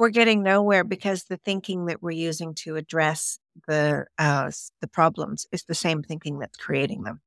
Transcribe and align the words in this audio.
we're 0.00 0.08
getting 0.08 0.42
nowhere 0.42 0.82
because 0.82 1.24
the 1.24 1.36
thinking 1.36 1.84
that 1.84 2.02
we're 2.02 2.10
using 2.10 2.54
to 2.54 2.76
address 2.76 3.38
the 3.68 4.06
uh, 4.16 4.50
the 4.80 4.88
problems 4.88 5.46
is 5.52 5.64
the 5.64 5.74
same 5.74 6.02
thinking 6.02 6.38
that's 6.38 6.56
creating 6.56 7.02
them. 7.02 7.20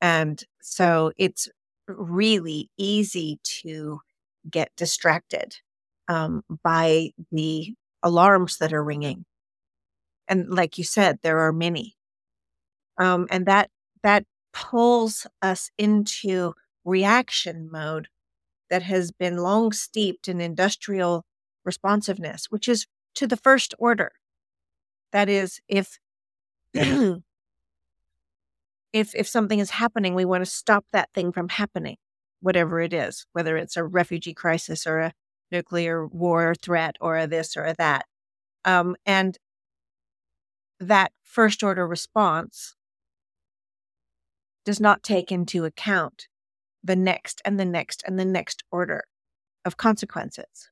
And 0.00 0.42
so 0.60 1.12
it's 1.16 1.48
really 1.86 2.70
easy 2.76 3.38
to 3.62 4.00
get 4.50 4.72
distracted 4.76 5.58
um, 6.08 6.42
by 6.64 7.12
the 7.30 7.76
alarms 8.02 8.56
that 8.58 8.72
are 8.72 8.82
ringing. 8.82 9.24
And 10.26 10.48
like 10.48 10.76
you 10.76 10.82
said, 10.82 11.20
there 11.22 11.38
are 11.38 11.52
many. 11.52 11.94
Um, 12.98 13.28
and 13.30 13.46
that 13.46 13.70
that 14.02 14.24
pulls 14.52 15.24
us 15.40 15.70
into 15.78 16.54
reaction 16.84 17.68
mode 17.70 18.08
that 18.70 18.82
has 18.82 19.12
been 19.12 19.36
long 19.36 19.70
steeped 19.70 20.26
in 20.26 20.40
industrial 20.40 21.24
responsiveness, 21.70 22.46
which 22.50 22.68
is 22.68 22.86
to 23.14 23.26
the 23.28 23.36
first 23.36 23.74
order. 23.78 24.10
That 25.12 25.28
is, 25.28 25.60
if 25.68 25.98
if 26.74 27.22
if 28.92 29.28
something 29.28 29.60
is 29.60 29.70
happening, 29.70 30.14
we 30.14 30.24
want 30.24 30.44
to 30.44 30.50
stop 30.50 30.84
that 30.92 31.10
thing 31.14 31.30
from 31.32 31.48
happening, 31.48 31.96
whatever 32.40 32.80
it 32.80 32.92
is, 32.92 33.24
whether 33.32 33.56
it's 33.56 33.76
a 33.76 33.84
refugee 33.84 34.34
crisis 34.34 34.84
or 34.86 34.98
a 34.98 35.12
nuclear 35.52 36.06
war 36.06 36.54
threat 36.54 36.96
or 37.00 37.16
a 37.16 37.26
this 37.26 37.56
or 37.56 37.66
a 37.66 37.74
that. 37.78 38.06
Um, 38.64 38.96
and 39.06 39.38
that 40.80 41.12
first 41.22 41.62
order 41.62 41.86
response 41.86 42.74
does 44.64 44.80
not 44.80 45.02
take 45.02 45.30
into 45.30 45.64
account 45.64 46.26
the 46.82 46.96
next 46.96 47.40
and 47.44 47.58
the 47.60 47.64
next 47.64 48.02
and 48.06 48.18
the 48.18 48.24
next 48.24 48.64
order 48.70 49.04
of 49.64 49.76
consequences. 49.76 50.69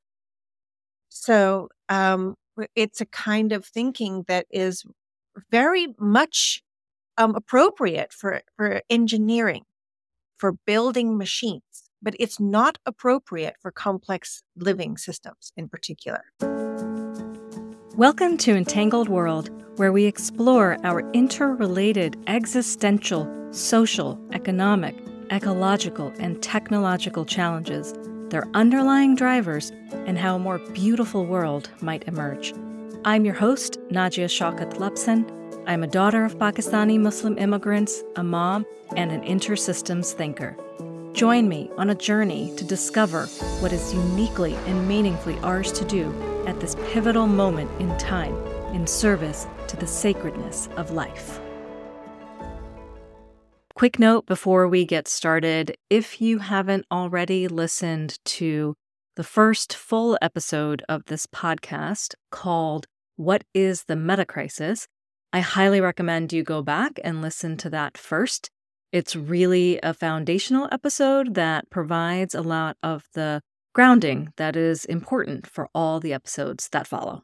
So 1.09 1.69
um, 1.89 2.35
it's 2.75 3.01
a 3.01 3.07
kind 3.07 3.53
of 3.53 3.65
thinking 3.65 4.25
that 4.29 4.47
is 4.51 4.85
very 5.51 5.95
much 5.99 6.63
um, 7.17 7.35
appropriate 7.35 8.13
for, 8.13 8.43
for 8.57 8.83
engineering, 8.91 9.65
for 10.37 10.53
building 10.67 11.17
machines, 11.17 11.91
but 12.03 12.15
it's 12.19 12.39
not 12.39 12.79
appropriate 12.87 13.57
for 13.61 13.71
complex 13.71 14.43
living 14.57 14.97
systems 14.97 15.53
in 15.57 15.69
particular. 15.69 16.25
Welcome 17.97 18.37
to 18.39 18.55
Entangled 18.55 19.09
World, 19.09 19.51
where 19.77 19.91
we 19.93 20.05
explore 20.05 20.77
our 20.85 21.01
interrelated 21.13 22.17
existential, 22.29 23.29
social, 23.51 24.21
economic, 24.33 24.95
ecological, 25.33 26.13
and 26.21 26.41
technological 26.43 27.25
challenges, 27.25 27.93
their 28.31 28.49
underlying 28.55 29.15
drivers, 29.15 29.71
and 30.07 30.19
how 30.19 30.37
a 30.37 30.39
more 30.39 30.59
beautiful 30.73 31.27
world 31.27 31.71
might 31.81 32.07
emerge. 32.07 32.55
I'm 33.05 33.25
your 33.25 33.35
host, 33.35 33.79
Najia 33.91 34.27
Shaukat 34.27 34.75
Lepsin. 34.75 35.31
I'm 35.67 35.83
a 35.83 35.87
daughter 35.87 36.25
of 36.25 36.39
Pakistani 36.39 36.99
Muslim 36.99 37.39
immigrants, 37.39 38.03
a 38.17 38.23
mom, 38.23 38.67
and 38.97 39.11
an 39.13 39.23
intersystems 39.23 40.13
thinker. 40.13 40.57
Join 41.13 41.49
me 41.49 41.71
on 41.77 41.91
a 41.91 41.95
journey 41.95 42.55
to 42.57 42.65
discover 42.65 43.27
what 43.61 43.73
is 43.73 43.93
uniquely 43.93 44.55
and 44.67 44.87
meaningfully 44.87 45.39
ours 45.41 45.73
to 45.73 45.85
do 45.85 46.15
at 46.47 46.61
this 46.61 46.77
pivotal 46.93 47.27
moment 47.27 47.71
in 47.81 47.97
time 47.99 48.35
in 48.75 48.87
service 48.87 49.47
to 49.67 49.77
the 49.77 49.87
sacredness 49.87 50.69
of 50.77 50.91
life. 50.91 51.41
Quick 53.79 54.01
note 54.01 54.27
before 54.27 54.67
we 54.67 54.85
get 54.85 55.07
started 55.07 55.77
if 55.89 56.21
you 56.21 56.39
haven't 56.39 56.85
already 56.91 57.47
listened 57.47 58.19
to 58.25 58.75
the 59.15 59.23
first 59.23 59.73
full 59.73 60.19
episode 60.21 60.83
of 60.89 61.05
this 61.05 61.27
podcast 61.27 62.15
called 62.33 62.89
What 63.15 63.45
is 63.55 63.85
the 63.85 63.95
Meta 63.95 64.25
Crisis? 64.25 64.89
I 65.33 65.39
highly 65.39 65.81
recommend 65.81 66.33
you 66.33 66.43
go 66.43 66.61
back 66.61 66.99
and 67.05 67.23
listen 67.23 67.57
to 67.59 67.71
that 67.71 67.97
first. 67.97 68.51
It's 68.91 69.15
really 69.15 69.79
a 69.81 69.95
foundational 69.95 70.69
episode 70.73 71.37
that 71.37 71.71
provides 71.71 72.35
a 72.35 72.43
lot 72.43 72.77
of 72.83 73.05
the 73.15 73.43
grounding 73.77 74.33
that 74.39 74.57
is 74.57 74.87
important 74.87 75.47
for 75.47 75.69
all 75.73 76.01
the 76.01 76.13
episodes 76.13 76.69
that 76.73 76.89
follow. 76.89 77.23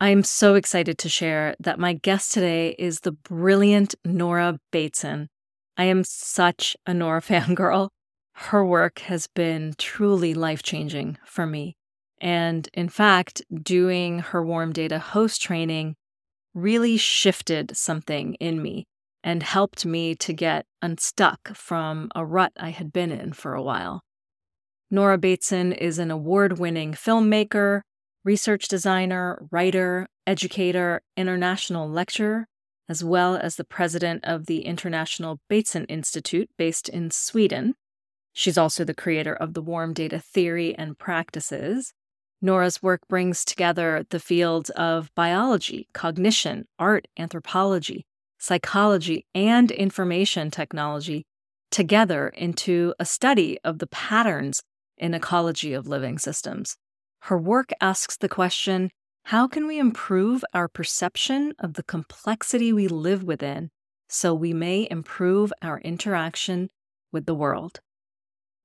I'm 0.00 0.22
so 0.22 0.54
excited 0.54 0.96
to 0.96 1.10
share 1.10 1.54
that 1.60 1.78
my 1.78 1.92
guest 1.92 2.32
today 2.32 2.74
is 2.78 3.00
the 3.00 3.12
brilliant 3.12 3.94
Nora 4.02 4.58
Bateson. 4.72 5.28
I 5.76 5.84
am 5.84 6.04
such 6.04 6.76
a 6.86 6.94
Nora 6.94 7.20
fangirl. 7.22 7.90
Her 8.34 8.64
work 8.64 9.00
has 9.00 9.26
been 9.28 9.74
truly 9.78 10.34
life 10.34 10.62
changing 10.62 11.18
for 11.24 11.46
me. 11.46 11.76
And 12.20 12.68
in 12.72 12.88
fact, 12.88 13.42
doing 13.62 14.20
her 14.20 14.44
warm 14.44 14.72
data 14.72 14.98
host 14.98 15.42
training 15.42 15.96
really 16.54 16.96
shifted 16.96 17.76
something 17.76 18.34
in 18.34 18.62
me 18.62 18.86
and 19.22 19.42
helped 19.42 19.84
me 19.84 20.14
to 20.14 20.32
get 20.32 20.66
unstuck 20.82 21.56
from 21.56 22.10
a 22.14 22.24
rut 22.24 22.52
I 22.58 22.70
had 22.70 22.92
been 22.92 23.10
in 23.10 23.32
for 23.32 23.54
a 23.54 23.62
while. 23.62 24.02
Nora 24.90 25.18
Bateson 25.18 25.72
is 25.72 25.98
an 25.98 26.10
award 26.10 26.58
winning 26.58 26.92
filmmaker, 26.92 27.80
research 28.22 28.68
designer, 28.68 29.46
writer, 29.50 30.06
educator, 30.26 31.02
international 31.16 31.88
lecturer, 31.88 32.46
as 32.88 33.02
well 33.02 33.36
as 33.36 33.56
the 33.56 33.64
president 33.64 34.24
of 34.24 34.46
the 34.46 34.64
International 34.64 35.40
Bateson 35.48 35.84
Institute 35.86 36.50
based 36.58 36.88
in 36.88 37.10
Sweden. 37.10 37.74
She's 38.32 38.58
also 38.58 38.84
the 38.84 38.94
creator 38.94 39.34
of 39.34 39.54
the 39.54 39.62
warm 39.62 39.92
data 39.92 40.18
theory 40.18 40.74
and 40.76 40.98
practices. 40.98 41.92
Nora's 42.42 42.82
work 42.82 43.00
brings 43.08 43.44
together 43.44 44.04
the 44.10 44.20
fields 44.20 44.70
of 44.70 45.10
biology, 45.14 45.88
cognition, 45.94 46.66
art, 46.78 47.06
anthropology, 47.18 48.04
psychology, 48.38 49.24
and 49.34 49.70
information 49.70 50.50
technology 50.50 51.24
together 51.70 52.28
into 52.28 52.94
a 52.98 53.04
study 53.04 53.58
of 53.64 53.78
the 53.78 53.86
patterns 53.86 54.62
in 54.98 55.14
ecology 55.14 55.72
of 55.72 55.86
living 55.86 56.18
systems. 56.18 56.76
Her 57.20 57.38
work 57.38 57.70
asks 57.80 58.16
the 58.16 58.28
question 58.28 58.90
how 59.28 59.48
can 59.48 59.66
we 59.66 59.78
improve 59.78 60.44
our 60.52 60.68
perception 60.68 61.54
of 61.58 61.74
the 61.74 61.82
complexity 61.82 62.72
we 62.74 62.86
live 62.86 63.24
within 63.24 63.70
so 64.06 64.34
we 64.34 64.52
may 64.52 64.86
improve 64.90 65.50
our 65.62 65.80
interaction 65.80 66.68
with 67.10 67.24
the 67.24 67.34
world? 67.34 67.80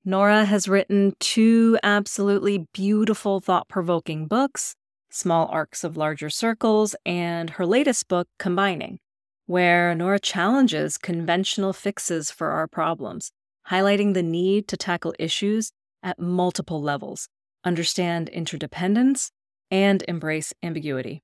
Nora 0.03 0.43
has 0.43 0.67
written 0.67 1.13
two 1.19 1.77
absolutely 1.81 2.67
beautiful, 2.73 3.39
thought 3.39 3.69
provoking 3.69 4.27
books 4.27 4.75
Small 5.09 5.47
Arcs 5.47 5.83
of 5.83 5.97
Larger 5.97 6.29
Circles, 6.29 6.95
and 7.05 7.51
her 7.51 7.65
latest 7.65 8.07
book, 8.07 8.27
Combining, 8.37 8.99
where 9.47 9.95
Nora 9.95 10.19
challenges 10.19 10.97
conventional 10.97 11.73
fixes 11.73 12.29
for 12.29 12.51
our 12.51 12.67
problems, 12.67 13.31
highlighting 13.69 14.13
the 14.13 14.21
need 14.21 14.67
to 14.67 14.77
tackle 14.77 15.15
issues 15.17 15.71
at 16.03 16.19
multiple 16.19 16.81
levels, 16.81 17.27
understand 17.63 18.29
interdependence, 18.29 19.31
and 19.71 20.03
embrace 20.07 20.53
ambiguity. 20.63 21.23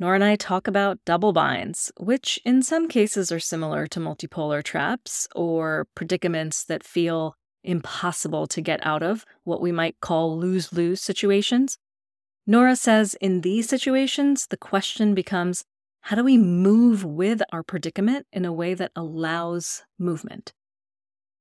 Nora 0.00 0.14
and 0.14 0.24
I 0.24 0.36
talk 0.36 0.68
about 0.68 1.00
double 1.04 1.32
binds, 1.32 1.90
which 1.98 2.38
in 2.44 2.62
some 2.62 2.88
cases 2.88 3.32
are 3.32 3.40
similar 3.40 3.86
to 3.88 3.98
multipolar 3.98 4.62
traps 4.62 5.26
or 5.34 5.88
predicaments 5.96 6.64
that 6.64 6.84
feel 6.84 7.34
impossible 7.64 8.46
to 8.46 8.60
get 8.60 8.84
out 8.86 9.02
of, 9.02 9.24
what 9.42 9.60
we 9.60 9.72
might 9.72 10.00
call 10.00 10.38
lose 10.38 10.72
lose 10.72 11.00
situations. 11.00 11.78
Nora 12.46 12.76
says 12.76 13.14
in 13.20 13.40
these 13.40 13.68
situations, 13.68 14.46
the 14.48 14.56
question 14.56 15.14
becomes 15.14 15.64
how 16.02 16.16
do 16.16 16.24
we 16.24 16.38
move 16.38 17.04
with 17.04 17.42
our 17.52 17.62
predicament 17.62 18.26
in 18.32 18.44
a 18.44 18.52
way 18.52 18.74
that 18.74 18.92
allows 18.94 19.82
movement? 19.98 20.52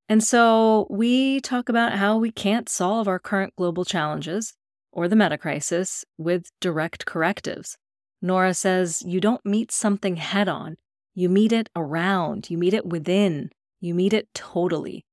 And 0.10 0.24
so 0.24 0.88
we 0.90 1.42
talk 1.42 1.70
about 1.70 1.94
how 1.94 2.18
we 2.18 2.32
can't 2.32 2.68
solve 2.68 3.08
our 3.08 3.20
current 3.20 3.54
global 3.56 3.86
challenges 3.86 4.54
or 4.98 5.08
the 5.08 5.16
meta 5.16 5.38
crisis 5.38 6.04
with 6.18 6.50
direct 6.60 7.06
correctives. 7.06 7.78
Nora 8.20 8.56
says 8.56 9.04
you 9.06 9.22
don't 9.22 9.46
meet 9.46 9.72
something 9.72 10.16
head 10.16 10.50
on, 10.50 10.76
you 11.14 11.30
meet 11.30 11.52
it 11.52 11.70
around, 11.76 12.50
you 12.50 12.58
meet 12.58 12.74
it 12.74 12.84
within, 12.84 13.52
you 13.80 13.94
meet 13.94 14.12
it 14.12 14.28
totally. 14.34 15.06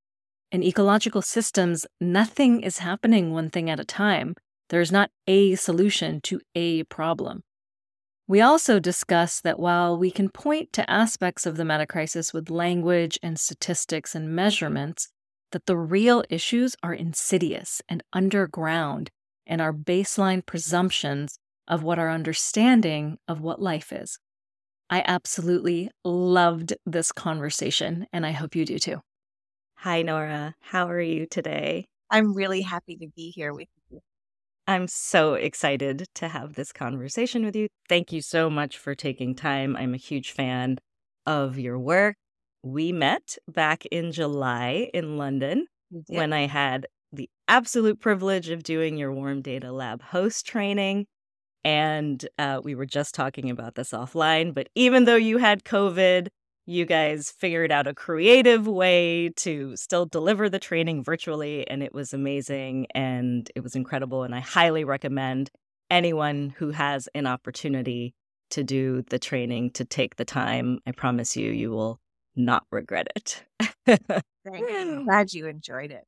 In 0.51 0.63
ecological 0.63 1.21
systems, 1.21 1.85
nothing 2.01 2.61
is 2.61 2.79
happening 2.79 3.31
one 3.31 3.51
thing 3.51 3.69
at 3.69 3.79
a 3.79 3.85
time. 3.85 4.33
There's 4.69 4.91
not 4.91 5.11
a 5.27 5.53
solution 5.53 6.19
to 6.21 6.41
a 6.55 6.83
problem. 6.85 7.43
We 8.27 8.41
also 8.41 8.79
discuss 8.79 9.39
that 9.41 9.59
while 9.59 9.99
we 9.99 10.09
can 10.09 10.29
point 10.29 10.73
to 10.73 10.89
aspects 10.89 11.45
of 11.45 11.57
the 11.57 11.65
meta 11.65 11.85
crisis 11.85 12.33
with 12.33 12.49
language 12.49 13.19
and 13.21 13.39
statistics 13.39 14.15
and 14.15 14.35
measurements, 14.35 15.09
that 15.51 15.67
the 15.67 15.77
real 15.77 16.23
issues 16.27 16.75
are 16.81 16.93
insidious 16.93 17.83
and 17.87 18.01
underground 18.13 19.11
in 19.45 19.61
our 19.61 19.73
baseline 19.73 20.45
presumptions 20.45 21.37
of 21.67 21.83
what 21.83 21.99
our 21.99 22.11
understanding 22.11 23.17
of 23.27 23.41
what 23.41 23.61
life 23.61 23.91
is. 23.91 24.17
I 24.89 25.03
absolutely 25.05 25.89
loved 26.03 26.73
this 26.85 27.11
conversation, 27.11 28.05
and 28.13 28.25
I 28.25 28.31
hope 28.31 28.55
you 28.55 28.65
do 28.65 28.77
too. 28.77 29.01
Hi, 29.77 30.03
Nora. 30.03 30.55
How 30.61 30.87
are 30.87 31.01
you 31.01 31.25
today? 31.25 31.85
I'm 32.09 32.35
really 32.35 32.61
happy 32.61 32.95
to 32.97 33.07
be 33.15 33.31
here 33.31 33.53
with 33.53 33.67
you. 33.89 33.99
I'm 34.67 34.87
so 34.87 35.33
excited 35.35 36.05
to 36.15 36.27
have 36.27 36.53
this 36.53 36.71
conversation 36.71 37.45
with 37.45 37.55
you. 37.55 37.67
Thank 37.87 38.11
you 38.11 38.21
so 38.21 38.49
much 38.49 38.77
for 38.77 38.95
taking 38.95 39.35
time. 39.35 39.75
I'm 39.75 39.93
a 39.93 39.97
huge 39.97 40.31
fan 40.31 40.77
of 41.25 41.59
your 41.59 41.79
work. 41.79 42.15
We 42.63 42.91
met 42.91 43.37
back 43.47 43.85
in 43.87 44.11
July 44.11 44.89
in 44.93 45.17
London 45.17 45.67
when 46.07 46.33
I 46.33 46.47
had 46.47 46.87
the 47.15 47.29
absolute 47.47 47.99
privilege 47.99 48.49
of 48.49 48.63
doing 48.63 48.97
your 48.97 49.11
Warm 49.11 49.41
Data 49.41 49.71
Lab 49.71 50.01
host 50.01 50.45
training. 50.45 51.05
And 51.63 52.27
uh, 52.37 52.61
we 52.63 52.75
were 52.75 52.85
just 52.85 53.15
talking 53.15 53.49
about 53.49 53.75
this 53.75 53.91
offline, 53.91 54.53
but 54.53 54.69
even 54.75 55.05
though 55.05 55.15
you 55.15 55.39
had 55.39 55.63
COVID, 55.63 56.27
you 56.67 56.85
guys 56.85 57.31
figured 57.31 57.71
out 57.71 57.87
a 57.87 57.93
creative 57.93 58.67
way 58.67 59.29
to 59.37 59.75
still 59.75 60.05
deliver 60.05 60.49
the 60.49 60.59
training 60.59 61.03
virtually, 61.03 61.67
and 61.67 61.83
it 61.83 61.93
was 61.93 62.13
amazing 62.13 62.87
and 62.93 63.49
it 63.55 63.61
was 63.61 63.75
incredible. 63.75 64.23
And 64.23 64.33
I 64.33 64.39
highly 64.39 64.83
recommend 64.83 65.49
anyone 65.89 66.53
who 66.57 66.71
has 66.71 67.07
an 67.13 67.27
opportunity 67.27 68.13
to 68.51 68.63
do 68.63 69.03
the 69.09 69.19
training 69.19 69.71
to 69.71 69.85
take 69.85 70.15
the 70.15 70.25
time. 70.25 70.79
I 70.85 70.91
promise 70.91 71.35
you, 71.35 71.51
you 71.51 71.71
will 71.71 71.99
not 72.35 72.65
regret 72.71 73.07
it. 73.15 73.43
Thank 73.85 74.69
you. 74.69 75.03
Glad 75.05 75.33
you 75.33 75.47
enjoyed 75.47 75.91
it. 75.91 76.05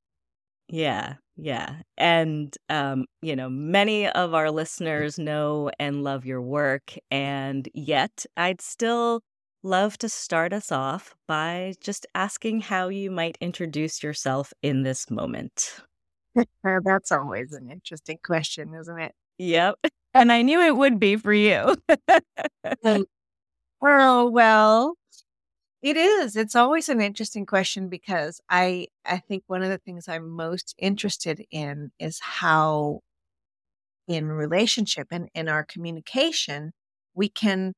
Yeah, 0.70 1.16
yeah. 1.38 1.78
And, 1.98 2.56
um, 2.70 3.06
you 3.22 3.36
know, 3.36 3.50
many 3.50 4.08
of 4.10 4.34
our 4.34 4.52
listeners 4.52 5.18
know 5.18 5.72
and 5.80 6.04
love 6.04 6.26
your 6.26 6.42
work. 6.42 6.94
And 7.10 7.68
yet, 7.74 8.26
I'd 8.36 8.62
still 8.62 9.22
love 9.64 9.98
to 10.00 10.10
start 10.10 10.54
us 10.54 10.72
off 10.72 11.16
by 11.28 11.74
just 11.82 12.06
asking 12.16 12.62
how 12.62 12.90
you 12.90 13.12
might 13.12 13.38
introduce 13.42 14.04
yourself 14.04 14.52
in 14.62 14.84
this 14.84 15.10
moment. 15.10 15.82
That's 16.64 17.12
always 17.12 17.54
an 17.54 17.70
interesting 17.72 18.20
question, 18.24 18.74
isn't 18.76 19.00
it? 19.00 19.14
Yep. 19.40 19.76
And 20.14 20.32
I 20.32 20.42
knew 20.42 20.62
it 20.62 20.76
would 20.78 21.00
be 21.00 21.16
for 21.16 21.34
you. 21.34 21.76
Well, 23.82 24.32
well, 24.32 24.96
it 25.90 25.98
is. 25.98 26.36
It's 26.36 26.56
always 26.56 26.90
an 26.90 27.02
interesting 27.02 27.46
question 27.46 27.90
because 27.90 28.42
I 28.50 28.88
I 29.06 29.18
think 29.20 29.44
one 29.48 29.64
of 29.64 29.70
the 29.70 29.78
things 29.78 30.08
I'm 30.08 30.30
most 30.30 30.74
interested 30.78 31.46
in 31.52 31.92
is 32.00 32.20
how 32.20 33.02
in 34.08 34.28
relationship 34.28 35.08
and 35.12 35.30
in 35.34 35.48
our 35.50 35.64
communication 35.64 36.72
we 37.14 37.30
can 37.30 37.74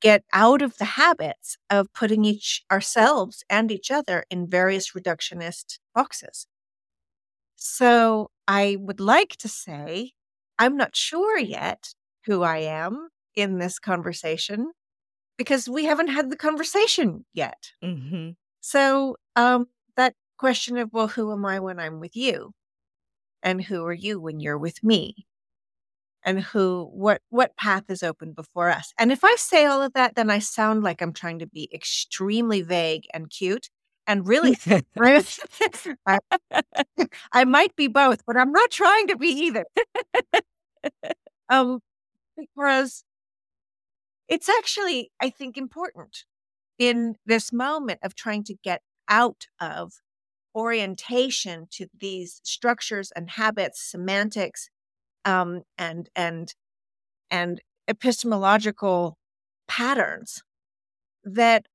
get 0.00 0.24
out 0.32 0.62
of 0.62 0.78
the 0.78 0.84
habits 0.84 1.56
of 1.70 1.92
putting 1.94 2.24
each 2.24 2.64
ourselves 2.72 3.44
and 3.50 3.72
each 3.72 3.90
other 3.90 4.24
in 4.30 4.48
various 4.50 4.92
reductionist 4.92 5.78
boxes. 5.94 6.46
So 7.56 8.30
I 8.46 8.76
would 8.80 9.00
like 9.00 9.36
to 9.38 9.48
say 9.48 10.12
I'm 10.58 10.76
not 10.76 10.94
sure 10.96 11.38
yet 11.38 11.94
who 12.26 12.42
I 12.42 12.58
am 12.58 13.08
in 13.34 13.58
this 13.58 13.78
conversation 13.78 14.72
because 15.36 15.68
we 15.68 15.84
haven't 15.84 16.08
had 16.08 16.30
the 16.30 16.36
conversation 16.36 17.24
yet. 17.32 17.70
Mm-hmm. 17.82 18.30
So 18.60 19.16
um, 19.36 19.66
that 19.96 20.14
question 20.38 20.78
of, 20.78 20.92
well, 20.92 21.08
who 21.08 21.32
am 21.32 21.44
I 21.44 21.60
when 21.60 21.78
I'm 21.78 22.00
with 22.00 22.16
you? 22.16 22.52
And 23.42 23.62
who 23.62 23.84
are 23.84 23.92
you 23.92 24.20
when 24.20 24.40
you're 24.40 24.58
with 24.58 24.82
me? 24.82 25.26
And 26.24 26.40
who, 26.40 26.88
what, 26.92 27.20
what 27.28 27.56
path 27.56 27.84
is 27.90 28.02
open 28.02 28.32
before 28.32 28.70
us? 28.70 28.94
And 28.98 29.12
if 29.12 29.22
I 29.22 29.34
say 29.36 29.66
all 29.66 29.82
of 29.82 29.92
that, 29.92 30.14
then 30.14 30.30
I 30.30 30.38
sound 30.38 30.82
like 30.82 31.02
I'm 31.02 31.12
trying 31.12 31.40
to 31.40 31.46
be 31.46 31.68
extremely 31.72 32.62
vague 32.62 33.04
and 33.12 33.28
cute. 33.28 33.68
And 34.06 34.26
really, 34.26 34.56
I, 36.06 36.18
I 37.32 37.44
might 37.44 37.76
be 37.76 37.88
both, 37.88 38.24
but 38.26 38.36
I'm 38.36 38.52
not 38.52 38.70
trying 38.70 39.08
to 39.08 39.16
be 39.16 39.28
either. 39.28 39.66
um, 41.50 41.80
because 42.36 43.04
it's 44.28 44.48
actually, 44.48 45.10
I 45.20 45.30
think, 45.30 45.56
important 45.56 46.24
in 46.78 47.16
this 47.26 47.52
moment 47.52 48.00
of 48.02 48.14
trying 48.14 48.44
to 48.44 48.54
get 48.62 48.82
out 49.08 49.46
of 49.60 49.92
orientation 50.54 51.66
to 51.72 51.86
these 51.98 52.40
structures 52.44 53.12
and 53.14 53.30
habits, 53.30 53.80
semantics, 53.82 54.70
um, 55.24 55.62
and 55.78 56.08
and 56.16 56.54
and 57.30 57.60
epistemological 57.88 59.18
patterns 59.68 60.42
that 61.24 61.66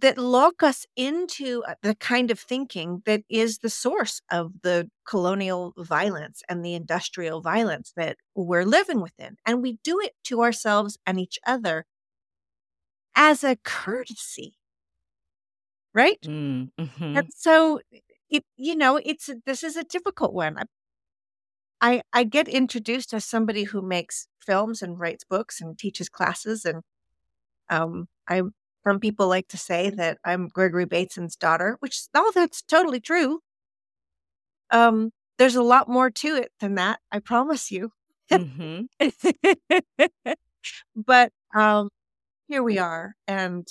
that 0.00 0.18
lock 0.18 0.62
us 0.62 0.84
into 0.96 1.62
uh, 1.66 1.74
the 1.82 1.94
kind 1.94 2.30
of 2.30 2.40
thinking 2.40 3.02
that 3.06 3.22
is 3.28 3.58
the 3.58 3.70
source 3.70 4.20
of 4.30 4.52
the 4.62 4.90
colonial 5.06 5.72
violence 5.78 6.42
and 6.48 6.64
the 6.64 6.74
industrial 6.74 7.40
violence 7.40 7.92
that 7.96 8.16
we're 8.34 8.64
living 8.64 9.00
within. 9.00 9.36
And 9.46 9.62
we 9.62 9.78
do 9.84 10.00
it 10.00 10.14
to 10.24 10.42
ourselves 10.42 10.98
and 11.06 11.20
each 11.20 11.38
other 11.46 11.86
as 13.16 13.42
a 13.42 13.56
courtesy. 13.56 14.56
Right? 15.94 16.24
Mm, 16.24 16.70
hmm 16.78 17.16
And 17.16 17.28
so, 17.34 17.80
it, 18.30 18.44
you 18.56 18.76
know, 18.76 18.96
it's 18.98 19.30
this 19.46 19.62
is 19.64 19.76
a 19.76 19.84
difficult 19.84 20.34
one. 20.34 20.58
I, 20.58 20.64
I 21.80 22.02
I 22.12 22.24
get 22.24 22.48
introduced 22.48 23.12
as 23.14 23.24
somebody 23.24 23.64
who 23.64 23.82
makes 23.82 24.28
films 24.40 24.82
and 24.82 24.98
writes 24.98 25.24
books 25.24 25.60
and 25.60 25.78
teaches 25.78 26.08
classes 26.08 26.64
and 26.64 26.82
um 27.70 28.08
I 28.28 28.42
some 28.86 29.00
people 29.00 29.26
like 29.26 29.48
to 29.48 29.56
say 29.56 29.90
that 29.90 30.18
I'm 30.24 30.46
Gregory 30.46 30.84
Bateson's 30.84 31.34
daughter, 31.34 31.76
which 31.80 32.02
all 32.14 32.30
that's 32.32 32.62
totally 32.62 33.00
true. 33.00 33.40
Um, 34.70 35.10
there's 35.38 35.56
a 35.56 35.62
lot 35.62 35.88
more 35.88 36.08
to 36.08 36.36
it 36.36 36.52
than 36.60 36.76
that, 36.76 37.00
I 37.10 37.18
promise 37.18 37.72
you. 37.72 37.90
Mm-hmm. 38.30 39.10
but 40.96 41.32
um, 41.54 41.88
here 42.46 42.62
we 42.62 42.78
are, 42.78 43.14
and 43.26 43.66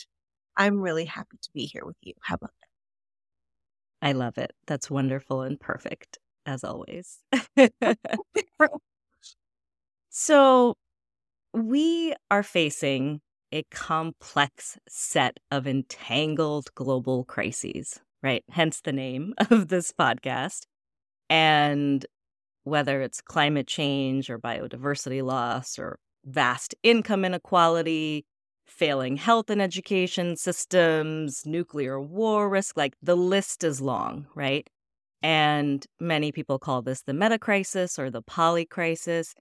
I'm 0.57 0.81
really 0.81 1.05
happy 1.05 1.37
to 1.41 1.49
be 1.53 1.65
here 1.65 1.83
with 1.85 1.97
you. 2.01 2.13
How 2.21 2.35
about 2.35 2.51
that? 4.01 4.07
I 4.07 4.11
love 4.11 4.37
it. 4.37 4.51
That's 4.67 4.91
wonderful 4.91 5.43
and 5.43 5.57
perfect, 5.57 6.19
as 6.45 6.65
always. 6.65 7.19
so, 10.09 10.75
we 11.53 12.13
are 12.29 12.43
facing 12.43 13.21
a 13.55 13.63
complex 13.71 14.77
set 14.89 15.39
of 15.49 15.65
entangled 15.65 16.67
global 16.75 17.23
crises, 17.23 18.01
right? 18.21 18.43
Hence 18.49 18.81
the 18.81 18.91
name 18.91 19.33
of 19.49 19.69
this 19.69 19.93
podcast. 19.93 20.63
And 21.29 22.05
whether 22.65 23.01
it's 23.01 23.21
climate 23.21 23.67
change 23.67 24.29
or 24.29 24.37
biodiversity 24.37 25.23
loss 25.23 25.79
or 25.79 25.99
vast 26.25 26.75
income 26.83 27.23
inequality, 27.23 28.25
failing 28.65 29.15
health 29.15 29.49
and 29.49 29.61
education 29.61 30.35
systems, 30.35 31.43
nuclear 31.45 32.01
war 32.01 32.49
risk, 32.49 32.75
like 32.75 32.95
the 33.01 33.15
list 33.15 33.63
is 33.63 33.79
long, 33.79 34.27
right? 34.35 34.69
And 35.21 35.85
many 35.97 36.33
people 36.33 36.59
call 36.59 36.81
this 36.81 37.03
the 37.03 37.13
meta 37.13 37.39
crisis 37.39 37.97
or 37.97 38.09
the 38.09 38.21
poly 38.21 38.65
crisis. 38.65 39.33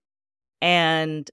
And 0.62 1.28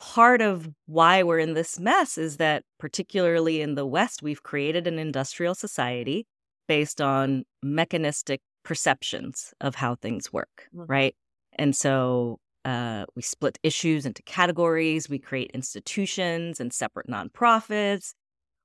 part 0.00 0.40
of 0.40 0.68
why 0.86 1.22
we're 1.22 1.38
in 1.38 1.54
this 1.54 1.78
mess 1.78 2.18
is 2.18 2.38
that, 2.38 2.64
particularly 2.78 3.60
in 3.60 3.74
the 3.74 3.86
West, 3.86 4.22
we've 4.22 4.42
created 4.42 4.86
an 4.86 4.98
industrial 4.98 5.54
society 5.54 6.26
based 6.66 7.00
on 7.00 7.44
mechanistic 7.62 8.40
perceptions 8.64 9.52
of 9.60 9.74
how 9.74 9.94
things 9.96 10.32
work, 10.32 10.68
mm-hmm. 10.74 10.90
right? 10.90 11.14
And 11.52 11.76
so 11.76 12.38
uh, 12.64 13.04
we 13.14 13.22
split 13.22 13.58
issues 13.62 14.06
into 14.06 14.22
categories, 14.22 15.08
we 15.08 15.18
create 15.18 15.50
institutions 15.52 16.60
and 16.60 16.72
separate 16.72 17.06
nonprofits. 17.06 18.12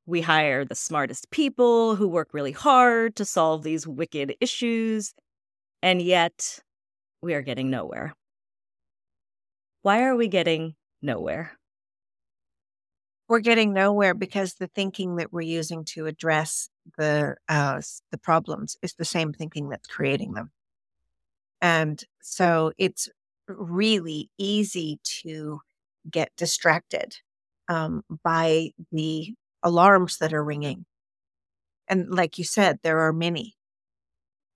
We 0.07 0.21
hire 0.21 0.63
the 0.63 0.75
smartest 0.75 1.31
people 1.31 1.95
who 1.95 2.07
work 2.07 2.29
really 2.31 2.51
hard 2.51 3.15
to 3.15 3.25
solve 3.25 3.63
these 3.63 3.87
wicked 3.87 4.35
issues. 4.39 5.13
And 5.81 5.99
yet, 6.01 6.59
we 7.21 7.33
are 7.33 7.41
getting 7.41 7.71
nowhere. 7.71 8.13
Why 9.81 10.03
are 10.03 10.15
we 10.15 10.27
getting 10.27 10.75
nowhere. 11.05 11.57
We're 13.27 13.39
getting 13.39 13.73
nowhere 13.73 14.13
because 14.13 14.55
the 14.55 14.67
thinking 14.67 15.15
that 15.15 15.33
we're 15.33 15.41
using 15.41 15.83
to 15.85 16.05
address 16.05 16.69
the 16.97 17.35
uh, 17.49 17.81
the 18.11 18.17
problems 18.17 18.77
is 18.81 18.93
the 18.93 19.05
same 19.05 19.33
thinking 19.33 19.69
that's 19.69 19.87
creating 19.87 20.33
them. 20.33 20.51
And 21.61 22.03
so 22.21 22.71
it's 22.77 23.09
really 23.47 24.29
easy 24.37 24.99
to 25.21 25.61
get 26.09 26.31
distracted 26.37 27.17
um, 27.67 28.03
by 28.23 28.71
the 28.91 29.33
alarms 29.63 30.17
that 30.19 30.33
are 30.33 30.43
ringing. 30.43 30.85
And 31.87 32.09
like 32.09 32.37
you 32.37 32.43
said, 32.43 32.79
there 32.83 32.99
are 32.99 33.13
many. 33.13 33.55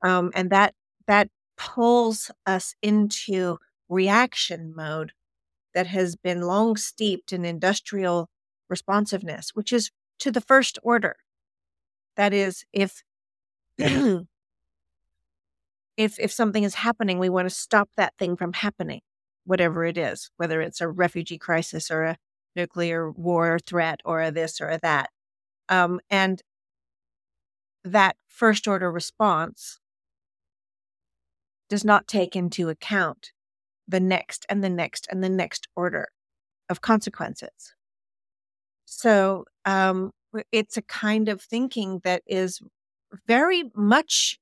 Um, 0.03 0.31
and 0.35 0.49
that 0.51 0.73
that 1.07 1.29
pulls 1.57 2.31
us 2.45 2.75
into 2.81 3.57
reaction 3.89 4.73
mode 4.75 5.11
that 5.79 5.87
has 5.87 6.17
been 6.17 6.41
long 6.41 6.75
steeped 6.75 7.31
in 7.31 7.45
industrial 7.45 8.27
responsiveness, 8.69 9.51
which 9.53 9.71
is 9.71 9.91
to 10.19 10.29
the 10.29 10.41
first 10.41 10.77
order. 10.83 11.15
That 12.17 12.33
is, 12.33 12.65
if 12.73 13.01
if 13.77 14.27
if 15.97 16.31
something 16.33 16.65
is 16.65 16.75
happening, 16.75 17.17
we 17.17 17.29
want 17.29 17.45
to 17.45 17.55
stop 17.55 17.91
that 17.95 18.13
thing 18.19 18.35
from 18.35 18.51
happening. 18.51 18.99
whatever 19.45 19.85
it 19.85 19.97
is, 19.97 20.31
whether 20.35 20.59
it's 20.59 20.81
a 20.81 20.89
refugee 20.89 21.37
crisis 21.37 21.89
or 21.89 22.03
a 22.03 22.17
nuclear 22.57 23.09
war 23.09 23.57
threat 23.65 24.01
or 24.03 24.21
a 24.21 24.31
this 24.31 24.59
or 24.59 24.67
a 24.67 24.79
that. 24.81 25.09
Um, 25.69 26.01
and 26.09 26.41
that 27.85 28.17
first 28.27 28.67
order 28.67 28.91
response 28.91 29.79
does 31.69 31.85
not 31.85 32.05
take 32.05 32.35
into 32.35 32.67
account 32.67 33.31
the 33.89 33.99
next 33.99 34.45
and 34.47 34.63
the 34.63 34.69
next 34.69 35.07
and 35.09 35.23
the 35.23 35.29
next 35.29 35.67
order 35.75 36.07
of 36.69 36.81
consequences. 36.81 37.73
So 38.85 39.45
um, 39.65 40.11
it's 40.51 40.77
a 40.77 40.81
kind 40.83 41.27
of 41.27 41.41
thinking 41.41 42.01
that 42.03 42.21
is 42.27 42.61
very 43.27 43.71
much 43.75 44.39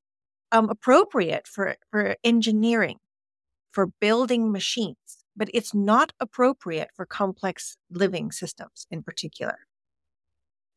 um, 0.51 0.70
appropriate 0.70 1.48
for, 1.48 1.75
for 1.92 2.16
engineering, 2.24 2.98
for 3.72 3.88
building 4.01 4.51
machines, 4.51 5.24
but 5.36 5.50
it's 5.54 5.74
not 5.74 6.12
appropriate 6.20 6.89
for 6.94 7.06
complex 7.06 7.77
living 7.89 8.32
systems 8.32 8.86
in 8.92 9.01
particular. 9.01 9.60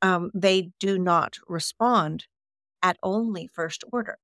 Um, 0.03 0.31
they 0.33 0.71
do 0.79 0.99
not 0.99 1.37
respond 1.49 2.27
at 2.83 2.97
only 3.03 3.49
first 3.53 3.85
order. 3.93 4.19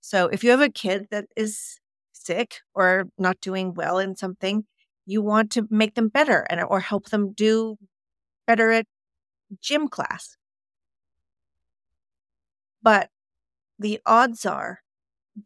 So 0.00 0.26
if 0.26 0.42
you 0.42 0.50
have 0.50 0.60
a 0.60 0.68
kid 0.68 1.08
that 1.10 1.26
is 1.36 1.78
sick 2.24 2.60
or 2.74 3.06
not 3.18 3.40
doing 3.40 3.74
well 3.74 3.98
in 3.98 4.16
something, 4.16 4.64
you 5.06 5.22
want 5.22 5.50
to 5.52 5.66
make 5.70 5.94
them 5.94 6.08
better 6.08 6.46
and 6.50 6.60
or 6.62 6.80
help 6.80 7.10
them 7.10 7.32
do 7.32 7.76
better 8.46 8.70
at 8.70 8.86
gym 9.60 9.88
class. 9.88 10.36
But 12.82 13.10
the 13.78 14.00
odds 14.06 14.46
are 14.46 14.80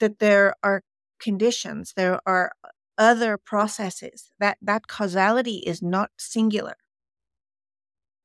that 0.00 0.18
there 0.18 0.54
are 0.62 0.82
conditions, 1.20 1.92
there 1.96 2.20
are 2.26 2.52
other 2.98 3.36
processes 3.38 4.30
that 4.40 4.58
that 4.62 4.88
causality 4.88 5.58
is 5.66 5.82
not 5.82 6.10
singular. 6.18 6.76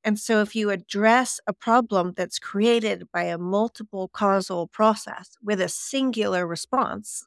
And 0.04 0.18
so 0.20 0.42
if 0.42 0.56
you 0.56 0.72
address 0.72 1.40
a 1.46 1.54
problem 1.54 2.14
that's 2.16 2.40
created 2.40 3.08
by 3.14 3.24
a 3.24 3.38
multiple 3.38 4.08
causal 4.08 4.68
process 4.68 5.32
with 5.44 5.62
a 5.62 5.70
singular 5.70 6.48
response, 6.48 7.26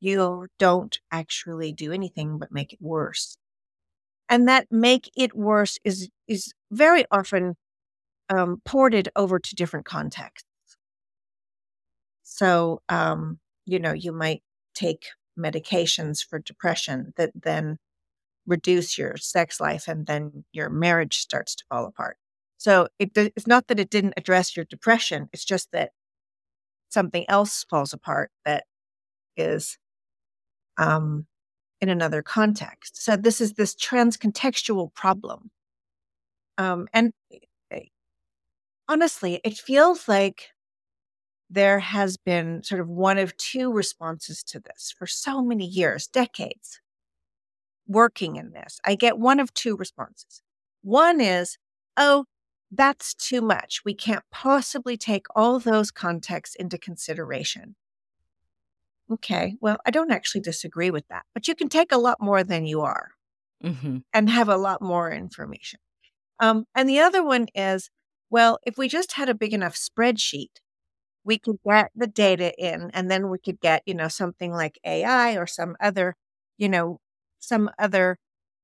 you 0.00 0.46
don't 0.58 0.98
actually 1.10 1.72
do 1.72 1.92
anything 1.92 2.38
but 2.38 2.52
make 2.52 2.72
it 2.72 2.80
worse. 2.80 3.36
And 4.28 4.46
that 4.48 4.66
make 4.70 5.10
it 5.16 5.34
worse 5.34 5.78
is 5.84 6.08
is 6.26 6.52
very 6.70 7.04
often 7.10 7.56
um, 8.28 8.60
ported 8.64 9.08
over 9.16 9.38
to 9.38 9.54
different 9.54 9.86
contexts. 9.86 10.44
So, 12.24 12.82
um, 12.88 13.38
you 13.64 13.78
know, 13.78 13.92
you 13.92 14.12
might 14.12 14.42
take 14.74 15.06
medications 15.38 16.24
for 16.24 16.38
depression 16.38 17.14
that 17.16 17.30
then 17.34 17.78
reduce 18.46 18.98
your 18.98 19.16
sex 19.16 19.60
life 19.60 19.88
and 19.88 20.06
then 20.06 20.44
your 20.52 20.68
marriage 20.68 21.18
starts 21.18 21.54
to 21.56 21.64
fall 21.68 21.86
apart. 21.86 22.16
So 22.58 22.88
it, 22.98 23.10
it's 23.14 23.46
not 23.46 23.68
that 23.68 23.78
it 23.78 23.90
didn't 23.90 24.14
address 24.16 24.56
your 24.56 24.64
depression, 24.64 25.28
it's 25.32 25.44
just 25.44 25.70
that 25.72 25.92
something 26.88 27.24
else 27.28 27.64
falls 27.68 27.92
apart 27.92 28.30
that 28.44 28.64
is 29.36 29.78
um, 30.78 31.26
in 31.80 31.88
another 31.88 32.22
context. 32.22 33.02
So 33.02 33.16
this 33.16 33.40
is 33.40 33.54
this 33.54 33.74
transcontextual 33.74 34.94
problem. 34.94 35.50
Um, 36.56 36.88
and 36.92 37.12
eh, 37.70 37.80
honestly, 38.88 39.40
it 39.44 39.58
feels 39.58 40.08
like 40.08 40.50
there 41.50 41.78
has 41.78 42.16
been 42.16 42.62
sort 42.62 42.80
of 42.80 42.88
one 42.88 43.18
of 43.18 43.36
two 43.36 43.72
responses 43.72 44.42
to 44.44 44.60
this 44.60 44.92
for 44.96 45.06
so 45.06 45.42
many 45.42 45.66
years, 45.66 46.06
decades, 46.06 46.80
working 47.86 48.36
in 48.36 48.50
this. 48.52 48.80
I 48.84 48.94
get 48.94 49.18
one 49.18 49.40
of 49.40 49.54
two 49.54 49.76
responses. 49.76 50.42
One 50.82 51.20
is, 51.20 51.56
oh, 51.96 52.24
that's 52.70 53.14
too 53.14 53.40
much. 53.40 53.82
We 53.84 53.94
can't 53.94 54.24
possibly 54.30 54.96
take 54.98 55.26
all 55.34 55.58
those 55.58 55.90
contexts 55.90 56.54
into 56.54 56.76
consideration. 56.76 57.76
Okay, 59.10 59.56
well, 59.60 59.78
I 59.86 59.90
don't 59.90 60.10
actually 60.10 60.42
disagree 60.42 60.90
with 60.90 61.08
that, 61.08 61.24
but 61.34 61.48
you 61.48 61.54
can 61.54 61.68
take 61.68 61.92
a 61.92 61.98
lot 61.98 62.18
more 62.20 62.44
than 62.44 62.66
you 62.66 62.82
are 62.82 63.12
mm-hmm. 63.64 63.98
and 64.12 64.30
have 64.30 64.48
a 64.48 64.56
lot 64.56 64.82
more 64.82 65.10
information. 65.10 65.80
Um, 66.40 66.66
and 66.74 66.88
the 66.88 67.00
other 67.00 67.24
one 67.24 67.46
is, 67.54 67.90
well, 68.30 68.58
if 68.66 68.76
we 68.76 68.88
just 68.88 69.12
had 69.12 69.28
a 69.28 69.34
big 69.34 69.54
enough 69.54 69.74
spreadsheet, 69.76 70.60
we 71.24 71.38
could 71.38 71.58
get 71.66 71.90
the 71.94 72.06
data 72.06 72.52
in 72.58 72.90
and 72.92 73.10
then 73.10 73.30
we 73.30 73.38
could 73.38 73.60
get, 73.60 73.82
you 73.86 73.94
know, 73.94 74.08
something 74.08 74.52
like 74.52 74.78
AI 74.84 75.36
or 75.36 75.46
some 75.46 75.76
other, 75.80 76.14
you 76.58 76.68
know, 76.68 77.00
some 77.38 77.70
other 77.78 78.18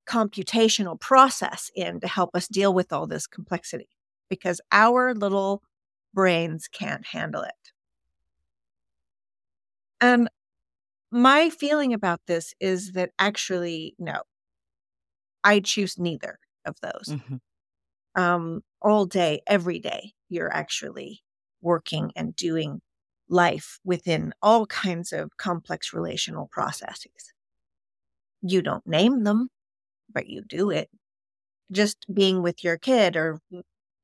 computational 0.09 1.01
process 1.01 1.71
in 1.75 2.01
to 2.01 2.09
help 2.09 2.31
us 2.35 2.49
deal 2.49 2.73
with 2.75 2.93
all 2.93 3.07
this 3.07 3.27
complexity 3.27 3.89
because 4.29 4.61
our 4.73 5.15
little 5.15 5.63
brains 6.13 6.69
can't 6.69 7.07
handle 7.07 7.43
it. 7.43 7.73
And 10.01 10.29
my 11.14 11.49
feeling 11.49 11.94
about 11.94 12.21
this 12.26 12.54
is 12.59 12.92
that 12.92 13.11
actually, 13.21 13.94
no, 14.00 14.23
I 15.44 15.61
choose 15.61 15.97
neither 15.97 16.40
of 16.66 16.75
those. 16.83 17.11
Mm-hmm. 17.11 17.37
Um, 18.21 18.62
all 18.83 19.06
day, 19.06 19.40
every 19.47 19.78
day, 19.78 20.12
you're 20.28 20.52
actually 20.52 21.21
working 21.62 22.11
and 22.16 22.35
doing 22.35 22.80
life 23.28 23.78
within 23.85 24.35
all 24.42 24.66
kinds 24.66 25.12
of 25.12 25.37
complex 25.37 25.92
relational 25.92 26.49
processes. 26.50 27.33
You 28.42 28.61
don't 28.61 28.87
name 28.87 29.23
them, 29.23 29.50
but 30.12 30.28
you 30.28 30.42
do 30.42 30.71
it. 30.71 30.90
Just 31.71 32.06
being 32.12 32.42
with 32.42 32.64
your 32.64 32.76
kid 32.76 33.16
or 33.16 33.38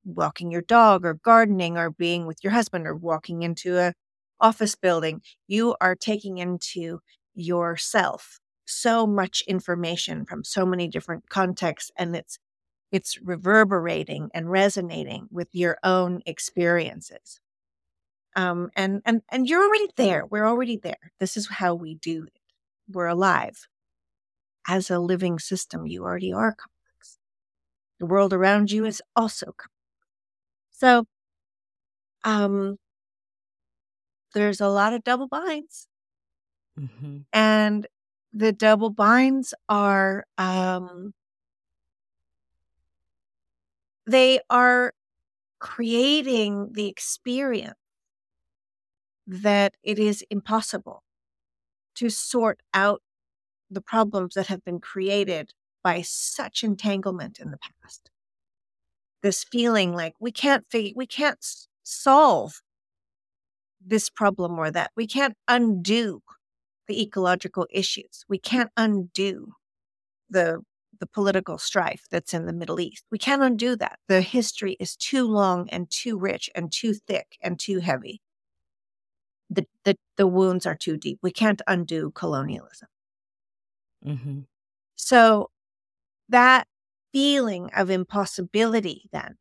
walking 0.04 0.52
your 0.52 0.62
dog 0.62 1.04
or 1.04 1.14
gardening 1.14 1.76
or 1.76 1.90
being 1.90 2.26
with 2.26 2.38
your 2.44 2.52
husband 2.52 2.86
or 2.86 2.94
walking 2.94 3.42
into 3.42 3.78
a 3.78 3.94
office 4.40 4.75
building, 4.75 5.23
you 5.49 5.76
are 5.80 5.94
taking 5.97 6.38
into 6.38 7.00
yourself 7.35 8.40
so 8.66 9.06
much 9.06 9.42
information 9.49 10.25
from 10.25 10.44
so 10.44 10.64
many 10.66 10.88
different 10.88 11.28
contexts 11.28 11.90
and 11.97 12.14
it's 12.16 12.38
it's 12.92 13.20
reverberating 13.23 14.30
and 14.35 14.50
resonating 14.50 15.28
with 15.30 15.49
your 15.52 15.78
own 15.85 16.23
experiences 16.26 17.40
um, 18.37 18.70
and 18.76 19.02
and 19.04 19.23
and 19.30 19.49
you're 19.49 19.64
already 19.64 19.88
there. 19.97 20.25
We're 20.26 20.47
already 20.47 20.76
there. 20.76 21.12
This 21.18 21.37
is 21.37 21.49
how 21.49 21.75
we 21.75 21.94
do 21.94 22.25
it. 22.25 22.40
We're 22.88 23.06
alive. 23.09 23.66
As 24.66 24.90
a 24.90 24.99
living 24.99 25.38
system, 25.38 25.87
you 25.87 26.02
already 26.04 26.32
are 26.32 26.52
complex. 26.54 27.18
The 28.00 28.06
world 28.06 28.32
around 28.32 28.73
you 28.73 28.85
is 28.87 29.02
also 29.16 29.47
complex. 29.47 29.70
So, 30.73 31.06
um, 32.25 32.78
there's 34.34 34.60
a 34.60 34.68
lot 34.68 34.92
of 34.92 35.04
double 35.04 35.28
binds, 35.28 35.88
mm-hmm. 36.78 37.18
and 37.32 37.87
the 38.32 38.52
double 38.52 38.90
binds 38.90 39.54
are 39.68 40.25
um, 40.38 41.12
they 44.06 44.40
are 44.49 44.94
creating 45.58 46.70
the 46.72 46.87
experience 46.87 47.75
that 49.26 49.75
it 49.82 49.99
is 49.99 50.25
impossible 50.30 51.02
to 51.94 52.08
sort 52.08 52.60
out 52.75 53.02
the 53.70 53.80
problems 53.80 54.34
that 54.34 54.49
have 54.49 54.64
been 54.64 54.80
created 54.80 55.52
by 55.82 56.02
such 56.02 56.64
entanglement 56.64 57.38
in 57.38 57.50
the 57.50 57.58
past. 57.58 58.10
This 59.22 59.44
feeling 59.44 59.94
like 59.94 60.14
we 60.18 60.32
can't 60.32 60.64
figure, 60.70 60.92
we 60.96 61.06
can't 61.06 61.44
solve 61.82 62.62
this 63.84 64.10
problem 64.10 64.58
or 64.58 64.70
that. 64.70 64.90
We 64.96 65.06
can't 65.06 65.34
undo 65.49 66.22
the 66.88 67.02
ecological 67.02 67.66
issues. 67.70 68.25
We 68.28 68.38
can't 68.38 68.70
undo 68.76 69.52
the 70.28 70.62
the 70.99 71.06
political 71.06 71.56
strife 71.56 72.04
that's 72.10 72.34
in 72.34 72.44
the 72.44 72.52
Middle 72.52 72.78
East. 72.78 73.04
We 73.10 73.16
can't 73.16 73.42
undo 73.42 73.75
that. 73.76 73.99
The 74.06 74.20
history 74.20 74.76
is 74.78 74.96
too 74.96 75.26
long 75.26 75.66
and 75.70 75.90
too 75.90 76.18
rich 76.18 76.50
and 76.54 76.70
too 76.70 76.92
thick 76.92 77.38
and 77.42 77.58
too 77.58 77.78
heavy 77.78 78.20
the, 79.50 79.66
the, 79.84 79.96
the 80.16 80.26
wounds 80.26 80.64
are 80.64 80.76
too 80.76 80.96
deep. 80.96 81.18
We 81.22 81.32
can't 81.32 81.60
undo 81.66 82.12
colonialism. 82.14 82.88
Mm-hmm. 84.06 84.40
So 84.94 85.50
that 86.28 86.66
feeling 87.12 87.70
of 87.75 87.90
impossibility 87.90 89.08
then 89.12 89.37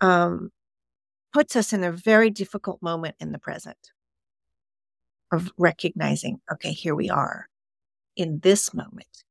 um, 0.00 0.50
puts 1.32 1.56
us 1.56 1.72
in 1.72 1.84
a 1.84 1.92
very 1.92 2.30
difficult 2.30 2.82
moment 2.82 3.16
in 3.20 3.32
the 3.32 3.38
present 3.38 3.92
of 5.32 5.50
recognizing, 5.56 6.40
okay, 6.52 6.72
here 6.72 6.94
we 6.94 7.08
are 7.10 7.48
in 8.16 8.40
this 8.40 8.74
moment. 8.74 9.24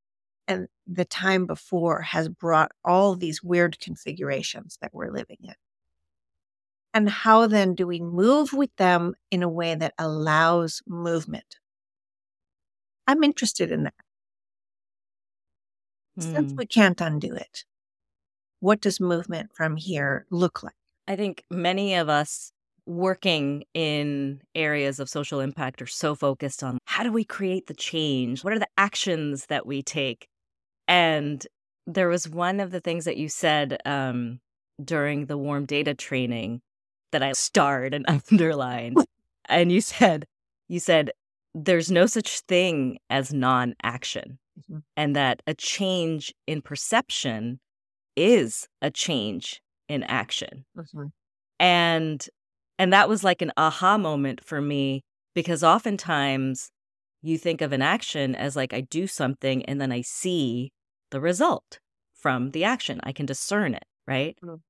And 0.48 0.68
the 0.88 1.06
time 1.06 1.46
before 1.46 2.02
has 2.02 2.28
brought 2.30 2.72
all 2.84 3.16
these 3.16 3.44
weird 3.44 3.80
configurations 3.80 4.78
that 4.82 4.94
we're 4.94 5.12
living 5.12 5.38
in. 5.44 5.56
And 6.94 7.10
how 7.10 7.48
then 7.48 7.76
do 7.76 7.88
we 7.88 8.02
move 8.02 8.54
with 8.54 8.76
them 8.78 9.16
in 9.30 9.44
a 9.44 9.50
way 9.50 9.76
that 9.76 9.94
allows 9.98 10.82
movement? 10.88 11.58
I'm 13.08 13.24
interested 13.24 13.72
in 13.72 13.84
that. 13.84 13.94
Since 16.20 16.54
Hmm. 16.54 16.56
we 16.58 16.66
can't 16.68 17.02
undo 17.02 17.34
it, 17.36 17.66
what 18.60 18.82
does 18.82 19.00
movement 19.00 19.54
from 19.56 19.78
here 19.78 20.26
look 20.32 20.64
like? 20.64 20.76
I 21.08 21.16
think 21.16 21.44
many 21.50 21.96
of 21.96 22.10
us 22.10 22.52
working 22.86 23.64
in 23.74 24.42
areas 24.56 25.00
of 25.00 25.10
social 25.10 25.40
impact 25.40 25.82
are 25.82 25.88
so 25.88 26.16
focused 26.16 26.64
on 26.64 26.78
how 26.86 27.04
do 27.04 27.12
we 27.12 27.24
create 27.24 27.68
the 27.68 27.74
change? 27.74 28.44
What 28.44 28.54
are 28.54 28.60
the 28.60 28.68
actions 28.78 29.46
that 29.48 29.66
we 29.66 29.82
take? 29.82 30.28
And 30.88 31.46
there 31.88 32.10
was 32.10 32.28
one 32.30 32.60
of 32.60 32.72
the 32.72 32.80
things 32.80 33.06
that 33.06 33.18
you 33.18 33.30
said 33.30 33.78
um, 33.86 34.40
during 34.84 35.26
the 35.26 35.38
warm 35.38 35.66
data 35.66 35.94
training 35.94 36.62
that 37.12 37.24
I 37.24 37.34
starred 37.34 37.94
and 37.94 38.06
underlined. 38.32 38.98
and 39.50 39.72
you 39.72 39.82
said, 39.82 40.26
you 40.68 40.80
said, 40.80 41.12
there's 41.54 41.92
no 41.92 42.06
such 42.06 42.40
thing 42.42 42.98
as 43.10 43.34
non 43.34 43.76
action, 43.84 44.40
Mhm. 44.70 44.84
and 44.98 45.16
that 45.16 45.42
a 45.48 45.54
change 45.54 46.34
in 46.46 46.62
perception 46.62 47.60
is 48.16 48.68
a 48.82 48.92
change 48.92 49.62
in 49.92 50.04
action 50.06 50.66
and 51.60 52.28
and 52.80 52.94
that 52.94 53.10
was 53.10 53.24
like 53.24 53.42
an 53.42 53.52
aha 53.58 53.98
moment 53.98 54.44
for 54.44 54.62
me 54.62 55.04
because 55.36 55.64
oftentimes 55.64 56.72
you 57.22 57.38
think 57.38 57.62
of 57.62 57.72
an 57.74 57.82
action 57.82 58.36
as 58.36 58.56
like 58.56 58.74
I 58.74 58.82
do 58.82 59.08
something 59.08 59.64
and 59.66 59.80
then 59.80 59.92
I 59.92 60.02
see 60.02 60.72
the 61.12 61.22
result 61.22 61.80
from 62.16 62.52
the 62.52 62.64
action. 62.64 63.00
I 63.04 63.12
can 63.14 63.26
discern 63.28 63.74
it, 63.76 63.86
right? 64.08 64.38
Mhm. 64.44 64.62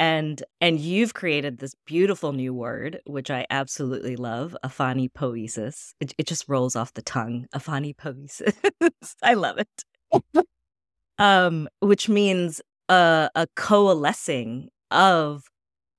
And 0.00 0.42
and 0.60 0.78
you've 0.80 1.14
created 1.14 1.58
this 1.58 1.74
beautiful 1.86 2.32
new 2.32 2.54
word, 2.54 3.00
which 3.06 3.30
I 3.30 3.46
absolutely 3.50 4.16
love, 4.16 4.56
aphanipoiesis. 4.64 5.94
It, 6.00 6.14
it 6.18 6.26
just 6.28 6.48
rolls 6.48 6.76
off 6.76 6.94
the 6.94 7.02
tongue, 7.02 7.46
aphanipoiesis. 7.54 8.54
I 9.22 9.34
love 9.34 9.58
it. 9.58 9.84
um, 11.18 11.68
which 11.80 12.08
means 12.08 12.60
a, 12.88 13.30
a 13.34 13.46
coalescing 13.56 14.68
of 14.90 15.44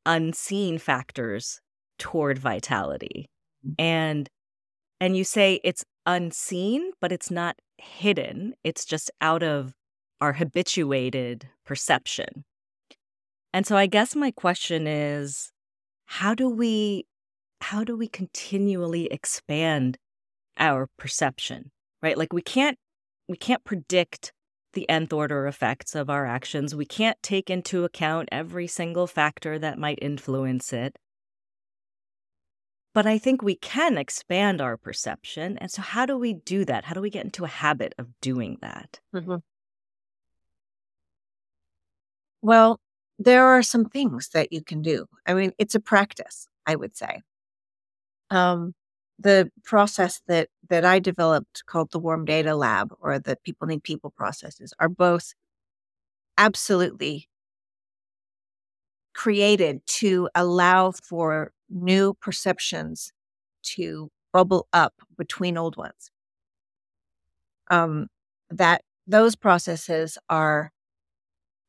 unseen 0.06 0.78
factors 0.78 1.60
toward 1.98 2.38
vitality. 2.38 3.30
Mm-hmm. 3.66 3.74
And 3.78 4.30
and 5.02 5.16
you 5.16 5.24
say 5.24 5.60
it's 5.64 5.86
unseen 6.06 6.92
but 7.02 7.12
it's 7.12 7.32
not 7.32 7.56
hidden. 7.78 8.54
It's 8.64 8.86
just 8.86 9.12
out 9.22 9.44
of 9.44 9.74
our 10.22 10.34
habituated 10.34 11.48
perception. 11.66 12.44
And 13.54 13.66
so 13.66 13.76
i 13.76 13.86
guess 13.86 14.16
my 14.16 14.32
question 14.32 14.88
is 14.88 15.52
how 16.06 16.34
do 16.34 16.50
we 16.50 17.06
how 17.62 17.84
do 17.84 17.98
we 17.98 18.08
continually 18.08 19.08
expand 19.08 19.98
our 20.58 20.88
perception 20.98 21.72
right? 22.02 22.18
Like 22.18 22.34
we 22.34 22.42
can't 22.42 22.78
we 23.28 23.38
can't 23.38 23.64
predict 23.64 24.34
the 24.74 24.90
nth 24.90 25.14
order 25.14 25.48
effects 25.48 25.96
of 25.96 26.10
our 26.10 26.26
actions. 26.26 26.76
We 26.76 26.86
can't 26.86 27.22
take 27.24 27.50
into 27.50 27.84
account 27.84 28.30
every 28.32 28.68
single 28.68 29.08
factor 29.08 29.60
that 29.60 29.78
might 29.80 30.00
influence 30.02 30.74
it. 30.74 30.98
But 32.94 33.06
I 33.06 33.18
think 33.18 33.42
we 33.42 33.56
can 33.56 33.98
expand 33.98 34.62
our 34.62 34.78
perception. 34.78 35.58
And 35.60 35.72
so, 35.72 35.82
how 35.82 36.06
do 36.06 36.18
we 36.18 36.34
do 36.34 36.66
that? 36.66 36.86
How 36.86 36.94
do 36.94 37.02
we 37.02 37.10
get 37.10 37.26
into 37.26 37.46
a 37.46 37.48
habit 37.48 37.94
of 37.98 38.08
doing 38.22 38.58
that? 38.62 39.00
Well, 42.42 42.80
there 43.18 43.46
are 43.46 43.62
some 43.64 43.86
things 43.86 44.30
that 44.30 44.52
you 44.52 44.62
can 44.64 44.82
do. 44.82 45.06
I 45.26 45.34
mean, 45.34 45.52
it's 45.58 45.76
a 45.76 45.80
practice, 45.80 46.48
I 46.66 46.76
would 46.76 46.96
say. 46.96 47.22
Um, 48.32 48.74
the 49.20 49.52
process 49.64 50.22
that 50.28 50.50
that 50.70 50.86
I 50.86 51.00
developed 51.00 51.64
called 51.66 51.92
the 51.92 52.00
Warm 52.00 52.26
Data 52.26 52.56
Lab 52.56 52.94
or 53.02 53.20
the 53.20 53.38
People 53.44 53.68
Need 53.68 53.84
People 53.84 54.12
processes 54.12 54.74
are 54.80 54.90
both 54.90 55.34
absolutely 56.38 57.28
created 59.14 59.86
to 59.86 60.30
allow 60.34 60.92
for 60.92 61.52
new 61.70 62.14
perceptions 62.22 63.12
to 63.62 64.10
bubble 64.32 64.68
up 64.72 64.94
between 65.18 65.58
old 65.58 65.76
ones. 65.76 66.12
Um, 67.70 68.08
that 68.50 68.84
those 69.06 69.36
processes 69.36 70.18
are 70.30 70.72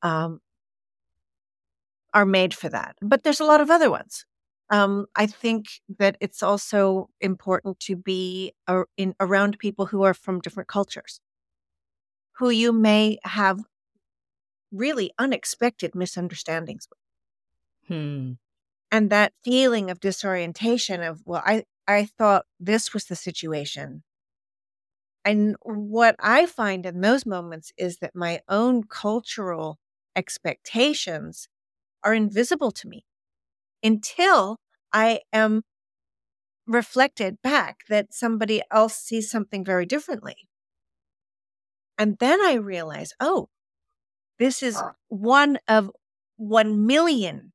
um, 0.03 0.41
are 2.15 2.27
made 2.27 2.55
for 2.55 2.69
that, 2.69 2.97
but 3.03 3.23
there's 3.23 3.41
a 3.41 3.45
lot 3.45 3.61
of 3.61 3.71
other 3.71 3.91
ones. 3.91 4.25
Um, 4.71 5.07
I 5.17 5.27
think 5.27 5.67
that 5.99 6.17
it's 6.21 6.43
also 6.43 7.11
important 7.21 7.81
to 7.81 7.97
be 7.97 8.55
ar- 8.69 8.89
in 8.97 9.15
around 9.19 9.59
people 9.59 9.87
who 9.87 10.03
are 10.03 10.15
from 10.15 10.41
different 10.41 10.69
cultures, 10.69 11.21
who 12.39 12.51
you 12.51 12.73
may 12.73 13.19
have 13.25 13.61
really 14.73 15.13
unexpected 15.19 15.95
misunderstandings 15.95 16.89
with. 16.91 16.99
Hmm. 17.89 18.33
and 18.91 19.11
that 19.11 19.33
feeling 19.45 19.91
of 19.91 20.01
disorientation 20.01 21.03
of 21.03 21.23
well 21.27 21.43
i 21.45 21.65
i 21.89 22.05
thought 22.05 22.47
this 22.61 22.95
was 22.95 23.07
the 23.07 23.17
situation. 23.17 24.03
And 25.25 25.57
what 25.63 26.17
i 26.19 26.47
find 26.47 26.85
in 26.87 27.01
those 27.01 27.25
moments 27.27 27.73
is 27.79 27.99
that 27.99 28.15
my 28.15 28.41
own 28.49 28.85
cultural 28.85 29.79
expectations 30.17 31.49
are 32.05 32.15
invisible 32.15 32.73
to 32.73 32.89
me 32.89 33.05
until 33.83 34.57
i 34.93 35.21
am 35.33 35.63
reflected 36.67 37.39
back 37.43 37.79
that 37.89 38.13
somebody 38.15 38.63
else 38.71 38.97
sees 38.97 39.31
something 39.31 39.65
very 39.65 39.87
differently 39.87 40.37
and 41.99 42.19
then 42.19 42.41
i 42.41 42.55
realize 42.55 43.13
oh 43.21 43.49
this 44.39 44.63
is 44.63 44.81
one 45.09 45.59
of 45.69 45.91
1 46.37 46.87
million 46.87 47.53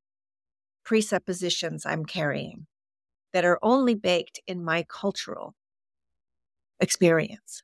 presuppositions 0.86 1.86
I'm 1.86 2.06
carrying 2.06 2.68
that 3.34 3.46
are 3.46 3.60
only 3.62 3.96
baked 3.96 4.40
in 4.48 4.64
my 4.64 4.86
cultural 4.88 5.56
experience. 6.80 7.64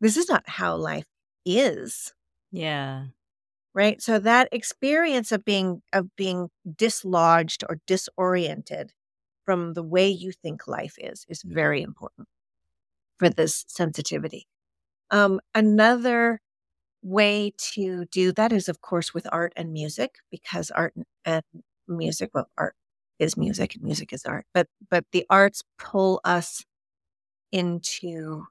This 0.00 0.16
is 0.16 0.28
not 0.28 0.44
how 0.48 0.76
life 0.76 1.06
is, 1.44 2.12
Yeah. 2.50 3.06
Right? 3.74 4.00
So 4.02 4.18
that 4.20 4.48
experience 4.52 5.32
of 5.32 5.44
being 5.44 5.82
of 5.92 6.14
being 6.16 6.50
dislodged 6.76 7.64
or 7.68 7.78
disoriented 7.86 8.92
from 9.46 9.74
the 9.74 9.82
way 9.82 10.08
you 10.08 10.32
think 10.32 10.66
life 10.68 10.94
is 10.98 11.24
is 11.28 11.42
very 11.44 11.82
important 11.82 12.28
for 13.18 13.28
this 13.28 13.64
sensitivity. 13.68 14.46
Um, 15.10 15.40
another 15.54 16.40
way 17.02 17.52
to 17.74 18.06
do 18.06 18.32
that 18.32 18.52
is, 18.52 18.68
of 18.68 18.80
course, 18.80 19.14
with 19.14 19.26
art 19.32 19.52
and 19.56 19.72
music, 19.72 20.16
because 20.30 20.70
art 20.72 20.94
and 21.24 21.44
music, 21.88 22.30
well, 22.34 22.48
art 22.58 22.76
is 23.18 23.36
music 23.36 23.74
and 23.76 23.84
music 23.84 24.12
is 24.12 24.24
art, 24.26 24.46
but 24.54 24.68
but 24.90 25.04
the 25.12 25.26
arts 25.30 25.62
pull 25.78 26.20
us 26.24 26.64
into 27.52 28.44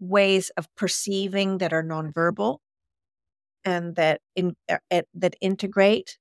ways 0.00 0.50
of 0.56 0.68
perceiving 0.76 1.58
that 1.58 1.72
are 1.72 1.82
nonverbal 1.82 2.58
and 3.64 3.96
that 3.96 4.20
in 4.36 4.56
uh, 4.68 4.78
uh, 4.90 5.02
that 5.14 5.36
integrate 5.40 6.18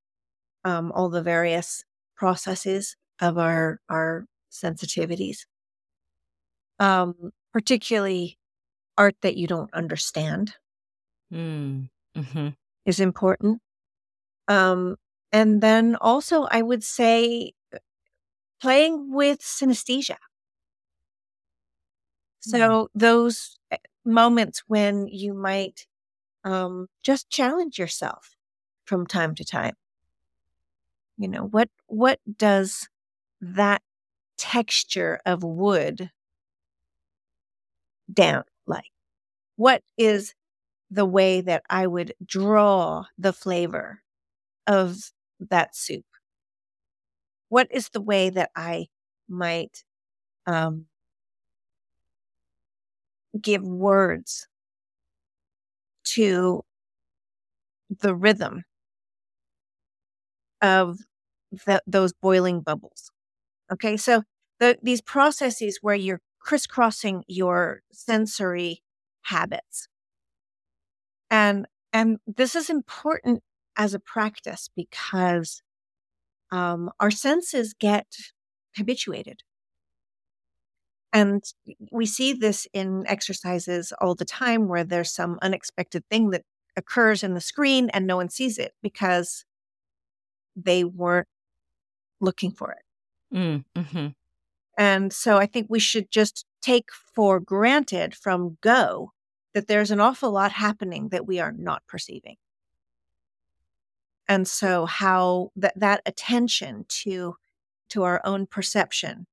um, 0.66 0.92
all 0.94 1.10
the 1.10 1.24
various 1.24 1.84
processes 2.16 2.96
of 3.22 3.38
our 3.38 3.80
our 3.90 4.26
sensitivities. 4.52 5.46
Um, 6.80 7.32
particularly 7.54 8.38
art 8.98 9.16
that 9.22 9.38
you 9.38 9.48
don't 9.48 9.74
understand 9.74 10.56
Hmm. 11.32 11.84
hmm 12.16 12.50
is 12.86 13.00
important. 13.00 13.62
Um, 14.48 14.98
and 15.32 15.62
then 15.62 15.96
also, 15.96 16.44
I 16.52 16.62
would 16.62 16.84
say 16.84 17.54
uh, 17.74 17.80
playing 18.62 19.14
with 19.14 19.40
synesthesia. 19.42 20.18
So, 22.40 22.90
those 22.94 23.58
uh, 23.72 23.78
moments 24.06 24.64
when 24.68 25.08
you 25.08 25.34
might 25.34 25.88
um, 26.44 26.88
just 27.04 27.30
challenge 27.30 27.80
yourself 27.80 28.36
from 28.86 29.08
time 29.08 29.36
to 29.36 29.46
time. 29.46 29.76
You 31.18 31.28
know, 31.28 31.46
what 31.48 31.70
what 31.88 32.20
does 32.38 32.88
that 33.42 33.82
texture 34.38 35.20
of 35.26 35.44
wood 35.44 36.12
down 38.12 38.44
like? 38.66 38.92
What 39.58 39.84
is 39.98 40.34
the 40.92 41.06
way 41.06 41.42
that 41.42 41.64
I 41.70 41.88
would 41.88 42.14
draw 42.26 43.06
the 43.18 43.34
flavor 43.34 44.02
of 44.68 44.98
that 45.40 45.76
soup? 45.76 46.06
What 47.48 47.68
is 47.72 47.88
the 47.90 48.02
way 48.02 48.30
that 48.32 48.52
I 48.56 48.88
might 49.30 49.86
um, 50.48 50.88
give 53.40 53.64
words 53.64 54.48
to 56.06 56.64
the 57.90 58.16
rhythm 58.16 58.64
of 60.62 61.00
the, 61.66 61.82
those 61.86 62.14
boiling 62.14 62.62
bubbles? 62.62 63.12
Okay, 63.72 63.98
so 63.98 64.24
the, 64.60 64.78
these 64.82 65.02
processes 65.02 65.80
where 65.82 65.96
you're 65.96 66.22
crisscrossing 66.40 67.24
your 67.28 67.82
sensory 67.92 68.84
habits. 69.24 69.88
And 71.30 71.68
and 71.92 72.18
this 72.28 72.56
is 72.56 72.70
important 72.70 73.42
as 73.78 73.94
a 73.94 74.00
practice 74.00 74.70
because 74.76 75.62
um, 76.52 76.92
our 77.00 77.12
senses 77.12 77.74
get 77.80 78.08
habituated. 78.76 79.42
And 81.14 81.44
we 81.92 82.08
see 82.08 82.34
this 82.34 82.68
in 82.74 83.06
exercises 83.08 83.94
all 84.02 84.16
the 84.16 84.26
time 84.26 84.68
where 84.68 84.84
there's 84.84 85.14
some 85.14 85.38
unexpected 85.44 86.04
thing 86.10 86.32
that 86.32 86.42
occurs 86.76 87.24
in 87.24 87.36
the 87.36 87.42
screen 87.42 87.92
and 87.92 88.08
no 88.08 88.16
one 88.16 88.30
sees 88.30 88.58
it 88.58 88.74
because 88.82 89.46
they 90.56 90.84
weren't 90.84 91.28
looking 92.20 92.52
for 92.52 92.72
it. 92.72 93.36
Mm, 93.36 93.64
hmm 93.76 94.08
And 94.78 95.14
so 95.14 95.38
I 95.38 95.46
think 95.46 95.68
we 95.70 95.80
should 95.80 96.10
just 96.10 96.46
take 96.62 96.90
for 96.92 97.40
granted 97.40 98.16
from 98.16 98.58
go 98.62 99.12
that 99.54 99.68
there's 99.68 99.92
an 99.92 100.00
awful 100.00 100.32
lot 100.32 100.52
happening 100.52 101.10
that 101.10 101.28
we 101.28 101.40
are 101.40 101.52
not 101.52 101.84
perceiving. 101.88 102.38
And 104.28 104.48
so 104.48 104.86
how 104.86 105.52
that 105.56 105.80
that 105.80 106.02
attention 106.06 106.86
to 106.88 107.36
to 107.90 108.04
our 108.04 108.22
own 108.26 108.48
perception 108.48 109.28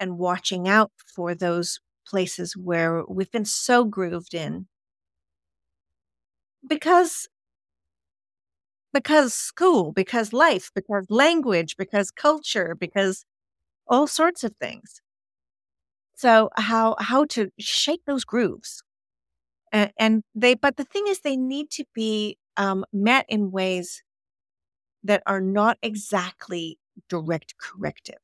and 0.00 0.18
watching 0.18 0.68
out 0.68 0.92
for 1.14 1.34
those 1.34 1.80
places 2.06 2.56
where 2.56 3.04
we've 3.06 3.30
been 3.32 3.46
so 3.46 3.84
grooved 3.84 4.34
in 4.34 4.68
because 6.66 7.28
because 8.92 9.34
school, 9.34 9.92
because 9.92 10.32
life, 10.32 10.70
because 10.74 11.06
language, 11.10 11.76
because 11.76 12.10
culture, 12.10 12.74
because 12.78 13.24
all 13.88 14.06
sorts 14.06 14.44
of 14.44 14.54
things. 14.60 15.00
So 16.16 16.50
how 16.56 16.96
how 16.98 17.24
to 17.36 17.50
shake 17.58 18.04
those 18.04 18.24
grooves, 18.24 18.82
and, 19.72 19.92
and 19.98 20.24
they. 20.34 20.54
But 20.54 20.76
the 20.76 20.84
thing 20.84 21.06
is, 21.08 21.20
they 21.20 21.36
need 21.36 21.70
to 21.72 21.84
be 21.94 22.38
um, 22.56 22.84
met 22.92 23.26
in 23.28 23.50
ways 23.52 24.02
that 25.02 25.22
are 25.26 25.40
not 25.40 25.78
exactly 25.82 26.78
direct 27.08 27.56
corrective. 27.58 28.18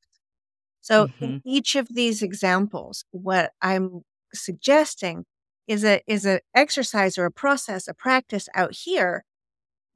So 0.86 1.08
mm-hmm. 1.08 1.24
in 1.24 1.42
each 1.44 1.74
of 1.74 1.88
these 1.88 2.22
examples, 2.22 3.04
what 3.10 3.50
I'm 3.60 4.02
suggesting 4.32 5.24
is 5.66 5.84
a 5.84 6.00
is 6.06 6.24
an 6.24 6.38
exercise 6.54 7.18
or 7.18 7.24
a 7.24 7.32
process, 7.32 7.88
a 7.88 7.94
practice 7.94 8.48
out 8.54 8.72
here. 8.72 9.24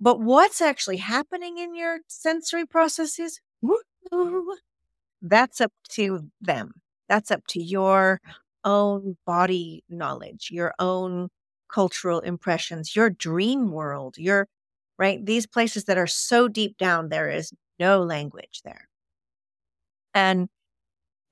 But 0.01 0.19
what's 0.21 0.61
actually 0.61 0.97
happening 0.97 1.59
in 1.59 1.77
your 1.77 1.99
sensory 2.09 2.67
processes? 2.67 3.41
That's 5.23 5.61
up 5.61 5.73
to 5.91 6.29
them. 6.41 6.73
That's 7.09 7.31
up 7.31 7.47
to 7.51 7.63
your 7.63 8.21
own 8.65 9.17
body 9.25 9.85
knowledge, 9.89 10.49
your 10.51 10.75
own 10.81 11.29
cultural 11.73 12.19
impressions, 12.19 12.97
your 12.97 13.11
dream 13.11 13.71
world, 13.71 14.19
your 14.19 14.49
right? 14.99 15.25
These 15.25 15.47
places 15.47 15.85
that 15.85 15.99
are 15.99 16.09
so 16.09 16.49
deep 16.49 16.79
down, 16.79 17.11
there 17.11 17.31
is 17.31 17.53
no 17.79 18.03
language 18.03 18.63
there. 18.65 18.89
And 20.15 20.49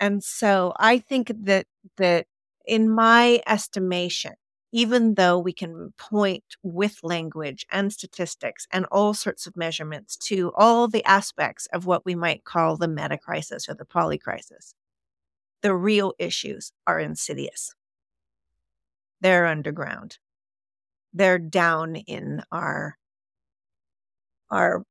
and 0.01 0.23
so 0.23 0.73
I 0.79 0.99
think 0.99 1.33
that 1.45 1.67
that 1.97 2.27
in 2.67 2.91
my 2.91 3.41
estimation, 3.47 4.35
even 4.73 5.15
though 5.15 5.39
we 5.39 5.53
can 5.53 5.93
point 5.99 6.45
with 6.63 6.99
language 7.03 7.67
and 7.71 7.93
statistics 7.93 8.67
and 8.73 8.85
all 8.87 9.15
sorts 9.15 9.47
of 9.47 9.57
measurements 9.57 10.17
to 10.17 10.53
all 10.57 10.89
the 10.89 11.05
aspects 11.05 11.67
of 11.73 11.87
what 11.87 12.05
we 12.05 12.15
might 12.15 12.45
call 12.45 12.77
the 12.77 12.89
meta 12.89 13.19
crisis 13.19 13.69
or 13.69 13.75
the 13.75 13.85
poly 13.87 14.19
crisis, 14.19 14.75
the 15.63 15.75
real 15.75 16.15
issues 16.19 16.73
are 16.87 17.01
insidious. 17.01 17.75
They're 19.21 19.47
underground. 19.47 20.19
They're 21.13 21.39
down 21.39 21.97
in 21.97 22.43
our 22.53 22.99
our 24.51 24.85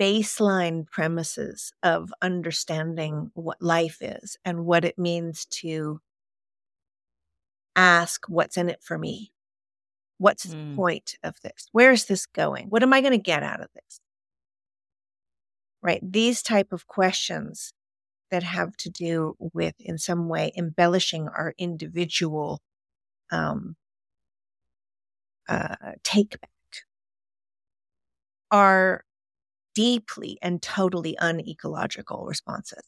baseline 0.00 0.86
premises 0.90 1.72
of 1.82 2.12
understanding 2.20 3.30
what 3.34 3.60
life 3.60 3.98
is 4.00 4.36
and 4.44 4.64
what 4.64 4.84
it 4.84 4.98
means 4.98 5.46
to 5.46 6.00
ask 7.74 8.26
what's 8.28 8.56
in 8.56 8.68
it 8.68 8.82
for 8.82 8.98
me. 8.98 9.32
What's 10.18 10.46
mm. 10.46 10.52
the 10.70 10.76
point 10.76 11.16
of 11.22 11.40
this? 11.42 11.68
Where 11.72 11.92
is 11.92 12.06
this 12.06 12.26
going? 12.26 12.68
What 12.68 12.82
am 12.82 12.92
i 12.92 13.00
going 13.00 13.12
to 13.12 13.18
get 13.18 13.42
out 13.42 13.60
of 13.60 13.68
this? 13.74 14.00
Right? 15.82 16.00
These 16.02 16.42
type 16.42 16.72
of 16.72 16.86
questions 16.86 17.72
that 18.30 18.42
have 18.42 18.76
to 18.78 18.90
do 18.90 19.36
with 19.38 19.74
in 19.78 19.98
some 19.98 20.28
way 20.28 20.52
embellishing 20.56 21.28
our 21.28 21.54
individual 21.58 22.60
um, 23.30 23.76
uh, 25.48 25.76
take 26.02 26.40
back 26.40 26.50
are 28.50 29.04
deeply 29.76 30.38
and 30.40 30.62
totally 30.62 31.16
unecological 31.18 32.24
responses. 32.24 32.82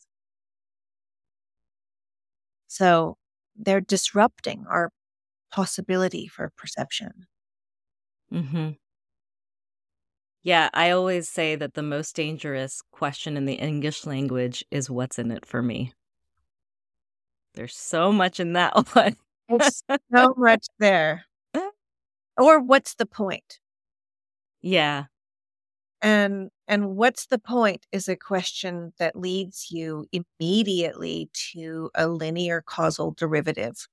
So 2.66 3.18
they're 3.54 3.82
disrupting 3.82 4.64
our 4.68 4.90
possibility 5.52 6.26
for 6.26 6.50
perception. 6.56 7.26
Mm-hmm. 8.32 8.70
Yeah, 10.42 10.70
I 10.72 10.90
always 10.90 11.28
say 11.28 11.56
that 11.56 11.74
the 11.74 11.82
most 11.82 12.16
dangerous 12.16 12.80
question 12.90 13.36
in 13.36 13.44
the 13.44 13.54
English 13.54 14.06
language 14.06 14.64
is 14.70 14.88
what's 14.88 15.18
in 15.18 15.30
it 15.30 15.44
for 15.44 15.60
me? 15.60 15.92
There's 17.54 17.76
so 17.76 18.12
much 18.12 18.40
in 18.40 18.54
that 18.54 18.74
one. 18.94 19.16
There's 19.48 19.82
so 20.14 20.34
much 20.36 20.66
there. 20.78 21.26
Or 22.40 22.60
what's 22.60 22.94
the 22.94 23.04
point? 23.04 23.58
Yeah. 24.62 25.06
And 26.02 26.50
and 26.68 26.96
what's 26.96 27.26
the 27.26 27.38
point 27.38 27.86
is 27.92 28.08
a 28.08 28.16
question 28.16 28.92
that 28.98 29.16
leads 29.16 29.70
you 29.70 30.06
immediately 30.12 31.30
to 31.52 31.90
a 31.94 32.08
linear 32.08 32.62
causal 32.62 33.12
derivative 33.12 33.88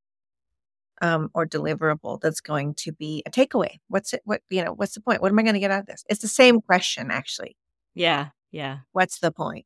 um, 1.01 1.29
or 1.33 1.45
deliverable 1.45 2.19
that's 2.21 2.41
going 2.41 2.73
to 2.75 2.91
be 2.91 3.21
a 3.25 3.31
takeaway. 3.31 3.79
What's 3.89 4.13
it? 4.13 4.21
What 4.25 4.41
you 4.49 4.63
know? 4.63 4.73
What's 4.73 4.93
the 4.95 5.01
point? 5.01 5.21
What 5.21 5.31
am 5.31 5.39
I 5.39 5.43
going 5.43 5.53
to 5.55 5.59
get 5.59 5.71
out 5.71 5.81
of 5.81 5.85
this? 5.87 6.03
It's 6.09 6.21
the 6.21 6.27
same 6.27 6.61
question, 6.61 7.11
actually. 7.11 7.55
Yeah, 7.95 8.29
yeah. 8.51 8.79
What's 8.93 9.19
the 9.19 9.31
point? 9.31 9.65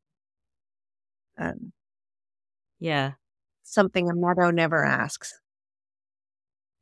Um, 1.38 1.72
yeah. 2.80 3.14
Something 3.64 4.10
a 4.10 4.16
meadow 4.16 4.52
never 4.52 4.84
asks. 4.86 5.40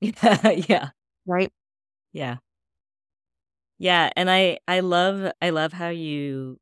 Yeah, 0.01 0.49
yeah. 0.69 0.89
Right. 1.25 1.51
Yeah. 2.13 2.37
Yeah, 3.79 4.09
and 4.15 4.29
I 4.29 4.59
I 4.67 4.79
love 4.79 5.31
I 5.41 5.51
love 5.51 5.73
how 5.73 5.89
you 5.89 6.59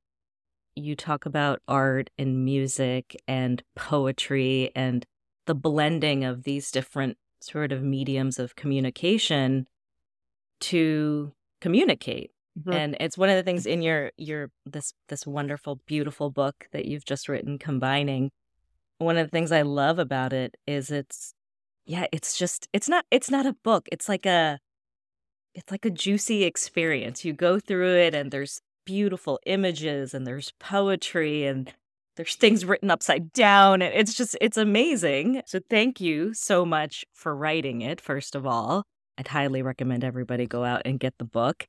you 0.76 0.96
talk 0.96 1.26
about 1.26 1.62
art 1.68 2.10
and 2.18 2.44
music 2.44 3.16
and 3.28 3.64
poetry 3.76 4.72
and 4.76 5.06
the 5.46 5.56
blending 5.56 6.26
of 6.26 6.44
these 6.44 6.72
different 6.72 7.18
sort 7.42 7.72
of 7.72 7.84
mediums 7.84 8.40
of 8.40 8.56
communication 8.56 9.68
to 10.60 11.32
communicate. 11.62 12.32
Mm-hmm. 12.60 12.72
And 12.72 12.98
it's 13.00 13.18
one 13.18 13.30
of 13.30 13.36
the 13.36 13.44
things 13.44 13.66
in 13.66 13.82
your 13.82 14.12
your 14.18 14.52
this 14.66 14.94
this 15.10 15.26
wonderful 15.26 15.82
beautiful 15.86 16.30
book 16.30 16.68
that 16.72 16.86
you've 16.86 17.06
just 17.06 17.30
written 17.30 17.58
combining. 17.58 18.32
One 18.98 19.18
of 19.18 19.28
the 19.28 19.32
things 19.32 19.52
I 19.52 19.62
love 19.62 20.00
about 20.00 20.34
it 20.34 20.56
is 20.68 20.90
it's 20.90 21.34
yeah, 21.86 22.08
it's 22.12 22.38
just 22.38 22.68
it's 22.74 22.90
not 22.90 23.06
it's 23.12 23.30
not 23.30 23.46
a 23.46 23.56
book. 23.64 23.88
It's 23.92 24.10
like 24.10 24.26
a 24.26 24.60
it's 25.56 25.72
like 25.72 25.86
a 25.86 25.90
juicy 25.90 26.44
experience. 26.44 27.26
You 27.26 27.34
go 27.34 27.60
through 27.60 27.96
it 27.96 28.14
and 28.14 28.30
there's 28.30 28.62
beautiful 28.86 29.40
images 29.46 30.14
and 30.14 30.28
there's 30.28 30.54
poetry 30.60 31.46
and 31.46 31.74
there's 32.18 32.36
things 32.36 32.66
written 32.66 32.92
upside 32.92 33.34
down 33.34 33.82
and 33.82 33.94
it's 33.94 34.14
just 34.14 34.38
it's 34.42 34.58
amazing. 34.58 35.42
So 35.46 35.60
thank 35.70 36.00
you 36.00 36.34
so 36.34 36.66
much 36.66 37.06
for 37.14 37.36
writing 37.36 37.82
it 37.82 38.00
first 38.00 38.36
of 38.36 38.46
all. 38.46 38.84
I'd 39.18 39.30
highly 39.30 39.62
recommend 39.62 40.04
everybody 40.04 40.46
go 40.46 40.64
out 40.64 40.82
and 40.86 41.00
get 41.00 41.18
the 41.18 41.26
book. 41.26 41.68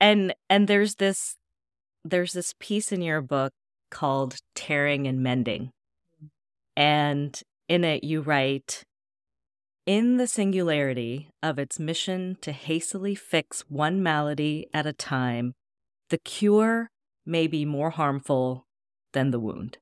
And 0.00 0.34
and 0.50 0.68
there's 0.68 0.96
this 0.96 1.36
there's 2.04 2.34
this 2.34 2.54
piece 2.60 2.92
in 2.92 3.00
your 3.00 3.22
book 3.22 3.52
called 3.90 4.36
Tearing 4.54 5.06
and 5.06 5.22
Mending. 5.22 5.70
Mm. 6.22 6.28
And 6.76 7.42
in 7.68 7.84
it 7.84 8.04
you 8.04 8.20
write 8.20 8.84
in 9.86 10.16
the 10.16 10.26
singularity 10.26 11.30
of 11.42 11.58
its 11.58 11.78
mission 11.78 12.36
to 12.40 12.52
hastily 12.52 13.14
fix 13.14 13.62
one 13.68 14.02
malady 14.02 14.66
at 14.72 14.86
a 14.86 14.92
time, 14.92 15.54
the 16.10 16.18
cure 16.18 16.90
may 17.26 17.46
be 17.46 17.64
more 17.64 17.90
harmful 17.90 18.66
than 19.12 19.30
the 19.30 19.40
wound. 19.40 19.78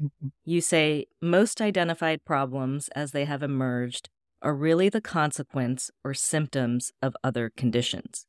Mm-hmm. 0.00 0.28
You 0.44 0.60
say 0.60 1.06
most 1.20 1.60
identified 1.60 2.24
problems 2.24 2.88
as 2.94 3.12
they 3.12 3.24
have 3.24 3.42
emerged 3.42 4.08
are 4.42 4.54
really 4.54 4.88
the 4.88 5.00
consequence 5.00 5.90
or 6.02 6.14
symptoms 6.14 6.92
of 7.02 7.16
other 7.22 7.50
conditions. 7.56 8.26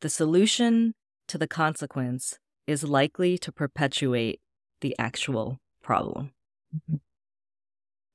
The 0.00 0.10
solution 0.10 0.94
to 1.28 1.38
the 1.38 1.48
consequence 1.48 2.38
is 2.66 2.84
likely 2.84 3.38
to 3.38 3.50
perpetuate 3.50 4.40
the 4.80 4.94
actual 4.98 5.58
problem. 5.82 6.32
Mm-hmm. 6.74 6.96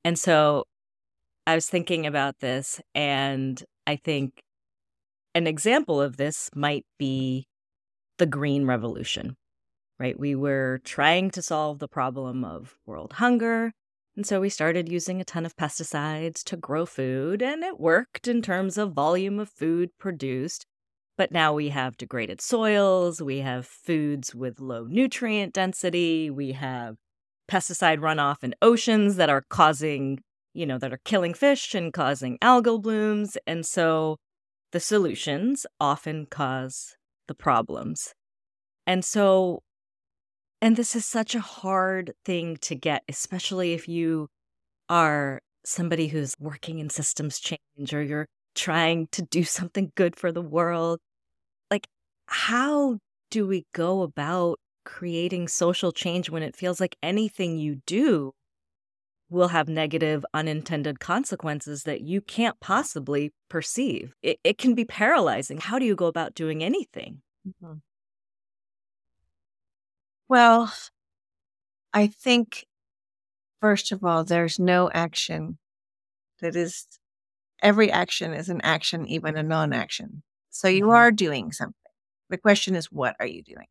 And 0.05 0.19
so 0.19 0.65
I 1.45 1.55
was 1.55 1.67
thinking 1.67 2.05
about 2.05 2.39
this, 2.39 2.79
and 2.95 3.61
I 3.85 3.97
think 3.97 4.41
an 5.35 5.47
example 5.47 6.01
of 6.01 6.17
this 6.17 6.49
might 6.55 6.85
be 6.97 7.47
the 8.17 8.25
Green 8.25 8.65
Revolution, 8.65 9.35
right? 9.99 10.17
We 10.17 10.35
were 10.35 10.79
trying 10.85 11.31
to 11.31 11.41
solve 11.41 11.79
the 11.79 11.87
problem 11.87 12.45
of 12.45 12.75
world 12.85 13.13
hunger. 13.13 13.73
And 14.15 14.27
so 14.27 14.39
we 14.39 14.49
started 14.49 14.89
using 14.89 15.19
a 15.19 15.25
ton 15.25 15.45
of 15.45 15.55
pesticides 15.55 16.43
to 16.43 16.55
grow 16.55 16.85
food, 16.85 17.41
and 17.41 17.63
it 17.63 17.79
worked 17.79 18.27
in 18.27 18.41
terms 18.41 18.77
of 18.77 18.93
volume 18.93 19.39
of 19.39 19.49
food 19.49 19.89
produced. 19.99 20.65
But 21.17 21.31
now 21.31 21.53
we 21.53 21.69
have 21.69 21.97
degraded 21.97 22.39
soils, 22.39 23.21
we 23.21 23.39
have 23.39 23.65
foods 23.65 24.33
with 24.33 24.59
low 24.59 24.85
nutrient 24.85 25.53
density, 25.53 26.29
we 26.29 26.53
have 26.53 26.95
pesticide 27.49 27.99
runoff 27.99 28.43
in 28.43 28.55
oceans 28.61 29.15
that 29.17 29.29
are 29.29 29.43
causing, 29.49 30.19
you 30.53 30.65
know, 30.65 30.77
that 30.77 30.93
are 30.93 30.99
killing 31.03 31.33
fish 31.33 31.73
and 31.73 31.93
causing 31.93 32.37
algal 32.39 32.81
blooms. 32.81 33.37
And 33.45 33.65
so 33.65 34.17
the 34.71 34.79
solutions 34.79 35.65
often 35.79 36.27
cause 36.29 36.95
the 37.27 37.35
problems. 37.35 38.13
And 38.85 39.03
so, 39.03 39.61
and 40.61 40.75
this 40.75 40.95
is 40.95 41.05
such 41.05 41.35
a 41.35 41.39
hard 41.39 42.13
thing 42.25 42.57
to 42.61 42.75
get, 42.75 43.03
especially 43.07 43.73
if 43.73 43.87
you 43.87 44.27
are 44.89 45.41
somebody 45.65 46.07
who's 46.07 46.35
working 46.39 46.79
in 46.79 46.89
systems 46.89 47.39
change 47.39 47.93
or 47.93 48.01
you're 48.01 48.27
trying 48.55 49.07
to 49.11 49.21
do 49.21 49.43
something 49.57 49.91
good 49.95 50.15
for 50.15 50.31
the 50.31 50.41
world. 50.41 50.99
Like, 51.71 51.87
how 52.27 52.97
do 53.31 53.47
we 53.47 53.65
go 53.73 54.01
about 54.01 54.59
creating 54.85 55.47
social 55.47 55.91
change 55.91 56.29
when 56.29 56.43
it 56.43 56.55
feels 56.55 56.79
like 56.79 56.95
anything 57.01 57.57
you 57.57 57.77
do 57.85 58.33
will 59.33 59.49
have 59.49 59.67
negative 59.67 60.23
unintended 60.33 60.99
consequences 60.99 61.83
that 61.83 62.01
you 62.01 62.21
can't 62.21 62.59
possibly 62.59 63.33
perceive. 63.49 64.13
It, 64.21 64.39
it 64.43 64.57
can 64.57 64.75
be 64.75 64.85
paralyzing. 64.85 65.57
How 65.57 65.79
do 65.79 65.85
you 65.85 65.95
go 65.95 66.05
about 66.05 66.35
doing 66.35 66.63
anything? 66.63 67.21
Mm-hmm. 67.47 67.79
Well, 70.29 70.71
I 71.93 72.07
think, 72.07 72.65
first 73.59 73.91
of 73.91 74.03
all, 74.03 74.23
there's 74.23 74.59
no 74.59 74.89
action 74.93 75.57
that 76.39 76.55
is, 76.55 76.87
every 77.61 77.91
action 77.91 78.33
is 78.33 78.49
an 78.49 78.61
action, 78.61 79.07
even 79.07 79.35
a 79.35 79.43
non 79.43 79.73
action. 79.73 80.23
So 80.51 80.67
you 80.67 80.83
mm-hmm. 80.83 80.95
are 80.95 81.11
doing 81.11 81.51
something. 81.51 81.73
The 82.29 82.37
question 82.37 82.75
is, 82.75 82.91
what 82.91 83.15
are 83.19 83.27
you 83.27 83.41
doing? 83.41 83.67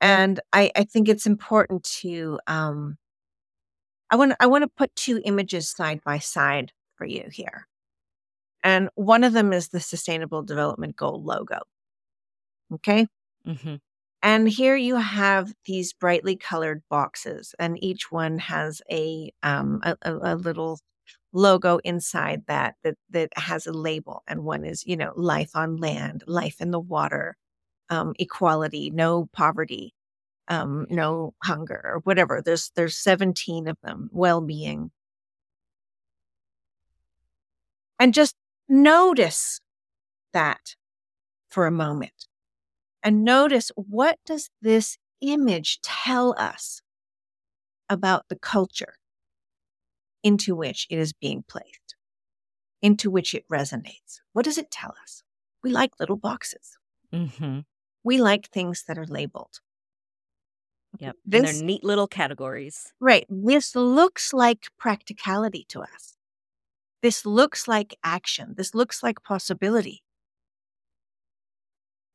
And 0.00 0.40
I, 0.52 0.72
I 0.74 0.84
think 0.84 1.08
it's 1.08 1.26
important 1.26 1.84
to 2.00 2.40
um, 2.46 2.96
I 4.12 4.16
want 4.16 4.34
I 4.38 4.46
want 4.46 4.62
to 4.62 4.68
put 4.68 4.94
two 4.94 5.22
images 5.24 5.70
side 5.70 6.00
by 6.04 6.18
side 6.18 6.70
for 6.96 7.06
you 7.06 7.28
here. 7.32 7.66
And 8.62 8.90
one 8.94 9.24
of 9.24 9.32
them 9.32 9.52
is 9.52 9.70
the 9.70 9.80
Sustainable 9.80 10.42
Development 10.42 10.94
Goal 10.94 11.24
logo. 11.24 11.60
Okay. 12.74 13.06
Mm-hmm. 13.46 13.76
And 14.22 14.48
here 14.48 14.76
you 14.76 14.96
have 14.96 15.52
these 15.64 15.94
brightly 15.94 16.36
colored 16.36 16.82
boxes, 16.88 17.54
and 17.58 17.82
each 17.82 18.12
one 18.12 18.38
has 18.38 18.82
a 18.90 19.32
um, 19.42 19.80
a, 19.82 19.96
a, 20.02 20.36
little 20.36 20.78
logo 21.32 21.78
inside 21.78 22.42
that 22.46 22.76
that 22.84 22.96
that 23.10 23.30
has 23.36 23.66
a 23.66 23.72
label, 23.72 24.22
and 24.28 24.44
one 24.44 24.64
is 24.64 24.86
you 24.86 24.96
know 24.96 25.12
life 25.16 25.50
on 25.56 25.76
land, 25.78 26.22
life 26.28 26.60
in 26.60 26.70
the 26.70 26.78
water, 26.78 27.36
um, 27.90 28.14
equality, 28.18 28.90
no 28.90 29.28
poverty, 29.32 29.92
um, 30.48 30.86
no 30.90 31.34
hunger 31.42 31.80
or 31.84 32.00
whatever. 32.04 32.42
There's 32.44 32.70
there's 32.74 32.96
17 32.96 33.68
of 33.68 33.76
them, 33.82 34.08
well-being. 34.12 34.90
And 37.98 38.12
just 38.12 38.34
notice 38.68 39.60
that 40.32 40.74
for 41.48 41.66
a 41.66 41.70
moment. 41.70 42.26
And 43.02 43.24
notice 43.24 43.70
what 43.76 44.18
does 44.26 44.50
this 44.60 44.96
image 45.20 45.80
tell 45.82 46.34
us 46.38 46.80
about 47.88 48.28
the 48.28 48.36
culture 48.36 48.94
into 50.22 50.54
which 50.54 50.86
it 50.90 50.98
is 50.98 51.12
being 51.12 51.44
placed, 51.48 51.96
into 52.80 53.10
which 53.10 53.34
it 53.34 53.44
resonates. 53.50 54.20
What 54.32 54.44
does 54.44 54.58
it 54.58 54.70
tell 54.70 54.94
us? 55.02 55.22
We 55.62 55.70
like 55.70 56.00
little 56.00 56.16
boxes. 56.16 56.78
Mm-hmm. 57.12 57.60
We 58.04 58.18
like 58.18 58.48
things 58.48 58.84
that 58.88 58.98
are 58.98 59.06
labeled. 59.06 59.60
Yep. 60.98 61.16
This, 61.24 61.38
and 61.38 61.46
they're 61.60 61.66
neat 61.66 61.84
little 61.84 62.06
categories. 62.06 62.92
Right. 63.00 63.26
This 63.28 63.74
looks 63.74 64.32
like 64.32 64.68
practicality 64.78 65.64
to 65.68 65.80
us. 65.80 66.16
This 67.02 67.26
looks 67.26 67.66
like 67.66 67.96
action. 68.04 68.54
This 68.56 68.74
looks 68.74 69.02
like 69.02 69.22
possibility. 69.22 70.02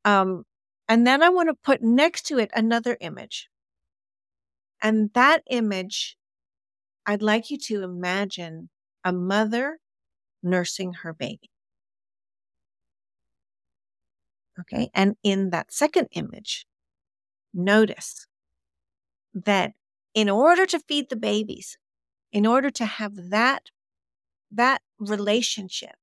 Um, 0.06 0.46
and 0.88 1.06
then 1.06 1.22
I 1.22 1.30
want 1.30 1.50
to 1.50 1.54
put 1.54 1.82
next 1.82 2.28
to 2.28 2.38
it 2.38 2.50
another 2.54 2.98
image. 3.02 3.50
And 4.82 5.10
that 5.14 5.42
image, 5.50 6.16
I'd 7.06 7.22
like 7.22 7.50
you 7.50 7.58
to 7.58 7.84
imagine 7.84 8.70
a 9.04 9.12
mother 9.12 9.80
nursing 10.44 10.94
her 10.94 11.14
baby. 11.14 11.50
Okay. 14.60 14.90
And 14.94 15.16
in 15.24 15.50
that 15.50 15.74
second 15.74 16.08
image, 16.12 16.66
notice 17.54 18.27
that 19.46 19.74
in 20.14 20.30
order 20.30 20.66
to 20.66 20.80
feed 20.80 21.10
the 21.10 21.16
babies, 21.16 21.78
in 22.32 22.46
order 22.46 22.70
to 22.72 22.86
have 22.86 23.30
that, 23.30 23.64
that 24.52 24.82
relationship, 25.00 25.96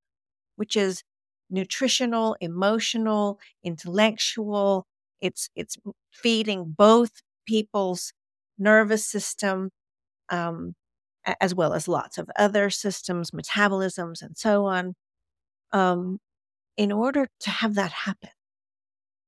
which 0.57 0.77
is 0.77 1.03
nutritional, 1.51 2.37
emotional, 2.41 3.39
intellectual, 3.63 4.87
it's, 5.21 5.51
it's 5.55 5.77
feeding 6.13 6.75
both 6.77 7.23
people's 7.47 8.13
nervous 8.59 9.07
system, 9.07 9.71
um, 10.29 10.75
as 11.41 11.55
well 11.55 11.73
as 11.73 11.89
lots 11.89 12.19
of 12.19 12.31
other 12.37 12.71
systems, 12.71 13.31
metabolisms, 13.31 14.23
and 14.23 14.37
so 14.37 14.67
on. 14.67 14.95
Um, 15.73 16.19
in 16.77 16.93
order 16.93 17.29
to 17.41 17.51
have 17.51 17.75
that 17.75 17.93
happen, 17.93 18.31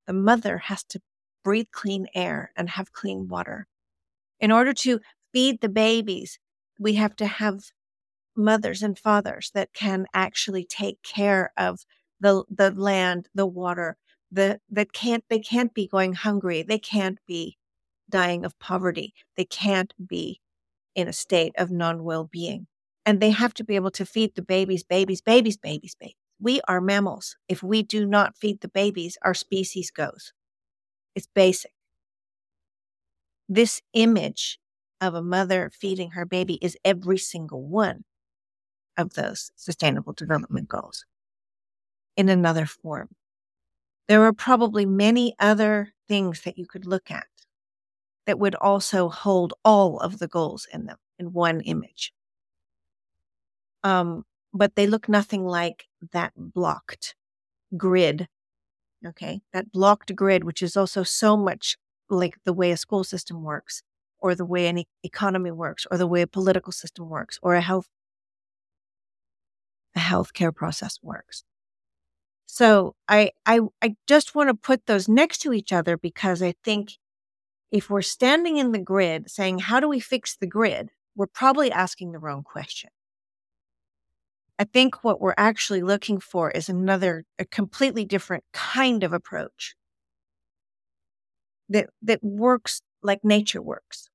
the 0.07 0.13
mother 0.13 0.59
has 0.59 0.85
to 0.85 1.01
breathe 1.43 1.69
clean 1.73 2.07
air 2.15 2.53
and 2.57 2.71
have 2.71 2.93
clean 2.93 3.29
water. 3.29 3.67
In 4.41 4.53
order 4.53 4.73
to 4.73 5.01
feed 5.33 5.61
the 5.61 5.69
babies, 5.69 6.39
we 6.79 6.95
have 6.95 7.17
to 7.17 7.27
have 7.27 7.61
mothers 8.37 8.83
and 8.83 8.99
fathers 8.99 9.51
that 9.55 9.73
can 9.73 10.07
actually 10.13 10.65
take 10.65 11.03
care 11.03 11.53
of 11.57 11.81
the 12.21 12.45
the 12.51 12.71
land, 12.71 13.29
the 13.35 13.47
water, 13.47 13.97
the 14.31 14.61
that 14.71 14.93
can't 14.93 15.25
they 15.29 15.39
can't 15.39 15.73
be 15.75 15.89
going 15.89 16.15
hungry. 16.15 16.63
They 16.63 16.79
can't 16.79 17.19
be 17.27 17.57
dying 18.09 18.45
of 18.45 18.59
poverty. 18.59 19.15
They 19.37 19.45
can't 19.45 19.93
be 20.07 20.41
in 20.95 21.09
a 21.09 21.13
state 21.13 21.53
of 21.59 21.71
non-well-being. 21.71 22.67
And 23.05 23.21
they 23.21 23.31
have 23.31 23.55
to 23.55 23.65
be 23.65 23.77
able 23.77 23.91
to 23.93 24.07
feed 24.07 24.35
the 24.35 24.43
babies, 24.43 24.83
babies, 24.83 25.21
babies, 25.21 25.57
babies, 25.57 25.95
babies. 25.95 26.17
We 26.41 26.61
are 26.69 26.81
mammals. 26.81 27.37
If 27.49 27.63
we 27.63 27.83
do 27.83 28.05
not 28.07 28.37
feed 28.37 28.61
the 28.61 28.69
babies, 28.69 29.17
our 29.23 29.35
species 29.35 29.91
goes. 29.91 30.33
It's 31.15 31.29
basic 31.35 31.71
this 33.49 33.81
image 33.93 34.59
of 35.01 35.15
a 35.15 35.23
mother 35.23 35.71
feeding 35.73 36.11
her 36.11 36.25
baby 36.25 36.55
is 36.63 36.77
every 36.85 37.19
single 37.19 37.63
one 37.63 38.05
of 38.97 39.15
those 39.15 39.51
sustainable 39.57 40.13
development 40.13 40.69
goals 40.69 41.05
in 42.17 42.29
another 42.29 42.67
form. 42.67 43.09
There 44.09 44.25
are 44.25 44.33
probably 44.33 44.87
many 44.87 45.35
other 45.39 45.93
things 46.09 46.43
that 46.43 46.59
you 46.59 46.67
could 46.67 46.87
look 46.87 47.11
at 47.11 47.27
that 48.27 48.39
would 48.39 48.55
also 48.57 49.09
hold 49.09 49.55
all 49.65 49.99
of 50.01 50.19
the 50.19 50.29
goals 50.29 50.67
in 50.73 50.87
them 50.87 50.99
in 51.19 51.33
one 51.33 51.61
image. 51.61 52.13
Um, 53.83 54.25
but 54.53 54.75
they 54.75 54.87
look 54.87 55.09
nothing 55.09 55.45
like 55.45 55.87
that 56.13 56.33
blocked 56.37 57.15
grid. 57.77 58.29
Okay. 59.07 59.41
That 59.53 59.71
blocked 59.73 60.15
grid, 60.17 60.45
which 60.45 60.63
is 60.63 60.77
also 60.77 61.03
so 61.03 61.37
much 61.37 61.77
like 62.09 62.37
the 62.45 62.53
way 62.53 62.71
a 62.71 62.77
school 62.77 63.05
system 63.05 63.43
works 63.43 63.83
or 64.19 64.35
the 64.35 64.45
way 64.45 64.67
an 64.67 64.85
economy 65.03 65.51
works 65.51 65.87
or 65.91 65.99
the 65.99 66.07
way 66.07 66.23
a 66.23 66.27
political 66.27 66.73
system 66.73 67.09
works 67.09 67.39
or 67.43 67.55
a 67.55 67.61
health 67.61 67.89
a 69.95 69.99
healthcare 69.99 70.55
process 70.55 70.99
works. 71.03 71.45
So 72.47 72.95
I 73.09 73.33
I 73.45 73.61
I 73.83 73.97
just 74.07 74.35
want 74.35 74.49
to 74.49 74.55
put 74.55 74.87
those 74.87 75.09
next 75.09 75.39
to 75.39 75.53
each 75.53 75.73
other 75.73 75.97
because 75.97 76.43
I 76.43 76.55
think 76.65 76.99
if 77.73 77.91
we're 77.91 78.03
standing 78.03 78.57
in 78.59 78.73
the 78.73 78.79
grid 78.79 79.31
saying 79.31 79.59
how 79.61 79.81
do 79.81 79.89
we 79.89 80.01
fix 80.01 80.37
the 80.37 80.47
grid, 80.47 80.91
we're 81.17 81.27
probably 81.27 81.73
asking 81.73 82.13
the 82.13 82.19
wrong 82.19 82.43
question. 82.43 82.91
I 84.59 84.65
think 84.65 85.05
what 85.05 85.21
we're 85.21 85.35
actually 85.37 85.83
looking 85.83 86.19
for 86.19 86.51
is 86.51 86.69
another 86.69 87.25
a 87.39 87.45
completely 87.45 88.05
different 88.05 88.45
kind 88.53 89.05
of 89.05 89.13
approach 89.13 89.75
that 91.69 91.91
that 92.03 92.23
works 92.23 92.83
like 93.03 93.25
nature 93.25 93.63
works. 93.63 94.09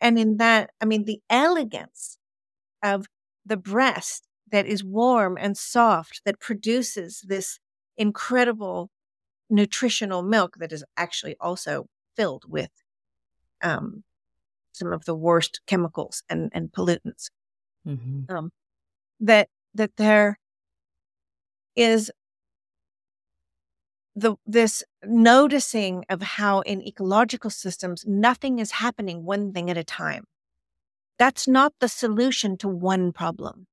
And 0.00 0.18
in 0.18 0.36
that, 0.36 0.70
I 0.80 0.84
mean, 0.84 1.04
the 1.04 1.20
elegance 1.28 2.18
of 2.82 3.06
the 3.44 3.56
breast 3.56 4.26
that 4.50 4.66
is 4.66 4.84
warm 4.84 5.36
and 5.40 5.56
soft 5.56 6.22
that 6.24 6.40
produces 6.40 7.22
this 7.26 7.58
incredible 7.96 8.90
nutritional 9.48 10.22
milk 10.22 10.56
that 10.58 10.72
is 10.72 10.84
actually 10.96 11.36
also 11.40 11.86
filled 12.16 12.44
with 12.48 12.70
um, 13.62 14.04
some 14.72 14.92
of 14.92 15.04
the 15.04 15.14
worst 15.14 15.60
chemicals 15.66 16.22
and, 16.28 16.50
and 16.54 16.72
pollutants. 16.72 17.30
Mm-hmm. 17.86 18.34
Um, 18.34 18.50
that 19.20 19.48
that 19.74 19.96
there 19.96 20.38
is 21.76 22.10
the 24.16 24.36
this 24.46 24.82
noticing 25.04 26.04
of 26.08 26.22
how 26.22 26.60
in 26.60 26.82
ecological 26.86 27.50
systems 27.50 28.04
nothing 28.06 28.58
is 28.58 28.72
happening 28.72 29.24
one 29.24 29.52
thing 29.52 29.70
at 29.70 29.78
a 29.78 29.84
time. 29.84 30.24
That's 31.18 31.46
not 31.46 31.74
the 31.80 31.88
solution 31.88 32.56
to 32.58 32.68
one 32.68 33.12
problem. 33.12 33.66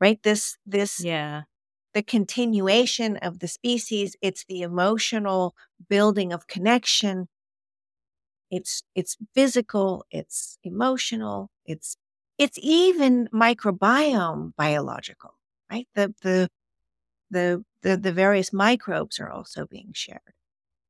Right? 0.00 0.22
This 0.22 0.56
this 0.66 1.02
yeah 1.04 1.42
the 1.92 2.02
continuation 2.02 3.16
of 3.18 3.40
the 3.40 3.48
species, 3.48 4.16
it's 4.22 4.44
the 4.44 4.62
emotional 4.62 5.54
building 5.88 6.32
of 6.32 6.46
connection. 6.46 7.28
It's 8.50 8.82
it's 8.94 9.16
physical, 9.34 10.04
it's 10.10 10.58
emotional, 10.64 11.50
it's 11.66 11.96
it's 12.38 12.58
even 12.62 13.28
microbiome 13.32 14.54
biological, 14.56 15.34
right? 15.70 15.86
The 15.94 16.14
the 16.22 16.48
the 17.30 17.64
the, 17.82 17.96
the 17.96 18.12
various 18.12 18.52
microbes 18.52 19.18
are 19.18 19.30
also 19.30 19.66
being 19.66 19.92
shared 19.94 20.20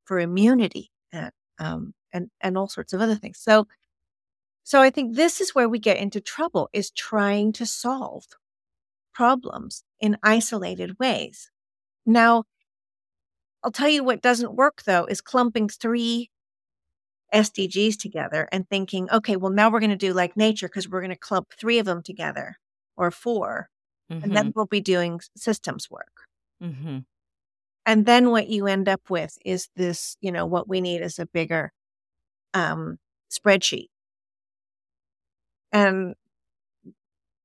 for 0.04 0.18
immunity 0.18 0.90
and 1.12 1.32
um 1.58 1.94
and 2.12 2.30
and 2.40 2.58
all 2.58 2.68
sorts 2.68 2.92
of 2.92 3.00
other 3.00 3.14
things. 3.14 3.38
So 3.38 3.66
so 4.64 4.80
I 4.80 4.90
think 4.90 5.16
this 5.16 5.40
is 5.40 5.54
where 5.54 5.68
we 5.68 5.78
get 5.78 5.98
into 5.98 6.20
trouble 6.20 6.68
is 6.72 6.90
trying 6.90 7.52
to 7.54 7.66
solve 7.66 8.26
problems 9.12 9.84
in 9.98 10.16
isolated 10.22 10.98
ways. 10.98 11.50
Now, 12.06 12.44
I'll 13.62 13.72
tell 13.72 13.88
you 13.88 14.04
what 14.04 14.22
doesn't 14.22 14.54
work 14.54 14.82
though 14.84 15.06
is 15.06 15.20
clumping 15.20 15.68
three 15.68 16.30
SDGs 17.32 17.98
together 17.98 18.48
and 18.50 18.68
thinking, 18.68 19.08
okay, 19.10 19.36
well, 19.36 19.52
now 19.52 19.70
we're 19.70 19.80
going 19.80 19.90
to 19.90 19.96
do 19.96 20.12
like 20.12 20.36
nature 20.36 20.68
because 20.68 20.88
we're 20.88 21.00
going 21.00 21.10
to 21.10 21.16
clump 21.16 21.48
three 21.58 21.78
of 21.78 21.86
them 21.86 22.02
together 22.02 22.56
or 22.96 23.10
4 23.10 23.68
mm-hmm. 24.10 24.24
and 24.24 24.36
then 24.36 24.52
we'll 24.54 24.66
be 24.66 24.80
doing 24.80 25.20
systems 25.36 25.90
work. 25.90 26.28
Mm-hmm. 26.62 26.98
And 27.86 28.06
then 28.06 28.30
what 28.30 28.48
you 28.48 28.66
end 28.66 28.88
up 28.88 29.02
with 29.08 29.38
is 29.44 29.68
this, 29.76 30.16
you 30.20 30.30
know, 30.30 30.46
what 30.46 30.68
we 30.68 30.80
need 30.80 31.00
is 31.02 31.18
a 31.18 31.26
bigger 31.26 31.72
um, 32.54 32.98
spreadsheet. 33.30 33.88
And 35.72 36.14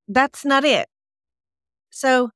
that's 0.07 0.45
not 0.45 0.65
it. 0.65 0.87
So, 1.89 2.31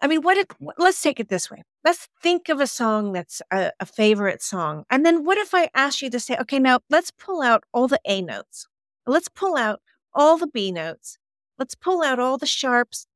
I 0.00 0.06
mean, 0.06 0.22
what 0.22 0.36
if, 0.36 0.46
let's 0.78 1.02
take 1.02 1.18
it 1.18 1.28
this 1.28 1.50
way. 1.50 1.62
Let's 1.84 2.08
think 2.22 2.48
of 2.48 2.60
a 2.60 2.66
song 2.66 3.12
that's 3.12 3.42
a, 3.50 3.72
a 3.80 3.86
favorite 3.86 4.42
song. 4.42 4.84
And 4.90 5.04
then 5.04 5.24
what 5.24 5.38
if 5.38 5.54
I 5.54 5.68
ask 5.74 6.02
you 6.02 6.10
to 6.10 6.20
say, 6.20 6.36
okay, 6.40 6.58
now 6.58 6.80
let's 6.90 7.10
pull 7.10 7.42
out 7.42 7.64
all 7.72 7.88
the 7.88 8.00
A 8.06 8.22
notes. 8.22 8.68
Let's 9.06 9.28
pull 9.28 9.56
out 9.56 9.80
all 10.14 10.38
the 10.38 10.46
B 10.46 10.70
notes. 10.72 11.18
Let's 11.58 11.74
pull 11.74 12.02
out 12.02 12.18
all 12.18 12.38
the 12.38 12.46
sharps. 12.46 13.06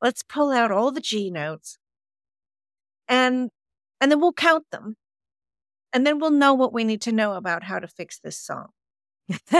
Let's 0.00 0.22
pull 0.22 0.52
out 0.52 0.70
all 0.70 0.92
the 0.92 1.00
G 1.00 1.30
notes. 1.30 1.78
And, 3.10 3.50
and 4.00 4.10
then 4.10 4.20
we'll 4.20 4.32
count 4.32 4.64
them. 4.72 4.96
And 5.92 6.06
then 6.06 6.18
we'll 6.18 6.30
know 6.30 6.54
what 6.54 6.72
we 6.72 6.84
need 6.84 7.02
to 7.02 7.12
know 7.12 7.34
about 7.34 7.64
how 7.64 7.78
to 7.78 7.88
fix 7.88 8.18
this 8.20 8.38
song. 8.38 8.68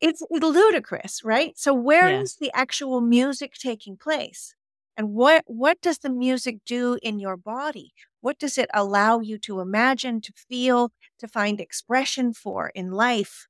it's 0.00 0.22
ludicrous, 0.30 1.22
right? 1.24 1.56
So 1.56 1.72
where 1.72 2.10
yeah. 2.10 2.20
is 2.20 2.36
the 2.36 2.50
actual 2.54 3.00
music 3.00 3.54
taking 3.54 3.96
place? 3.96 4.54
And 4.96 5.14
what 5.14 5.44
what 5.46 5.80
does 5.80 5.98
the 5.98 6.10
music 6.10 6.58
do 6.66 6.98
in 7.02 7.18
your 7.18 7.36
body? 7.38 7.94
What 8.20 8.38
does 8.38 8.58
it 8.58 8.68
allow 8.74 9.20
you 9.20 9.38
to 9.38 9.60
imagine, 9.60 10.20
to 10.20 10.32
feel, 10.48 10.92
to 11.18 11.26
find 11.26 11.60
expression 11.60 12.34
for 12.34 12.70
in 12.74 12.90
life? 12.90 13.46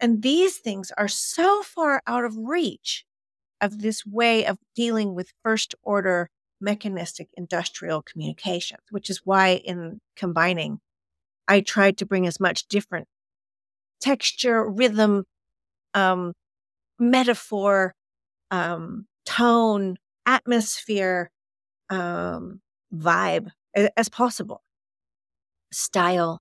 And 0.00 0.22
these 0.22 0.58
things 0.58 0.92
are 0.96 1.08
so 1.08 1.62
far 1.62 2.02
out 2.06 2.24
of 2.24 2.36
reach 2.36 3.04
of 3.60 3.80
this 3.80 4.04
way 4.04 4.44
of 4.46 4.58
dealing 4.74 5.14
with 5.14 5.32
first 5.42 5.74
order 5.82 6.30
mechanistic 6.64 7.28
industrial 7.34 8.02
communications, 8.02 8.80
which 8.90 9.10
is 9.10 9.20
why 9.24 9.56
in 9.64 10.00
combining, 10.16 10.80
I 11.46 11.60
tried 11.60 11.98
to 11.98 12.06
bring 12.06 12.26
as 12.26 12.40
much 12.40 12.66
different 12.68 13.06
texture, 14.00 14.68
rhythm, 14.68 15.24
um, 15.92 16.32
metaphor, 16.98 17.94
um, 18.50 19.06
tone, 19.26 19.96
atmosphere, 20.26 21.30
um, 21.90 22.60
vibe 22.92 23.48
as 23.96 24.08
possible. 24.08 24.62
Style. 25.72 26.40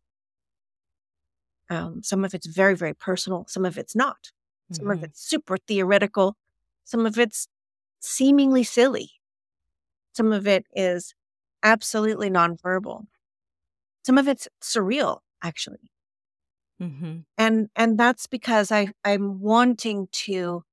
Um, 1.70 2.02
some 2.04 2.24
of 2.24 2.34
it's 2.34 2.48
very, 2.48 2.76
very 2.76 2.94
personal. 2.94 3.46
Some 3.48 3.66
of 3.66 3.78
it's 3.78 3.96
not. 3.96 4.32
Some 4.72 4.86
mm-hmm. 4.86 4.92
of 4.92 5.04
it's 5.04 5.22
super 5.22 5.58
theoretical. 5.58 6.36
Some 6.84 7.06
of 7.06 7.18
it's 7.18 7.48
seemingly 8.00 8.64
silly. 8.64 9.12
Some 10.14 10.32
of 10.32 10.48
it 10.48 10.66
is 10.74 11.14
absolutely 11.64 12.30
nonverbal. 12.30 13.06
Some 14.06 14.18
of 14.18 14.28
it's 14.28 14.48
surreal, 14.62 15.20
actually. 15.44 15.90
Mm-hmm. 16.82 17.20
And 17.38 17.70
and 17.76 17.98
that's 17.98 18.28
because 18.28 18.72
I 18.72 18.90
I'm 19.06 19.40
wanting 19.40 20.08
to 20.12 20.64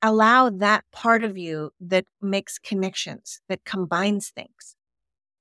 allow 0.00 0.50
that 0.50 0.84
part 0.92 1.22
of 1.22 1.38
you 1.38 1.70
that 1.80 2.06
makes 2.20 2.58
connections, 2.58 3.40
that 3.48 3.64
combines 3.64 4.30
things. 4.30 4.76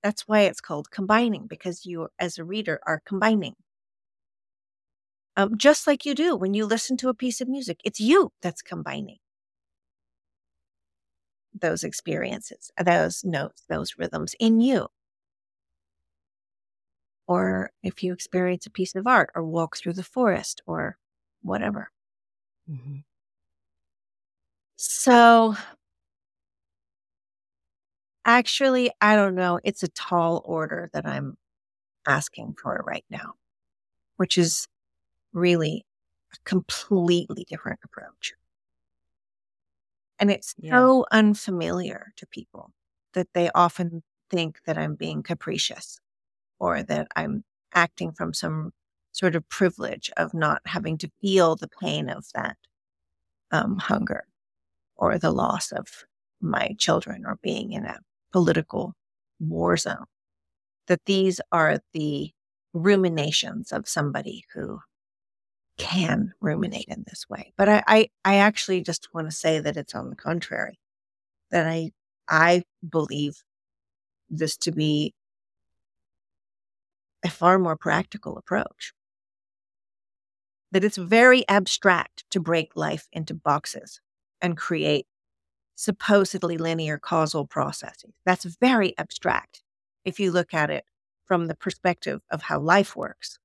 That's 0.03 0.27
why 0.27 0.41
it's 0.41 0.61
called 0.61 0.91
combining, 0.91 1.47
because 1.47 1.85
you, 1.85 2.09
as 2.19 2.37
a 2.37 2.43
reader, 2.43 2.79
are 2.85 3.01
combining. 3.05 3.55
Um, 5.37 5.57
just 5.57 5.87
like 5.87 6.05
you 6.05 6.13
do 6.13 6.35
when 6.35 6.53
you 6.53 6.65
listen 6.65 6.97
to 6.97 7.09
a 7.09 7.13
piece 7.13 7.41
of 7.41 7.47
music, 7.47 7.79
it's 7.85 7.99
you 7.99 8.31
that's 8.41 8.61
combining 8.61 9.17
those 11.62 11.84
experiences, 11.84 12.71
those 12.84 13.24
notes, 13.24 13.63
those 13.69 13.95
rhythms 13.97 14.36
in 14.39 14.60
you 14.60 14.88
or 17.32 17.71
if 17.82 18.04
you 18.04 18.12
experience 18.12 18.65
a 18.65 18.69
piece 18.69 18.93
of 18.93 19.08
art 19.08 19.30
or 19.36 19.41
walk 19.41 19.78
through 19.78 19.93
the 19.93 20.04
forest 20.04 20.62
or 20.65 20.97
whatever. 21.41 21.89
Mm-hmm. 22.69 22.97
So, 24.76 25.56
actually, 28.26 28.91
I 29.00 29.15
don't 29.15 29.36
know. 29.36 29.62
It's 29.63 29.84
a 29.84 29.88
tall 29.88 30.41
order 30.43 30.89
that 30.91 31.06
I'm 31.06 31.38
asking 32.06 32.56
for 32.62 32.84
right 32.86 33.06
now, 33.10 33.36
which 34.17 34.38
is 34.38 34.67
really 35.32 35.86
a 36.34 36.38
completely 36.43 37.45
different 37.47 37.80
approach. 37.86 38.34
And 40.21 40.29
it's 40.29 40.53
yeah. 40.60 40.77
so 40.77 41.05
unfamiliar 41.12 42.13
to 42.17 42.27
people 42.27 42.71
that 43.13 43.27
they 43.34 43.49
often 43.55 44.03
think 44.29 44.60
that 44.67 44.77
I'm 44.77 44.93
being 44.93 45.23
capricious 45.23 45.99
or 46.60 46.84
that 46.84 47.07
I'm 47.15 47.43
acting 47.73 48.12
from 48.12 48.34
some 48.34 48.71
sort 49.12 49.36
of 49.36 49.49
privilege 49.49 50.12
of 50.15 50.34
not 50.34 50.62
having 50.67 50.99
to 50.99 51.12
feel 51.21 51.55
the 51.55 51.69
pain 51.81 52.07
of 52.07 52.25
that 52.36 52.55
um, 53.51 53.77
hunger 53.79 54.25
or 54.95 55.17
the 55.17 55.31
loss 55.31 55.71
of 55.71 55.88
my 56.39 56.75
children 56.77 57.23
or 57.25 57.39
being 57.41 57.71
in 57.71 57.86
a 57.86 57.99
political 58.31 58.93
war 59.39 59.75
zone. 59.75 60.06
That 60.87 61.02
these 61.06 61.41
are 61.52 61.79
the 61.93 62.31
ruminations 62.73 63.71
of 63.71 63.87
somebody 63.87 64.46
who 64.54 64.81
can 65.82 66.34
ruminate 66.40 66.86
in 66.88 67.04
this 67.08 67.29
way. 67.29 67.54
But 67.58 67.69
I, 67.69 67.84
I, 67.88 68.10
I 68.23 68.36
actually 68.36 68.82
just 68.82 69.10
want 69.13 69.29
to 69.29 69.36
say 69.36 69.60
that 69.60 69.77
it's 69.77 69.96
on 69.96 70.10
the 70.10 70.15
contrary, 70.15 70.79
that 71.50 71.67
I, 71.67 71.92
I 72.29 72.63
believe 72.88 73.44
this 74.29 74.58
to 74.58 74.71
be 74.71 75.13
a 77.23 77.29
far 77.29 77.60
more 77.60 77.75
practical 77.75 78.38
approach. 78.38 78.94
That 80.71 80.84
it's 80.84 80.98
very 80.98 81.48
abstract 81.50 82.23
to 82.29 82.40
break 82.40 82.75
life 82.75 83.08
into 83.12 83.34
boxes 83.34 84.00
and 84.42 84.56
create 84.56 85.06
supposedly 85.75 86.58
linear 86.58 86.98
causal 86.98 87.46
processes. 87.46 88.13
That's 88.25 88.46
very 88.46 88.98
abstract 88.98 89.63
if 90.06 90.19
you 90.19 90.32
look 90.32 90.54
at 90.54 90.69
it 90.69 90.86
from 91.25 91.48
the 91.48 91.56
perspective 91.56 92.21
of 92.29 92.44
how 92.44 92.60
life 92.60 92.96
works. 92.96 93.40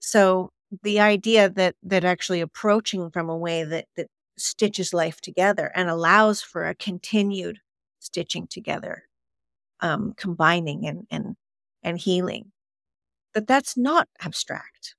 So 0.00 0.50
the 0.82 1.00
idea 1.00 1.48
that 1.50 1.76
that 1.82 2.04
actually 2.04 2.40
approaching 2.40 3.10
from 3.10 3.28
a 3.28 3.36
way 3.36 3.64
that 3.64 3.86
that 3.96 4.08
stitches 4.38 4.94
life 4.94 5.20
together 5.20 5.70
and 5.74 5.88
allows 5.90 6.42
for 6.42 6.66
a 6.66 6.74
continued 6.74 7.58
stitching 8.00 8.46
together, 8.48 9.04
um, 9.80 10.14
combining 10.16 10.86
and 10.86 11.06
and 11.10 11.36
and 11.82 11.98
healing 11.98 12.52
that 13.34 13.46
that's 13.48 13.76
not 13.76 14.08
abstract. 14.20 14.94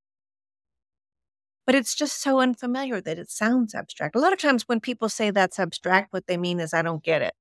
But 1.66 1.76
it's 1.76 1.96
just 1.96 2.22
so 2.22 2.40
unfamiliar 2.40 3.02
that 3.02 3.20
it 3.20 3.30
sounds 3.30 3.76
abstract. 3.76 4.16
A 4.16 4.20
lot 4.20 4.34
of 4.34 4.40
times 4.40 4.68
when 4.68 4.80
people 4.80 5.10
say 5.10 5.32
that's 5.32 5.60
abstract, 5.60 6.12
what 6.14 6.28
they 6.28 6.38
mean 6.38 6.60
is, 6.60 6.74
I 6.74 6.82
don't 6.82 7.04
get 7.04 7.22
it. 7.22 7.34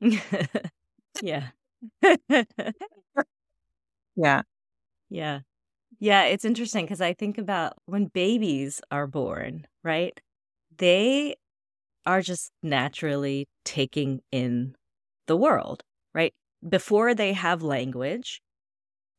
yeah. 1.22 1.48
yeah. 4.16 4.42
Yeah. 5.10 5.40
Yeah. 6.02 6.24
It's 6.24 6.44
interesting 6.44 6.84
because 6.84 7.00
I 7.00 7.12
think 7.12 7.38
about 7.38 7.74
when 7.86 8.06
babies 8.06 8.80
are 8.90 9.06
born, 9.06 9.68
right? 9.84 10.20
They 10.76 11.36
are 12.04 12.20
just 12.20 12.50
naturally 12.60 13.46
taking 13.64 14.20
in 14.32 14.74
the 15.28 15.36
world, 15.36 15.84
right? 16.12 16.34
Before 16.68 17.14
they 17.14 17.34
have 17.34 17.62
language, 17.62 18.42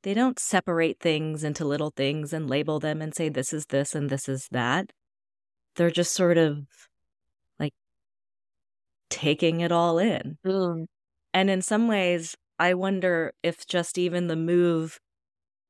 they 0.04 0.14
don't 0.14 0.38
separate 0.38 1.00
things 1.00 1.46
into 1.46 1.64
little 1.64 1.94
things 1.96 2.34
and 2.34 2.50
label 2.50 2.82
them 2.82 3.02
and 3.02 3.16
say 3.16 3.30
this 3.30 3.54
is 3.54 3.68
this 3.68 3.96
and 3.96 4.10
this 4.10 4.28
is 4.28 4.50
that. 4.52 4.92
They're 5.78 5.90
just 5.90 6.12
sort 6.14 6.38
of 6.38 6.66
like 7.62 7.74
taking 9.10 9.62
it 9.62 9.72
all 9.72 10.00
in. 10.00 10.38
Mm. 10.46 10.88
And 11.34 11.50
in 11.50 11.62
some 11.62 11.88
ways, 11.88 12.36
I 12.60 12.74
wonder 12.74 13.32
if 13.42 13.66
just 13.66 13.98
even 13.98 14.28
the 14.28 14.36
move 14.36 15.00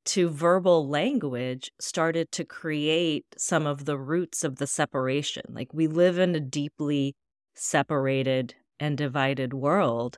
to 0.06 0.30
verbal 0.30 0.88
language 0.88 1.72
started 1.80 2.32
to 2.34 2.46
create 2.46 3.26
some 3.38 3.66
of 3.66 3.86
the 3.86 3.98
roots 3.98 4.44
of 4.44 4.58
the 4.58 4.68
separation. 4.68 5.44
Like 5.50 5.74
we 5.74 5.88
live 5.88 6.20
in 6.20 6.36
a 6.36 6.40
deeply 6.40 7.16
separated 7.56 8.56
and 8.80 8.98
divided 8.98 9.54
world. 9.54 10.18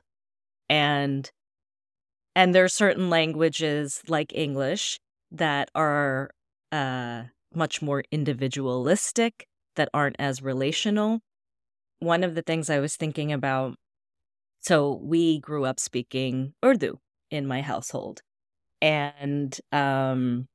And 0.68 1.30
and 2.34 2.54
there 2.54 2.64
are 2.64 2.68
certain 2.68 3.08
languages 3.08 4.02
like 4.08 4.32
English 4.34 4.98
that 5.30 5.70
are 5.74 6.30
uh, 6.70 7.24
much 7.54 7.80
more 7.80 8.04
individualistic, 8.10 9.46
that 9.76 9.88
aren't 9.94 10.16
as 10.18 10.42
relational. 10.42 11.20
One 12.00 12.22
of 12.22 12.34
the 12.34 12.42
things 12.42 12.68
I 12.68 12.78
was 12.78 12.96
thinking 12.96 13.32
about 13.32 13.76
so 14.60 15.00
we 15.00 15.38
grew 15.38 15.64
up 15.64 15.78
speaking 15.78 16.54
Urdu 16.64 16.98
in 17.30 17.46
my 17.46 17.62
household. 17.62 18.22
And 18.80 19.58
um, 19.72 20.48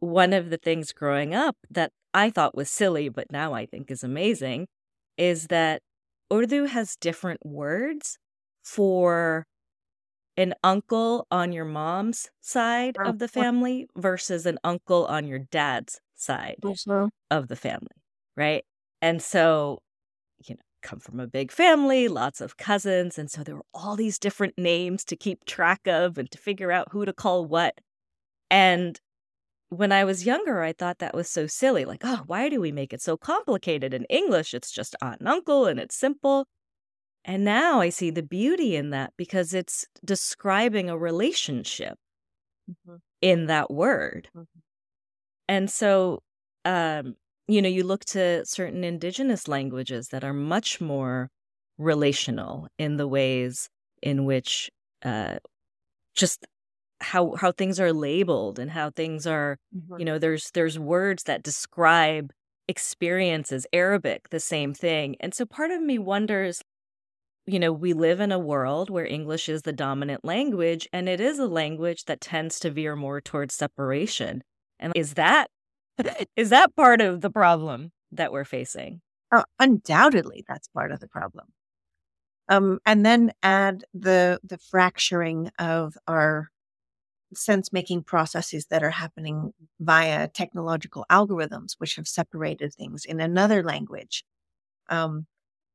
one 0.00 0.32
of 0.32 0.50
the 0.50 0.56
things 0.58 0.92
growing 0.92 1.34
up 1.34 1.56
that 1.70 1.92
I 2.12 2.30
thought 2.30 2.54
was 2.56 2.70
silly, 2.70 3.08
but 3.08 3.30
now 3.30 3.54
I 3.54 3.66
think 3.66 3.90
is 3.90 4.04
amazing, 4.04 4.66
is 5.16 5.48
that 5.48 5.82
Urdu 6.32 6.64
has 6.64 6.96
different 6.96 7.44
words 7.44 8.18
for 8.62 9.46
an 10.36 10.54
uncle 10.64 11.26
on 11.30 11.52
your 11.52 11.64
mom's 11.64 12.30
side 12.40 12.98
of 13.04 13.18
the 13.18 13.28
family 13.28 13.88
versus 13.96 14.46
an 14.46 14.58
uncle 14.64 15.06
on 15.06 15.26
your 15.26 15.40
dad's 15.40 16.00
side 16.14 16.64
of 17.30 17.48
the 17.48 17.56
family, 17.56 17.88
right? 18.36 18.64
And 19.02 19.22
so, 19.22 19.80
come 20.84 21.00
from 21.00 21.18
a 21.18 21.26
big 21.26 21.50
family, 21.50 22.06
lots 22.06 22.40
of 22.40 22.56
cousins, 22.56 23.18
and 23.18 23.28
so 23.28 23.42
there 23.42 23.56
were 23.56 23.66
all 23.74 23.96
these 23.96 24.18
different 24.18 24.56
names 24.56 25.04
to 25.06 25.16
keep 25.16 25.44
track 25.44 25.88
of 25.88 26.16
and 26.18 26.30
to 26.30 26.38
figure 26.38 26.70
out 26.70 26.92
who 26.92 27.04
to 27.04 27.12
call 27.12 27.44
what. 27.44 27.80
And 28.50 29.00
when 29.70 29.90
I 29.90 30.04
was 30.04 30.26
younger, 30.26 30.62
I 30.62 30.72
thought 30.72 30.98
that 30.98 31.14
was 31.14 31.28
so 31.28 31.46
silly. 31.46 31.84
Like, 31.84 32.02
oh, 32.04 32.22
why 32.26 32.48
do 32.48 32.60
we 32.60 32.70
make 32.70 32.92
it 32.92 33.02
so 33.02 33.16
complicated? 33.16 33.92
In 33.92 34.04
English, 34.04 34.54
it's 34.54 34.70
just 34.70 34.94
aunt 35.02 35.20
and 35.20 35.28
uncle 35.28 35.66
and 35.66 35.80
it's 35.80 35.96
simple. 35.96 36.46
And 37.24 37.44
now 37.44 37.80
I 37.80 37.88
see 37.88 38.10
the 38.10 38.22
beauty 38.22 38.76
in 38.76 38.90
that 38.90 39.14
because 39.16 39.54
it's 39.54 39.86
describing 40.04 40.90
a 40.90 40.98
relationship 40.98 41.96
mm-hmm. 42.70 42.96
in 43.22 43.46
that 43.46 43.70
word. 43.70 44.28
Mm-hmm. 44.36 44.60
And 45.48 45.70
so, 45.70 46.22
um, 46.64 47.16
you 47.46 47.60
know, 47.60 47.68
you 47.68 47.84
look 47.84 48.04
to 48.06 48.44
certain 48.46 48.84
indigenous 48.84 49.48
languages 49.48 50.08
that 50.08 50.24
are 50.24 50.32
much 50.32 50.80
more 50.80 51.30
relational 51.78 52.68
in 52.78 52.96
the 52.96 53.08
ways 53.08 53.68
in 54.02 54.24
which 54.24 54.70
uh, 55.04 55.36
just 56.14 56.46
how 57.00 57.34
how 57.34 57.52
things 57.52 57.80
are 57.80 57.92
labeled 57.92 58.58
and 58.58 58.70
how 58.70 58.90
things 58.90 59.26
are 59.26 59.58
mm-hmm. 59.76 59.98
you 59.98 60.04
know 60.04 60.18
there's 60.18 60.50
there's 60.52 60.78
words 60.78 61.24
that 61.24 61.42
describe 61.42 62.32
experiences 62.68 63.66
arabic 63.72 64.30
the 64.30 64.38
same 64.38 64.72
thing 64.72 65.16
and 65.18 65.34
so 65.34 65.44
part 65.44 65.72
of 65.72 65.82
me 65.82 65.98
wonders 65.98 66.62
you 67.46 67.58
know, 67.58 67.72
we 67.72 67.92
live 67.92 68.20
in 68.20 68.32
a 68.32 68.38
world 68.38 68.88
where 68.88 69.06
English 69.06 69.48
is 69.48 69.62
the 69.62 69.72
dominant 69.72 70.24
language, 70.24 70.88
and 70.92 71.08
it 71.08 71.20
is 71.20 71.38
a 71.38 71.46
language 71.46 72.04
that 72.04 72.20
tends 72.20 72.58
to 72.60 72.70
veer 72.70 72.96
more 72.96 73.20
towards 73.20 73.54
separation. 73.54 74.42
And 74.80 74.92
is 74.96 75.14
that 75.14 75.48
is 76.36 76.50
that 76.50 76.74
part 76.76 77.00
of 77.00 77.20
the 77.20 77.30
problem 77.30 77.92
that 78.12 78.32
we're 78.32 78.44
facing? 78.44 79.00
Oh, 79.32 79.44
undoubtedly, 79.58 80.44
that's 80.48 80.68
part 80.68 80.92
of 80.92 81.00
the 81.00 81.08
problem. 81.08 81.46
Um, 82.48 82.78
and 82.84 83.06
then 83.06 83.32
add 83.42 83.84
the 83.94 84.38
the 84.44 84.58
fracturing 84.58 85.50
of 85.58 85.96
our 86.06 86.50
sense 87.34 87.72
making 87.72 88.04
processes 88.04 88.66
that 88.70 88.82
are 88.84 88.90
happening 88.90 89.52
via 89.80 90.28
technological 90.28 91.06
algorithms, 91.10 91.74
which 91.78 91.96
have 91.96 92.08
separated 92.08 92.74
things 92.74 93.04
in 93.04 93.20
another 93.20 93.62
language. 93.62 94.24
Um, 94.90 95.26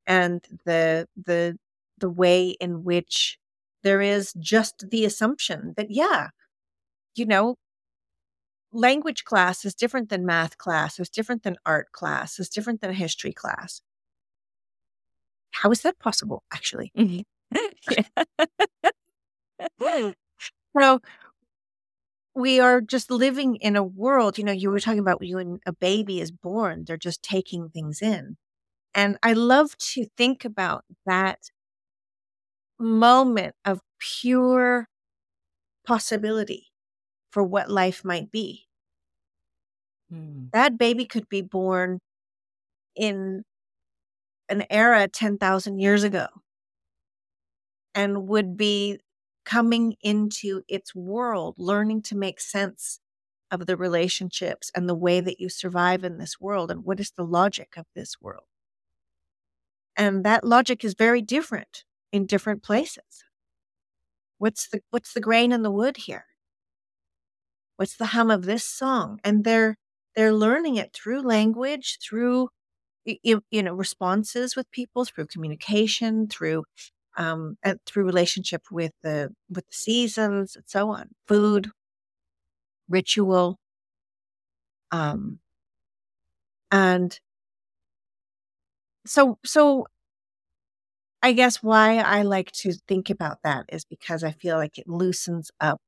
and 0.07 0.43
the 0.65 1.07
the 1.26 1.57
the 1.99 2.09
way 2.09 2.49
in 2.61 2.84
which 2.84 3.39
there 3.84 4.01
is 4.01 4.34
just 4.39 4.89
the 4.91 5.05
assumption 5.05 5.74
that 5.78 5.91
yeah 5.91 6.30
you 7.15 7.26
know 7.26 7.55
language 8.72 9.24
class 9.26 9.65
is 9.65 9.74
different 9.76 10.09
than 10.09 10.26
math 10.26 10.57
class 10.57 10.99
is 10.99 11.09
different 11.09 11.43
than 11.43 11.57
art 11.65 11.91
class 11.91 12.39
is 12.39 12.49
different 12.49 12.82
than 12.82 12.93
history 12.93 13.34
class. 13.34 13.82
How 15.51 15.72
is 15.72 15.82
that 15.82 15.99
possible 15.99 16.43
actually? 16.53 16.91
Mm-hmm. 16.97 17.22
so 20.78 20.99
we 22.36 22.59
are 22.59 22.80
just 22.82 23.11
living 23.11 23.55
in 23.55 23.76
a 23.76 23.84
world 23.84 24.38
you 24.38 24.43
know 24.43 24.51
you 24.51 24.70
were 24.70 24.80
talking 24.80 24.99
about 24.99 25.20
when 25.22 25.59
a 25.65 25.74
baby 25.74 26.22
is 26.22 26.32
born 26.32 26.84
they're 26.86 26.97
just 26.97 27.24
taking 27.24 27.70
things 27.70 28.01
in. 28.01 28.38
And 28.95 29.17
I 29.24 29.34
love 29.34 29.78
to 29.93 30.07
think 30.17 30.45
about 30.45 30.86
that 31.05 31.51
moment 32.80 33.55
of 33.65 33.82
pure 33.99 34.88
possibility 35.86 36.68
for 37.32 37.43
what 37.43 37.69
life 37.69 38.03
might 38.03 38.32
be. 38.32 38.67
Mm. 40.11 40.51
That 40.53 40.77
baby 40.77 41.05
could 41.05 41.30
be 41.30 41.41
born 41.41 41.99
in 42.95 43.43
an 44.49 44.65
era 44.69 45.07
10,000 45.07 45.80
years 45.80 46.03
ago 46.03 46.27
and 47.93 48.27
would 48.27 48.57
be 48.57 48.99
coming 49.45 49.95
into 50.01 50.63
its 50.67 50.93
world, 50.93 51.55
learning 51.57 52.01
to 52.03 52.15
make 52.15 52.39
sense 52.39 52.99
of 53.51 53.65
the 53.65 53.75
relationships 53.77 54.71
and 54.75 54.88
the 54.88 54.95
way 54.95 55.19
that 55.21 55.39
you 55.39 55.49
survive 55.49 56.03
in 56.03 56.17
this 56.17 56.39
world 56.39 56.69
and 56.69 56.84
what 56.84 56.99
is 56.99 57.11
the 57.11 57.25
logic 57.25 57.73
of 57.77 57.86
this 57.95 58.21
world. 58.21 58.45
And 59.95 60.23
that 60.23 60.43
logic 60.43 60.84
is 60.84 60.93
very 60.93 61.21
different 61.21 61.84
in 62.11 62.25
different 62.25 62.63
places. 62.63 63.23
What's 64.39 64.67
the 64.69 64.82
what's 64.89 65.13
the 65.13 65.21
grain 65.21 65.51
in 65.51 65.61
the 65.63 65.71
wood 65.71 65.97
here? 65.97 66.25
What's 67.80 67.95
the 67.97 68.07
hum 68.07 68.30
of 68.30 68.43
this 68.45 68.65
song? 68.65 69.21
And 69.23 69.45
they're 69.45 69.77
they're 70.15 70.34
learning 70.34 70.75
it 70.75 70.93
through 70.93 71.21
language, 71.21 71.97
through 72.03 72.49
you, 73.05 73.43
you 73.51 73.63
know 73.63 73.73
responses 73.73 74.55
with 74.55 74.71
people, 74.71 75.05
through 75.05 75.27
communication, 75.27 76.27
through 76.27 76.65
um, 77.17 77.57
uh, 77.65 77.75
through 77.86 78.05
relationship 78.05 78.63
with 78.71 78.93
the 79.03 79.34
with 79.49 79.67
the 79.67 79.75
seasons 79.75 80.55
and 80.57 80.65
so 80.67 80.89
on, 80.91 81.09
food, 81.27 81.71
ritual, 82.89 83.57
um, 84.91 85.39
and 86.71 87.19
so 89.05 89.38
so 89.45 89.86
I 91.21 91.32
guess 91.34 91.63
why 91.63 91.97
I 91.99 92.23
like 92.23 92.51
to 92.63 92.73
think 92.73 93.09
about 93.09 93.41
that 93.43 93.65
is 93.69 93.86
because 93.86 94.21
I 94.23 94.32
feel 94.32 94.57
like 94.57 94.77
it 94.77 94.88
loosens 94.88 95.49
up 95.59 95.80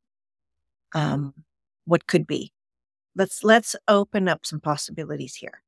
um, 0.94 1.34
what 1.92 2.08
could 2.08 2.26
be. 2.26 2.54
Let's 3.16 3.44
let's 3.44 3.76
open 3.90 4.30
up 4.30 4.46
some 4.46 4.62
possibilities 4.62 5.36
here. 5.36 5.62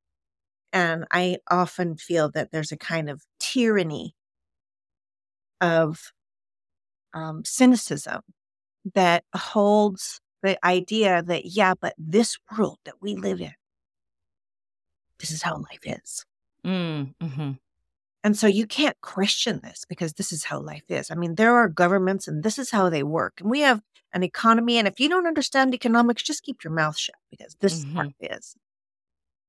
And 0.72 1.06
I 1.12 1.38
often 1.52 1.98
feel 1.98 2.32
that 2.32 2.52
there's 2.52 2.72
a 2.72 2.78
kind 2.78 3.10
of 3.10 3.22
tyranny 3.40 4.16
of 5.60 6.14
um, 7.14 7.44
cynicism 7.44 8.22
that 8.96 9.26
holds 9.36 10.22
the 10.42 10.58
idea 10.66 11.22
that 11.24 11.46
yeah, 11.46 11.74
but 11.80 11.94
this 11.98 12.38
world 12.58 12.80
that 12.86 12.96
we 13.02 13.16
live 13.16 13.42
in, 13.42 13.54
this 15.20 15.32
is 15.32 15.42
how 15.42 15.58
life 15.58 15.84
is. 15.84 16.26
Mm, 16.66 17.14
hmm 17.22 17.52
And 18.24 18.38
so 18.38 18.48
you 18.48 18.66
can't 18.66 19.00
question 19.02 19.60
this 19.62 19.86
because 19.88 20.14
this 20.14 20.32
is 20.32 20.46
how 20.46 20.60
life 20.60 20.90
is. 20.90 21.12
I 21.12 21.16
mean, 21.16 21.36
there 21.36 21.56
are 21.56 21.68
governments 21.68 22.28
and 22.28 22.42
this 22.42 22.58
is 22.58 22.72
how 22.72 22.90
they 22.90 23.04
work. 23.04 23.42
And 23.42 23.50
we 23.50 23.60
have 23.62 23.82
an 24.14 24.24
economy. 24.24 24.78
And 24.78 24.88
if 24.88 25.00
you 25.00 25.10
don't 25.10 25.28
understand 25.28 25.74
economics, 25.74 26.24
just 26.24 26.44
keep 26.44 26.64
your 26.64 26.72
mouth 26.72 26.98
shut 26.98 27.16
because 27.30 27.56
this 27.60 27.80
mm-hmm. 27.80 27.90
is 27.90 27.96
how 27.96 28.12
it 28.20 28.38
is. 28.38 28.56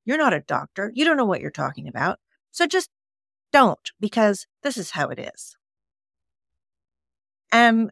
You're 0.04 0.18
not 0.18 0.34
a 0.34 0.40
doctor. 0.40 0.90
You 0.94 1.04
don't 1.04 1.16
know 1.16 1.24
what 1.24 1.40
you're 1.40 1.50
talking 1.50 1.86
about. 1.86 2.18
So 2.50 2.66
just 2.66 2.90
don't 3.52 3.92
because 4.00 4.46
this 4.62 4.76
is 4.76 4.90
how 4.90 5.08
it 5.08 5.18
is. 5.18 5.56
And 7.52 7.90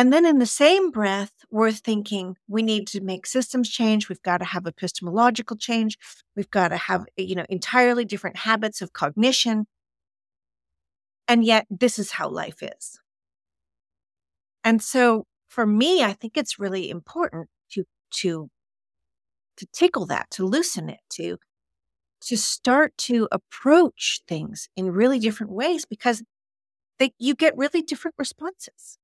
and 0.00 0.14
then 0.14 0.24
in 0.24 0.38
the 0.38 0.46
same 0.46 0.90
breath, 0.90 1.44
we're 1.50 1.72
thinking 1.72 2.38
we 2.48 2.62
need 2.62 2.86
to 2.86 3.02
make 3.02 3.26
systems 3.26 3.68
change. 3.68 4.08
We've 4.08 4.22
got 4.22 4.38
to 4.38 4.46
have 4.46 4.66
epistemological 4.66 5.58
change. 5.58 5.98
We've 6.34 6.50
got 6.50 6.68
to 6.68 6.78
have, 6.78 7.04
eh, 7.18 7.24
you 7.24 7.34
know, 7.34 7.44
entirely 7.50 8.06
different 8.06 8.38
habits 8.38 8.80
of 8.80 8.94
cognition. 8.94 9.66
And 11.28 11.44
yet 11.44 11.66
this 11.68 11.98
is 11.98 12.12
how 12.12 12.30
life 12.30 12.62
is. 12.62 12.98
And 14.64 14.82
so 14.82 15.26
for 15.50 15.66
me, 15.66 16.02
I 16.02 16.14
think 16.14 16.38
it's 16.38 16.58
really 16.58 16.88
important 16.88 17.50
to, 17.72 17.84
to, 18.22 18.48
to 19.58 19.66
tickle 19.70 20.06
that, 20.06 20.30
to 20.30 20.46
loosen 20.46 20.88
it, 20.88 21.00
to, 21.10 21.36
to 22.22 22.38
start 22.38 22.96
to 22.96 23.28
approach 23.30 24.22
things 24.26 24.70
in 24.78 24.92
really 24.92 25.18
different 25.18 25.52
ways 25.52 25.84
because 25.84 26.22
they, 26.98 27.12
you 27.18 27.34
get 27.34 27.54
really 27.58 27.82
different 27.82 28.14
responses. 28.16 28.96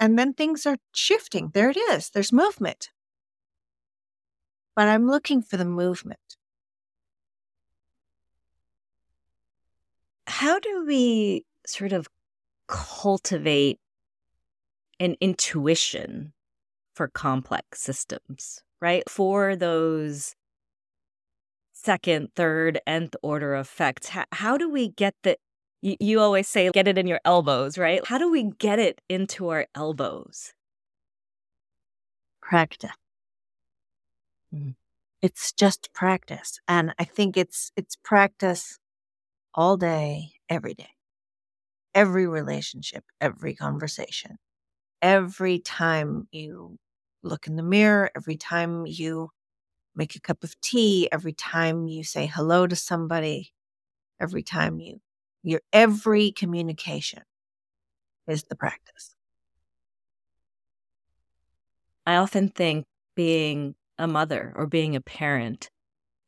And 0.00 0.18
then 0.18 0.32
things 0.32 0.64
are 0.64 0.78
shifting. 0.94 1.50
There 1.52 1.68
it 1.68 1.76
is. 1.76 2.08
There's 2.08 2.32
movement. 2.32 2.88
But 4.74 4.88
I'm 4.88 5.06
looking 5.06 5.42
for 5.42 5.58
the 5.58 5.66
movement. 5.66 6.36
How 10.26 10.58
do 10.58 10.86
we 10.86 11.44
sort 11.66 11.92
of 11.92 12.08
cultivate 12.66 13.78
an 14.98 15.16
intuition 15.20 16.32
for 16.94 17.08
complex 17.08 17.82
systems, 17.82 18.62
right? 18.80 19.02
For 19.08 19.54
those 19.54 20.34
second, 21.72 22.28
third, 22.36 22.80
nth 22.86 23.16
order 23.22 23.54
effects, 23.54 24.10
how, 24.10 24.24
how 24.32 24.56
do 24.56 24.70
we 24.70 24.88
get 24.88 25.14
the 25.22 25.36
you, 25.82 26.20
always 26.20 26.48
say, 26.48 26.70
get 26.70 26.88
it 26.88 26.98
in 26.98 27.06
your 27.06 27.20
elbows, 27.24 27.78
right? 27.78 28.04
How 28.06 28.18
do 28.18 28.30
we 28.30 28.50
get 28.58 28.78
it 28.78 29.00
into 29.08 29.48
our 29.48 29.66
elbows? 29.74 30.52
Practice. 32.42 32.90
Mm. 34.54 34.74
It's 35.22 35.52
just 35.52 35.90
practice. 35.94 36.58
And 36.68 36.94
I 36.98 37.04
think 37.04 37.36
it's, 37.36 37.72
it's 37.76 37.96
practice 37.96 38.78
all 39.54 39.76
day, 39.76 40.32
every 40.48 40.74
day, 40.74 40.90
every 41.94 42.26
relationship, 42.26 43.04
every 43.20 43.54
conversation, 43.54 44.38
every 45.02 45.58
time 45.58 46.28
you 46.32 46.78
look 47.22 47.46
in 47.46 47.56
the 47.56 47.62
mirror, 47.62 48.10
every 48.16 48.36
time 48.36 48.86
you 48.86 49.30
make 49.94 50.14
a 50.14 50.20
cup 50.20 50.44
of 50.44 50.58
tea, 50.60 51.08
every 51.12 51.32
time 51.32 51.86
you 51.86 52.04
say 52.04 52.26
hello 52.26 52.66
to 52.66 52.76
somebody, 52.76 53.52
every 54.20 54.42
time 54.42 54.80
you 54.80 55.00
your 55.42 55.60
every 55.72 56.32
communication 56.32 57.22
is 58.26 58.44
the 58.44 58.56
practice. 58.56 59.14
I 62.06 62.16
often 62.16 62.48
think 62.48 62.86
being 63.14 63.74
a 63.98 64.06
mother 64.06 64.52
or 64.56 64.66
being 64.66 64.96
a 64.96 65.00
parent 65.00 65.70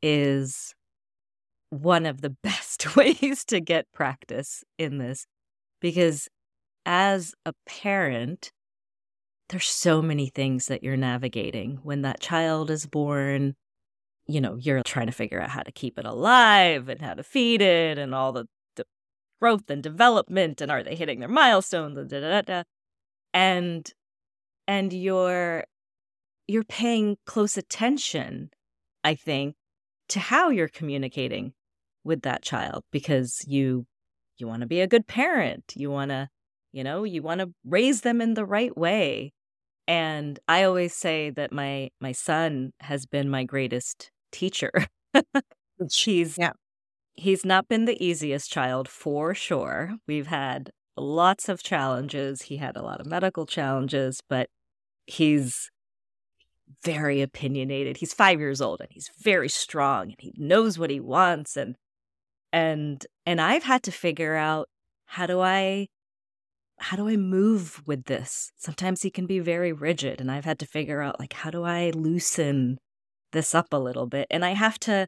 is 0.03 0.75
one 1.71 2.07
of 2.07 2.21
the 2.21 2.31
best 2.43 2.97
ways 2.97 3.45
to 3.47 3.61
get 3.61 3.87
practice 3.93 4.65
in 4.79 4.99
this 4.99 5.27
because 5.81 6.29
as 6.85 7.35
a 7.47 7.53
parent, 7.67 8.53
there's 9.49 9.67
so 9.67 10.01
many 10.01 10.29
things 10.29 10.67
that 10.67 10.83
you're 10.83 10.97
navigating 10.97 11.79
when 11.83 12.03
that 12.03 12.21
child 12.21 12.71
is 12.71 12.87
born. 12.87 13.55
You 14.27 14.41
know, 14.41 14.57
you're 14.57 14.83
trying 14.83 15.07
to 15.07 15.13
figure 15.13 15.41
out 15.41 15.51
how 15.51 15.63
to 15.63 15.73
keep 15.73 15.99
it 15.99 16.07
alive 16.07 16.89
and 16.89 17.01
how 17.01 17.15
to 17.15 17.23
feed 17.23 17.61
it 17.61 17.99
and 17.99 18.15
all 18.15 18.33
the 18.33 18.47
growth 19.43 19.69
and 19.69 19.83
development 19.83 20.61
and 20.61 20.71
are 20.71 20.83
they 20.83 20.95
hitting 20.95 21.21
their 21.21 21.29
milestones 21.29 21.99
and 21.99 22.09
da, 22.09 22.21
da, 22.21 22.43
da, 22.43 22.63
and 23.35 23.93
and 24.69 24.93
you're 24.93 25.65
you're 26.47 26.65
paying 26.65 27.17
close 27.27 27.57
attention 27.57 28.51
i 29.05 29.15
think 29.15 29.57
to 30.09 30.21
how 30.21 30.51
you're 30.51 30.69
communicating 30.69 31.53
with 32.05 32.23
that 32.23 32.43
child 32.43 32.85
because 32.93 33.41
you 33.47 33.87
you 34.39 34.47
want 34.47 34.61
to 34.61 34.67
be 34.67 34.81
a 34.81 34.87
good 34.87 35.07
parent. 35.07 35.73
You 35.77 35.91
want 35.91 36.11
to 36.11 36.29
you 36.73 36.85
know 36.85 37.05
you 37.05 37.23
want 37.23 37.41
to 37.41 37.53
raise 37.65 38.03
them 38.03 38.21
in 38.21 38.35
the 38.35 38.45
right 38.45 38.77
way. 38.77 39.33
And 39.89 40.39
i 40.49 40.65
always 40.65 40.95
say 40.95 41.31
that 41.31 41.53
my 41.53 41.91
my 42.01 42.13
son 42.13 42.73
has 42.81 43.07
been 43.07 43.29
my 43.29 43.45
greatest 43.45 44.11
teacher. 44.33 44.73
She's 45.91 46.37
yeah 46.39 46.53
he's 47.15 47.45
not 47.45 47.69
been 47.69 47.85
the 47.85 48.03
easiest 48.05 48.51
child 48.51 48.89
for 48.89 49.35
sure. 49.35 49.97
We've 50.07 50.29
had 50.29 50.71
lots 50.97 51.49
of 51.49 51.63
challenges. 51.63 52.43
He 52.43 52.59
had 52.59 52.77
a 52.77 52.83
lot 52.83 53.01
of 53.01 53.07
medical 53.07 53.47
challenges, 53.47 54.21
but 54.29 54.49
he's 55.07 55.71
very 56.85 57.23
opinionated. 57.23 57.99
He's 57.99 58.15
5 58.15 58.41
years 58.41 58.61
old 58.61 58.81
and 58.81 58.89
he's 58.91 59.11
very 59.21 59.49
strong 59.49 60.05
and 60.05 60.17
he 60.19 60.35
knows 60.37 60.79
what 60.79 60.91
he 60.91 61.01
wants 61.01 61.57
and 61.57 61.77
and 62.53 63.07
and 63.27 63.41
I've 63.41 63.63
had 63.65 63.83
to 63.85 63.93
figure 63.93 64.35
out 64.37 64.69
how 65.07 65.27
do 65.27 65.41
I 65.41 65.89
how 66.79 66.97
do 66.97 67.09
I 67.09 67.17
move 67.17 67.83
with 67.87 68.05
this? 68.05 68.53
Sometimes 68.57 69.03
he 69.03 69.11
can 69.11 69.27
be 69.27 69.39
very 69.39 69.73
rigid 69.73 70.21
and 70.21 70.31
I've 70.31 70.45
had 70.45 70.59
to 70.61 70.67
figure 70.67 71.01
out 71.03 71.21
like 71.21 71.33
how 71.35 71.51
do 71.51 71.63
I 71.65 71.91
loosen 71.91 72.79
this 73.33 73.55
up 73.55 73.69
a 73.73 73.77
little 73.77 74.07
bit? 74.07 74.27
And 74.31 74.45
I 74.45 74.51
have 74.55 74.79
to 74.81 75.07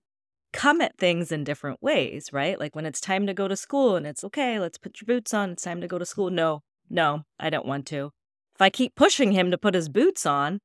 come 0.55 0.81
at 0.81 0.97
things 0.97 1.33
in 1.33 1.45
different 1.45 1.83
ways, 1.83 2.33
right? 2.33 2.59
Like 2.59 2.75
when 2.75 2.87
it's 2.87 3.01
time 3.01 3.27
to 3.27 3.35
go 3.35 3.49
to 3.49 3.57
school 3.57 3.97
and 3.97 4.07
it's 4.07 4.25
okay, 4.25 4.59
let's 4.59 4.79
put 4.79 5.01
your 5.01 5.07
boots 5.07 5.35
on, 5.35 5.51
it's 5.51 5.65
time 5.65 5.81
to 5.81 5.89
go 5.89 5.99
to 5.99 6.07
school. 6.07 6.31
No, 6.31 6.61
no, 6.89 7.25
I 7.39 7.51
don't 7.51 7.67
want 7.67 7.87
to. 7.87 8.11
If 8.55 8.63
I 8.63 8.71
keep 8.71 8.95
pushing 8.95 9.33
him 9.33 9.51
to 9.51 9.59
put 9.59 9.75
his 9.75 9.89
boots 9.89 10.25
on, 10.25 10.61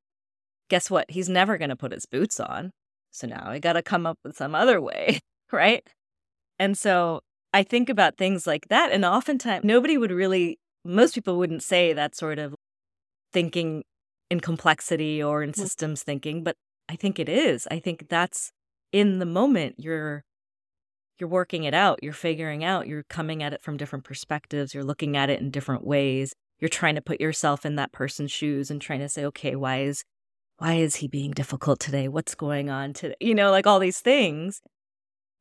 guess 0.69 0.91
what? 0.91 1.09
He's 1.09 1.27
never 1.27 1.57
going 1.57 1.69
to 1.69 1.75
put 1.75 1.91
his 1.91 2.05
boots 2.05 2.39
on. 2.39 2.71
So 3.11 3.25
now 3.27 3.45
I 3.47 3.57
got 3.57 3.73
to 3.73 3.81
come 3.81 4.05
up 4.05 4.19
with 4.23 4.37
some 4.37 4.53
other 4.53 4.79
way, 4.79 5.19
right? 5.51 5.85
And 6.59 6.77
so 6.77 7.21
I 7.51 7.63
think 7.63 7.89
about 7.89 8.17
things 8.17 8.45
like 8.45 8.67
that. 8.69 8.91
And 8.91 9.03
oftentimes, 9.03 9.65
nobody 9.65 9.97
would 9.97 10.11
really, 10.11 10.59
most 10.85 11.15
people 11.15 11.37
wouldn't 11.37 11.63
say 11.63 11.93
that 11.93 12.15
sort 12.15 12.37
of 12.37 12.53
thinking 13.33 13.83
in 14.29 14.39
complexity 14.39 15.21
or 15.23 15.41
in 15.41 15.51
mm. 15.51 15.55
systems 15.55 16.03
thinking, 16.03 16.43
but 16.43 16.55
I 16.87 16.95
think 16.95 17.17
it 17.17 17.27
is. 17.27 17.67
I 17.71 17.79
think 17.79 18.07
that's 18.09 18.51
in 18.91 19.19
the 19.19 19.25
moment 19.25 19.75
you're 19.77 20.23
you're 21.19 21.29
working 21.29 21.63
it 21.63 21.73
out 21.73 21.99
you're 22.01 22.13
figuring 22.13 22.63
out 22.63 22.87
you're 22.87 23.03
coming 23.03 23.43
at 23.43 23.53
it 23.53 23.61
from 23.61 23.77
different 23.77 24.05
perspectives 24.05 24.73
you're 24.73 24.83
looking 24.83 25.17
at 25.17 25.29
it 25.29 25.39
in 25.39 25.51
different 25.51 25.85
ways 25.85 26.33
you're 26.59 26.69
trying 26.69 26.95
to 26.95 27.01
put 27.01 27.21
yourself 27.21 27.65
in 27.65 27.75
that 27.75 27.91
person's 27.91 28.31
shoes 28.31 28.71
and 28.71 28.81
trying 28.81 28.99
to 28.99 29.09
say 29.09 29.25
okay 29.25 29.55
why 29.55 29.81
is 29.81 30.03
why 30.59 30.73
is 30.73 30.97
he 30.97 31.07
being 31.07 31.31
difficult 31.31 31.79
today? 31.79 32.09
What's 32.09 32.35
going 32.35 32.69
on 32.69 32.93
today? 32.93 33.15
You 33.19 33.33
know 33.33 33.49
like 33.49 33.65
all 33.65 33.79
these 33.79 33.99
things. 33.99 34.61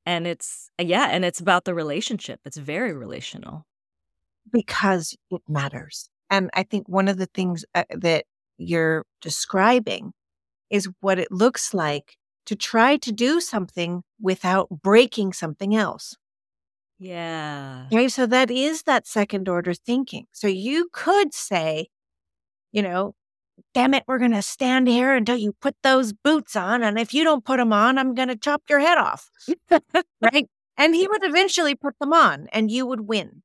And 0.06 0.26
it's 0.26 0.70
yeah 0.80 1.08
and 1.10 1.24
it's 1.24 1.40
about 1.40 1.64
the 1.64 1.74
relationship 1.74 2.40
it's 2.44 2.56
very 2.56 2.94
relational. 2.94 3.66
Because 4.50 5.16
it 5.30 5.42
matters. 5.48 6.08
And 6.30 6.50
i 6.54 6.62
think 6.62 6.88
one 6.88 7.08
of 7.08 7.18
the 7.18 7.26
things 7.26 7.64
uh, 7.74 7.84
that 7.90 8.24
you're 8.58 9.04
describing 9.20 10.12
is 10.70 10.88
what 11.00 11.18
it 11.18 11.32
looks 11.32 11.74
like 11.74 12.16
to 12.48 12.56
try 12.56 12.96
to 12.96 13.12
do 13.12 13.42
something 13.42 14.02
without 14.18 14.70
breaking 14.70 15.34
something 15.34 15.76
else. 15.76 16.16
Yeah. 16.98 17.84
Okay. 17.92 18.08
So 18.08 18.24
that 18.24 18.50
is 18.50 18.84
that 18.84 19.06
second 19.06 19.50
order 19.50 19.74
thinking. 19.74 20.24
So 20.32 20.48
you 20.48 20.88
could 20.90 21.34
say, 21.34 21.88
you 22.72 22.80
know, 22.80 23.14
damn 23.74 23.92
it, 23.92 24.04
we're 24.06 24.18
going 24.18 24.30
to 24.30 24.40
stand 24.40 24.88
here 24.88 25.14
until 25.14 25.36
you 25.36 25.52
put 25.60 25.76
those 25.82 26.14
boots 26.14 26.56
on. 26.56 26.82
And 26.82 26.98
if 26.98 27.12
you 27.12 27.22
don't 27.22 27.44
put 27.44 27.58
them 27.58 27.74
on, 27.74 27.98
I'm 27.98 28.14
going 28.14 28.28
to 28.28 28.36
chop 28.36 28.62
your 28.70 28.80
head 28.80 28.96
off. 28.96 29.28
right. 30.22 30.46
And 30.78 30.94
he 30.94 31.06
would 31.06 31.24
eventually 31.24 31.74
put 31.74 31.98
them 31.98 32.14
on 32.14 32.48
and 32.50 32.70
you 32.70 32.86
would 32.86 33.02
win, 33.02 33.42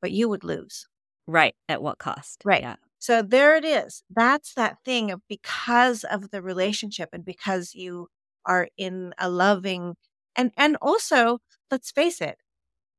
but 0.00 0.10
you 0.10 0.30
would 0.30 0.42
lose. 0.42 0.86
Right. 1.26 1.54
At 1.68 1.82
what 1.82 1.98
cost? 1.98 2.40
Right. 2.46 2.62
Yeah. 2.62 2.76
So 3.04 3.20
there 3.20 3.54
it 3.54 3.64
is. 3.64 4.02
That's 4.08 4.54
that 4.54 4.78
thing 4.84 5.10
of 5.10 5.20
because 5.28 6.04
of 6.04 6.30
the 6.30 6.40
relationship 6.40 7.10
and 7.12 7.24
because 7.24 7.74
you 7.74 8.08
are 8.46 8.68
in 8.76 9.12
a 9.18 9.28
loving 9.28 9.94
and 10.36 10.52
and 10.56 10.76
also 10.82 11.38
let's 11.70 11.90
face 11.90 12.20
it 12.20 12.36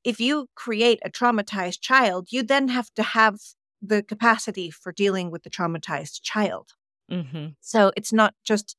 if 0.03 0.19
you 0.19 0.47
create 0.55 0.99
a 1.05 1.09
traumatized 1.09 1.81
child 1.81 2.27
you 2.31 2.41
then 2.41 2.67
have 2.69 2.89
to 2.95 3.03
have 3.03 3.35
the 3.79 4.01
capacity 4.01 4.71
for 4.71 4.91
dealing 4.91 5.29
with 5.29 5.43
the 5.43 5.51
traumatized 5.51 6.21
child 6.23 6.69
mm-hmm. 7.11 7.49
so 7.61 7.91
it's 7.95 8.11
not 8.11 8.33
just 8.43 8.75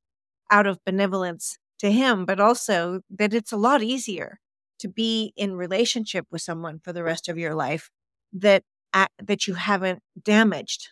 out 0.50 0.66
of 0.66 0.84
benevolence 0.84 1.58
to 1.78 1.90
him, 1.90 2.24
but 2.24 2.40
also 2.40 3.00
that 3.10 3.34
it's 3.34 3.52
a 3.52 3.56
lot 3.56 3.82
easier 3.82 4.38
to 4.78 4.88
be 4.88 5.32
in 5.36 5.56
relationship 5.56 6.26
with 6.30 6.42
someone 6.42 6.78
for 6.78 6.92
the 6.92 7.02
rest 7.02 7.28
of 7.28 7.38
your 7.38 7.54
life 7.54 7.90
that 8.32 8.62
uh, 8.94 9.06
that 9.22 9.46
you 9.46 9.54
haven't 9.54 10.00
damaged. 10.22 10.88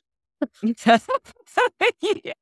yeah. 2.25 2.33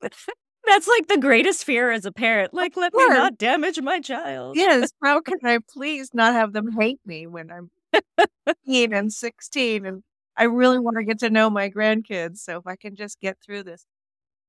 That's 0.00 0.88
like 0.88 1.08
the 1.08 1.18
greatest 1.18 1.64
fear 1.64 1.90
as 1.90 2.04
a 2.04 2.12
parent. 2.12 2.52
Like, 2.52 2.76
let 2.76 2.92
me 2.92 3.06
not 3.08 3.38
damage 3.38 3.80
my 3.80 4.00
child. 4.00 4.56
Yes. 4.56 4.90
How 5.02 5.20
can 5.20 5.38
I 5.44 5.58
please 5.72 6.10
not 6.12 6.34
have 6.34 6.52
them 6.52 6.72
hate 6.72 7.00
me 7.06 7.26
when 7.26 7.50
I'm 7.50 7.70
15 8.46 8.92
and 8.92 9.12
16 9.12 9.86
and 9.86 10.02
I 10.36 10.44
really 10.44 10.78
want 10.78 10.96
to 10.98 11.04
get 11.04 11.18
to 11.20 11.30
know 11.30 11.50
my 11.50 11.70
grandkids. 11.70 12.38
So 12.38 12.58
if 12.58 12.66
I 12.66 12.76
can 12.76 12.94
just 12.96 13.20
get 13.20 13.38
through 13.44 13.64
this. 13.64 13.86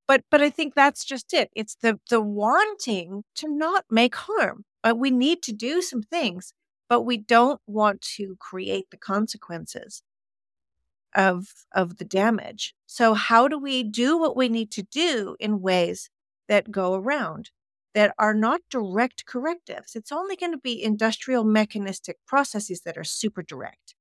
But 0.07 0.23
but 0.31 0.41
I 0.41 0.49
think 0.49 0.75
that's 0.75 1.05
just 1.05 1.33
it. 1.33 1.49
It's 1.55 1.75
the 1.81 1.99
the 2.09 2.21
wanting 2.21 3.23
to 3.35 3.47
not 3.47 3.85
make 3.89 4.15
harm. 4.15 4.65
But 4.83 4.97
we 4.97 5.11
need 5.11 5.41
to 5.43 5.53
do 5.53 5.81
some 5.81 6.01
things, 6.01 6.53
but 6.89 7.01
we 7.01 7.17
don't 7.17 7.61
want 7.67 8.01
to 8.17 8.35
create 8.39 8.85
the 8.91 8.97
consequences 8.97 10.03
of 11.15 11.47
of 11.73 11.97
the 11.97 12.05
damage. 12.05 12.75
So 12.85 13.13
how 13.13 13.47
do 13.47 13.57
we 13.59 13.83
do 13.83 14.17
what 14.17 14.35
we 14.35 14.49
need 14.49 14.71
to 14.71 14.83
do 14.83 15.35
in 15.39 15.61
ways 15.61 16.09
that 16.47 16.71
go 16.71 16.93
around 16.95 17.51
that 17.95 18.13
are 18.19 18.33
not 18.33 18.61
direct 18.69 19.25
correctives? 19.25 19.95
It's 19.95 20.11
only 20.11 20.35
going 20.35 20.51
to 20.51 20.57
be 20.57 20.81
industrial 20.81 21.43
mechanistic 21.43 22.17
processes 22.27 22.81
that 22.81 22.97
are 22.97 23.03
super 23.03 23.43
direct. 23.43 23.95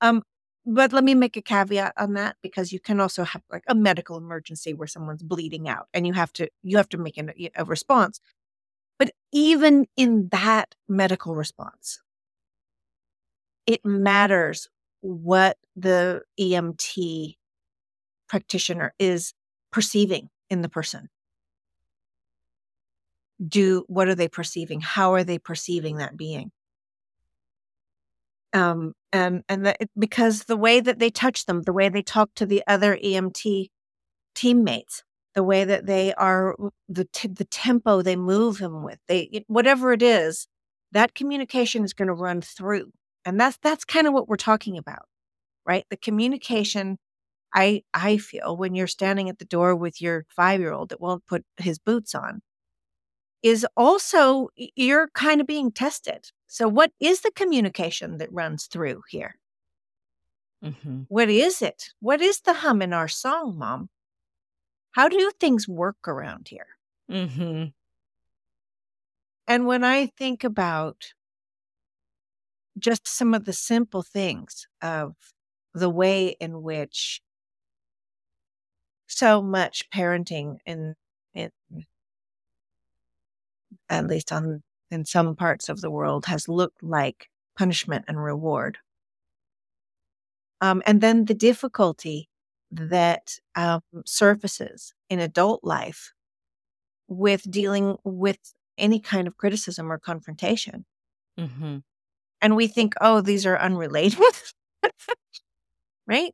Um, 0.00 0.22
but 0.66 0.92
let 0.92 1.02
me 1.02 1.14
make 1.14 1.36
a 1.36 1.42
caveat 1.42 1.94
on 1.96 2.12
that 2.14 2.36
because 2.42 2.72
you 2.72 2.80
can 2.80 3.00
also 3.00 3.24
have 3.24 3.42
like 3.50 3.64
a 3.68 3.74
medical 3.74 4.18
emergency 4.18 4.74
where 4.74 4.86
someone's 4.86 5.22
bleeding 5.22 5.68
out 5.68 5.88
and 5.94 6.06
you 6.06 6.12
have 6.12 6.32
to 6.34 6.48
you 6.62 6.76
have 6.76 6.88
to 6.90 6.98
make 6.98 7.16
an, 7.16 7.32
a 7.56 7.64
response 7.64 8.20
but 8.98 9.12
even 9.32 9.86
in 9.96 10.28
that 10.30 10.74
medical 10.88 11.34
response 11.34 12.00
it 13.66 13.84
matters 13.84 14.68
what 15.00 15.56
the 15.76 16.22
EMT 16.38 17.36
practitioner 18.28 18.94
is 18.98 19.32
perceiving 19.72 20.28
in 20.50 20.62
the 20.62 20.68
person. 20.68 21.08
Do 23.46 23.84
what 23.86 24.08
are 24.08 24.14
they 24.14 24.28
perceiving? 24.28 24.80
How 24.80 25.14
are 25.14 25.24
they 25.24 25.38
perceiving 25.38 25.96
that 25.98 26.16
being? 26.16 26.50
Um, 28.52 28.94
and 29.12 29.42
and 29.48 29.66
that 29.66 29.78
because 29.98 30.44
the 30.44 30.56
way 30.56 30.80
that 30.80 30.98
they 30.98 31.10
touch 31.10 31.46
them, 31.46 31.62
the 31.62 31.72
way 31.72 31.88
they 31.88 32.02
talk 32.02 32.30
to 32.36 32.46
the 32.46 32.62
other 32.66 32.96
EMT 32.96 33.68
teammates, 34.34 35.04
the 35.34 35.44
way 35.44 35.64
that 35.64 35.86
they 35.86 36.14
are, 36.14 36.56
the 36.88 37.06
t- 37.12 37.28
the 37.28 37.44
tempo 37.44 38.02
they 38.02 38.16
move 38.16 38.58
him 38.58 38.82
with, 38.82 38.98
they 39.06 39.44
whatever 39.46 39.92
it 39.92 40.02
is, 40.02 40.48
that 40.92 41.14
communication 41.14 41.84
is 41.84 41.92
going 41.92 42.08
to 42.08 42.14
run 42.14 42.40
through, 42.40 42.90
and 43.24 43.40
that's 43.40 43.58
that's 43.62 43.84
kind 43.84 44.06
of 44.06 44.12
what 44.12 44.28
we're 44.28 44.36
talking 44.36 44.78
about 44.78 45.06
right? 45.68 45.84
The 45.90 45.96
communication 45.96 46.98
I 47.54 47.82
I 47.94 48.16
feel 48.16 48.56
when 48.56 48.74
you're 48.74 48.88
standing 48.88 49.28
at 49.28 49.38
the 49.38 49.44
door 49.44 49.76
with 49.76 50.00
your 50.00 50.26
5-year-old 50.36 50.88
that 50.88 51.00
won't 51.00 51.26
put 51.26 51.44
his 51.58 51.78
boots 51.78 52.14
on 52.14 52.40
is 53.42 53.64
also 53.76 54.48
you're 54.56 55.08
kind 55.14 55.40
of 55.40 55.46
being 55.46 55.70
tested. 55.70 56.30
So 56.48 56.66
what 56.66 56.90
is 56.98 57.20
the 57.20 57.30
communication 57.30 58.18
that 58.18 58.32
runs 58.32 58.66
through 58.66 59.02
here? 59.08 59.36
Mm-hmm. 60.64 61.02
What 61.08 61.28
is 61.28 61.62
it? 61.62 61.90
What 62.00 62.20
is 62.20 62.40
the 62.40 62.54
hum 62.54 62.82
in 62.82 62.92
our 62.92 63.06
song, 63.06 63.56
mom? 63.56 63.90
How 64.92 65.08
do 65.08 65.30
things 65.38 65.68
work 65.68 66.08
around 66.08 66.48
here? 66.48 66.66
Mm-hmm. 67.10 67.66
And 69.46 69.66
when 69.66 69.84
I 69.84 70.06
think 70.06 70.42
about 70.42 71.12
just 72.78 73.06
some 73.06 73.34
of 73.34 73.44
the 73.44 73.52
simple 73.52 74.02
things 74.02 74.66
of 74.82 75.14
the 75.74 75.90
way 75.90 76.36
in 76.40 76.62
which 76.62 77.20
so 79.06 79.42
much 79.42 79.88
parenting 79.90 80.58
in 80.66 80.94
in 81.34 81.50
at 83.88 84.06
least 84.06 84.32
on 84.32 84.62
in 84.90 85.04
some 85.04 85.34
parts 85.36 85.68
of 85.68 85.80
the 85.80 85.90
world 85.90 86.26
has 86.26 86.48
looked 86.48 86.82
like 86.82 87.28
punishment 87.56 88.04
and 88.08 88.22
reward 88.22 88.78
um, 90.60 90.82
and 90.86 91.00
then 91.00 91.24
the 91.24 91.34
difficulty 91.34 92.28
that 92.70 93.38
um, 93.54 93.80
surfaces 94.04 94.94
in 95.08 95.20
adult 95.20 95.64
life 95.64 96.12
with 97.08 97.50
dealing 97.50 97.96
with 98.04 98.38
any 98.76 99.00
kind 99.00 99.26
of 99.26 99.36
criticism 99.36 99.90
or 99.90 99.98
confrontation 99.98 100.84
mm-hmm. 101.38 101.78
And 102.40 102.56
we 102.56 102.66
think 102.66 102.94
oh 103.00 103.20
these 103.20 103.46
are 103.46 103.58
unrelated 103.58 104.18
right? 106.08 106.32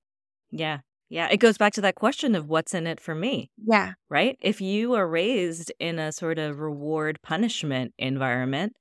Yeah. 0.51 0.79
Yeah. 1.11 1.29
It 1.31 1.39
goes 1.39 1.59
back 1.59 1.75
to 1.75 1.81
that 1.83 1.97
question 1.97 2.35
of 2.35 2.49
what's 2.49 2.73
in 2.73 2.87
it 2.87 3.01
for 3.01 3.15
me. 3.15 3.51
Yeah. 3.63 3.93
Right. 4.09 4.39
If 4.41 4.61
you 4.61 4.95
are 4.95 5.07
raised 5.07 5.71
in 5.79 5.99
a 5.99 6.13
sort 6.13 6.39
of 6.39 6.61
reward 6.61 7.19
punishment 7.23 7.93
environment, 7.99 8.75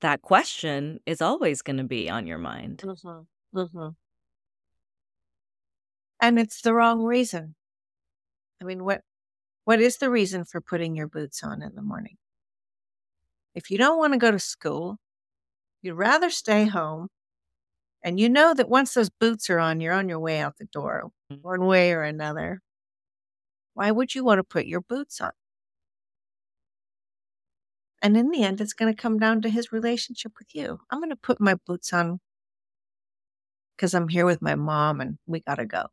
that 0.00 0.20
question 0.20 0.98
is 1.06 1.22
always 1.22 1.62
going 1.62 1.78
to 1.78 1.84
be 1.84 2.10
on 2.10 2.26
your 2.26 2.38
mind. 2.38 2.82
Mm-hmm. 2.84 3.58
Mm-hmm. 3.58 3.88
And 6.20 6.38
it's 6.38 6.60
the 6.60 6.74
wrong 6.74 7.02
reason. 7.02 7.54
I 8.60 8.64
mean, 8.64 8.84
what 8.84 9.00
what 9.64 9.80
is 9.80 9.96
the 9.96 10.10
reason 10.10 10.44
for 10.44 10.60
putting 10.60 10.94
your 10.94 11.08
boots 11.08 11.42
on 11.42 11.62
in 11.62 11.74
the 11.74 11.82
morning? 11.82 12.16
If 13.54 13.70
you 13.70 13.78
don't 13.78 13.98
want 13.98 14.12
to 14.12 14.18
go 14.18 14.30
to 14.30 14.38
school, 14.38 14.98
you'd 15.84 15.94
rather 15.94 16.30
stay 16.30 16.64
home 16.64 17.08
and 18.02 18.20
you 18.20 18.28
know 18.28 18.52
that 18.54 18.68
once 18.68 18.92
those 18.94 19.08
boots 19.08 19.48
are 19.48 19.58
on, 19.58 19.80
you're 19.80 19.94
on 19.94 20.10
your 20.10 20.18
way 20.18 20.38
out 20.38 20.58
the 20.58 20.66
door, 20.66 21.10
mm. 21.32 21.38
one 21.42 21.64
way 21.64 21.92
or 21.92 22.02
another. 22.02 22.60
Why 23.72 23.90
would 23.90 24.14
you 24.14 24.22
want 24.22 24.38
to 24.38 24.44
put 24.44 24.66
your 24.66 24.82
boots 24.82 25.20
on? 25.20 25.32
And 28.02 28.16
in 28.16 28.30
the 28.30 28.42
end, 28.42 28.60
it's 28.60 28.74
going 28.74 28.94
to 28.94 29.02
come 29.02 29.18
down 29.18 29.40
to 29.42 29.48
his 29.48 29.72
relationship 29.72 30.32
with 30.38 30.48
you. 30.54 30.80
I'm 30.90 31.00
going 31.00 31.10
to 31.10 31.16
put 31.16 31.40
my 31.40 31.56
boots 31.66 31.92
on 31.94 32.20
because 33.74 33.94
I'm 33.94 34.08
here 34.08 34.26
with 34.26 34.42
my 34.42 34.54
mom 34.54 35.00
and 35.00 35.16
we 35.26 35.40
got 35.40 35.56
to 35.56 35.64
go. 35.64 35.86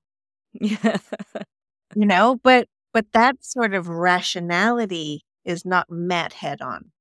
Yeah. 0.54 0.98
you 1.96 2.06
know, 2.06 2.40
but 2.44 2.68
but 2.94 3.14
that 3.14 3.38
sort 3.42 3.74
of 3.74 3.88
rationality 3.88 5.24
is 5.46 5.66
not 5.66 5.90
met 5.90 6.34
head 6.34 6.62
on. 6.62 6.92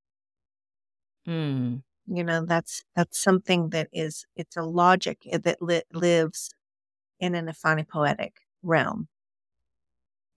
Hmm 1.25 1.79
you 2.11 2.23
know 2.23 2.45
that's 2.45 2.83
that's 2.95 3.21
something 3.21 3.69
that 3.69 3.87
is 3.93 4.25
it's 4.35 4.57
a 4.57 4.63
logic 4.63 5.19
eh, 5.31 5.37
that 5.37 5.61
li- 5.61 5.83
lives 5.93 6.49
in 7.19 7.35
an 7.35 7.47
aphanipoietic 7.47 8.31
realm. 8.63 9.07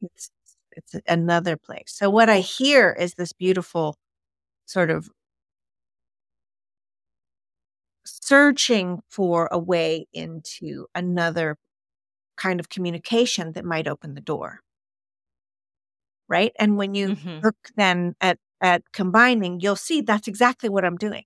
It's 0.03 0.31
it's 0.73 0.95
another 1.09 1.57
place. 1.57 1.93
So 1.95 2.11
what 2.11 2.29
i 2.31 2.41
hear 2.41 2.93
is 2.99 3.15
this 3.15 3.33
beautiful 3.33 3.97
sort 4.67 4.91
of 4.91 5.11
searching 8.07 9.01
for 9.09 9.49
a 9.51 9.59
way 9.59 10.07
into 10.13 10.87
another 10.95 11.57
kind 12.37 12.61
of 12.61 12.69
communication 12.69 13.53
that 13.53 13.65
might 13.65 13.89
open 13.89 14.15
the 14.15 14.21
door. 14.21 14.61
Right? 16.29 16.53
And 16.59 16.77
when 16.77 16.95
you 16.95 17.09
mm-hmm. 17.17 17.41
look 17.45 17.57
then 17.77 18.15
at 18.21 18.39
at 18.61 18.83
combining 18.93 19.61
you'll 19.61 19.77
see 19.77 20.01
that's 20.01 20.27
exactly 20.27 20.69
what 20.69 20.85
i'm 20.85 20.97
doing 20.97 21.25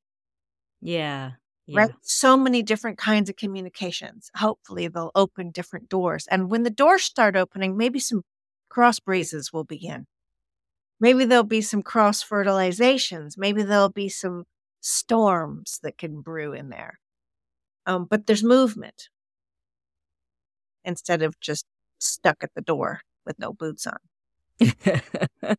yeah. 0.81 1.33
Yeah. 1.66 1.81
Right. 1.81 1.91
So 2.01 2.37
many 2.37 2.62
different 2.62 2.97
kinds 2.97 3.29
of 3.29 3.37
communications. 3.37 4.31
Hopefully, 4.37 4.89
they'll 4.89 5.11
open 5.14 5.51
different 5.51 5.89
doors. 5.89 6.26
And 6.31 6.51
when 6.51 6.62
the 6.62 6.70
doors 6.70 7.03
start 7.03 7.37
opening, 7.37 7.76
maybe 7.76 7.99
some 7.99 8.22
cross 8.70 8.99
breezes 9.01 9.53
will 9.53 9.64
begin. 9.64 10.07
Maybe 11.01 11.24
there'll 11.24 11.45
be 11.45 11.61
some 11.61 11.83
cross 11.83 12.24
fertilizations. 12.24 13.35
Maybe 13.37 13.62
there'll 13.62 13.91
be 13.91 14.09
some 14.09 14.45
storms 14.81 15.79
that 15.83 15.99
can 15.99 16.22
brew 16.22 16.53
in 16.53 16.70
there. 16.70 16.99
Um, 17.87 18.07
but 18.09 18.26
there's 18.26 18.45
movement 18.45 19.09
instead 20.85 21.22
of 21.22 21.39
just 21.41 21.66
stuck 22.01 22.43
at 22.43 22.51
the 22.55 22.62
door 22.62 23.03
with 23.26 23.39
no 23.39 23.53
boots 23.53 23.87
on. 23.87 23.99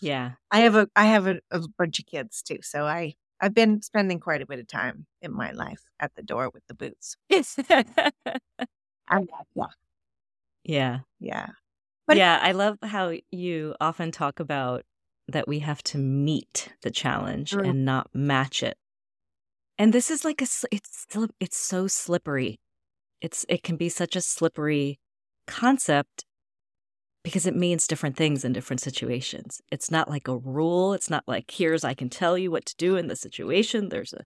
yeah. 0.00 0.32
I 0.50 0.60
have 0.60 0.74
a 0.76 0.88
I 0.96 1.06
have 1.06 1.26
a, 1.26 1.40
a 1.50 1.60
bunch 1.76 1.98
of 1.98 2.06
kids 2.06 2.42
too, 2.42 2.58
so 2.62 2.86
I 2.86 3.14
I've 3.40 3.54
been 3.54 3.82
spending 3.82 4.20
quite 4.20 4.42
a 4.42 4.46
bit 4.46 4.58
of 4.58 4.66
time 4.66 5.06
in 5.22 5.32
my 5.32 5.52
life 5.52 5.82
at 6.00 6.14
the 6.16 6.22
door 6.22 6.50
with 6.52 6.66
the 6.66 6.74
boots. 6.74 7.16
Yes. 7.28 7.58
yeah. 7.68 9.66
Yeah. 10.64 10.98
Yeah. 11.20 11.46
But 12.06 12.16
yeah, 12.16 12.40
I 12.42 12.52
love 12.52 12.78
how 12.82 13.12
you 13.30 13.74
often 13.80 14.10
talk 14.10 14.40
about 14.40 14.84
that 15.28 15.46
we 15.46 15.58
have 15.60 15.82
to 15.82 15.98
meet 15.98 16.72
the 16.82 16.90
challenge 16.90 17.52
mm. 17.52 17.68
and 17.68 17.84
not 17.84 18.08
match 18.14 18.62
it. 18.62 18.78
And 19.76 19.92
this 19.92 20.10
is 20.10 20.24
like 20.24 20.40
a 20.42 20.46
it's 20.72 20.98
still 20.98 21.28
it's 21.38 21.58
so 21.58 21.86
slippery. 21.86 22.58
It's 23.20 23.44
it 23.48 23.62
can 23.62 23.76
be 23.76 23.88
such 23.88 24.16
a 24.16 24.20
slippery 24.20 24.98
concept 25.46 26.24
because 27.28 27.44
it 27.44 27.54
means 27.54 27.86
different 27.86 28.16
things 28.16 28.42
in 28.42 28.54
different 28.54 28.80
situations. 28.80 29.60
It's 29.70 29.90
not 29.90 30.08
like 30.08 30.28
a 30.28 30.38
rule. 30.38 30.94
It's 30.94 31.10
not 31.10 31.24
like, 31.26 31.50
here's, 31.50 31.84
I 31.84 31.92
can 31.92 32.08
tell 32.08 32.38
you 32.38 32.50
what 32.50 32.64
to 32.64 32.76
do 32.76 32.96
in 32.96 33.08
the 33.08 33.16
situation. 33.16 33.90
There's 33.90 34.14
a, 34.14 34.24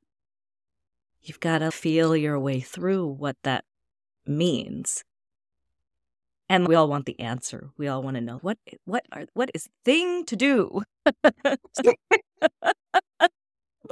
you've 1.21 1.41
got 1.41 1.59
to 1.59 1.73
feel 1.73 2.15
your 2.15 2.39
way 2.39 2.61
through 2.61 3.09
what 3.09 3.35
that 3.43 3.65
means. 4.25 5.03
And 6.49 6.69
we 6.69 6.77
all 6.77 6.87
want 6.87 7.07
the 7.07 7.19
answer. 7.19 7.71
We 7.77 7.89
all 7.89 8.05
want 8.05 8.15
to 8.19 8.21
know 8.21 8.39
what 8.41 8.59
what 8.85 9.05
are 9.11 9.25
what 9.35 9.51
is 9.53 9.69
thing 9.85 10.25
to 10.27 10.37
do. 10.37 10.83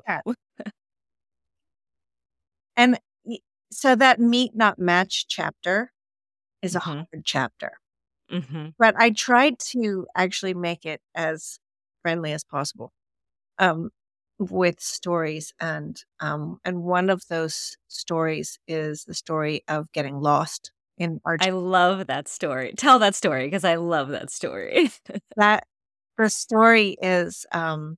yeah. 0.07 0.21
And 2.77 3.01
so 3.73 3.97
that 3.97 4.21
meet 4.21 4.55
not 4.55 4.79
match 4.79 5.27
chapter 5.27 5.91
is 6.63 6.77
a 6.77 6.79
mm-hmm. 6.79 6.91
hard 6.91 7.25
chapter. 7.25 7.73
Mm-hmm. 8.31 8.69
But 8.79 8.95
I 8.99 9.11
tried 9.11 9.59
to 9.71 10.07
actually 10.15 10.55
make 10.55 10.85
it 10.85 11.01
as 11.15 11.59
friendly 12.03 12.33
as 12.33 12.45
possible 12.45 12.93
um, 13.59 13.91
with 14.39 14.81
stories, 14.81 15.53
and 15.61 16.03
um, 16.21 16.61
and 16.65 16.83
one 16.83 17.11
of 17.11 17.27
those 17.29 17.77
stories 17.89 18.59
is 18.67 19.05
the 19.05 19.15
story 19.15 19.63
of 19.69 19.93
getting 19.93 20.21
lost 20.21 20.73
in 20.97 21.21
Argentina. 21.25 21.57
I 21.57 21.61
love 21.61 22.07
that 22.07 22.29
story. 22.29 22.73
Tell 22.77 22.99
that 23.01 23.15
story 23.15 23.47
because 23.47 23.65
I 23.65 23.77
love 23.77 24.09
that 24.09 24.31
story. 24.31 24.91
that 25.37 25.65
the 26.17 26.31
story 26.31 26.97
is, 27.03 27.47
um, 27.53 27.97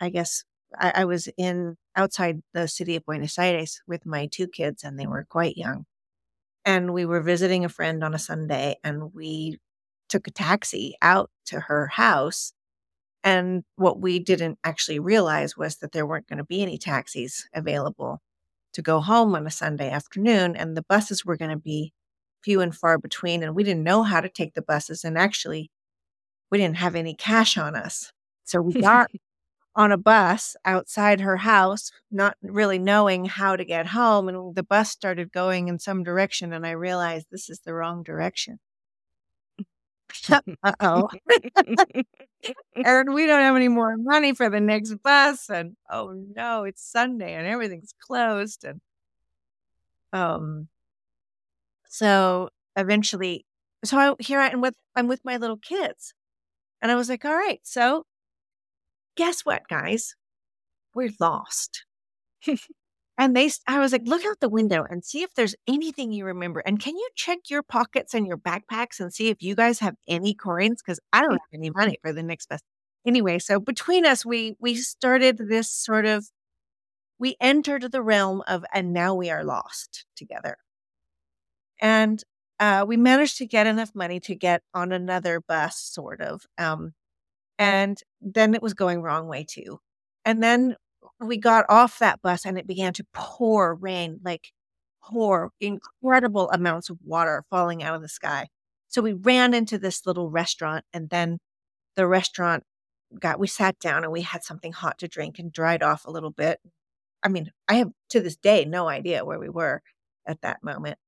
I 0.00 0.10
guess, 0.10 0.44
I, 0.78 0.92
I 0.96 1.04
was 1.04 1.28
in 1.38 1.76
outside 1.96 2.42
the 2.52 2.68
city 2.68 2.96
of 2.96 3.04
Buenos 3.06 3.38
Aires 3.38 3.80
with 3.86 4.06
my 4.06 4.26
two 4.26 4.48
kids, 4.48 4.84
and 4.84 4.98
they 4.98 5.06
were 5.06 5.26
quite 5.28 5.56
young 5.56 5.86
and 6.66 6.92
we 6.92 7.06
were 7.06 7.20
visiting 7.20 7.64
a 7.64 7.70
friend 7.70 8.02
on 8.02 8.12
a 8.12 8.18
Sunday 8.18 8.76
and 8.82 9.14
we 9.14 9.58
took 10.08 10.26
a 10.26 10.32
taxi 10.32 10.96
out 11.00 11.30
to 11.46 11.60
her 11.60 11.86
house. 11.86 12.52
And 13.22 13.62
what 13.76 14.00
we 14.00 14.18
didn't 14.18 14.58
actually 14.64 14.98
realize 14.98 15.56
was 15.56 15.76
that 15.76 15.92
there 15.92 16.06
weren't 16.06 16.28
going 16.28 16.38
to 16.38 16.44
be 16.44 16.62
any 16.62 16.76
taxis 16.76 17.48
available 17.54 18.20
to 18.72 18.82
go 18.82 19.00
home 19.00 19.34
on 19.36 19.46
a 19.46 19.50
Sunday 19.50 19.90
afternoon. 19.90 20.56
And 20.56 20.76
the 20.76 20.84
buses 20.88 21.24
were 21.24 21.36
going 21.36 21.52
to 21.52 21.56
be 21.56 21.92
few 22.42 22.60
and 22.60 22.74
far 22.74 22.98
between. 22.98 23.42
And 23.42 23.54
we 23.54 23.64
didn't 23.64 23.84
know 23.84 24.02
how 24.02 24.20
to 24.20 24.28
take 24.28 24.54
the 24.54 24.62
buses. 24.62 25.04
And 25.04 25.16
actually, 25.16 25.70
we 26.50 26.58
didn't 26.58 26.76
have 26.76 26.96
any 26.96 27.14
cash 27.14 27.56
on 27.56 27.76
us. 27.76 28.12
So 28.44 28.60
we 28.60 28.74
got 28.74 29.10
on 29.76 29.92
a 29.92 29.98
bus 29.98 30.56
outside 30.64 31.20
her 31.20 31.36
house, 31.38 31.90
not 32.10 32.36
really 32.42 32.78
knowing 32.78 33.26
how 33.26 33.56
to 33.56 33.64
get 33.64 33.88
home. 33.88 34.28
And 34.28 34.54
the 34.56 34.62
bus 34.64 34.90
started 34.90 35.32
going 35.32 35.68
in 35.68 35.78
some 35.78 36.02
direction, 36.02 36.52
and 36.52 36.66
I 36.66 36.70
realized 36.72 37.26
this 37.30 37.50
is 37.50 37.60
the 37.60 37.74
wrong 37.74 38.02
direction. 38.02 38.58
uh 40.62 40.72
oh. 40.80 41.08
and 42.84 43.14
we 43.14 43.26
don't 43.26 43.42
have 43.42 43.56
any 43.56 43.68
more 43.68 43.96
money 43.96 44.34
for 44.34 44.48
the 44.50 44.60
next 44.60 44.94
bus. 45.02 45.50
And 45.50 45.76
oh 45.90 46.14
no, 46.34 46.64
it's 46.64 46.82
Sunday 46.82 47.34
and 47.34 47.46
everything's 47.46 47.94
closed. 48.00 48.64
And 48.64 48.80
um, 50.12 50.68
so 51.88 52.50
eventually, 52.76 53.44
so 53.84 53.98
I, 53.98 54.14
here 54.22 54.40
I 54.40 54.48
am 54.48 54.60
with 54.60 54.74
I'm 54.94 55.08
with 55.08 55.20
my 55.24 55.36
little 55.36 55.58
kids, 55.58 56.14
and 56.82 56.90
I 56.92 56.96
was 56.96 57.08
like, 57.08 57.24
all 57.24 57.36
right, 57.36 57.60
so 57.64 58.04
guess 59.16 59.42
what, 59.42 59.68
guys? 59.68 60.14
We're 60.94 61.12
lost. 61.20 61.84
and 63.18 63.36
they, 63.36 63.50
I 63.66 63.80
was 63.80 63.92
like, 63.92 64.06
look 64.06 64.24
out 64.24 64.40
the 64.40 64.48
window 64.48 64.84
and 64.88 65.04
see 65.04 65.22
if 65.22 65.34
there's 65.34 65.54
anything 65.66 66.12
you 66.12 66.24
remember. 66.24 66.60
And 66.60 66.80
can 66.80 66.96
you 66.96 67.08
check 67.16 67.38
your 67.48 67.62
pockets 67.62 68.14
and 68.14 68.26
your 68.26 68.38
backpacks 68.38 69.00
and 69.00 69.12
see 69.12 69.28
if 69.28 69.42
you 69.42 69.54
guys 69.54 69.78
have 69.80 69.94
any 70.08 70.34
coins? 70.34 70.82
Because 70.82 71.00
I 71.12 71.22
don't 71.22 71.32
have 71.32 71.40
any 71.52 71.70
money 71.70 71.98
for 72.02 72.12
the 72.12 72.22
next 72.22 72.48
best. 72.48 72.64
Anyway, 73.06 73.38
so 73.38 73.60
between 73.60 74.04
us, 74.04 74.26
we 74.26 74.56
we 74.58 74.74
started 74.74 75.38
this 75.38 75.70
sort 75.70 76.06
of, 76.06 76.26
we 77.18 77.36
entered 77.40 77.92
the 77.92 78.02
realm 78.02 78.42
of, 78.48 78.64
and 78.74 78.92
now 78.92 79.14
we 79.14 79.30
are 79.30 79.44
lost 79.44 80.06
together. 80.16 80.56
And 81.80 82.22
uh, 82.58 82.84
we 82.88 82.96
managed 82.96 83.38
to 83.38 83.46
get 83.46 83.66
enough 83.66 83.94
money 83.94 84.18
to 84.20 84.34
get 84.34 84.62
on 84.74 84.92
another 84.92 85.40
bus, 85.40 85.78
sort 85.78 86.20
of. 86.20 86.42
Um, 86.58 86.94
and 87.58 87.98
then 88.20 88.54
it 88.54 88.62
was 88.62 88.74
going 88.74 89.02
wrong 89.02 89.28
way 89.28 89.44
too. 89.48 89.80
And 90.24 90.42
then 90.42 90.76
we 91.20 91.38
got 91.38 91.64
off 91.68 91.98
that 91.98 92.20
bus 92.22 92.44
and 92.44 92.58
it 92.58 92.66
began 92.66 92.92
to 92.94 93.06
pour 93.12 93.74
rain, 93.74 94.20
like 94.24 94.52
pour 95.02 95.52
incredible 95.60 96.50
amounts 96.50 96.90
of 96.90 96.98
water 97.04 97.44
falling 97.50 97.82
out 97.82 97.94
of 97.94 98.02
the 98.02 98.08
sky. 98.08 98.48
So 98.88 99.02
we 99.02 99.12
ran 99.12 99.54
into 99.54 99.78
this 99.78 100.06
little 100.06 100.30
restaurant 100.30 100.84
and 100.92 101.10
then 101.10 101.38
the 101.96 102.06
restaurant 102.06 102.64
got, 103.18 103.38
we 103.38 103.46
sat 103.46 103.78
down 103.78 104.04
and 104.04 104.12
we 104.12 104.22
had 104.22 104.44
something 104.44 104.72
hot 104.72 104.98
to 104.98 105.08
drink 105.08 105.38
and 105.38 105.52
dried 105.52 105.82
off 105.82 106.04
a 106.04 106.10
little 106.10 106.30
bit. 106.30 106.60
I 107.22 107.28
mean, 107.28 107.50
I 107.68 107.74
have 107.74 107.90
to 108.10 108.20
this 108.20 108.36
day 108.36 108.64
no 108.64 108.88
idea 108.88 109.24
where 109.24 109.38
we 109.38 109.48
were 109.48 109.82
at 110.26 110.40
that 110.42 110.62
moment. 110.62 110.98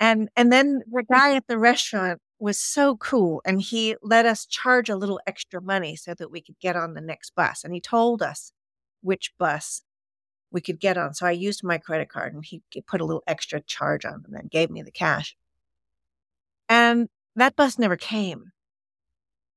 And 0.00 0.28
and 0.36 0.52
then 0.52 0.80
the 0.90 1.04
guy 1.04 1.36
at 1.36 1.46
the 1.46 1.58
restaurant 1.58 2.20
was 2.42 2.58
so 2.58 2.96
cool. 2.96 3.40
And 3.44 3.60
he 3.62 3.96
let 4.02 4.26
us 4.26 4.44
charge 4.44 4.88
a 4.88 4.96
little 4.96 5.20
extra 5.26 5.62
money 5.62 5.94
so 5.96 6.12
that 6.14 6.30
we 6.30 6.40
could 6.42 6.58
get 6.58 6.76
on 6.76 6.94
the 6.94 7.00
next 7.00 7.34
bus. 7.34 7.62
And 7.62 7.72
he 7.72 7.80
told 7.80 8.20
us 8.20 8.52
which 9.00 9.32
bus 9.38 9.82
we 10.50 10.60
could 10.60 10.80
get 10.80 10.98
on. 10.98 11.14
So 11.14 11.26
I 11.26 11.30
used 11.30 11.62
my 11.62 11.78
credit 11.78 12.08
card 12.08 12.34
and 12.34 12.44
he 12.44 12.62
put 12.86 13.00
a 13.00 13.04
little 13.04 13.22
extra 13.26 13.60
charge 13.60 14.04
on 14.04 14.24
and 14.26 14.34
then 14.34 14.48
gave 14.50 14.70
me 14.70 14.82
the 14.82 14.90
cash. 14.90 15.36
And 16.68 17.08
that 17.36 17.56
bus 17.56 17.78
never 17.78 17.96
came. 17.96 18.52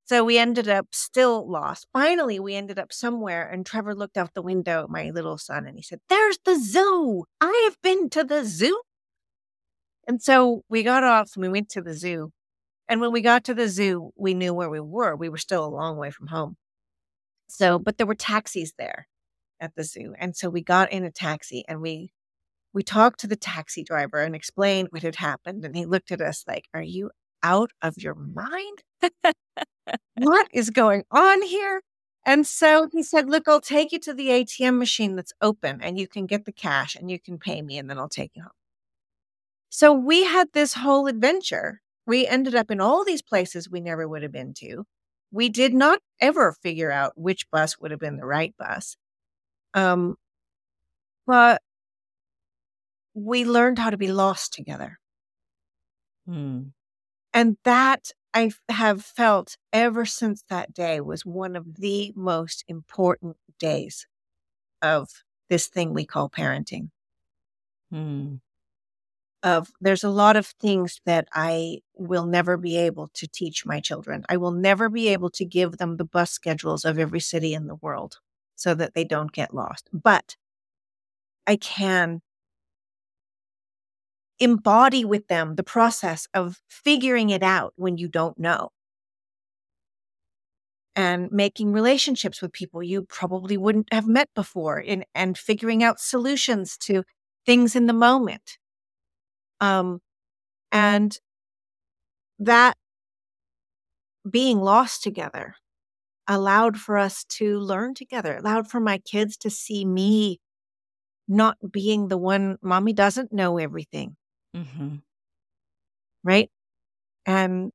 So 0.06 0.24
we 0.24 0.38
ended 0.38 0.70
up 0.70 0.90
still 0.92 1.50
lost. 1.50 1.88
Finally, 1.92 2.40
we 2.40 2.54
ended 2.54 2.78
up 2.78 2.94
somewhere, 2.94 3.50
and 3.50 3.66
Trevor 3.66 3.96
looked 3.96 4.18
out 4.18 4.36
the 4.36 4.42
window 4.44 4.84
at 4.84 4.90
my 4.92 5.10
little 5.10 5.40
son 5.40 5.66
and 5.66 5.76
he 5.76 5.82
said, 5.82 6.00
There's 6.10 6.38
the 6.46 6.60
zoo. 6.60 7.26
I 7.42 7.62
have 7.66 7.82
been 7.82 8.12
to 8.12 8.24
the 8.24 8.44
zoo. 8.46 8.80
And 10.08 10.22
so 10.22 10.62
we 10.70 10.84
got 10.84 11.04
off 11.04 11.32
and 11.34 11.42
we 11.42 11.50
went 11.50 11.70
to 11.70 11.82
the 11.82 11.96
zoo. 11.96 12.32
And 12.88 13.02
when 13.02 13.12
we 13.12 13.22
got 13.22 13.44
to 13.46 13.54
the 13.54 13.68
zoo, 13.68 14.12
we 14.16 14.34
knew 14.34 14.54
where 14.54 14.70
we 14.70 14.80
were. 14.80 15.16
We 15.16 15.30
were 15.30 15.38
still 15.38 15.66
a 15.66 15.68
long 15.68 15.98
way 15.98 16.12
from 16.12 16.28
home. 16.28 16.58
So, 17.48 17.80
but 17.80 17.98
there 17.98 18.08
were 18.08 18.16
taxis 18.16 18.74
there 18.78 19.08
at 19.60 19.76
the 19.76 19.84
zoo. 19.84 20.14
And 20.20 20.36
so 20.36 20.50
we 20.50 20.62
got 20.62 20.92
in 20.92 21.04
a 21.04 21.12
taxi 21.12 21.64
and 21.68 21.82
we 21.82 22.12
we 22.74 22.84
talked 22.84 23.22
to 23.22 23.28
the 23.28 23.38
taxi 23.38 23.84
driver 23.84 24.22
and 24.22 24.36
explained 24.36 24.90
what 24.92 25.02
had 25.02 25.16
happened 25.16 25.64
and 25.64 25.76
he 25.76 25.86
looked 25.86 26.12
at 26.12 26.22
us 26.22 26.44
like, 26.48 26.68
"Are 26.74 26.82
you 26.82 27.12
out 27.42 27.72
of 27.82 27.98
your 27.98 28.16
mind? 28.16 28.84
what 30.16 30.48
is 30.54 30.70
going 30.72 31.04
on 31.12 31.42
here?" 31.44 31.82
And 32.26 32.46
so 32.46 32.90
he 32.92 33.04
said, 33.04 33.30
"Look, 33.30 33.48
I'll 33.48 33.62
take 33.62 33.92
you 33.92 34.00
to 34.00 34.14
the 34.14 34.30
ATM 34.30 34.78
machine 34.78 35.16
that's 35.16 35.34
open 35.42 35.82
and 35.82 35.98
you 36.00 36.08
can 36.08 36.26
get 36.26 36.46
the 36.46 36.52
cash 36.52 36.96
and 36.96 37.10
you 37.10 37.20
can 37.20 37.38
pay 37.40 37.62
me 37.62 37.78
and 37.78 37.90
then 37.90 37.98
I'll 37.98 38.10
take 38.10 38.32
you 38.36 38.44
home." 38.44 38.52
So 39.70 39.94
we 39.94 40.26
had 40.26 40.54
this 40.54 40.74
whole 40.76 41.08
adventure 41.08 41.82
we 42.06 42.28
ended 42.28 42.56
up 42.56 42.70
in 42.72 42.80
all 42.80 43.04
these 43.04 43.22
places 43.22 43.70
we 43.70 43.82
never 43.82 44.08
would 44.08 44.24
have 44.24 44.32
been 44.32 44.54
to. 44.56 44.86
We 45.32 45.50
did 45.50 45.74
not 45.74 46.00
ever 46.22 46.56
figure 46.62 46.92
out 46.92 47.14
which 47.16 47.50
bus 47.52 47.80
would 47.80 47.92
have 47.92 48.00
been 48.00 48.18
the 48.18 48.26
right 48.26 48.54
bus. 48.58 48.96
Um, 49.74 50.16
but 51.28 51.62
we 53.14 53.46
learned 53.46 53.80
how 53.80 53.90
to 53.90 53.98
be 53.98 54.12
lost 54.12 54.54
together. 54.54 55.00
Hmm. 56.26 56.64
And 57.34 57.58
that 57.64 58.12
I 58.34 58.52
have 58.70 59.04
felt 59.04 59.58
ever 59.74 60.06
since 60.06 60.44
that 60.50 60.74
day 60.74 61.02
was 61.02 61.26
one 61.26 61.56
of 61.56 61.76
the 61.76 62.14
most 62.16 62.64
important 62.68 63.38
days 63.60 64.08
of 64.82 65.10
this 65.50 65.68
thing 65.68 65.94
we 65.94 66.06
call 66.06 66.30
parenting. 66.30 66.90
Hmm 67.92 68.36
of 69.46 69.70
there's 69.80 70.04
a 70.04 70.10
lot 70.10 70.36
of 70.36 70.48
things 70.48 71.00
that 71.06 71.28
I 71.32 71.80
will 71.94 72.26
never 72.26 72.58
be 72.58 72.78
able 72.78 73.10
to 73.14 73.28
teach 73.28 73.66
my 73.66 73.80
children. 73.80 74.26
I 74.28 74.38
will 74.38 74.52
never 74.52 74.90
be 74.90 75.08
able 75.10 75.30
to 75.30 75.46
give 75.46 75.78
them 75.78 75.98
the 75.98 76.04
bus 76.04 76.32
schedules 76.32 76.84
of 76.84 76.98
every 76.98 77.20
city 77.20 77.54
in 77.54 77.68
the 77.68 77.76
world 77.76 78.18
so 78.56 78.74
that 78.74 78.96
they 78.96 79.04
don't 79.04 79.32
get 79.32 79.54
lost. 79.54 79.88
But 79.94 80.36
I 81.46 81.58
can 81.58 82.22
embody 84.40 85.06
with 85.06 85.28
them 85.28 85.56
the 85.56 85.64
process 85.64 86.28
of 86.34 86.60
figuring 86.68 87.30
it 87.30 87.44
out 87.44 87.74
when 87.78 87.98
you 87.98 88.08
don't 88.08 88.40
know 88.40 88.70
and 90.96 91.32
making 91.32 91.72
relationships 91.72 92.42
with 92.42 92.52
people 92.52 92.82
you 92.82 93.04
probably 93.04 93.58
wouldn't 93.58 93.94
have 93.94 94.08
met 94.08 94.30
before 94.34 94.80
in, 94.80 95.06
and 95.14 95.38
figuring 95.38 95.84
out 95.84 96.00
solutions 96.00 96.78
to 96.78 97.04
things 97.46 97.76
in 97.76 97.86
the 97.86 97.94
moment 97.94 98.58
um, 99.60 100.00
and 100.72 101.18
that 102.40 102.78
being 104.30 104.60
lost 104.60 105.04
together 105.04 105.56
allowed 106.28 106.78
for 106.78 106.98
us 106.98 107.24
to 107.26 107.60
learn 107.60 107.94
together, 107.94 108.38
allowed 108.38 108.70
for 108.70 108.80
my 108.80 108.98
kids 108.98 109.38
to 109.38 109.50
see 109.50 109.86
me 109.86 110.40
not 111.28 111.58
being 111.72 112.08
the 112.08 112.18
one, 112.18 112.58
mommy 112.62 112.94
doesn't 112.94 113.32
know 113.32 113.58
everything. 113.58 114.16
Mm-hmm. 114.56 114.96
Right. 116.24 116.50
And 117.26 117.72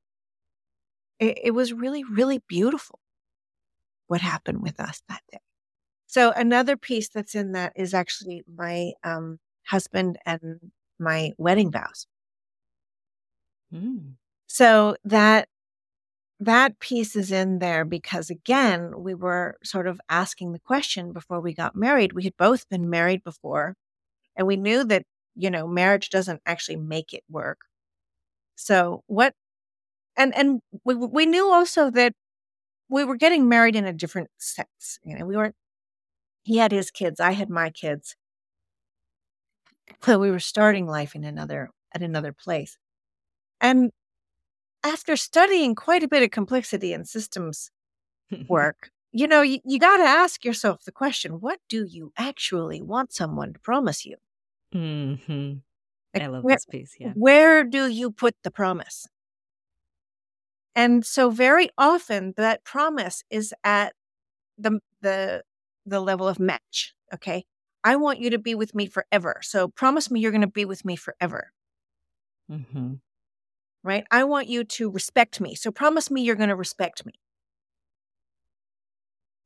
it, 1.19 1.37
it 1.45 1.51
was 1.51 1.73
really, 1.73 2.03
really 2.03 2.39
beautiful 2.47 2.99
what 4.07 4.21
happened 4.21 4.61
with 4.61 4.79
us 4.79 5.01
that 5.07 5.21
day. 5.31 5.39
So 6.07 6.31
another 6.31 6.75
piece 6.75 7.07
that's 7.07 7.35
in 7.35 7.53
that 7.53 7.71
is 7.75 7.93
actually 7.93 8.43
my 8.53 8.91
um, 9.03 9.39
husband 9.67 10.17
and 10.25 10.71
my 11.01 11.33
wedding 11.37 11.71
vows. 11.71 12.07
Mm. 13.73 14.13
So 14.47 14.95
that 15.05 15.47
that 16.39 16.79
piece 16.79 17.15
is 17.15 17.31
in 17.31 17.59
there 17.59 17.85
because 17.85 18.29
again, 18.29 18.93
we 18.97 19.13
were 19.13 19.57
sort 19.63 19.87
of 19.87 20.01
asking 20.09 20.53
the 20.53 20.59
question 20.59 21.13
before 21.13 21.39
we 21.39 21.53
got 21.53 21.75
married. 21.75 22.13
We 22.13 22.23
had 22.23 22.35
both 22.37 22.67
been 22.69 22.89
married 22.89 23.23
before, 23.23 23.75
and 24.35 24.47
we 24.47 24.57
knew 24.57 24.83
that, 24.85 25.03
you 25.35 25.49
know, 25.51 25.67
marriage 25.67 26.09
doesn't 26.09 26.41
actually 26.45 26.77
make 26.77 27.13
it 27.13 27.23
work. 27.29 27.59
So 28.55 29.03
what 29.07 29.33
and 30.17 30.35
and 30.35 30.61
we 30.85 30.95
we 30.95 31.25
knew 31.25 31.51
also 31.51 31.89
that 31.91 32.13
we 32.89 33.05
were 33.05 33.15
getting 33.17 33.49
married 33.49 33.75
in 33.75 33.85
a 33.85 33.93
different 33.93 34.29
sense. 34.39 34.99
You 35.03 35.17
know, 35.17 35.25
we 35.25 35.37
weren't 35.37 35.55
he 36.43 36.57
had 36.57 36.71
his 36.71 36.91
kids, 36.91 37.19
I 37.19 37.31
had 37.33 37.49
my 37.49 37.69
kids. 37.71 38.15
We 40.07 40.31
were 40.31 40.39
starting 40.39 40.87
life 40.87 41.15
in 41.15 41.23
another 41.23 41.69
at 41.93 42.01
another 42.01 42.33
place. 42.33 42.77
And 43.59 43.91
after 44.83 45.15
studying 45.15 45.75
quite 45.75 46.03
a 46.03 46.07
bit 46.07 46.23
of 46.23 46.31
complexity 46.31 46.93
and 46.93 47.07
systems 47.07 47.71
work, 48.49 48.91
you 49.11 49.27
know, 49.27 49.41
you, 49.41 49.59
you 49.65 49.77
got 49.79 49.97
to 49.97 50.03
ask 50.03 50.45
yourself 50.45 50.83
the 50.83 50.91
question 50.91 51.33
what 51.33 51.59
do 51.69 51.85
you 51.85 52.11
actually 52.17 52.81
want 52.81 53.13
someone 53.13 53.53
to 53.53 53.59
promise 53.59 54.05
you? 54.05 54.17
Mm-hmm. 54.73 55.53
Like, 56.13 56.23
I 56.23 56.27
love 56.27 56.43
where, 56.43 56.55
this 56.55 56.65
piece. 56.65 56.95
Yeah. 56.99 57.13
where 57.15 57.63
do 57.63 57.87
you 57.87 58.11
put 58.11 58.35
the 58.43 58.51
promise? 58.51 59.07
And 60.75 61.05
so 61.05 61.29
very 61.29 61.69
often 61.77 62.33
that 62.37 62.63
promise 62.63 63.23
is 63.29 63.53
at 63.63 63.93
the 64.57 64.79
the 65.01 65.43
the 65.85 65.99
level 65.99 66.27
of 66.27 66.39
match, 66.39 66.93
okay? 67.13 67.45
I 67.83 67.95
want 67.95 68.19
you 68.19 68.29
to 68.31 68.37
be 68.39 68.55
with 68.55 68.75
me 68.75 68.87
forever. 68.87 69.39
So 69.43 69.67
promise 69.67 70.11
me 70.11 70.19
you're 70.19 70.31
going 70.31 70.41
to 70.41 70.47
be 70.47 70.65
with 70.65 70.85
me 70.85 70.95
forever, 70.95 71.51
hmm 72.49 72.93
right? 73.83 74.05
I 74.11 74.23
want 74.25 74.47
you 74.47 74.63
to 74.63 74.89
respect 74.91 75.41
me. 75.41 75.55
So 75.55 75.71
promise 75.71 76.11
me 76.11 76.21
you're 76.21 76.35
going 76.35 76.49
to 76.49 76.55
respect 76.55 77.05
me. 77.05 77.13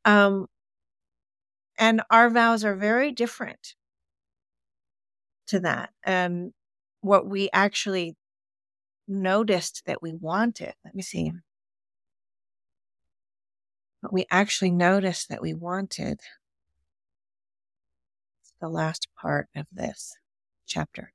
Um 0.05 0.47
and 1.77 2.01
our 2.09 2.29
vows 2.29 2.65
are 2.65 2.75
very 2.75 3.11
different 3.13 3.75
to 5.47 5.59
that. 5.61 5.91
And 6.03 6.53
what 7.01 7.27
we 7.27 7.49
actually 7.53 8.15
noticed 9.07 9.83
that 9.88 10.01
we 10.01 10.13
wanted, 10.13 10.75
let 10.86 10.95
me 10.95 11.03
see. 11.03 11.31
What 13.99 14.13
we 14.13 14.25
actually 14.31 14.71
noticed 14.71 15.27
that 15.27 15.41
we 15.41 15.53
wanted 15.53 16.21
the 18.60 18.70
last 18.70 19.08
part 19.22 19.47
of 19.56 19.66
this 19.72 20.16
chapter. 20.66 21.12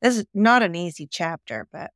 This 0.00 0.18
is 0.18 0.26
not 0.34 0.62
an 0.62 0.74
easy 0.74 1.06
chapter, 1.06 1.68
but 1.72 1.90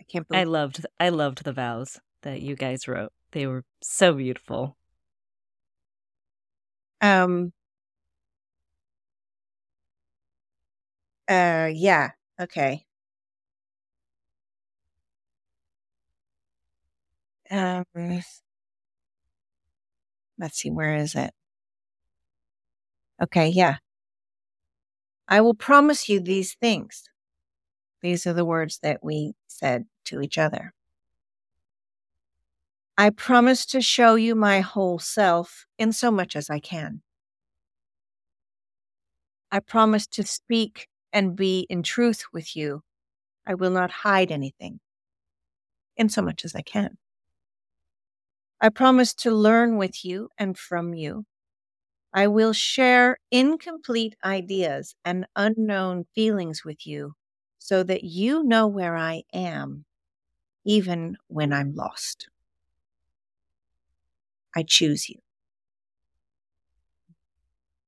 I 0.00 0.04
can't 0.04 0.26
believe 0.26 0.40
I 0.40 0.44
loved 0.44 0.86
I 0.98 1.08
loved 1.10 1.44
the 1.44 1.52
vows 1.52 2.00
that 2.22 2.40
you 2.40 2.56
guys 2.56 2.88
wrote. 2.88 3.12
They 3.32 3.46
were 3.46 3.64
so 3.82 4.14
beautiful. 4.14 4.76
um 7.00 7.52
uh 11.28 11.68
yeah, 11.72 12.10
okay. 12.40 12.84
Um 17.50 17.84
let's 20.38 20.56
see, 20.58 20.70
where 20.70 20.96
is 20.96 21.14
it? 21.14 21.32
Okay, 23.22 23.48
yeah. 23.48 23.76
I 25.28 25.40
will 25.40 25.54
promise 25.54 26.08
you 26.08 26.20
these 26.20 26.54
things. 26.54 27.04
These 28.02 28.26
are 28.26 28.32
the 28.32 28.44
words 28.44 28.80
that 28.82 29.02
we 29.02 29.34
said 29.46 29.86
to 30.06 30.20
each 30.20 30.38
other. 30.38 30.74
I 32.98 33.10
promise 33.10 33.64
to 33.66 33.80
show 33.80 34.16
you 34.16 34.34
my 34.34 34.60
whole 34.60 34.98
self 34.98 35.66
in 35.78 35.92
so 35.92 36.10
much 36.10 36.36
as 36.36 36.50
I 36.50 36.58
can. 36.58 37.02
I 39.50 39.60
promise 39.60 40.06
to 40.08 40.24
speak 40.24 40.88
and 41.12 41.36
be 41.36 41.66
in 41.68 41.82
truth 41.82 42.24
with 42.32 42.56
you. 42.56 42.82
I 43.46 43.54
will 43.54 43.70
not 43.70 43.90
hide 43.90 44.30
anything 44.30 44.80
in 45.96 46.08
so 46.08 46.22
much 46.22 46.44
as 46.44 46.54
I 46.54 46.62
can. 46.62 46.98
I 48.60 48.68
promise 48.68 49.14
to 49.14 49.30
learn 49.30 49.76
with 49.76 50.04
you 50.04 50.28
and 50.38 50.56
from 50.56 50.94
you. 50.94 51.24
I 52.14 52.26
will 52.26 52.54
share 52.54 53.18
incomplete 53.30 54.16
ideas 54.24 54.94
and 55.04 55.26
unknown 55.36 56.06
feelings 56.14 56.64
with 56.64 56.86
you 56.86 57.16
so 57.58 57.82
that 57.82 58.04
you 58.04 58.42
know 58.44 58.66
where 58.66 58.96
I 58.96 59.24
am, 59.34 59.84
even 60.64 61.18
when 61.28 61.52
I'm 61.52 61.74
lost. 61.74 62.28
I 64.56 64.62
choose 64.62 65.08
you. 65.10 65.20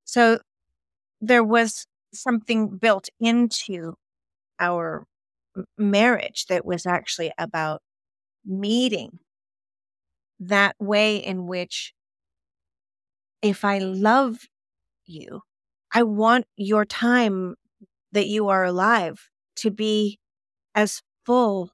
So 0.05 0.39
there 1.21 1.45
was 1.45 1.87
something 2.15 2.79
built 2.79 3.09
into 3.21 3.97
our 4.61 5.07
marriage 5.79 6.47
that 6.49 6.65
was 6.67 6.87
actually 6.87 7.33
about 7.39 7.83
meeting 8.45 9.21
that 10.41 10.77
way 10.79 11.17
in 11.17 11.47
which 11.47 11.93
if 13.45 13.65
I 13.65 13.79
love 13.79 14.49
you, 15.07 15.43
I 15.95 16.03
want 16.05 16.47
your 16.57 16.85
time 16.85 17.57
that 18.13 18.29
you 18.29 18.49
are 18.49 18.65
alive 18.65 19.31
to 19.57 19.71
be 19.71 20.19
as 20.75 21.03
full 21.27 21.71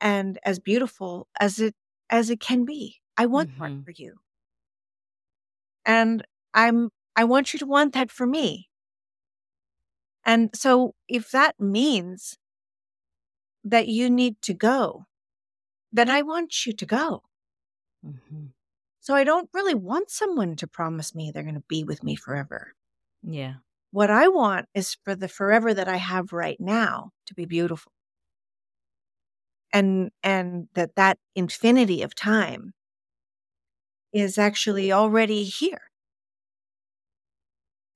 and 0.00 0.38
as 0.44 0.58
beautiful 0.58 1.28
as 1.40 1.58
it 1.60 1.74
as 2.10 2.30
it 2.30 2.40
can 2.40 2.64
be. 2.64 3.00
I 3.16 3.26
want 3.26 3.48
that 3.58 3.72
Mhm. 3.72 3.84
for 3.84 3.90
you. 3.92 4.18
And 5.86 6.26
I'm 6.52 6.90
I 7.16 7.24
want 7.24 7.52
you 7.54 7.58
to 7.60 7.66
want 7.66 7.94
that 7.94 8.10
for 8.10 8.26
me. 8.26 8.68
And 10.24 10.50
so 10.56 10.94
if 11.08 11.30
that 11.30 11.58
means 11.60 12.38
that 13.64 13.88
you 13.88 14.08
need 14.10 14.40
to 14.42 14.54
go, 14.54 15.06
then 15.92 16.10
I 16.10 16.22
want 16.22 16.66
you 16.66 16.72
to 16.74 16.86
go. 16.86 17.22
hmm 18.02 18.53
So 19.04 19.14
I 19.14 19.22
don't 19.22 19.50
really 19.52 19.74
want 19.74 20.10
someone 20.10 20.56
to 20.56 20.66
promise 20.66 21.14
me 21.14 21.30
they're 21.30 21.42
going 21.42 21.56
to 21.56 21.64
be 21.68 21.84
with 21.84 22.02
me 22.02 22.16
forever. 22.16 22.72
Yeah. 23.22 23.56
What 23.90 24.10
I 24.10 24.28
want 24.28 24.66
is 24.74 24.96
for 25.04 25.14
the 25.14 25.28
forever 25.28 25.74
that 25.74 25.88
I 25.88 25.96
have 25.98 26.32
right 26.32 26.58
now 26.58 27.12
to 27.26 27.34
be 27.34 27.44
beautiful. 27.44 27.92
And 29.74 30.10
and 30.22 30.68
that 30.74 30.94
that 30.96 31.18
infinity 31.34 32.00
of 32.00 32.14
time 32.14 32.72
is 34.14 34.38
actually 34.38 34.90
already 34.92 35.44
here. 35.44 35.90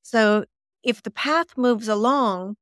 So 0.02 0.44
if 0.82 1.02
the 1.02 1.10
path 1.10 1.56
moves 1.56 1.88
along 1.88 2.56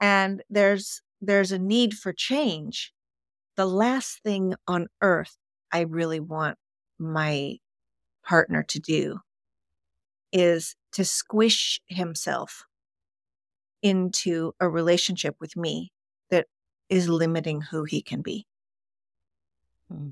and 0.00 0.42
there's 0.50 1.02
there's 1.20 1.52
a 1.52 1.58
need 1.58 1.94
for 1.98 2.12
change, 2.12 2.92
the 3.56 3.66
last 3.66 4.22
thing 4.22 4.54
on 4.68 4.88
earth 5.02 5.38
I 5.72 5.80
really 5.82 6.20
want 6.20 6.58
my 7.00 7.56
partner 8.24 8.62
to 8.62 8.78
do 8.78 9.20
is 10.32 10.76
to 10.92 11.04
squish 11.04 11.80
himself 11.88 12.64
into 13.82 14.52
a 14.60 14.68
relationship 14.68 15.36
with 15.40 15.56
me 15.56 15.90
that 16.30 16.46
is 16.88 17.08
limiting 17.08 17.60
who 17.62 17.84
he 17.84 18.02
can 18.02 18.20
be. 18.22 18.46
Hmm. 19.90 20.10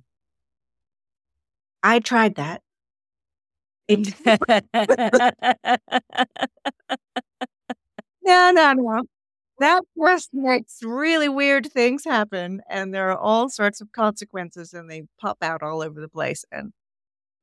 I 1.83 2.01
tried 2.01 2.37
that. 2.37 2.63
It, 3.87 4.15
no, 8.23 8.51
no, 8.51 8.73
no. 8.73 9.03
That 9.61 9.83
just 9.99 10.31
makes 10.33 10.83
really 10.83 11.29
weird 11.29 11.73
things 11.73 12.05
happen, 12.05 12.61
and 12.69 12.95
there 12.95 13.11
are 13.11 13.19
all 13.19 13.49
sorts 13.49 13.81
of 13.81 13.91
consequences, 13.93 14.73
and 14.73 14.91
they 14.91 15.05
pop 15.21 15.39
out 15.43 15.63
all 15.63 15.83
over 15.83 16.01
the 16.01 16.09
place. 16.09 16.45
And 16.53 16.73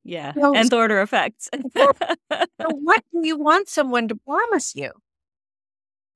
yeah. 0.05 0.33
Well, 0.35 0.55
Nth 0.55 0.71
order 0.71 1.01
effects. 1.01 1.49
so 1.75 1.91
what 2.69 3.03
do 3.11 3.27
you 3.27 3.37
want 3.37 3.67
someone 3.67 4.07
to 4.07 4.15
promise 4.15 4.75
you? 4.75 4.91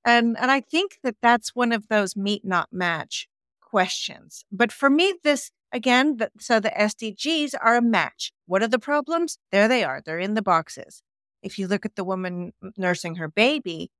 And 0.05 0.37
and 0.37 0.49
I 0.49 0.61
think 0.61 0.99
that 1.03 1.17
that's 1.21 1.53
one 1.55 1.73
of 1.73 1.89
those 1.89 2.15
meet 2.15 2.45
not 2.45 2.69
match 2.71 3.27
questions. 3.61 4.45
But 4.51 4.71
for 4.71 4.89
me, 4.89 5.15
this 5.23 5.51
again, 5.73 6.17
the, 6.17 6.31
so 6.39 6.59
the 6.59 6.69
SDGs 6.69 7.55
are 7.61 7.75
a 7.75 7.81
match. 7.81 8.31
What 8.45 8.63
are 8.63 8.67
the 8.67 8.79
problems? 8.79 9.37
There 9.51 9.67
they 9.67 9.83
are. 9.83 10.01
They're 10.05 10.19
in 10.19 10.35
the 10.35 10.41
boxes. 10.41 11.01
If 11.41 11.57
you 11.57 11.67
look 11.67 11.85
at 11.85 11.95
the 11.95 12.03
woman 12.03 12.53
nursing 12.77 13.15
her 13.15 13.27
baby, 13.27 13.91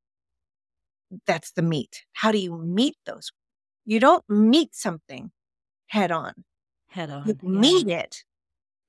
that's 1.26 1.52
the 1.52 1.62
meet. 1.62 2.04
How 2.14 2.32
do 2.32 2.38
you 2.38 2.58
meet 2.58 2.96
those? 3.06 3.32
You 3.86 4.00
don't 4.00 4.24
meet 4.30 4.76
something 4.76 5.32
head 5.88 6.12
on. 6.12 6.44
head 6.88 7.10
on. 7.10 7.28
You 7.28 7.38
meet 7.42 7.88
it 7.88 8.24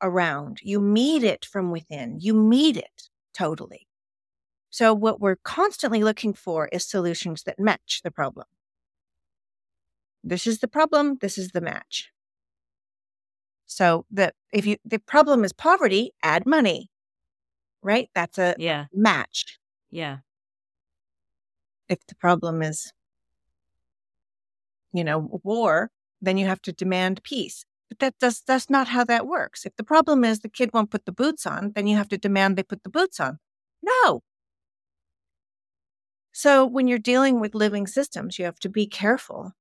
around, 0.03 0.59
you 0.63 0.81
meet 0.81 1.25
it 1.25 1.45
from 1.45 1.71
within, 1.71 2.19
you 2.21 2.35
meet 2.35 2.77
it 2.77 3.09
totally. 3.35 3.87
So, 4.71 4.95
what 4.95 5.21
we're 5.21 5.37
constantly 5.37 6.05
looking 6.05 6.33
for 6.33 6.69
is 6.69 6.87
solutions 6.87 7.43
that 7.45 7.59
match 7.59 8.01
the 8.05 8.11
problem. 8.11 8.47
This 10.23 10.47
is 10.47 10.61
the 10.61 10.69
problem, 10.69 11.19
this 11.21 11.39
is 11.39 11.51
the 11.51 11.61
match. 11.61 12.11
So, 13.67 14.07
the 14.11 14.33
if 14.53 14.67
you 14.67 14.77
the 14.85 14.99
problem 14.99 15.45
is 15.45 15.53
poverty, 15.53 16.13
add 16.23 16.47
money. 16.47 16.91
Right? 17.83 18.11
That's 18.15 18.39
a 18.39 18.55
yeah. 18.59 18.87
match. 18.93 19.59
Yeah. 19.91 20.19
If 21.89 22.07
the 22.07 22.15
problem 22.15 22.63
is 22.63 22.93
you 24.93 25.05
know, 25.05 25.41
war, 25.45 25.91
then 26.21 26.37
you 26.37 26.47
have 26.47 26.63
to 26.63 26.73
demand 26.73 27.23
peace. 27.23 27.65
But 27.91 27.99
that 27.99 28.15
does 28.19 28.43
that's 28.47 28.71
not 28.71 28.89
how 28.89 29.05
that 29.05 29.27
works. 29.27 29.67
If 29.67 29.77
the 29.77 29.85
problem 29.85 30.25
is 30.25 30.41
the 30.41 30.49
kid 30.49 30.71
won't 30.73 30.91
put 30.91 31.05
the 31.05 31.13
boots 31.13 31.45
on, 31.45 31.73
then 31.75 31.87
you 31.87 31.97
have 31.97 32.09
to 32.09 32.19
demand 32.19 32.57
they 32.57 32.63
put 32.63 32.85
the 32.85 32.89
boots 32.89 33.21
on. 33.21 33.39
No. 33.83 34.23
So 36.33 36.65
when 36.65 36.87
you're 36.89 36.99
dealing 36.99 37.41
with 37.41 37.55
living 37.55 37.87
systems, 37.87 38.39
you 38.39 38.45
have 38.47 38.61
to 38.61 38.69
be 38.69 38.87
careful 38.87 39.53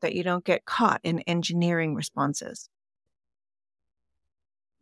that 0.00 0.14
you 0.14 0.22
don't 0.22 0.44
get 0.44 0.64
caught 0.64 1.00
in 1.02 1.20
engineering 1.20 1.94
responses. 1.94 2.68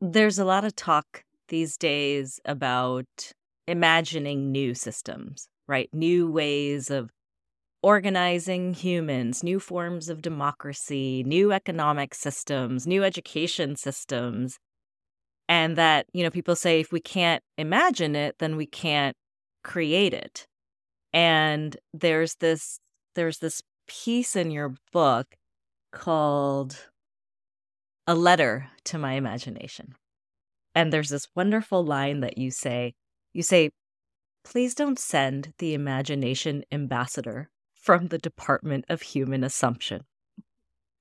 There's 0.01 0.39
a 0.39 0.45
lot 0.45 0.64
of 0.64 0.77
talk 0.77 1.25
these 1.49 1.77
days 1.77 2.39
about 2.45 3.33
imagining 3.66 4.53
new 4.53 4.75
systems, 4.75 5.49
right? 5.66 5.89
New 5.93 6.31
ways 6.31 6.91
of 6.91 7.11
organizing 7.83 8.74
humans, 8.74 9.43
new 9.43 9.61
forms 9.61 10.09
of 10.09 10.22
democracy, 10.22 11.22
new 11.24 11.53
economic 11.53 12.14
systems, 12.14 12.87
new 12.87 13.05
education 13.05 13.76
systems. 13.76 14.59
And 15.49 15.76
that, 15.76 16.07
you 16.12 16.22
know, 16.22 16.31
people 16.31 16.57
say 16.57 16.81
if 16.81 16.93
we 16.93 17.01
can't 17.01 17.43
imagine 17.57 18.14
it, 18.14 18.37
then 18.39 18.57
we 18.57 18.66
can't 18.66 19.16
create 19.64 20.12
it. 20.12 20.47
And 21.12 21.76
there's 21.95 22.35
this 22.37 22.81
there's 23.14 23.39
this 23.39 23.62
piece 23.87 24.37
in 24.37 24.51
your 24.51 24.74
book 24.93 25.26
called 25.91 26.76
A 28.07 28.14
Letter 28.14 28.68
to 28.85 28.99
My 28.99 29.14
Imagination. 29.14 29.95
And 30.74 30.93
there's 30.93 31.09
this 31.09 31.26
wonderful 31.35 31.85
line 31.85 32.20
that 32.20 32.39
you 32.39 32.51
say, 32.51 32.95
you 33.33 33.43
say, 33.43 33.70
please 34.45 34.74
don't 34.74 34.99
send 34.99 35.55
the 35.59 35.74
imagination 35.74 36.62
ambassador 36.70 37.49
from 37.89 38.09
the 38.09 38.18
Department 38.18 38.84
of 38.91 39.01
Human 39.01 39.43
Assumption. 39.43 40.05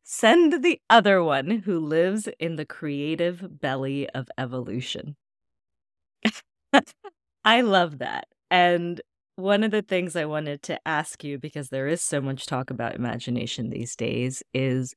Send 0.06 0.64
the 0.64 0.80
other 0.90 1.22
one 1.22 1.50
who 1.50 1.82
lives 1.82 2.30
in 2.40 2.56
the 2.56 2.66
creative 2.66 3.60
belly 3.60 4.10
of 4.12 4.30
evolution. 4.38 5.18
I 7.44 7.60
love 7.60 7.98
that. 7.98 8.30
And 8.50 9.02
one 9.36 9.66
of 9.66 9.72
the 9.72 9.82
things 9.82 10.16
I 10.16 10.24
wanted 10.24 10.64
to 10.64 10.80
ask 10.88 11.26
you, 11.26 11.38
because 11.38 11.68
there 11.68 11.90
is 11.90 12.02
so 12.02 12.22
much 12.22 12.46
talk 12.46 12.70
about 12.70 12.96
imagination 12.96 13.70
these 13.70 13.94
days, 13.94 14.42
is 14.54 14.96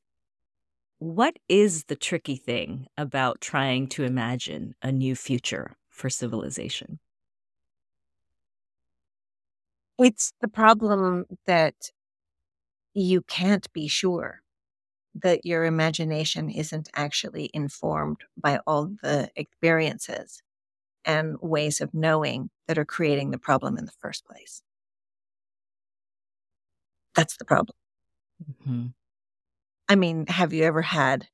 what 1.00 1.40
is 1.48 1.86
the 1.86 1.96
tricky 1.96 2.36
thing 2.36 2.86
about 2.96 3.40
trying 3.40 3.88
to 3.88 4.04
imagine 4.04 4.76
a 4.80 4.92
new 4.92 5.16
future 5.16 5.76
for 5.88 6.08
civilization? 6.08 7.00
It's 10.00 10.32
the 10.40 10.48
problem 10.48 11.26
that 11.46 11.74
you 12.94 13.20
can't 13.20 13.70
be 13.74 13.86
sure 13.86 14.40
that 15.14 15.44
your 15.44 15.66
imagination 15.66 16.48
isn't 16.48 16.88
actually 16.94 17.50
informed 17.52 18.22
by 18.34 18.60
all 18.66 18.90
the 19.02 19.30
experiences 19.36 20.42
and 21.04 21.36
ways 21.42 21.82
of 21.82 21.92
knowing 21.92 22.48
that 22.66 22.78
are 22.78 22.84
creating 22.86 23.30
the 23.30 23.38
problem 23.38 23.76
in 23.76 23.84
the 23.84 23.92
first 24.00 24.24
place. 24.24 24.62
That's 27.14 27.36
the 27.36 27.44
problem. 27.44 27.76
Mm-hmm. 28.50 28.86
I 29.88 29.96
mean, 29.96 30.26
have 30.28 30.54
you 30.54 30.64
ever 30.64 30.82
had 30.82 31.28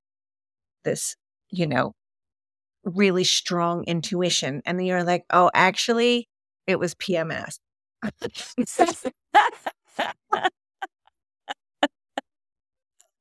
this, 0.84 1.14
you 1.50 1.68
know, 1.68 1.94
really 2.84 3.24
strong 3.24 3.84
intuition 3.84 4.62
and 4.66 4.84
you're 4.84 5.04
like, 5.04 5.24
oh, 5.30 5.52
actually, 5.54 6.28
it 6.66 6.80
was 6.80 6.94
PMS 6.94 7.58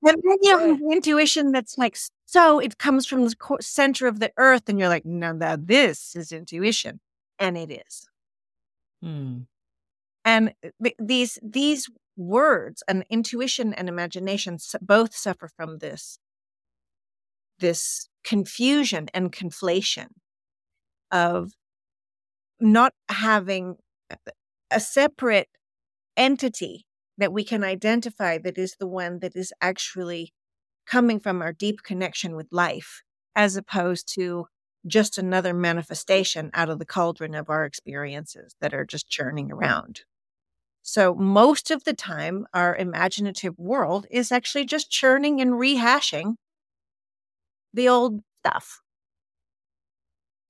and 0.03 0.21
then 0.23 0.37
you 0.41 0.57
have 0.57 0.79
intuition 0.91 1.51
that's 1.51 1.77
like, 1.77 1.97
so 2.25 2.59
it 2.59 2.77
comes 2.77 3.05
from 3.05 3.25
the 3.25 3.35
center 3.61 4.07
of 4.07 4.19
the 4.19 4.31
earth, 4.37 4.67
and 4.67 4.79
you're 4.79 4.89
like, 4.89 5.05
no, 5.05 5.31
now 5.31 5.57
this 5.59 6.15
is 6.15 6.31
intuition, 6.31 6.99
and 7.39 7.57
it 7.57 7.71
is. 7.71 8.07
Hmm. 9.01 9.39
And 10.23 10.53
th- 10.81 10.95
these 10.99 11.39
these 11.43 11.89
words, 12.17 12.83
and 12.87 13.05
intuition 13.09 13.73
and 13.73 13.87
imagination, 13.87 14.57
both 14.81 15.15
suffer 15.15 15.47
from 15.47 15.79
this 15.79 16.17
this 17.59 18.09
confusion 18.23 19.07
and 19.13 19.31
conflation 19.31 20.07
of 21.11 21.53
not 22.59 22.93
having 23.09 23.75
a 24.71 24.79
separate 24.79 25.49
entity 26.17 26.85
that 27.17 27.33
we 27.33 27.43
can 27.43 27.63
identify 27.63 28.37
that 28.37 28.57
is 28.57 28.75
the 28.79 28.87
one 28.87 29.19
that 29.19 29.35
is 29.35 29.53
actually 29.61 30.33
coming 30.85 31.19
from 31.19 31.41
our 31.41 31.53
deep 31.53 31.83
connection 31.83 32.35
with 32.35 32.47
life, 32.51 33.01
as 33.35 33.55
opposed 33.55 34.13
to 34.13 34.45
just 34.85 35.17
another 35.17 35.53
manifestation 35.53 36.51
out 36.53 36.69
of 36.69 36.79
the 36.79 36.85
cauldron 36.85 37.33
of 37.33 37.49
our 37.49 37.65
experiences 37.65 38.55
that 38.61 38.73
are 38.73 38.85
just 38.85 39.09
churning 39.09 39.51
around. 39.51 40.01
So, 40.83 41.15
most 41.15 41.71
of 41.71 41.83
the 41.83 41.93
time, 41.93 42.45
our 42.53 42.75
imaginative 42.75 43.57
world 43.57 44.05
is 44.11 44.31
actually 44.31 44.65
just 44.65 44.91
churning 44.91 45.41
and 45.41 45.53
rehashing 45.53 46.35
the 47.73 47.89
old 47.89 48.21
stuff. 48.39 48.81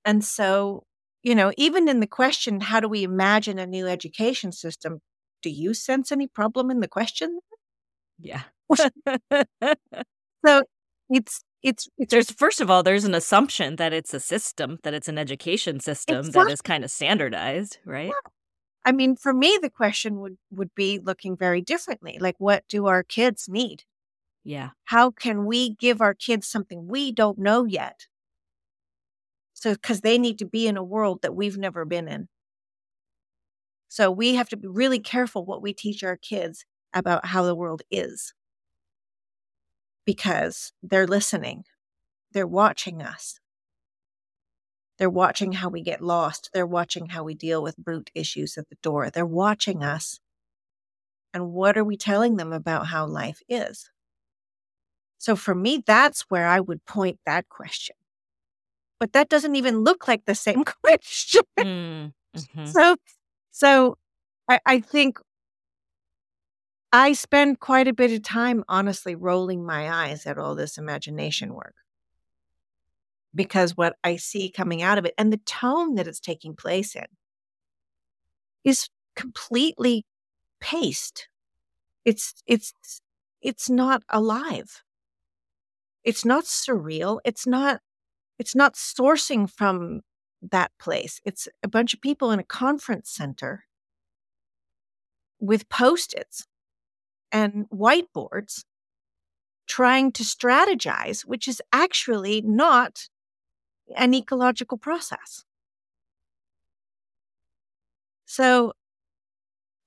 And 0.03 0.23
so, 0.23 0.83
you 1.25 1.33
know, 1.33 1.51
even 1.57 1.89
in 1.89 2.01
the 2.01 2.07
question, 2.07 2.61
how 2.61 2.79
do 2.79 2.87
we 2.87 3.01
imagine 3.01 3.57
a 3.57 3.65
new 3.65 3.87
education 3.87 4.51
system? 4.51 5.01
Do 5.41 5.49
you 5.49 5.73
sense 5.73 6.11
any 6.11 6.27
problem 6.27 6.69
in 6.69 6.81
the 6.81 6.87
question? 6.87 7.39
Yeah. 8.19 8.43
so 10.45 10.61
it's, 11.09 11.43
it's, 11.63 11.89
it's 11.97 12.11
there's 12.11 12.29
first 12.29 12.61
of 12.61 12.69
all 12.69 12.83
there's 12.83 13.05
an 13.05 13.15
assumption 13.15 13.77
that 13.77 13.91
it's 13.91 14.13
a 14.13 14.19
system 14.19 14.77
that 14.83 14.93
it's 14.93 15.07
an 15.07 15.17
education 15.17 15.79
system 15.79 16.19
exactly. 16.19 16.43
that 16.43 16.51
is 16.53 16.61
kind 16.61 16.83
of 16.83 16.91
standardized 16.91 17.77
right 17.85 18.07
yeah. 18.07 18.31
i 18.85 18.91
mean 18.91 19.15
for 19.15 19.33
me 19.33 19.57
the 19.61 19.69
question 19.69 20.19
would 20.19 20.37
would 20.51 20.73
be 20.75 20.99
looking 20.99 21.37
very 21.37 21.61
differently 21.61 22.17
like 22.19 22.35
what 22.39 22.63
do 22.67 22.87
our 22.87 23.03
kids 23.03 23.47
need 23.47 23.83
yeah 24.43 24.69
how 24.85 25.11
can 25.11 25.45
we 25.45 25.75
give 25.75 26.01
our 26.01 26.15
kids 26.15 26.47
something 26.47 26.87
we 26.87 27.11
don't 27.11 27.37
know 27.37 27.65
yet 27.65 28.07
so, 29.65 29.73
because 29.73 30.01
they 30.01 30.19
need 30.19 30.37
to 30.37 30.45
be 30.45 30.67
in 30.67 30.77
a 30.77 30.83
world 30.83 31.23
that 31.23 31.35
we've 31.35 31.57
never 31.57 31.85
been 31.85 32.07
in. 32.07 32.27
So, 33.87 34.11
we 34.11 34.35
have 34.35 34.47
to 34.49 34.57
be 34.57 34.67
really 34.67 34.99
careful 34.99 35.43
what 35.43 35.63
we 35.63 35.73
teach 35.73 36.03
our 36.03 36.17
kids 36.17 36.65
about 36.93 37.25
how 37.25 37.41
the 37.41 37.55
world 37.55 37.81
is 37.89 38.35
because 40.05 40.71
they're 40.83 41.07
listening, 41.07 41.63
they're 42.31 42.45
watching 42.45 43.01
us. 43.01 43.39
They're 44.99 45.09
watching 45.09 45.53
how 45.53 45.69
we 45.69 45.81
get 45.81 45.99
lost. 45.99 46.51
They're 46.53 46.67
watching 46.67 47.07
how 47.07 47.23
we 47.23 47.33
deal 47.33 47.63
with 47.63 47.75
brute 47.75 48.11
issues 48.13 48.59
at 48.59 48.69
the 48.69 48.77
door. 48.83 49.09
They're 49.09 49.25
watching 49.25 49.83
us. 49.83 50.19
And 51.33 51.51
what 51.51 51.75
are 51.75 51.83
we 51.83 51.97
telling 51.97 52.37
them 52.37 52.53
about 52.53 52.85
how 52.85 53.07
life 53.07 53.41
is? 53.49 53.89
So 55.17 55.35
for 55.35 55.55
me, 55.55 55.83
that's 55.85 56.21
where 56.29 56.47
I 56.47 56.59
would 56.59 56.85
point 56.85 57.19
that 57.25 57.49
question 57.49 57.95
but 58.99 59.13
that 59.13 59.29
doesn't 59.29 59.55
even 59.55 59.79
look 59.79 60.07
like 60.07 60.25
the 60.25 60.35
same 60.35 60.63
question. 60.83 61.41
Mm, 61.59 62.13
hmm 62.55 62.65
So, 62.65 62.95
so 63.51 63.97
I, 64.49 64.59
I 64.65 64.79
think 64.79 65.19
I 66.91 67.13
spend 67.13 67.59
quite 67.59 67.87
a 67.87 67.93
bit 67.93 68.11
of 68.11 68.23
time, 68.23 68.63
honestly, 68.67 69.15
rolling 69.15 69.65
my 69.65 69.91
eyes 69.91 70.25
at 70.25 70.37
all 70.37 70.55
this 70.55 70.77
imagination 70.77 71.53
work 71.53 71.75
because 73.35 73.75
what 73.75 73.97
I 74.03 74.15
see 74.15 74.49
coming 74.49 74.81
out 74.81 74.97
of 74.97 75.05
it 75.05 75.13
and 75.17 75.31
the 75.31 75.37
tone 75.37 75.95
that 75.95 76.07
it's 76.07 76.19
taking 76.19 76.55
place 76.55 76.95
in 76.95 77.05
is 78.63 78.89
completely 79.15 80.05
paced. 80.59 81.27
It's 82.05 82.33
it's 82.47 82.73
it's 83.41 83.69
not 83.69 84.03
alive. 84.09 84.83
It's 86.03 86.23
not 86.23 86.45
surreal. 86.45 87.19
It's 87.25 87.45
not 87.45 87.81
it's 88.39 88.55
not 88.55 88.75
sourcing 88.75 89.49
from 89.49 90.01
that 90.41 90.71
place. 90.79 91.19
It's 91.25 91.47
a 91.63 91.67
bunch 91.67 91.93
of 91.93 92.01
people 92.01 92.31
in 92.31 92.39
a 92.39 92.43
conference 92.43 93.09
center 93.09 93.65
with 95.39 95.67
post 95.69 96.13
its 96.13 96.45
and 97.31 97.67
whiteboards 97.69 98.63
trying 99.67 100.11
to 100.13 100.23
strategize, 100.23 101.21
which 101.25 101.47
is 101.47 101.61
actually 101.73 102.41
not 102.41 103.09
an 103.95 104.13
ecological 104.13 104.77
process. 104.77 105.43
So 108.25 108.73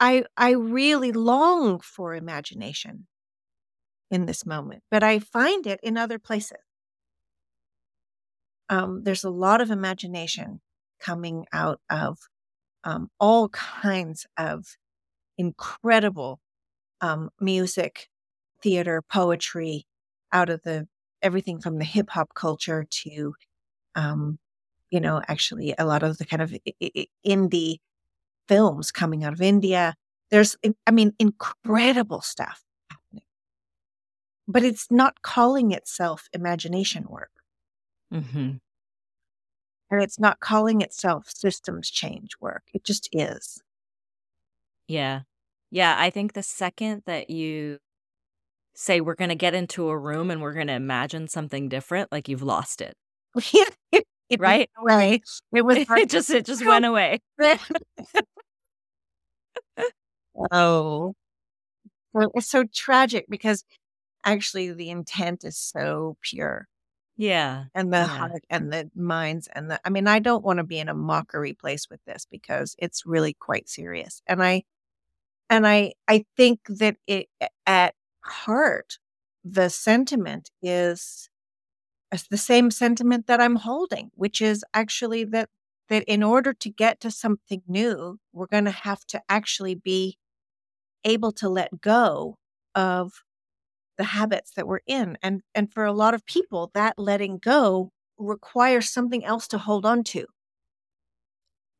I 0.00 0.24
I 0.36 0.50
really 0.50 1.12
long 1.12 1.80
for 1.80 2.14
imagination 2.14 3.06
in 4.10 4.26
this 4.26 4.44
moment, 4.46 4.82
but 4.90 5.02
I 5.02 5.18
find 5.18 5.66
it 5.66 5.80
in 5.82 5.96
other 5.96 6.18
places. 6.18 6.58
Um, 8.68 9.02
there's 9.04 9.24
a 9.24 9.30
lot 9.30 9.60
of 9.60 9.70
imagination 9.70 10.60
coming 11.00 11.46
out 11.52 11.80
of 11.90 12.18
um, 12.84 13.10
all 13.20 13.48
kinds 13.50 14.26
of 14.36 14.76
incredible 15.38 16.40
um, 17.00 17.30
music, 17.40 18.08
theater, 18.62 19.02
poetry, 19.02 19.86
out 20.32 20.50
of 20.50 20.62
the 20.62 20.88
everything 21.22 21.60
from 21.60 21.78
the 21.78 21.84
hip 21.84 22.10
hop 22.10 22.34
culture 22.34 22.86
to, 22.90 23.34
um, 23.94 24.38
you 24.90 25.00
know, 25.00 25.22
actually 25.28 25.74
a 25.78 25.84
lot 25.86 26.02
of 26.02 26.18
the 26.18 26.24
kind 26.26 26.42
of 26.42 26.54
indie 27.26 27.78
films 28.48 28.92
coming 28.92 29.24
out 29.24 29.32
of 29.32 29.42
India. 29.42 29.94
There's, 30.30 30.56
I 30.86 30.90
mean, 30.90 31.14
incredible 31.18 32.20
stuff 32.22 32.62
happening, 32.90 33.24
but 34.48 34.64
it's 34.64 34.90
not 34.90 35.22
calling 35.22 35.70
itself 35.72 36.28
imagination 36.32 37.04
work. 37.08 37.30
Mm-hmm. 38.12 38.56
And 39.90 40.02
it's 40.02 40.18
not 40.18 40.40
calling 40.40 40.80
itself 40.82 41.24
systems 41.28 41.90
change 41.90 42.32
work. 42.40 42.62
It 42.74 42.84
just 42.84 43.08
is. 43.12 43.62
Yeah. 44.86 45.20
Yeah. 45.70 45.96
I 45.98 46.10
think 46.10 46.32
the 46.34 46.42
second 46.42 47.02
that 47.06 47.30
you 47.30 47.78
say 48.74 49.00
we're 49.00 49.14
going 49.14 49.30
to 49.30 49.34
get 49.34 49.54
into 49.54 49.88
a 49.88 49.98
room 49.98 50.30
and 50.30 50.40
we're 50.40 50.52
going 50.52 50.66
to 50.68 50.74
imagine 50.74 51.28
something 51.28 51.68
different, 51.68 52.12
like 52.12 52.28
you've 52.28 52.42
lost 52.42 52.80
it. 52.80 52.94
It 54.28 54.40
right? 54.40 54.68
away. 54.78 55.22
It 55.54 55.64
was 55.64 55.78
it 55.90 56.10
just 56.10 56.30
it 56.30 56.44
just 56.44 56.64
went 56.64 56.84
away. 56.84 57.20
oh. 60.52 61.14
Well, 62.12 62.30
it's 62.34 62.48
so 62.50 62.64
tragic 62.74 63.26
because 63.28 63.64
actually 64.24 64.72
the 64.72 64.90
intent 64.90 65.44
is 65.44 65.56
so 65.56 66.16
pure. 66.22 66.66
Yeah. 67.18 67.64
And 67.74 67.92
the 67.92 67.98
yeah. 67.98 68.06
heart 68.06 68.44
and 68.48 68.72
the 68.72 68.90
minds 68.94 69.48
and 69.52 69.70
the 69.72 69.80
I 69.84 69.90
mean, 69.90 70.06
I 70.06 70.20
don't 70.20 70.44
want 70.44 70.58
to 70.58 70.64
be 70.64 70.78
in 70.78 70.88
a 70.88 70.94
mockery 70.94 71.52
place 71.52 71.90
with 71.90 72.00
this 72.06 72.26
because 72.30 72.76
it's 72.78 73.04
really 73.04 73.34
quite 73.34 73.68
serious. 73.68 74.22
And 74.28 74.42
I 74.42 74.62
and 75.50 75.66
I 75.66 75.94
I 76.06 76.24
think 76.36 76.60
that 76.68 76.96
it 77.08 77.28
at 77.66 77.94
heart 78.24 78.98
the 79.44 79.68
sentiment 79.68 80.50
is 80.62 81.28
the 82.30 82.38
same 82.38 82.70
sentiment 82.70 83.26
that 83.26 83.40
I'm 83.40 83.56
holding, 83.56 84.10
which 84.14 84.40
is 84.40 84.64
actually 84.72 85.24
that 85.24 85.48
that 85.88 86.04
in 86.04 86.22
order 86.22 86.52
to 86.54 86.70
get 86.70 87.00
to 87.00 87.10
something 87.10 87.62
new, 87.66 88.18
we're 88.32 88.46
going 88.46 88.66
to 88.66 88.70
have 88.70 89.04
to 89.06 89.20
actually 89.28 89.74
be 89.74 90.18
able 91.04 91.32
to 91.32 91.48
let 91.48 91.80
go 91.80 92.38
of 92.74 93.12
the 93.98 94.04
habits 94.04 94.52
that 94.52 94.66
we're 94.66 94.80
in. 94.86 95.18
And 95.22 95.42
and 95.54 95.72
for 95.72 95.84
a 95.84 95.92
lot 95.92 96.14
of 96.14 96.24
people, 96.26 96.70
that 96.74 96.98
letting 96.98 97.38
go 97.38 97.92
requires 98.18 98.90
something 98.90 99.24
else 99.24 99.48
to 99.48 99.58
hold 99.58 99.84
on 99.86 100.04
to. 100.04 100.26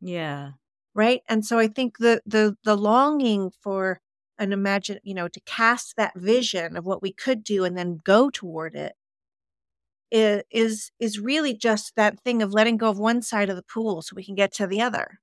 Yeah. 0.01 0.53
Right. 0.95 1.23
And 1.29 1.45
so 1.45 1.59
I 1.59 1.69
think 1.69 1.99
the 1.99 2.21
the 2.27 2.57
the 2.65 2.77
longing 2.77 3.51
for 3.63 4.01
an 4.39 4.53
imagine, 4.53 4.99
you 5.03 5.15
know, 5.15 5.29
to 5.29 5.41
cast 5.41 5.97
that 5.97 6.17
vision 6.17 6.77
of 6.77 6.87
what 6.87 7.03
we 7.03 7.13
could 7.13 7.43
do 7.45 7.65
and 7.65 7.77
then 7.77 8.01
go 8.05 8.31
toward 8.31 8.75
it 8.77 8.95
is 10.11 10.91
is 10.99 11.19
really 11.19 11.55
just 11.55 11.95
that 11.97 12.19
thing 12.21 12.43
of 12.43 12.53
letting 12.53 12.77
go 12.77 12.89
of 12.89 12.99
one 12.99 13.23
side 13.23 13.51
of 13.51 13.57
the 13.57 13.63
pool 13.63 14.03
so 14.03 14.15
we 14.17 14.25
can 14.25 14.35
get 14.35 14.53
to 14.55 14.67
the 14.67 14.81
other. 14.81 15.19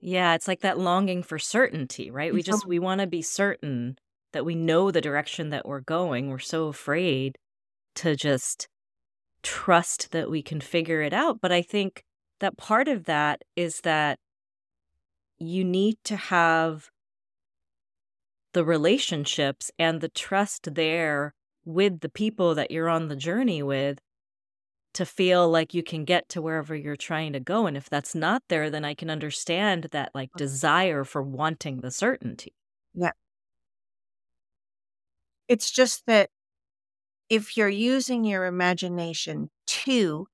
Yeah, 0.00 0.34
it's 0.34 0.48
like 0.48 0.60
that 0.60 0.78
longing 0.78 1.22
for 1.22 1.38
certainty, 1.38 2.10
right? 2.10 2.32
We 2.32 2.42
just 2.42 2.66
we 2.66 2.78
want 2.78 3.00
to 3.00 3.06
be 3.06 3.22
certain 3.22 3.98
that 4.32 4.44
we 4.44 4.54
know 4.54 4.90
the 4.90 5.00
direction 5.00 5.50
that 5.50 5.66
we're 5.66 5.80
going. 5.80 6.28
We're 6.28 6.38
so 6.38 6.68
afraid 6.68 7.36
to 7.96 8.16
just 8.16 8.68
trust 9.42 10.12
that 10.12 10.30
we 10.30 10.42
can 10.42 10.60
figure 10.60 11.02
it 11.02 11.12
out. 11.12 11.40
But 11.40 11.52
I 11.52 11.62
think 11.62 12.02
that 12.40 12.56
part 12.56 12.88
of 12.88 13.04
that 13.04 13.42
is 13.56 13.80
that 13.80 14.18
you 15.38 15.64
need 15.64 15.96
to 16.04 16.16
have 16.16 16.90
the 18.52 18.64
relationships 18.64 19.70
and 19.78 20.00
the 20.00 20.08
trust 20.08 20.74
there 20.74 21.34
with 21.64 22.00
the 22.00 22.08
people 22.08 22.54
that 22.54 22.70
you're 22.70 22.88
on 22.88 23.08
the 23.08 23.16
journey 23.16 23.62
with 23.62 23.98
to 24.92 25.06
feel 25.06 25.48
like 25.48 25.72
you 25.72 25.82
can 25.82 26.04
get 26.04 26.28
to 26.28 26.42
wherever 26.42 26.74
you're 26.74 26.96
trying 26.96 27.32
to 27.32 27.40
go. 27.40 27.66
And 27.66 27.76
if 27.76 27.88
that's 27.88 28.14
not 28.14 28.42
there, 28.48 28.70
then 28.70 28.84
I 28.84 28.94
can 28.94 29.08
understand 29.08 29.86
that 29.92 30.10
like 30.14 30.30
desire 30.36 31.04
for 31.04 31.22
wanting 31.22 31.80
the 31.80 31.90
certainty. 31.90 32.54
Yeah. 32.94 33.12
It's 35.50 35.68
just 35.68 36.06
that 36.06 36.30
if 37.28 37.56
you're 37.56 37.68
using 37.68 38.24
your 38.24 38.46
imagination 38.46 39.50
to 39.66 40.28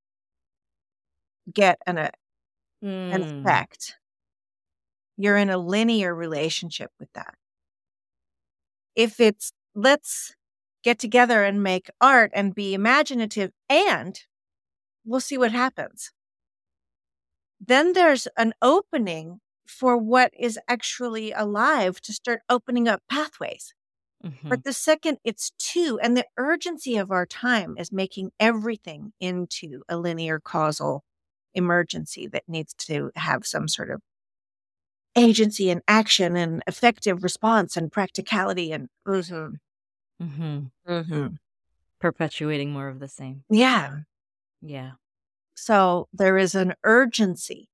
get 1.50 1.78
an, 1.86 1.96
a, 1.96 2.10
mm. 2.84 3.14
an 3.14 3.22
effect, 3.22 3.96
you're 5.16 5.38
in 5.38 5.48
a 5.48 5.56
linear 5.56 6.14
relationship 6.14 6.90
with 7.00 7.08
that. 7.14 7.32
If 8.94 9.18
it's 9.18 9.52
let's 9.74 10.34
get 10.84 10.98
together 10.98 11.44
and 11.44 11.62
make 11.62 11.88
art 11.98 12.30
and 12.34 12.54
be 12.54 12.74
imaginative 12.74 13.52
and 13.70 14.20
we'll 15.06 15.20
see 15.20 15.38
what 15.38 15.52
happens. 15.52 16.12
Then 17.58 17.94
there's 17.94 18.28
an 18.36 18.52
opening 18.60 19.40
for 19.66 19.96
what 19.96 20.30
is 20.38 20.58
actually 20.68 21.32
alive 21.32 22.02
to 22.02 22.12
start 22.12 22.42
opening 22.50 22.86
up 22.86 23.02
pathways. 23.08 23.72
Mm-hmm. 24.26 24.48
But 24.48 24.64
the 24.64 24.72
second 24.72 25.18
it's 25.24 25.52
two, 25.58 25.98
and 26.02 26.16
the 26.16 26.26
urgency 26.36 26.96
of 26.96 27.10
our 27.10 27.26
time 27.26 27.76
is 27.78 27.92
making 27.92 28.32
everything 28.40 29.12
into 29.20 29.82
a 29.88 29.96
linear 29.96 30.40
causal 30.40 31.04
emergency 31.54 32.26
that 32.26 32.42
needs 32.48 32.74
to 32.74 33.10
have 33.14 33.46
some 33.46 33.68
sort 33.68 33.90
of 33.90 34.00
agency 35.16 35.70
and 35.70 35.80
action 35.88 36.36
and 36.36 36.62
effective 36.66 37.22
response 37.22 37.76
and 37.76 37.90
practicality 37.90 38.72
and 38.72 38.88
mm-hmm. 39.06 39.54
Mm-hmm. 40.22 40.92
Mm-hmm. 40.92 41.26
perpetuating 42.00 42.70
more 42.70 42.88
of 42.88 42.98
the 42.98 43.08
same. 43.08 43.44
Yeah. 43.48 44.00
Yeah. 44.60 44.92
So 45.54 46.08
there 46.12 46.36
is 46.36 46.54
an 46.54 46.74
urgency 46.84 47.68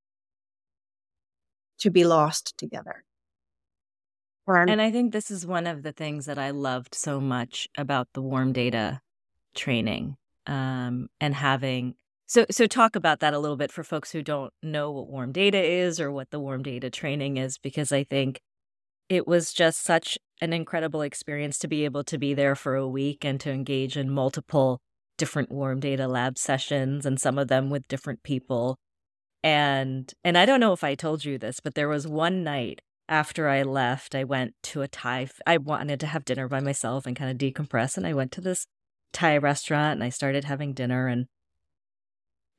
to 1.78 1.90
be 1.90 2.04
lost 2.04 2.56
together. 2.56 3.04
And 4.70 4.82
I 4.82 4.90
think 4.90 5.12
this 5.12 5.30
is 5.30 5.46
one 5.46 5.66
of 5.66 5.82
the 5.82 5.92
things 5.92 6.26
that 6.26 6.38
I 6.38 6.50
loved 6.50 6.94
so 6.94 7.20
much 7.20 7.68
about 7.76 8.08
the 8.12 8.22
warm 8.22 8.52
data 8.52 9.00
training 9.54 10.16
um, 10.46 11.08
and 11.20 11.34
having. 11.34 11.94
So, 12.26 12.46
so 12.50 12.66
talk 12.66 12.96
about 12.96 13.20
that 13.20 13.34
a 13.34 13.38
little 13.38 13.56
bit 13.56 13.70
for 13.70 13.84
folks 13.84 14.10
who 14.10 14.22
don't 14.22 14.52
know 14.62 14.90
what 14.90 15.08
warm 15.08 15.32
data 15.32 15.62
is 15.62 16.00
or 16.00 16.10
what 16.10 16.30
the 16.30 16.40
warm 16.40 16.62
data 16.62 16.90
training 16.90 17.36
is, 17.36 17.58
because 17.58 17.92
I 17.92 18.04
think 18.04 18.40
it 19.08 19.28
was 19.28 19.52
just 19.52 19.82
such 19.82 20.18
an 20.40 20.52
incredible 20.52 21.02
experience 21.02 21.58
to 21.58 21.68
be 21.68 21.84
able 21.84 22.02
to 22.04 22.18
be 22.18 22.34
there 22.34 22.54
for 22.54 22.74
a 22.74 22.88
week 22.88 23.24
and 23.24 23.38
to 23.40 23.50
engage 23.50 23.96
in 23.96 24.10
multiple 24.10 24.80
different 25.18 25.52
warm 25.52 25.78
data 25.80 26.08
lab 26.08 26.38
sessions 26.38 27.04
and 27.06 27.20
some 27.20 27.38
of 27.38 27.48
them 27.48 27.70
with 27.70 27.86
different 27.86 28.22
people 28.22 28.78
and 29.44 30.14
and 30.24 30.38
i 30.38 30.46
don't 30.46 30.60
know 30.60 30.72
if 30.72 30.82
i 30.82 30.94
told 30.94 31.24
you 31.24 31.38
this 31.38 31.60
but 31.60 31.74
there 31.74 31.88
was 31.88 32.08
one 32.08 32.42
night 32.42 32.80
after 33.08 33.48
i 33.48 33.62
left 33.62 34.14
i 34.14 34.24
went 34.24 34.54
to 34.62 34.82
a 34.82 34.88
thai 34.88 35.28
i 35.46 35.56
wanted 35.56 36.00
to 36.00 36.06
have 36.06 36.24
dinner 36.24 36.48
by 36.48 36.60
myself 36.60 37.06
and 37.06 37.16
kind 37.16 37.30
of 37.30 37.36
decompress 37.36 37.96
and 37.96 38.06
i 38.06 38.12
went 38.12 38.32
to 38.32 38.40
this 38.40 38.66
thai 39.12 39.36
restaurant 39.36 39.94
and 39.94 40.04
i 40.04 40.08
started 40.08 40.44
having 40.44 40.72
dinner 40.72 41.06
and 41.06 41.26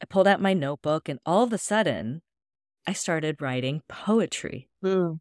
i 0.02 0.06
pulled 0.06 0.28
out 0.28 0.42
my 0.42 0.54
notebook 0.54 1.08
and 1.10 1.20
all 1.26 1.44
of 1.44 1.54
a 1.54 1.58
sudden 1.58 2.22
i 2.88 2.94
started 2.94 3.42
writing 3.42 3.82
poetry 3.88 4.68
mm. 4.84 5.20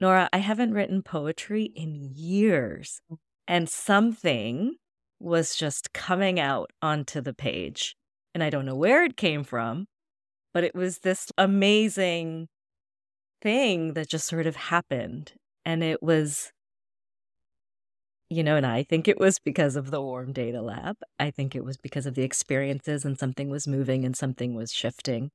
nora 0.00 0.28
i 0.32 0.38
haven't 0.38 0.72
written 0.72 1.02
poetry 1.02 1.64
in 1.76 2.10
years 2.14 3.00
and 3.46 3.68
something 3.68 4.76
was 5.18 5.56
just 5.56 5.92
coming 5.92 6.38
out 6.38 6.70
onto 6.82 7.20
the 7.20 7.34
page. 7.34 7.96
And 8.34 8.42
I 8.42 8.50
don't 8.50 8.66
know 8.66 8.76
where 8.76 9.04
it 9.04 9.16
came 9.16 9.42
from, 9.42 9.86
but 10.54 10.64
it 10.64 10.74
was 10.74 10.98
this 10.98 11.32
amazing 11.36 12.48
thing 13.42 13.94
that 13.94 14.08
just 14.08 14.26
sort 14.26 14.46
of 14.46 14.56
happened. 14.56 15.32
And 15.64 15.82
it 15.82 16.02
was, 16.02 16.52
you 18.30 18.42
know, 18.44 18.56
and 18.56 18.66
I 18.66 18.82
think 18.82 19.08
it 19.08 19.18
was 19.18 19.38
because 19.38 19.74
of 19.76 19.90
the 19.90 20.02
Warm 20.02 20.32
Data 20.32 20.60
Lab. 20.60 20.96
I 21.18 21.30
think 21.30 21.54
it 21.54 21.64
was 21.64 21.76
because 21.78 22.04
of 22.06 22.14
the 22.14 22.22
experiences 22.24 23.04
and 23.04 23.18
something 23.18 23.48
was 23.48 23.66
moving 23.66 24.04
and 24.04 24.16
something 24.16 24.54
was 24.54 24.72
shifting. 24.72 25.30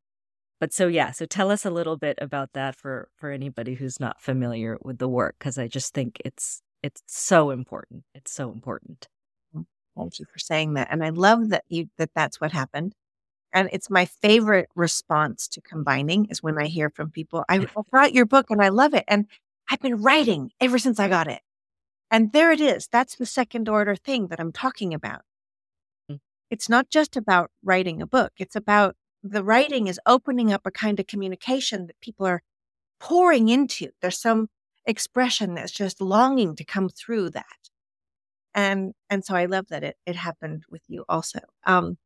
But 0.59 0.73
so 0.73 0.88
yeah, 0.88 1.11
so 1.11 1.25
tell 1.25 1.51
us 1.51 1.65
a 1.65 1.71
little 1.71 1.97
bit 1.97 2.17
about 2.21 2.53
that 2.53 2.75
for 2.77 3.09
for 3.17 3.31
anybody 3.31 3.75
who's 3.75 3.99
not 3.99 4.21
familiar 4.21 4.77
with 4.84 4.99
the 4.99 5.09
work 5.09 5.35
because 5.39 5.57
I 5.59 5.67
just 5.67 5.93
think 5.93 6.19
it's 6.25 6.61
it's 6.84 7.03
so 7.07 7.51
important. 7.51 8.03
It's 8.15 8.34
so 8.34 8.51
important. 8.51 9.07
Mm, 9.55 9.65
thank 9.97 10.19
you 10.19 10.25
for 10.31 10.39
saying 10.39 10.75
that. 10.75 10.89
And 10.91 11.03
I 11.05 11.09
love 11.09 11.49
that 11.49 11.65
you 11.69 11.89
that 11.99 12.11
that's 12.15 12.41
what 12.41 12.51
happened. 12.53 12.93
And 13.53 13.69
it's 13.71 13.89
my 13.89 14.05
favorite 14.05 14.69
response 14.75 15.47
to 15.49 15.61
combining 15.61 16.25
is 16.25 16.41
when 16.41 16.57
I 16.57 16.65
hear 16.65 16.89
from 16.89 17.11
people, 17.11 17.45
I, 17.47 17.67
brought 17.91 18.13
your 18.13 18.25
book 18.25 18.47
and 18.49 18.61
I 18.61 18.69
love 18.69 18.93
it. 18.95 19.05
And 19.07 19.27
I've 19.69 19.80
been 19.80 20.01
writing 20.01 20.51
ever 20.59 20.80
since 20.80 20.99
I 20.99 21.07
got 21.07 21.27
it. 21.27 21.41
And 22.09 22.34
there 22.34 22.51
it 22.51 22.59
is. 22.59 22.88
That's 22.91 23.15
the 23.15 23.25
second 23.25 23.69
order 23.69 23.95
thing 23.95 24.27
that 24.27 24.39
I'm 24.39 24.51
talking 24.51 24.93
about. 24.93 25.21
Mm. 26.11 26.19
It's 26.49 26.67
not 26.67 26.89
just 26.89 27.15
about 27.15 27.51
writing 27.63 28.01
a 28.01 28.07
book, 28.07 28.34
it's 28.38 28.55
about 28.55 28.95
the 29.23 29.43
writing 29.43 29.88
is 29.88 29.99
opening 30.05 30.51
up 30.51 30.65
a 30.65 30.71
kind 30.71 30.99
of 30.99 31.07
communication 31.07 31.88
that 31.88 31.99
people 32.01 32.25
are 32.25 32.41
pouring 32.99 33.49
into. 33.49 33.89
There's 34.01 34.19
some 34.19 34.49
expression 34.85 35.55
that's 35.55 35.71
just 35.71 36.01
longing 36.01 36.55
to 36.57 36.65
come 36.65 36.89
through 36.89 37.30
that. 37.31 37.69
And 38.53 38.93
and 39.09 39.23
so 39.23 39.35
I 39.35 39.45
love 39.45 39.67
that 39.69 39.84
it 39.84 39.97
it 40.05 40.15
happened 40.15 40.63
with 40.69 40.81
you 40.88 41.05
also. 41.07 41.39
Um 41.65 41.97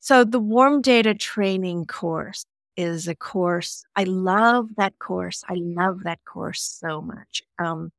so 0.00 0.24
the 0.24 0.40
warm 0.40 0.80
data 0.80 1.14
training 1.14 1.86
course 1.86 2.44
is 2.76 3.08
a 3.08 3.14
course. 3.14 3.84
I 3.96 4.04
love 4.04 4.68
that 4.76 4.98
course. 4.98 5.42
I 5.48 5.54
love 5.54 6.04
that 6.04 6.20
course 6.24 6.62
so 6.62 7.00
much. 7.00 7.42
Um 7.58 7.90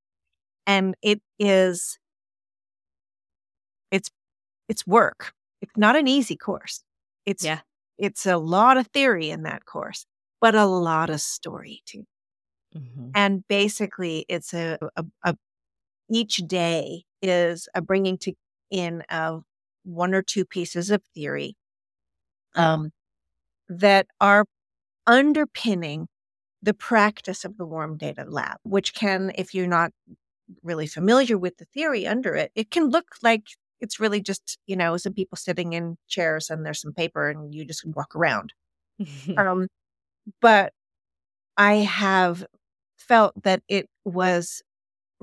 and 0.65 0.95
it 1.01 1.21
is 1.39 1.97
it's 3.91 4.09
it's 4.67 4.85
work. 4.85 5.33
It's 5.61 5.75
not 5.75 5.95
an 5.95 6.07
easy 6.07 6.35
course. 6.35 6.83
It's 7.25 7.43
yeah. 7.43 7.59
it's 7.97 8.25
a 8.25 8.37
lot 8.37 8.77
of 8.77 8.87
theory 8.87 9.29
in 9.29 9.43
that 9.43 9.65
course, 9.65 10.05
but 10.39 10.55
a 10.55 10.65
lot 10.65 11.09
of 11.09 11.21
story 11.21 11.81
too. 11.85 12.05
Mm-hmm. 12.75 13.09
And 13.15 13.43
basically, 13.47 14.25
it's 14.29 14.53
a, 14.53 14.77
a, 14.95 15.05
a, 15.23 15.35
each 16.09 16.37
day 16.37 17.03
is 17.21 17.67
a 17.73 17.81
bringing 17.81 18.17
to 18.19 18.33
in 18.69 19.01
of 19.09 19.43
one 19.83 20.13
or 20.13 20.21
two 20.21 20.45
pieces 20.45 20.91
of 20.91 21.01
theory 21.15 21.55
um, 22.55 22.91
that 23.67 24.07
are 24.19 24.45
underpinning 25.07 26.07
the 26.61 26.73
practice 26.73 27.45
of 27.45 27.57
the 27.57 27.65
warm 27.65 27.97
data 27.97 28.25
lab, 28.27 28.57
which 28.63 28.93
can, 28.93 29.31
if 29.35 29.53
you're 29.53 29.67
not 29.67 29.91
really 30.63 30.87
familiar 30.87 31.37
with 31.37 31.57
the 31.57 31.65
theory 31.65 32.05
under 32.07 32.35
it, 32.35 32.51
it 32.55 32.71
can 32.71 32.89
look 32.89 33.07
like 33.23 33.43
it's 33.81 33.99
really 33.99 34.21
just, 34.21 34.57
you 34.67 34.75
know, 34.75 34.97
some 34.97 35.13
people 35.13 35.37
sitting 35.37 35.73
in 35.73 35.97
chairs 36.07 36.49
and 36.49 36.65
there's 36.65 36.81
some 36.81 36.93
paper 36.93 37.29
and 37.29 37.53
you 37.53 37.65
just 37.65 37.85
walk 37.85 38.15
around. 38.15 38.53
um, 39.37 39.67
but 40.41 40.73
I 41.57 41.75
have 41.75 42.45
felt 42.97 43.41
that 43.43 43.61
it 43.67 43.87
was 44.05 44.61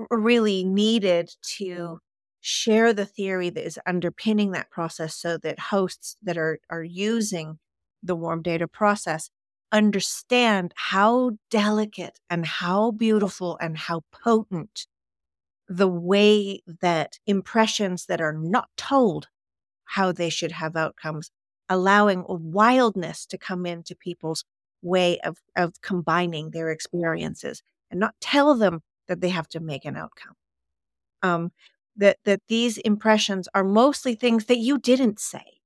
really 0.09 0.63
needed 0.63 1.29
to 1.57 1.99
share 2.47 2.93
the 2.93 3.05
theory 3.05 3.49
that 3.49 3.65
is 3.65 3.77
underpinning 3.85 4.51
that 4.51 4.69
process 4.69 5.13
so 5.13 5.37
that 5.37 5.59
hosts 5.59 6.15
that 6.23 6.37
are, 6.37 6.59
are 6.69 6.83
using 6.83 7.59
the 8.01 8.15
warm 8.15 8.41
data 8.41 8.65
process 8.65 9.29
understand 9.73 10.73
how 10.77 11.31
delicate 11.51 12.21
and 12.29 12.45
how 12.45 12.91
beautiful 12.91 13.57
and 13.59 13.77
how 13.77 14.01
potent 14.13 14.87
the 15.67 15.89
way 15.89 16.61
that 16.79 17.19
impressions 17.27 18.05
that 18.05 18.21
are 18.21 18.31
not 18.31 18.69
told 18.77 19.27
how 19.83 20.13
they 20.13 20.29
should 20.29 20.53
have 20.53 20.77
outcomes, 20.77 21.29
allowing 21.67 22.23
a 22.29 22.33
wildness 22.33 23.25
to 23.25 23.37
come 23.37 23.65
into 23.65 23.93
people's 23.93 24.45
way 24.81 25.19
of, 25.19 25.39
of 25.57 25.81
combining 25.81 26.51
their 26.51 26.69
experiences 26.69 27.61
and 27.91 27.99
not 27.99 28.15
tell 28.21 28.55
them 28.55 28.79
that 29.09 29.19
they 29.19 29.29
have 29.29 29.49
to 29.49 29.59
make 29.59 29.83
an 29.83 29.97
outcome. 29.97 30.35
Um, 31.21 31.51
that 31.97 32.17
that 32.25 32.41
these 32.47 32.77
impressions 32.79 33.47
are 33.53 33.63
mostly 33.63 34.15
things 34.15 34.45
that 34.45 34.59
you 34.59 34.77
didn't 34.77 35.19
say, 35.19 35.61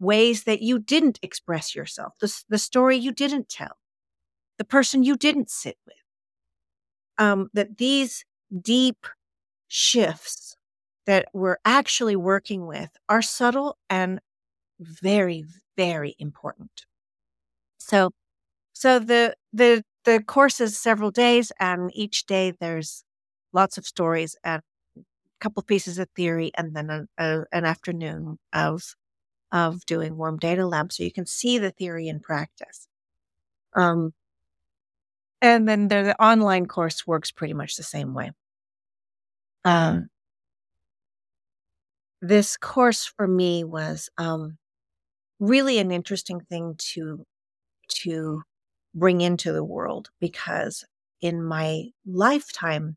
ways 0.00 0.44
that 0.44 0.62
you 0.62 0.78
didn't 0.78 1.18
express 1.22 1.74
yourself, 1.74 2.14
the 2.20 2.32
the 2.48 2.58
story 2.58 2.96
you 2.96 3.12
didn't 3.12 3.48
tell, 3.48 3.78
the 4.58 4.64
person 4.64 5.02
you 5.04 5.16
didn't 5.16 5.50
sit 5.50 5.78
with. 5.86 5.96
Um, 7.18 7.48
that 7.54 7.78
these 7.78 8.24
deep 8.60 9.06
shifts 9.68 10.56
that 11.06 11.28
we're 11.34 11.58
actually 11.64 12.16
working 12.16 12.66
with 12.66 12.90
are 13.08 13.22
subtle 13.22 13.78
and 13.90 14.20
very 14.80 15.44
very 15.76 16.16
important. 16.18 16.86
So 17.78 18.10
so 18.74 18.98
the 18.98 19.36
the 19.52 19.84
the 20.04 20.22
course 20.22 20.60
is 20.60 20.78
several 20.78 21.10
days, 21.10 21.52
and 21.60 21.90
each 21.94 22.26
day 22.26 22.52
there's 22.60 23.04
lots 23.52 23.78
of 23.78 23.86
stories 23.86 24.36
and 24.44 24.62
couple 25.44 25.62
pieces 25.62 25.98
of 25.98 26.08
theory, 26.16 26.50
and 26.56 26.74
then 26.76 26.90
a, 26.90 27.06
a, 27.18 27.44
an 27.52 27.64
afternoon 27.66 28.38
of 28.52 28.96
of 29.52 29.86
doing 29.86 30.16
warm 30.16 30.38
data 30.38 30.66
lab, 30.66 30.92
so 30.92 31.04
you 31.04 31.12
can 31.12 31.26
see 31.26 31.58
the 31.58 31.70
theory 31.70 32.08
in 32.08 32.20
practice. 32.20 32.88
Um, 33.74 34.14
and 35.42 35.68
then 35.68 35.88
the, 35.88 36.02
the 36.02 36.22
online 36.22 36.66
course 36.66 37.06
works 37.06 37.30
pretty 37.30 37.54
much 37.54 37.76
the 37.76 37.82
same 37.82 38.14
way. 38.14 38.32
Um, 39.64 40.08
this 42.20 42.56
course 42.56 43.04
for 43.04 43.28
me 43.28 43.64
was 43.64 44.08
um, 44.18 44.56
really 45.40 45.78
an 45.78 45.90
interesting 45.92 46.40
thing 46.40 46.74
to 46.78 47.24
to 47.88 48.42
bring 48.94 49.20
into 49.20 49.52
the 49.52 49.64
world 49.64 50.10
because 50.20 50.84
in 51.20 51.42
my 51.44 51.84
lifetime, 52.06 52.96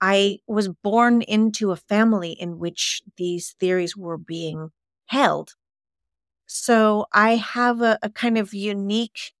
I 0.00 0.38
was 0.46 0.68
born 0.68 1.22
into 1.22 1.72
a 1.72 1.76
family 1.76 2.32
in 2.32 2.58
which 2.58 3.02
these 3.16 3.54
theories 3.60 3.96
were 3.96 4.18
being 4.18 4.70
held. 5.06 5.54
So 6.46 7.06
I 7.12 7.36
have 7.36 7.80
a, 7.82 7.98
a 8.02 8.10
kind 8.10 8.38
of 8.38 8.54
unique 8.54 9.32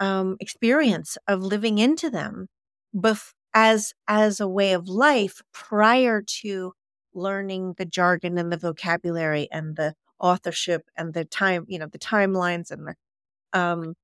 um, 0.00 0.36
experience 0.40 1.16
of 1.28 1.42
living 1.42 1.78
into 1.78 2.10
them 2.10 2.48
bef- 2.94 3.32
as 3.54 3.92
as 4.08 4.40
a 4.40 4.48
way 4.48 4.72
of 4.72 4.88
life 4.88 5.40
prior 5.52 6.22
to 6.22 6.72
learning 7.14 7.74
the 7.78 7.84
jargon 7.84 8.36
and 8.38 8.52
the 8.52 8.56
vocabulary 8.56 9.48
and 9.52 9.76
the 9.76 9.94
authorship 10.18 10.82
and 10.96 11.14
the 11.14 11.24
time 11.24 11.64
you 11.68 11.78
know 11.78 11.86
the 11.86 11.98
timelines 11.98 12.70
and 12.70 12.88
the 12.88 12.94
um, 13.58 13.94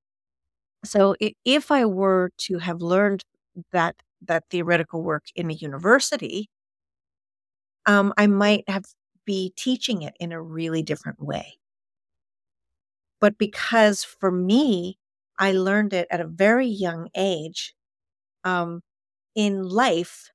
so 0.85 1.15
if 1.45 1.71
I 1.71 1.85
were 1.87 2.31
to 2.39 2.59
have 2.59 2.83
learned 2.83 3.25
that 3.73 3.97
that 4.23 4.45
theoretical 4.51 5.03
work 5.03 5.25
in 5.35 5.51
a 5.51 5.55
university, 5.55 6.51
um, 7.87 8.13
I 8.17 8.27
might 8.27 8.69
have 8.69 8.85
be 9.27 9.53
teaching 9.57 10.03
it 10.03 10.15
in 10.19 10.33
a 10.33 10.41
really 10.43 10.83
different 10.83 11.21
way. 11.23 11.59
But 13.21 13.39
because 13.39 14.03
for 14.05 14.31
me, 14.31 14.99
I 15.39 15.53
learned 15.53 15.93
it 15.93 16.09
at 16.11 16.21
a 16.21 16.27
very 16.27 16.67
young 16.67 17.09
age, 17.15 17.75
um, 18.45 18.83
in 19.35 19.63
life, 19.65 20.31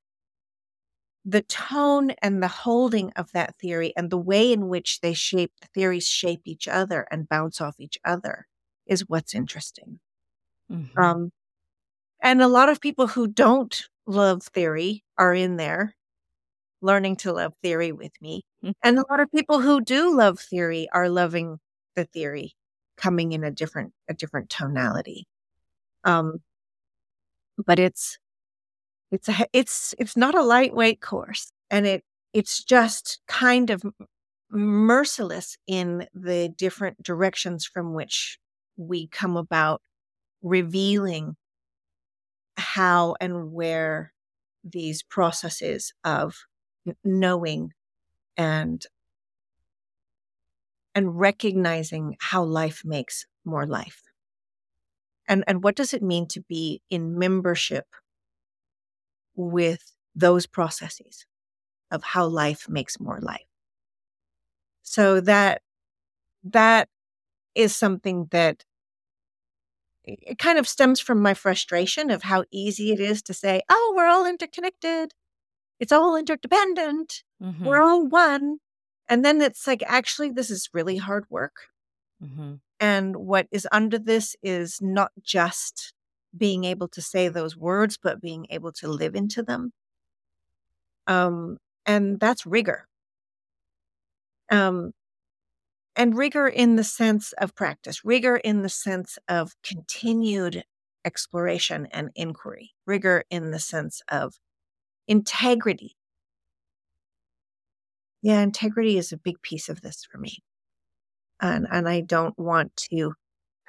the 1.26 1.42
tone 1.42 2.12
and 2.22 2.42
the 2.42 2.48
holding 2.48 3.12
of 3.14 3.32
that 3.32 3.56
theory 3.58 3.94
and 3.98 4.10
the 4.12 4.18
way 4.18 4.52
in 4.52 4.68
which 4.68 5.00
they 5.02 5.14
shape 5.14 5.52
the 5.62 5.68
theories 5.74 6.08
shape 6.08 6.42
each 6.46 6.68
other 6.68 7.08
and 7.12 7.28
bounce 7.28 7.60
off 7.60 7.80
each 7.80 7.98
other 8.06 8.48
is 8.86 9.10
what's 9.10 9.34
interesting. 9.34 10.00
Mm-hmm. 10.72 11.00
Um, 11.02 11.32
and 12.26 12.42
a 12.42 12.48
lot 12.48 12.70
of 12.70 12.82
people 12.82 13.08
who 13.08 13.28
don't 13.28 13.84
love 14.08 14.44
theory 14.44 15.04
are 15.18 15.34
in 15.34 15.58
there 15.58 15.96
learning 16.82 17.16
to 17.16 17.32
love 17.32 17.54
theory 17.64 17.92
with 17.92 18.12
me. 18.22 18.44
Mm-hmm. 18.64 18.72
And 18.84 19.00
a 19.00 19.06
lot 19.10 19.20
of 19.20 19.32
people 19.32 19.62
who 19.62 19.82
do 19.82 20.16
love 20.16 20.40
theory 20.40 20.88
are 20.92 21.08
loving 21.08 21.60
the 21.96 22.06
theory 22.06 22.54
coming 22.98 23.32
in 23.32 23.44
a 23.44 23.52
different 23.52 23.94
a 24.10 24.14
different 24.14 24.50
tonality. 24.50 25.28
Um, 26.04 26.40
but 27.66 27.80
it's 27.80 28.18
it's 29.12 29.30
a, 29.30 29.46
it's 29.54 29.94
it's 30.00 30.18
not 30.18 30.36
a 30.36 30.44
lightweight 30.44 31.02
course 31.02 31.52
and 31.70 31.86
it 31.86 32.04
it's 32.34 32.64
just 32.64 33.20
kind 33.28 33.70
of 33.70 33.84
merciless 34.50 35.58
in 35.68 36.08
the 36.14 36.50
different 36.58 37.02
directions 37.02 37.66
from 37.66 37.94
which 37.94 38.40
we 38.78 39.08
come 39.08 39.38
about 39.38 39.82
revealing 40.42 41.36
how 42.58 43.16
and 43.22 43.52
where 43.52 44.14
these 44.64 45.04
processes 45.04 45.94
of 46.04 46.36
knowing 47.04 47.72
and 48.38 48.86
and 50.96 51.20
recognizing 51.20 52.16
how 52.20 52.44
life 52.44 52.84
makes 52.84 53.26
more 53.44 53.66
life. 53.68 54.02
And 55.28 55.44
and 55.48 55.64
what 55.64 55.76
does 55.76 55.94
it 55.94 56.02
mean 56.02 56.28
to 56.30 56.42
be 56.42 56.82
in 56.90 57.18
membership 57.18 57.86
with 59.36 59.94
those 60.16 60.46
processes 60.48 61.26
of 61.92 62.04
how 62.04 62.26
life 62.28 62.70
makes 62.70 63.00
more 63.00 63.20
life? 63.22 63.48
So 64.84 65.20
that 65.22 65.62
that 66.46 66.90
is 67.56 67.76
something 67.76 68.28
that 68.32 68.66
it 70.08 70.40
kind 70.40 70.58
of 70.58 70.68
stems 70.68 71.00
from 71.00 71.22
my 71.22 71.34
frustration 71.34 72.12
of 72.12 72.24
how 72.24 72.46
easy 72.52 72.92
it 72.92 73.00
is 73.00 73.22
to 73.24 73.34
say, 73.34 73.62
oh, 73.70 73.94
we're 73.96 74.08
all 74.08 74.26
interconnected. 74.26 75.14
It's 75.80 75.92
all 75.92 76.16
interdependent. 76.16 77.24
Mm-hmm. 77.42 77.66
We're 77.66 77.82
all 77.82 78.08
one. 78.08 78.58
And 79.08 79.24
then 79.24 79.42
it's 79.42 79.68
like, 79.68 79.84
actually, 79.86 80.32
this 80.32 80.50
is 80.50 80.70
really 80.74 80.98
hard 80.98 81.26
work. 81.30 81.56
Mm-hmm. 82.24 82.56
And 82.80 83.16
what 83.16 83.48
is 83.52 83.68
under 83.72 84.00
this 84.00 84.36
is 84.44 84.80
not 84.82 85.12
just 85.22 85.94
being 86.36 86.64
able 86.66 86.88
to 86.90 87.02
say 87.02 87.28
those 87.28 87.56
words, 87.56 87.98
but 88.02 88.22
being 88.22 88.48
able 88.50 88.72
to 88.74 88.88
live 88.88 89.16
into 89.16 89.44
them. 89.44 89.72
Um, 91.08 91.58
and 91.86 92.20
that's 92.20 92.46
rigor. 92.46 92.88
Um, 94.52 94.92
and 95.96 96.18
rigor 96.18 96.48
in 96.48 96.76
the 96.76 96.84
sense 96.84 97.34
of 97.34 97.56
practice, 97.56 98.04
rigor 98.04 98.38
in 98.38 98.62
the 98.62 98.70
sense 98.70 99.18
of 99.28 99.54
continued 99.64 100.64
exploration 101.06 101.88
and 101.92 102.10
inquiry, 102.16 102.72
rigor 102.86 103.24
in 103.30 103.52
the 103.52 103.60
sense 103.60 104.02
of 104.10 104.36
integrity. 105.08 105.96
Yeah, 108.22 108.42
integrity 108.42 108.98
is 108.98 109.12
a 109.12 109.18
big 109.18 109.42
piece 109.42 109.70
of 109.70 109.82
this 109.82 110.06
for 110.12 110.18
me. 110.18 110.40
And, 111.40 111.68
and 111.72 111.88
I 111.88 112.02
don't 112.02 112.38
want 112.40 112.76
to 112.92 113.14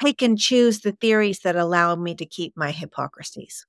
pick 0.01 0.23
and 0.23 0.39
choose 0.39 0.81
the 0.81 0.93
theories 0.93 1.41
that 1.41 1.57
allow 1.57 1.97
me 1.97 2.15
to 2.15 2.27
keep 2.27 2.55
my 2.57 2.71
hypocrisies. 2.71 3.67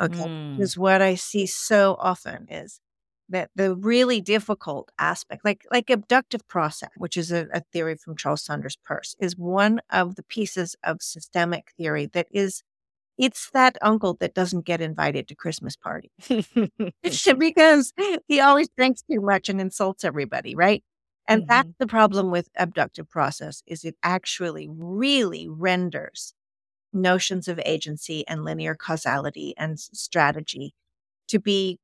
Okay. 0.00 0.24
Mm. 0.24 0.56
Because 0.56 0.76
what 0.76 1.02
I 1.02 1.14
see 1.14 1.46
so 1.46 1.96
often 1.98 2.48
is 2.50 2.80
that 3.28 3.50
the 3.54 3.74
really 3.74 4.20
difficult 4.20 4.90
aspect, 4.98 5.44
like 5.44 5.64
like 5.70 5.90
abductive 5.90 6.46
process, 6.48 6.90
which 6.96 7.16
is 7.16 7.32
a, 7.32 7.48
a 7.52 7.62
theory 7.72 7.96
from 7.96 8.16
Charles 8.16 8.44
Sanders 8.44 8.78
Peirce, 8.86 9.16
is 9.18 9.36
one 9.36 9.80
of 9.90 10.16
the 10.16 10.22
pieces 10.22 10.76
of 10.84 11.02
systemic 11.02 11.72
theory 11.76 12.06
that 12.12 12.28
is 12.30 12.62
it's 13.18 13.50
that 13.52 13.78
uncle 13.80 14.14
that 14.20 14.34
doesn't 14.34 14.66
get 14.66 14.80
invited 14.80 15.26
to 15.28 15.34
Christmas 15.34 15.76
party 15.76 16.10
because 17.38 17.92
he 18.28 18.40
always 18.40 18.68
drinks 18.76 19.02
too 19.10 19.20
much 19.20 19.48
and 19.48 19.60
insults 19.60 20.04
everybody, 20.04 20.54
right? 20.54 20.84
And 21.28 21.42
mm-hmm. 21.42 21.48
that's 21.48 21.72
the 21.78 21.86
problem 21.86 22.30
with 22.30 22.48
abductive 22.56 23.08
process 23.08 23.62
is 23.66 23.84
it 23.84 23.96
actually 24.02 24.68
really 24.70 25.48
renders 25.48 26.34
notions 26.92 27.48
of 27.48 27.60
agency 27.64 28.26
and 28.28 28.44
linear 28.44 28.74
causality 28.74 29.54
and 29.56 29.78
strategy 29.78 30.74
to 31.28 31.38
be 31.38 31.78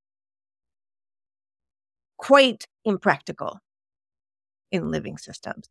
quite 2.22 2.68
impractical 2.84 3.58
in 4.70 4.92
living 4.92 5.18
systems. 5.18 5.68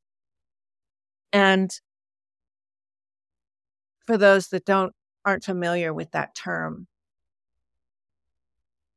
And 1.32 1.72
for 4.06 4.18
those 4.18 4.50
that 4.50 4.66
don't 4.66 4.94
aren't 5.24 5.46
familiar 5.46 5.94
with 5.94 6.12
that 6.12 6.36
term, 6.36 6.88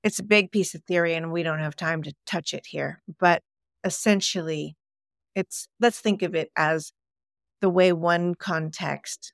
it's 0.03 0.19
a 0.19 0.25
big 0.25 0.51
piece 0.51 0.75
of 0.75 0.83
theory 0.83 1.15
and 1.15 1.31
we 1.31 1.45
don't 1.45 1.61
have 1.61 1.77
time 1.77 2.03
to 2.03 2.13
touch 2.27 2.55
it 2.55 2.67
here, 2.67 3.01
but 3.21 3.41
essentially 3.85 4.75
it's 5.37 5.69
let's 5.79 6.01
think 6.01 6.23
of 6.23 6.35
it 6.35 6.51
as 6.57 6.93
the 7.61 7.71
way 7.71 7.93
one 7.93 8.35
context 8.35 9.33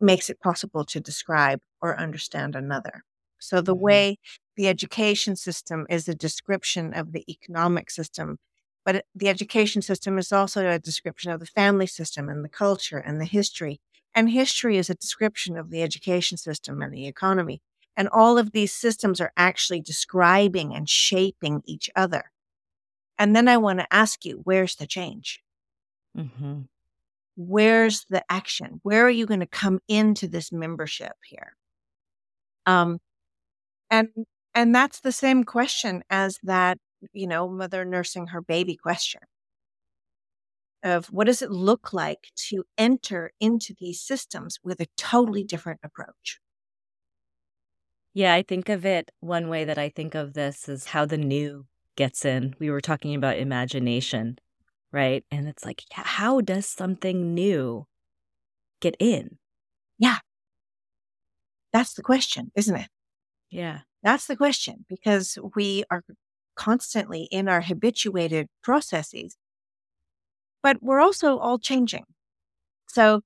makes 0.00 0.30
it 0.30 0.40
possible 0.40 0.84
to 0.84 1.00
describe 1.00 1.58
or 1.80 1.98
understand 1.98 2.54
another. 2.54 3.02
So 3.40 3.60
the 3.60 3.74
mm-hmm. 3.74 3.84
way 3.84 4.18
the 4.56 4.68
education 4.68 5.36
system 5.36 5.86
is 5.88 6.08
a 6.08 6.14
description 6.14 6.92
of 6.94 7.12
the 7.12 7.24
economic 7.30 7.90
system, 7.90 8.38
but 8.84 9.04
the 9.14 9.28
education 9.28 9.82
system 9.82 10.18
is 10.18 10.32
also 10.32 10.68
a 10.68 10.78
description 10.78 11.30
of 11.30 11.40
the 11.40 11.46
family 11.46 11.86
system 11.86 12.28
and 12.28 12.44
the 12.44 12.48
culture 12.48 12.98
and 12.98 13.20
the 13.20 13.24
history. 13.24 13.80
And 14.14 14.28
history 14.28 14.76
is 14.76 14.90
a 14.90 14.94
description 14.94 15.56
of 15.56 15.70
the 15.70 15.82
education 15.82 16.36
system 16.36 16.82
and 16.82 16.92
the 16.92 17.06
economy. 17.06 17.62
And 17.96 18.08
all 18.08 18.38
of 18.38 18.52
these 18.52 18.72
systems 18.72 19.20
are 19.20 19.32
actually 19.36 19.80
describing 19.80 20.74
and 20.74 20.88
shaping 20.88 21.62
each 21.64 21.90
other. 21.94 22.30
And 23.18 23.36
then 23.36 23.48
I 23.48 23.56
want 23.56 23.78
to 23.78 23.94
ask 23.94 24.24
you, 24.24 24.40
where's 24.44 24.76
the 24.76 24.86
change? 24.86 25.40
Mm-hmm 26.16 26.62
where's 27.36 28.04
the 28.08 28.22
action? 28.30 28.80
Where 28.82 29.04
are 29.04 29.10
you 29.10 29.26
going 29.26 29.40
to 29.40 29.46
come 29.46 29.80
into 29.88 30.28
this 30.28 30.52
membership 30.52 31.14
here? 31.26 31.56
Um, 32.66 33.00
and 33.90 34.08
and 34.54 34.74
that's 34.74 35.00
the 35.00 35.12
same 35.12 35.44
question 35.44 36.02
as 36.10 36.38
that 36.42 36.78
you 37.12 37.26
know 37.26 37.48
mother 37.48 37.84
nursing 37.84 38.28
her 38.28 38.40
baby 38.40 38.76
question 38.76 39.20
of 40.84 41.06
what 41.06 41.26
does 41.26 41.42
it 41.42 41.50
look 41.50 41.92
like 41.92 42.28
to 42.34 42.64
enter 42.76 43.32
into 43.40 43.74
these 43.78 44.00
systems 44.00 44.58
with 44.64 44.80
a 44.80 44.86
totally 44.96 45.44
different 45.44 45.80
approach 45.82 46.38
yeah 48.14 48.34
i 48.34 48.42
think 48.42 48.68
of 48.68 48.84
it 48.84 49.10
one 49.20 49.48
way 49.48 49.64
that 49.64 49.78
i 49.78 49.88
think 49.88 50.14
of 50.14 50.34
this 50.34 50.68
is 50.68 50.86
how 50.86 51.04
the 51.04 51.18
new 51.18 51.66
gets 51.96 52.24
in 52.24 52.54
we 52.58 52.70
were 52.70 52.80
talking 52.80 53.14
about 53.14 53.38
imagination 53.38 54.38
right? 54.92 55.24
And 55.30 55.48
it's 55.48 55.64
like, 55.64 55.82
how 55.90 56.40
does 56.40 56.66
something 56.66 57.34
new 57.34 57.86
get 58.80 58.96
in? 58.98 59.38
Yeah. 59.98 60.18
That's 61.72 61.94
the 61.94 62.02
question, 62.02 62.52
isn't 62.54 62.76
it? 62.76 62.88
Yeah. 63.50 63.80
That's 64.02 64.26
the 64.26 64.36
question 64.36 64.84
because 64.88 65.38
we 65.54 65.84
are 65.90 66.02
constantly 66.56 67.28
in 67.30 67.48
our 67.48 67.60
habituated 67.62 68.48
processes, 68.62 69.36
but 70.62 70.82
we're 70.82 71.00
also 71.00 71.38
all 71.38 71.58
changing. 71.58 72.04
So 72.88 73.22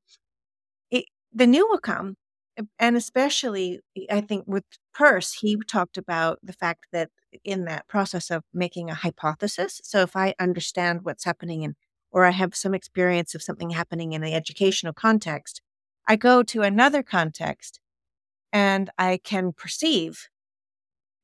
it, 0.91 1.07
the 1.33 1.47
new 1.47 1.67
will 1.69 1.79
come. 1.79 2.17
Eh, 2.59 2.63
and 2.79 2.97
especially, 2.97 3.81
eh, 3.97 4.07
I 4.11 4.21
think 4.21 4.45
with 4.47 4.65
Peirce, 4.95 5.35
he 5.35 5.57
talked 5.69 5.99
about 5.99 6.39
the 6.43 6.53
fact 6.53 6.87
that 6.93 7.11
in 7.45 7.65
that 7.67 7.89
process 7.89 8.31
of 8.31 8.45
making 8.55 8.91
a 8.91 8.95
hypothesis. 8.95 9.81
So 9.85 10.03
if 10.03 10.17
I 10.17 10.35
understand 10.39 11.01
what's 11.03 11.25
happening 11.25 11.63
in, 11.63 11.77
or 12.11 12.25
I 12.25 12.31
have 12.31 12.55
some 12.55 12.75
experience 12.75 13.35
of 13.35 13.43
something 13.43 13.71
happening 13.71 14.13
in 14.13 14.23
the 14.23 14.35
educational 14.35 14.93
context, 14.93 15.61
I 16.09 16.17
go 16.17 16.43
to 16.45 16.63
another 16.63 17.03
context 17.03 17.81
and 18.53 18.91
I 18.99 19.19
can 19.23 19.53
perceive 19.53 20.29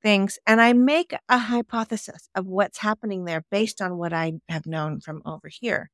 things 0.02 0.38
and 0.46 0.60
I 0.60 0.72
make 0.72 1.14
a 1.28 1.38
hypothesis 1.38 2.28
of 2.34 2.46
what's 2.46 2.78
happening 2.78 3.24
there 3.24 3.44
based 3.50 3.80
on 3.80 3.96
what 3.96 4.12
I 4.12 4.34
have 4.48 4.66
known 4.66 5.00
from 5.00 5.22
over 5.24 5.48
here. 5.48 5.90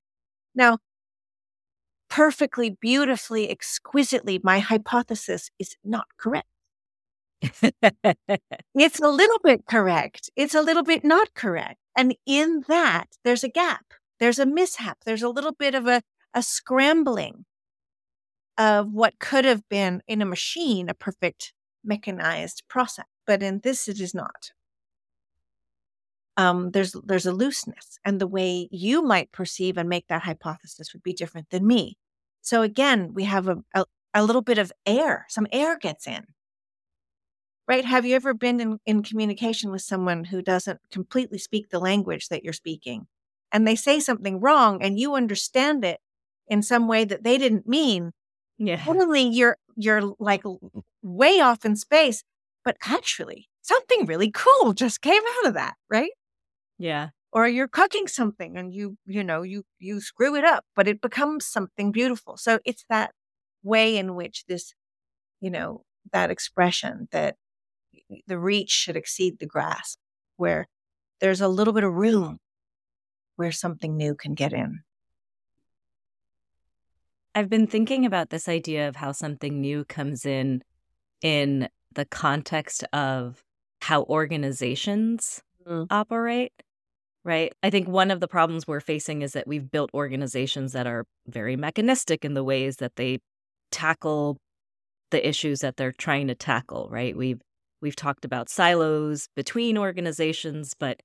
Now, 0.54 0.78
perfectly, 2.08 2.70
beautifully, 2.80 3.50
exquisitely, 3.50 4.40
my 4.42 4.58
hypothesis 4.60 5.50
is 5.58 5.76
not 5.84 6.06
correct. 6.18 6.48
it's 8.74 9.00
a 9.00 9.08
little 9.08 9.38
bit 9.44 9.66
correct. 9.66 10.30
It's 10.34 10.54
a 10.54 10.62
little 10.62 10.82
bit 10.82 11.04
not 11.04 11.34
correct. 11.34 11.78
And 11.96 12.16
in 12.26 12.64
that, 12.68 13.06
there's 13.24 13.44
a 13.44 13.48
gap. 13.48 13.84
There's 14.18 14.38
a 14.38 14.46
mishap. 14.46 14.98
There's 15.04 15.22
a 15.22 15.28
little 15.28 15.52
bit 15.52 15.74
of 15.74 15.86
a, 15.86 16.02
a 16.34 16.42
scrambling 16.42 17.44
of 18.56 18.92
what 18.92 19.20
could 19.20 19.44
have 19.44 19.68
been 19.68 20.02
in 20.08 20.20
a 20.20 20.26
machine 20.26 20.88
a 20.88 20.94
perfect 20.94 21.52
mechanized 21.84 22.64
process. 22.68 23.06
But 23.28 23.44
in 23.44 23.60
this, 23.60 23.86
it 23.86 24.00
is 24.00 24.12
not. 24.12 24.50
Um, 26.36 26.72
there's 26.72 26.96
there's 27.04 27.26
a 27.26 27.32
looseness, 27.32 28.00
and 28.04 28.20
the 28.20 28.26
way 28.26 28.68
you 28.72 29.02
might 29.02 29.30
perceive 29.30 29.78
and 29.78 29.88
make 29.88 30.08
that 30.08 30.22
hypothesis 30.22 30.92
would 30.92 31.04
be 31.04 31.12
different 31.12 31.50
than 31.50 31.64
me. 31.64 31.96
So 32.42 32.62
again, 32.62 33.14
we 33.14 33.24
have 33.24 33.46
a, 33.46 33.58
a, 33.74 33.84
a 34.14 34.24
little 34.24 34.42
bit 34.42 34.58
of 34.58 34.72
air. 34.84 35.26
Some 35.28 35.46
air 35.52 35.78
gets 35.78 36.08
in 36.08 36.24
right? 37.68 37.84
Have 37.84 38.06
you 38.06 38.16
ever 38.16 38.34
been 38.34 38.60
in, 38.60 38.80
in 38.86 39.02
communication 39.02 39.70
with 39.70 39.82
someone 39.82 40.24
who 40.24 40.40
doesn't 40.40 40.80
completely 40.90 41.38
speak 41.38 41.68
the 41.68 41.78
language 41.78 42.28
that 42.28 42.42
you're 42.42 42.54
speaking? 42.54 43.06
And 43.52 43.68
they 43.68 43.76
say 43.76 44.00
something 44.00 44.40
wrong 44.40 44.82
and 44.82 44.98
you 44.98 45.14
understand 45.14 45.84
it 45.84 46.00
in 46.48 46.62
some 46.62 46.88
way 46.88 47.04
that 47.04 47.22
they 47.22 47.36
didn't 47.36 47.68
mean. 47.68 48.12
Yeah. 48.56 48.82
Suddenly 48.84 49.28
you're 49.28 49.56
you're 49.76 50.14
like 50.18 50.42
way 51.02 51.40
off 51.40 51.64
in 51.64 51.76
space, 51.76 52.24
but 52.68 52.76
actually 52.84 53.48
something 53.62 54.04
really 54.04 54.30
cool 54.30 54.74
just 54.74 55.00
came 55.00 55.22
out 55.38 55.46
of 55.46 55.54
that, 55.54 55.74
right? 55.88 56.10
Yeah. 56.76 57.08
Or 57.32 57.48
you're 57.48 57.66
cooking 57.66 58.06
something 58.06 58.58
and 58.58 58.74
you, 58.74 58.98
you 59.06 59.24
know, 59.24 59.40
you 59.40 59.62
you 59.78 60.02
screw 60.02 60.36
it 60.36 60.44
up, 60.44 60.66
but 60.76 60.86
it 60.86 61.00
becomes 61.00 61.46
something 61.46 61.92
beautiful. 61.92 62.36
So 62.36 62.58
it's 62.66 62.84
that 62.90 63.12
way 63.62 63.96
in 63.96 64.16
which 64.16 64.44
this, 64.48 64.74
you 65.40 65.48
know, 65.48 65.82
that 66.12 66.30
expression 66.30 67.08
that 67.10 67.36
the 68.26 68.38
reach 68.38 68.68
should 68.68 68.96
exceed 68.96 69.38
the 69.38 69.46
grasp, 69.46 69.98
where 70.36 70.68
there's 71.22 71.40
a 71.40 71.48
little 71.48 71.72
bit 71.72 71.84
of 71.84 71.94
room 71.94 72.36
where 73.36 73.50
something 73.50 73.96
new 73.96 74.14
can 74.14 74.34
get 74.34 74.52
in. 74.52 74.80
I've 77.34 77.48
been 77.48 77.66
thinking 77.66 78.04
about 78.04 78.28
this 78.28 78.46
idea 78.46 78.88
of 78.88 78.96
how 78.96 79.12
something 79.12 79.58
new 79.58 79.86
comes 79.86 80.26
in 80.26 80.62
in 81.22 81.70
the 81.98 82.06
context 82.06 82.84
of 82.92 83.42
how 83.82 84.04
organizations 84.04 85.42
mm. 85.66 85.84
operate, 85.90 86.52
right? 87.24 87.52
I 87.64 87.70
think 87.70 87.88
one 87.88 88.12
of 88.12 88.20
the 88.20 88.28
problems 88.28 88.68
we're 88.68 88.78
facing 88.78 89.22
is 89.22 89.32
that 89.32 89.48
we've 89.48 89.68
built 89.68 89.90
organizations 89.92 90.72
that 90.74 90.86
are 90.86 91.04
very 91.26 91.56
mechanistic 91.56 92.24
in 92.24 92.34
the 92.34 92.44
ways 92.44 92.76
that 92.76 92.92
they 92.94 93.18
tackle 93.72 94.36
the 95.10 95.26
issues 95.28 95.58
that 95.58 95.76
they're 95.76 95.92
trying 95.92 96.28
to 96.28 96.36
tackle, 96.36 96.88
right? 96.88 97.16
We've 97.16 97.40
we've 97.82 97.96
talked 97.96 98.24
about 98.24 98.48
silos 98.48 99.26
between 99.34 99.76
organizations, 99.76 100.74
but 100.78 101.00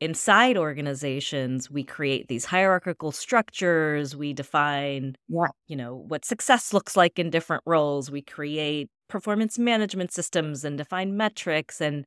inside 0.00 0.56
organizations, 0.56 1.70
we 1.70 1.84
create 1.84 2.28
these 2.28 2.46
hierarchical 2.46 3.12
structures. 3.12 4.16
We 4.16 4.32
define, 4.32 5.16
Yeah. 5.28 5.48
you 5.66 5.76
know, 5.76 5.94
what 5.94 6.24
success 6.24 6.72
looks 6.72 6.96
like 6.96 7.18
in 7.18 7.28
different 7.28 7.64
roles. 7.66 8.10
We 8.10 8.22
create 8.22 8.88
performance 9.08 9.58
management 9.58 10.12
systems 10.12 10.64
and 10.64 10.78
define 10.78 11.16
metrics. 11.16 11.80
And 11.80 12.04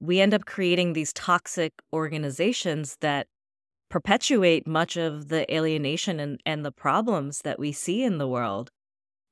we 0.00 0.20
end 0.20 0.34
up 0.34 0.46
creating 0.46 0.92
these 0.92 1.12
toxic 1.12 1.72
organizations 1.92 2.96
that 3.00 3.26
perpetuate 3.88 4.66
much 4.66 4.96
of 4.96 5.28
the 5.28 5.52
alienation 5.54 6.20
and, 6.20 6.40
and 6.46 6.64
the 6.64 6.72
problems 6.72 7.40
that 7.44 7.58
we 7.58 7.72
see 7.72 8.02
in 8.02 8.18
the 8.18 8.28
world. 8.28 8.70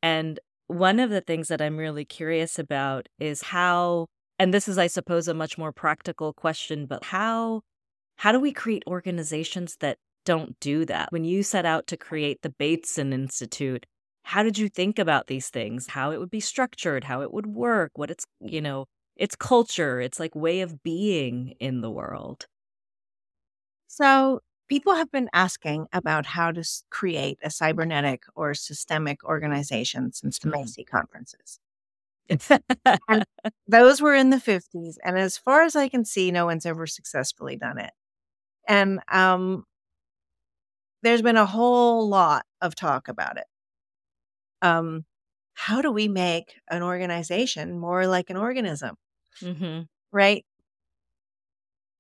And 0.02 0.40
one 0.66 1.00
of 1.00 1.10
the 1.10 1.20
things 1.20 1.48
that 1.48 1.62
I'm 1.62 1.76
really 1.76 2.04
curious 2.04 2.58
about 2.58 3.08
is 3.18 3.42
how, 3.42 4.06
and 4.38 4.52
this 4.52 4.68
is, 4.68 4.76
I 4.76 4.86
suppose, 4.86 5.28
a 5.28 5.34
much 5.34 5.56
more 5.56 5.72
practical 5.72 6.32
question, 6.32 6.86
but 6.86 7.04
how 7.04 7.62
how 8.18 8.32
do 8.32 8.40
we 8.40 8.52
create 8.52 8.82
organizations 8.88 9.76
that 9.78 9.96
don't 10.24 10.58
do 10.58 10.84
that? 10.86 11.12
When 11.12 11.24
you 11.24 11.44
set 11.44 11.64
out 11.64 11.86
to 11.86 11.96
create 11.96 12.42
the 12.42 12.50
Bateson 12.50 13.12
Institute, 13.12 13.86
how 14.28 14.42
did 14.42 14.58
you 14.58 14.68
think 14.68 14.98
about 14.98 15.26
these 15.26 15.48
things? 15.48 15.86
How 15.88 16.10
it 16.10 16.20
would 16.20 16.30
be 16.30 16.40
structured, 16.40 17.04
how 17.04 17.22
it 17.22 17.32
would 17.32 17.46
work, 17.46 17.92
what 17.94 18.10
it's, 18.10 18.26
you 18.40 18.60
know, 18.60 18.84
its 19.16 19.34
culture, 19.34 20.00
its 20.02 20.20
like 20.20 20.34
way 20.36 20.60
of 20.60 20.82
being 20.82 21.54
in 21.60 21.80
the 21.80 21.90
world? 21.90 22.46
So, 23.86 24.40
people 24.68 24.94
have 24.94 25.10
been 25.10 25.30
asking 25.32 25.86
about 25.92 26.26
how 26.26 26.52
to 26.52 26.62
create 26.90 27.38
a 27.42 27.50
cybernetic 27.50 28.24
or 28.34 28.54
systemic 28.54 29.24
organization 29.24 30.12
since 30.12 30.38
the 30.38 30.50
Macy 30.50 30.84
conferences. 30.84 31.58
and 33.08 33.24
those 33.68 34.02
were 34.02 34.14
in 34.14 34.30
the 34.30 34.40
50s. 34.40 34.98
And 35.04 35.18
as 35.18 35.38
far 35.38 35.62
as 35.62 35.74
I 35.76 35.88
can 35.88 36.04
see, 36.04 36.30
no 36.30 36.46
one's 36.46 36.66
ever 36.66 36.86
successfully 36.86 37.56
done 37.56 37.78
it. 37.78 37.92
And 38.68 39.00
um, 39.10 39.64
there's 41.02 41.22
been 41.22 41.36
a 41.36 41.46
whole 41.46 42.08
lot 42.08 42.44
of 42.60 42.74
talk 42.74 43.08
about 43.08 43.36
it. 43.38 43.46
Um, 44.62 45.04
how 45.54 45.82
do 45.82 45.90
we 45.90 46.08
make 46.08 46.54
an 46.70 46.82
organization 46.82 47.78
more 47.78 48.06
like 48.06 48.30
an 48.30 48.36
organism? 48.36 48.96
Mm-hmm. 49.42 49.82
Right. 50.12 50.44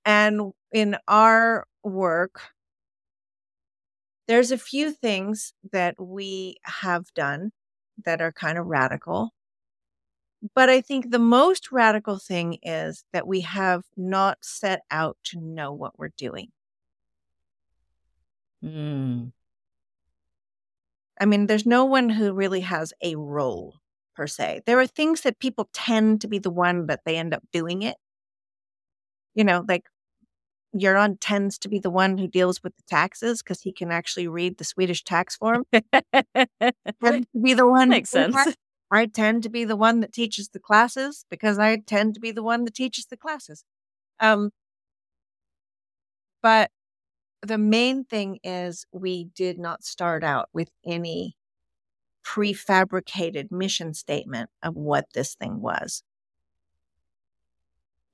And 0.04 0.52
in 0.72 0.96
our 1.06 1.66
work, 1.82 2.40
there's 4.26 4.52
a 4.52 4.58
few 4.58 4.92
things 4.92 5.54
that 5.72 5.96
we 5.98 6.56
have 6.62 7.12
done 7.14 7.50
that 8.04 8.20
are 8.20 8.32
kind 8.32 8.58
of 8.58 8.66
radical. 8.66 9.32
But 10.54 10.68
I 10.68 10.80
think 10.80 11.10
the 11.10 11.18
most 11.18 11.72
radical 11.72 12.18
thing 12.18 12.58
is 12.62 13.04
that 13.12 13.26
we 13.26 13.40
have 13.40 13.82
not 13.96 14.38
set 14.40 14.82
out 14.90 15.16
to 15.24 15.40
know 15.40 15.72
what 15.72 15.98
we're 15.98 16.12
doing. 16.16 16.52
Mm. 18.62 19.32
I 21.20 21.26
mean, 21.26 21.46
there's 21.46 21.66
no 21.66 21.84
one 21.84 22.10
who 22.10 22.32
really 22.32 22.60
has 22.60 22.92
a 23.02 23.16
role 23.16 23.76
per 24.14 24.26
se. 24.26 24.62
There 24.66 24.78
are 24.78 24.86
things 24.86 25.22
that 25.22 25.38
people 25.38 25.68
tend 25.72 26.20
to 26.20 26.28
be 26.28 26.38
the 26.38 26.50
one 26.50 26.86
that 26.86 27.00
they 27.04 27.16
end 27.16 27.34
up 27.34 27.42
doing 27.52 27.82
it. 27.82 27.96
You 29.34 29.44
know, 29.44 29.64
like 29.68 29.84
Göran 30.76 31.18
tends 31.20 31.58
to 31.58 31.68
be 31.68 31.78
the 31.78 31.90
one 31.90 32.18
who 32.18 32.26
deals 32.28 32.62
with 32.62 32.76
the 32.76 32.82
taxes 32.88 33.42
because 33.42 33.62
he 33.62 33.72
can 33.72 33.90
actually 33.90 34.28
read 34.28 34.58
the 34.58 34.64
Swedish 34.64 35.04
tax 35.04 35.36
form. 35.36 35.64
tends 35.72 37.26
to 37.32 37.40
be 37.42 37.54
the 37.54 37.66
one 37.66 37.88
Makes 37.88 38.10
sense. 38.10 38.36
I 38.90 39.06
tend 39.06 39.42
to 39.42 39.50
be 39.50 39.64
the 39.64 39.76
one 39.76 40.00
that 40.00 40.12
teaches 40.12 40.48
the 40.48 40.58
classes 40.58 41.26
because 41.30 41.58
I 41.58 41.76
tend 41.76 42.14
to 42.14 42.20
be 42.20 42.30
the 42.30 42.42
one 42.42 42.64
that 42.64 42.74
teaches 42.74 43.06
the 43.06 43.16
classes. 43.16 43.64
Um, 44.18 44.50
but 46.42 46.70
the 47.42 47.58
main 47.58 48.04
thing 48.04 48.38
is 48.42 48.86
we 48.92 49.24
did 49.34 49.58
not 49.58 49.84
start 49.84 50.24
out 50.24 50.48
with 50.52 50.70
any 50.86 51.36
prefabricated 52.24 53.50
mission 53.50 53.94
statement 53.94 54.50
of 54.62 54.74
what 54.74 55.06
this 55.14 55.34
thing 55.34 55.60
was. 55.60 56.02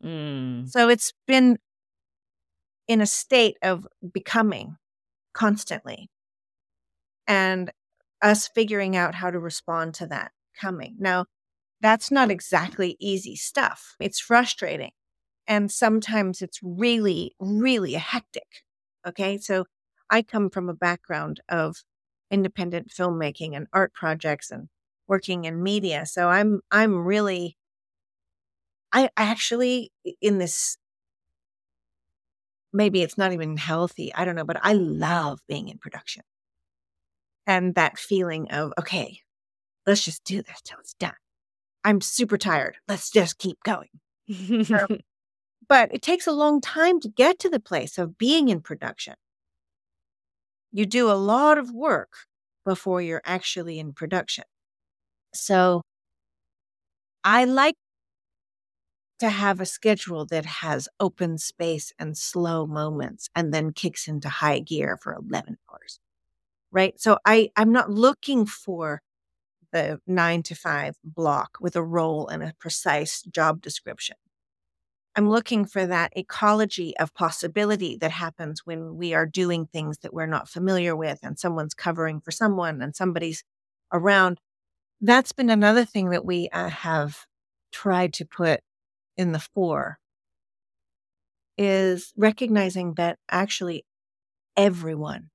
Mm. 0.05 0.69
So 0.69 0.89
it's 0.89 1.13
been 1.27 1.59
in 2.87 3.01
a 3.01 3.07
state 3.07 3.57
of 3.63 3.87
becoming 4.13 4.77
constantly 5.33 6.11
and 7.27 7.73
us 8.23 8.49
figuring 8.49 8.97
out 8.97 9.15
how 9.15 9.31
to 9.31 9.39
respond 9.39 9.95
to 9.95 10.07
that 10.07 10.33
coming. 10.61 10.97
Now, 10.99 11.27
that's 11.81 12.11
not 12.11 12.31
exactly 12.31 12.97
easy 13.01 13.37
stuff. 13.37 13.97
It's 14.01 14.21
frustrating. 14.21 14.93
And 15.47 15.71
sometimes 15.71 16.41
it's 16.41 16.61
really, 16.63 17.35
really 17.39 17.95
hectic. 17.95 18.64
Okay. 19.07 19.39
So 19.39 19.65
I 20.11 20.23
come 20.23 20.51
from 20.51 20.69
a 20.69 20.75
background 20.75 21.41
of 21.49 21.77
independent 22.31 22.89
filmmaking 22.91 23.57
and 23.57 23.67
art 23.73 23.93
projects 23.95 24.51
and 24.51 24.69
working 25.07 25.45
in 25.45 25.63
media. 25.63 26.07
So 26.07 26.29
I'm, 26.29 26.61
I'm 26.71 27.05
really, 27.05 27.57
I 28.93 29.11
actually, 29.17 29.93
in 30.21 30.39
this, 30.39 30.77
maybe 32.73 33.03
it's 33.03 33.19
not 33.19 33.33
even 33.33 33.57
healthy. 33.57 34.13
I 34.15 34.25
don't 34.25 34.37
know, 34.37 34.45
but 34.45 34.61
I 34.63 34.73
love 34.75 35.41
being 35.49 35.69
in 35.69 35.79
production 35.79 36.23
and 37.47 37.75
that 37.75 37.99
feeling 37.99 38.51
of, 38.51 38.73
okay, 38.79 39.21
let's 39.87 40.05
just 40.05 40.25
do 40.25 40.43
this 40.43 40.61
till 40.65 40.79
it's 40.81 40.95
done. 40.95 41.15
I'm 41.85 42.01
super 42.01 42.39
tired. 42.39 42.77
Let's 42.89 43.11
just 43.11 43.39
keep 43.39 43.59
going. 43.65 43.91
but 45.69 45.93
it 45.95 46.03
takes 46.03 46.27
a 46.27 46.33
long 46.33 46.61
time 46.61 47.01
to 47.01 47.09
get 47.09 47.39
to 47.41 47.49
the 47.49 47.61
place 47.61 47.99
of 47.99 48.19
being 48.19 48.49
in 48.49 48.61
production. 48.61 49.15
You 50.73 50.87
do 50.87 51.11
a 51.11 51.13
lot 51.13 51.59
of 51.59 51.73
work 51.73 52.13
before 52.65 53.01
you're 53.01 53.23
actually 53.25 53.79
in 53.79 53.93
production. 53.93 54.45
So 55.33 55.83
I 57.23 57.45
like 57.45 57.77
to 59.21 59.29
have 59.29 59.61
a 59.61 59.67
schedule 59.67 60.27
that 60.27 60.45
has 60.45 60.89
open 60.99 61.39
space 61.39 61.93
and 61.99 62.17
slow 62.17 62.67
moments 62.67 63.29
and 63.35 63.55
then 63.55 63.73
kicks 63.73 64.09
into 64.09 64.29
high 64.29 64.59
gear 64.59 64.99
for 65.01 65.15
11 65.15 65.57
hours. 65.71 66.01
Right? 66.73 67.01
So 67.01 67.19
I 67.25 67.51
I'm 67.57 67.73
not 67.73 67.91
looking 67.91 68.47
for 68.47 69.01
the 69.73 70.01
9 70.07 70.43
to 70.45 70.55
5 70.55 70.97
block 71.05 71.59
with 71.61 71.77
a 71.77 71.83
role 71.83 72.29
and 72.29 72.43
a 72.43 72.55
precise 72.59 73.23
job 73.23 73.61
description. 73.61 74.17
I'm 75.17 75.29
looking 75.29 75.65
for 75.65 75.87
that 75.87 76.13
ecology 76.17 76.97
of 76.99 77.15
possibility 77.15 77.97
that 78.01 78.11
happens 78.11 78.63
when 78.65 78.97
we 78.97 79.15
are 79.15 79.27
doing 79.27 79.67
things 79.67 79.99
that 79.99 80.13
we're 80.13 80.27
not 80.27 80.49
familiar 80.49 80.97
with 80.97 81.21
and 81.23 81.39
someone's 81.39 81.75
covering 81.75 82.21
for 82.21 82.33
someone 82.33 82.83
and 82.83 82.97
somebody's 82.97 83.45
around. 83.93 84.41
That's 85.01 85.33
been 85.33 85.51
another 85.51 85.85
thing 85.85 86.11
that 86.11 86.25
we 86.25 86.49
uh, 86.53 86.69
have 86.69 87.27
tried 87.71 88.13
to 88.15 88.25
put 88.25 88.61
in 89.17 89.33
the 89.33 89.39
fore 89.39 89.99
is 91.57 92.13
recognizing 92.17 92.95
that 92.95 93.19
actually 93.31 93.85
everyone 94.57 95.31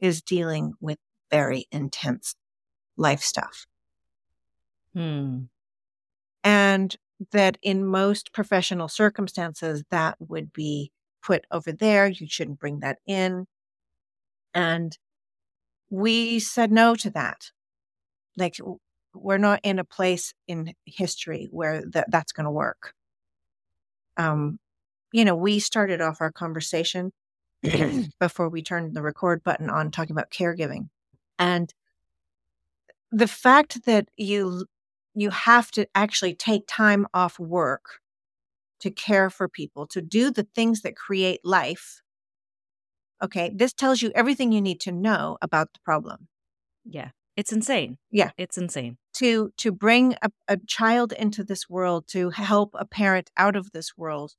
is 0.00 0.22
dealing 0.22 0.72
with 0.80 0.98
very 1.30 1.66
intense 1.70 2.34
life 2.96 3.20
stuff. 3.20 3.66
Hmm. 4.92 5.42
And 6.42 6.96
that 7.32 7.58
in 7.62 7.86
most 7.86 8.32
professional 8.32 8.88
circumstances, 8.88 9.84
that 9.90 10.16
would 10.20 10.52
be 10.52 10.92
put 11.22 11.44
over 11.50 11.72
there. 11.72 12.08
You 12.08 12.26
shouldn't 12.28 12.60
bring 12.60 12.80
that 12.80 12.98
in. 13.06 13.46
And 14.54 14.96
we 15.90 16.38
said 16.38 16.70
no 16.70 16.94
to 16.96 17.10
that. 17.10 17.50
Like, 18.36 18.56
we're 19.14 19.38
not 19.38 19.60
in 19.62 19.78
a 19.78 19.84
place 19.84 20.32
in 20.46 20.74
history 20.84 21.48
where 21.50 21.82
th- 21.82 22.04
that's 22.08 22.32
going 22.32 22.44
to 22.44 22.50
work. 22.50 22.92
Um, 24.16 24.58
you 25.12 25.24
know, 25.24 25.34
we 25.34 25.58
started 25.58 26.00
off 26.00 26.20
our 26.20 26.32
conversation 26.32 27.12
before 28.20 28.48
we 28.48 28.62
turned 28.62 28.94
the 28.94 29.02
record 29.02 29.42
button 29.42 29.70
on 29.70 29.90
talking 29.90 30.14
about 30.14 30.30
caregiving. 30.30 30.88
And 31.38 31.72
the 33.10 33.28
fact 33.28 33.84
that 33.86 34.08
you 34.16 34.66
you 35.20 35.30
have 35.30 35.70
to 35.72 35.86
actually 35.94 36.34
take 36.34 36.64
time 36.66 37.06
off 37.14 37.38
work 37.38 38.00
to 38.80 38.90
care 38.90 39.30
for 39.30 39.48
people, 39.48 39.86
to 39.88 40.00
do 40.00 40.30
the 40.30 40.46
things 40.54 40.82
that 40.82 40.96
create 40.96 41.40
life. 41.44 42.00
Okay, 43.22 43.50
this 43.54 43.72
tells 43.72 44.00
you 44.00 44.12
everything 44.14 44.52
you 44.52 44.60
need 44.60 44.80
to 44.80 44.92
know 44.92 45.36
about 45.42 45.72
the 45.72 45.80
problem. 45.84 46.28
Yeah. 46.84 47.10
It's 47.36 47.52
insane. 47.52 47.98
Yeah. 48.10 48.30
It's 48.36 48.58
insane. 48.58 48.98
To 49.14 49.52
to 49.58 49.72
bring 49.72 50.16
a, 50.22 50.30
a 50.48 50.56
child 50.66 51.12
into 51.12 51.44
this 51.44 51.68
world, 51.68 52.06
to 52.08 52.30
help 52.30 52.74
a 52.74 52.84
parent 52.84 53.30
out 53.36 53.56
of 53.56 53.70
this 53.72 53.96
world, 53.96 54.34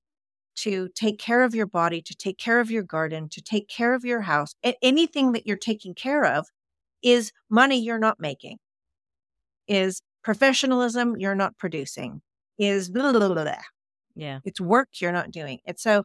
to 0.57 0.89
take 0.95 1.17
care 1.19 1.43
of 1.43 1.55
your 1.55 1.65
body, 1.65 2.01
to 2.01 2.15
take 2.15 2.37
care 2.37 2.59
of 2.59 2.69
your 2.69 2.83
garden, 2.83 3.29
to 3.29 3.41
take 3.41 3.69
care 3.69 3.93
of 3.93 4.03
your 4.03 4.21
house, 4.21 4.53
anything 4.81 5.31
that 5.31 5.47
you're 5.47 5.57
taking 5.57 5.93
care 5.93 6.25
of 6.25 6.47
is 7.01 7.31
money 7.49 7.79
you're 7.81 7.99
not 7.99 8.19
making, 8.19 8.57
is 9.67 10.01
professionalism 10.29 11.15
you're 11.17 11.33
not 11.33 11.57
producing, 11.57 12.21
is 12.59 12.87
blah, 12.87 13.11
blah, 13.11 13.29
blah, 13.29 13.43
blah. 13.43 13.55
Yeah. 14.13 14.41
It's 14.45 14.61
work 14.61 14.89
you're 15.01 15.11
not 15.11 15.31
doing. 15.31 15.57
It's 15.65 15.81
so 15.81 16.03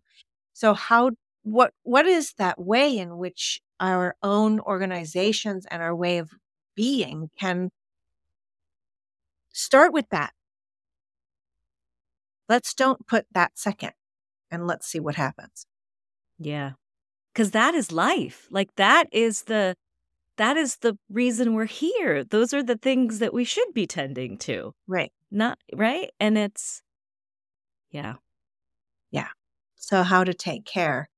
so 0.55 0.73
how 0.73 1.11
what 1.43 1.75
what 1.83 2.07
is 2.07 2.33
that 2.39 2.59
way 2.59 2.97
in 2.97 3.19
which 3.19 3.61
our 3.81 4.17
own 4.23 4.61
organizations 4.61 5.67
and 5.71 5.83
our 5.83 5.95
way 5.95 6.17
of 6.17 6.31
being 6.75 7.29
can 7.39 7.69
start 9.53 9.93
with 9.93 10.09
that. 10.09 10.33
Let's 12.49 12.73
don't 12.73 13.07
put 13.07 13.27
that 13.35 13.59
second 13.59 13.93
and 14.51 14.67
let's 14.67 14.87
see 14.87 15.01
what 15.01 15.17
happens. 15.17 15.67
Yeah. 16.39 16.73
Cuz 17.35 17.51
that 17.51 17.75
is 17.75 17.93
life. 17.93 18.49
Like 18.51 18.75
that 18.77 19.05
is 19.13 19.43
the 19.43 19.77
that 20.37 20.57
is 20.57 20.77
the 20.79 20.99
reason 21.09 21.55
we're 21.55 21.65
here. 21.67 22.25
Those 22.25 22.53
are 22.53 22.63
the 22.63 22.77
things 22.77 23.19
that 23.21 23.33
we 23.35 23.45
should 23.45 23.73
be 23.73 23.87
tending 23.87 24.39
to. 24.39 24.75
Right. 24.87 25.13
Not 25.31 25.59
right? 25.75 26.11
And 26.21 26.37
it's 26.39 26.83
yeah. 27.91 28.15
Yeah. 29.11 29.29
So, 29.77 30.03
how 30.03 30.25
to 30.25 30.35
take 30.35 30.65
care 30.65 31.09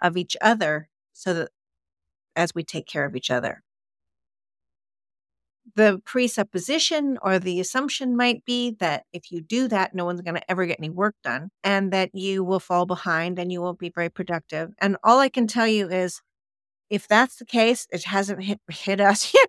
of 0.00 0.16
each 0.16 0.36
other 0.40 0.88
so 1.12 1.34
that 1.34 1.48
as 2.36 2.54
we 2.54 2.62
take 2.62 2.86
care 2.86 3.04
of 3.04 3.16
each 3.16 3.30
other. 3.30 3.62
The 5.76 6.00
presupposition 6.04 7.18
or 7.22 7.38
the 7.38 7.60
assumption 7.60 8.16
might 8.16 8.44
be 8.44 8.76
that 8.80 9.04
if 9.12 9.30
you 9.30 9.40
do 9.40 9.68
that, 9.68 9.94
no 9.94 10.04
one's 10.04 10.20
going 10.20 10.34
to 10.34 10.50
ever 10.50 10.66
get 10.66 10.78
any 10.80 10.90
work 10.90 11.14
done 11.22 11.50
and 11.62 11.92
that 11.92 12.10
you 12.14 12.42
will 12.42 12.60
fall 12.60 12.86
behind 12.86 13.38
and 13.38 13.52
you 13.52 13.60
won't 13.60 13.78
be 13.78 13.90
very 13.94 14.08
productive. 14.08 14.70
And 14.78 14.96
all 15.04 15.18
I 15.18 15.28
can 15.28 15.46
tell 15.46 15.68
you 15.68 15.88
is 15.88 16.20
if 16.90 17.08
that's 17.08 17.36
the 17.36 17.46
case, 17.46 17.86
it 17.90 18.04
hasn't 18.04 18.42
hit, 18.42 18.60
hit 18.68 19.00
us 19.00 19.32
yet 19.34 19.48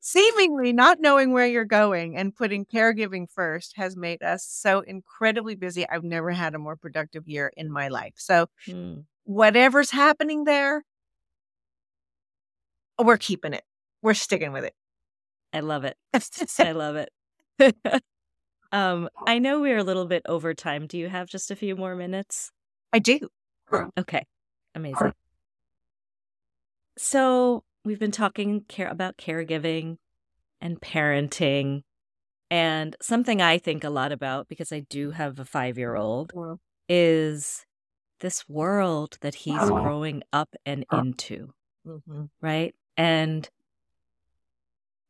Seemingly 0.00 0.72
not 0.72 1.00
knowing 1.00 1.32
where 1.32 1.46
you're 1.46 1.64
going 1.64 2.16
and 2.16 2.34
putting 2.34 2.64
caregiving 2.64 3.28
first 3.30 3.76
has 3.76 3.96
made 3.96 4.22
us 4.22 4.44
so 4.44 4.80
incredibly 4.80 5.54
busy. 5.54 5.88
I've 5.88 6.04
never 6.04 6.30
had 6.30 6.54
a 6.54 6.58
more 6.58 6.76
productive 6.76 7.28
year 7.28 7.52
in 7.56 7.70
my 7.70 7.88
life. 7.88 8.14
So, 8.16 8.46
hmm. 8.64 9.00
whatever's 9.24 9.90
happening 9.90 10.44
there, 10.44 10.82
we're 12.98 13.18
keeping 13.18 13.52
it. 13.52 13.64
We're 14.02 14.14
sticking 14.14 14.52
with 14.52 14.64
it. 14.64 14.74
I 15.52 15.60
love 15.60 15.84
it. 15.84 15.96
I 16.58 16.72
love 16.72 16.96
it. 16.96 17.10
um, 18.72 19.08
I 19.26 19.38
know 19.38 19.60
we're 19.60 19.78
a 19.78 19.84
little 19.84 20.06
bit 20.06 20.22
over 20.26 20.54
time. 20.54 20.86
Do 20.86 20.96
you 20.96 21.08
have 21.08 21.28
just 21.28 21.50
a 21.50 21.56
few 21.56 21.76
more 21.76 21.94
minutes? 21.94 22.50
I 22.92 22.98
do. 22.98 23.28
Okay. 23.98 24.24
Amazing. 24.74 25.12
So 26.96 27.64
we've 27.84 27.98
been 27.98 28.10
talking 28.10 28.64
care 28.68 28.88
about 28.88 29.16
caregiving 29.16 29.96
and 30.60 30.80
parenting. 30.80 31.82
And 32.50 32.96
something 33.00 33.40
I 33.40 33.58
think 33.58 33.84
a 33.84 33.90
lot 33.90 34.12
about 34.12 34.48
because 34.48 34.72
I 34.72 34.80
do 34.80 35.12
have 35.12 35.38
a 35.38 35.44
five 35.44 35.78
year 35.78 35.96
old 35.96 36.32
is 36.88 37.64
this 38.20 38.48
world 38.48 39.16
that 39.20 39.34
he's 39.34 39.68
growing 39.68 40.22
up 40.32 40.54
and 40.66 40.84
into. 40.92 41.52
Mm-hmm. 41.86 42.24
Right. 42.40 42.74
And 42.96 43.48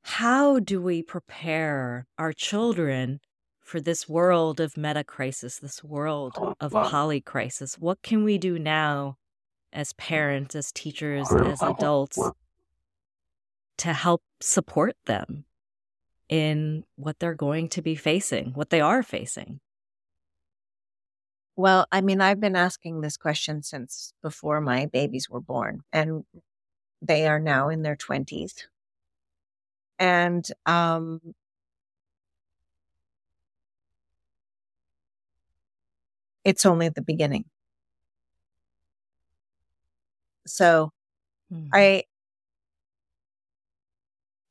how 0.03 0.61
do 0.61 0.81
we 0.81 1.03
prepare 1.03 2.07
our 2.19 2.33
children 2.33 3.21
for 3.71 3.81
this 3.81 4.09
world 4.09 4.59
of 4.59 4.77
meta 4.77 5.05
crisis, 5.05 5.59
this 5.59 5.85
world 5.85 6.37
of 6.61 6.73
poly 6.73 7.21
crisis? 7.21 7.79
What 7.79 8.03
can 8.03 8.25
we 8.25 8.37
do 8.37 8.59
now 8.59 9.17
as 9.73 9.93
parents, 9.93 10.57
as 10.57 10.73
teachers, 10.73 11.31
as 11.33 11.63
adults 11.63 12.19
to 13.79 13.93
help 13.93 14.23
support 14.41 14.97
them 15.07 15.45
in 16.29 16.83
what 16.97 17.21
they're 17.21 17.35
going 17.35 17.69
to 17.69 17.81
be 17.81 17.95
facing, 17.95 18.51
what 18.55 18.71
they 18.71 18.81
are 18.81 19.05
facing? 19.05 19.61
Well, 21.55 21.87
I 21.93 22.01
mean, 22.01 22.21
I've 22.21 22.41
been 22.41 22.57
asking 22.57 23.01
this 23.01 23.17
question 23.17 23.63
since 23.63 24.13
before 24.21 24.61
my 24.61 24.87
babies 24.87 25.31
were 25.31 25.41
born, 25.41 25.83
and 25.93 26.25
they 27.01 27.29
are 27.29 27.39
now 27.39 27.69
in 27.69 27.83
their 27.83 27.97
20s. 27.97 28.65
And 30.01 30.45
um, 30.67 31.21
it's 36.45 36.67
only 36.67 36.87
at 36.87 36.95
the 36.95 37.03
beginning. 37.03 37.45
So 40.47 40.93
mm-hmm. 41.53 41.69
I 41.73 42.05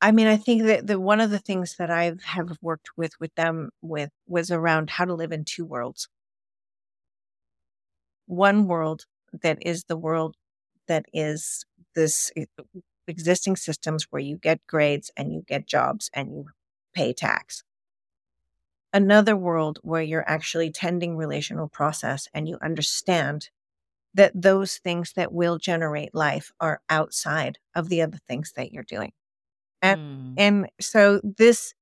I 0.02 0.12
mean, 0.12 0.26
I 0.28 0.36
think 0.36 0.62
that 0.62 0.86
the 0.86 0.98
one 0.98 1.20
of 1.20 1.30
the 1.30 1.38
things 1.38 1.76
that 1.76 1.90
I 1.90 2.14
have 2.24 2.56
worked 2.62 2.90
with 2.96 3.12
with 3.20 3.34
them 3.34 3.70
with 3.82 4.10
was 4.26 4.50
around 4.50 4.90
how 4.90 5.04
to 5.04 5.14
live 5.14 5.32
in 5.32 5.44
two 5.44 5.64
worlds. 5.64 6.08
One 8.26 8.66
world 8.66 9.04
that 9.42 9.58
is 9.60 9.84
the 9.84 9.96
world 9.96 10.36
that 10.88 11.04
is 11.12 11.64
this 11.94 12.32
existing 13.06 13.56
systems 13.56 14.06
where 14.10 14.22
you 14.22 14.36
get 14.38 14.66
grades 14.66 15.10
and 15.16 15.32
you 15.32 15.42
get 15.46 15.66
jobs 15.66 16.10
and 16.14 16.32
you 16.32 16.46
pay 16.94 17.12
tax. 17.12 17.62
Another 18.92 19.36
world 19.36 19.78
where 19.82 20.02
you're 20.02 20.28
actually 20.28 20.70
tending 20.70 21.16
relational 21.16 21.68
process 21.68 22.28
and 22.34 22.48
you 22.48 22.58
understand 22.60 23.50
that 24.14 24.32
those 24.34 24.78
things 24.78 25.12
that 25.14 25.32
will 25.32 25.58
generate 25.58 26.14
life 26.14 26.52
are 26.60 26.80
outside 26.90 27.58
of 27.74 27.88
the 27.88 28.02
other 28.02 28.18
things 28.28 28.52
that 28.56 28.72
you're 28.72 28.82
doing. 28.82 29.12
And 29.80 30.00
mm. 30.00 30.34
and 30.36 30.68
so 30.80 31.20
this 31.22 31.74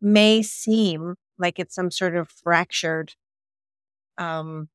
may 0.00 0.42
seem 0.42 1.14
like 1.38 1.58
it's 1.58 1.74
some 1.74 1.90
sort 1.90 2.16
of 2.16 2.28
fractured 2.28 3.14
um 4.18 4.68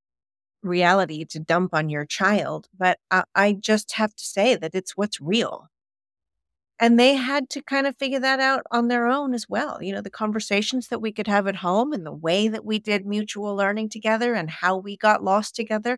reality 0.63 1.25
to 1.25 1.39
dump 1.39 1.73
on 1.73 1.89
your 1.89 2.05
child, 2.05 2.67
but 2.77 2.99
I, 3.11 3.23
I 3.35 3.53
just 3.53 3.93
have 3.93 4.15
to 4.15 4.23
say 4.23 4.55
that 4.55 4.75
it's 4.75 4.97
what's 4.97 5.21
real. 5.21 5.69
And 6.79 6.99
they 6.99 7.15
had 7.15 7.49
to 7.51 7.61
kind 7.61 7.87
of 7.87 7.97
figure 7.97 8.19
that 8.19 8.39
out 8.39 8.63
on 8.69 8.87
their 8.87 9.07
own 9.07 9.33
as 9.33 9.49
well. 9.49 9.81
You 9.81 9.93
know, 9.93 10.01
the 10.01 10.11
conversations 10.11 10.89
that 10.89 11.01
we 11.01 11.11
could 11.11 11.27
have 11.27 11.47
at 11.47 11.57
home 11.57 11.91
and 11.91 12.05
the 12.05 12.13
way 12.13 12.47
that 12.47 12.63
we 12.63 12.77
did 12.77 13.05
mutual 13.05 13.55
learning 13.55 13.89
together 13.89 14.35
and 14.35 14.49
how 14.49 14.77
we 14.77 14.95
got 14.95 15.23
lost 15.23 15.55
together 15.55 15.97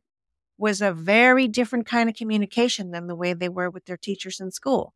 was 0.57 0.81
a 0.81 0.93
very 0.93 1.47
different 1.47 1.85
kind 1.85 2.09
of 2.09 2.15
communication 2.15 2.91
than 2.91 3.07
the 3.07 3.15
way 3.15 3.33
they 3.33 3.49
were 3.49 3.69
with 3.69 3.85
their 3.85 3.97
teachers 3.97 4.39
in 4.39 4.51
school. 4.51 4.93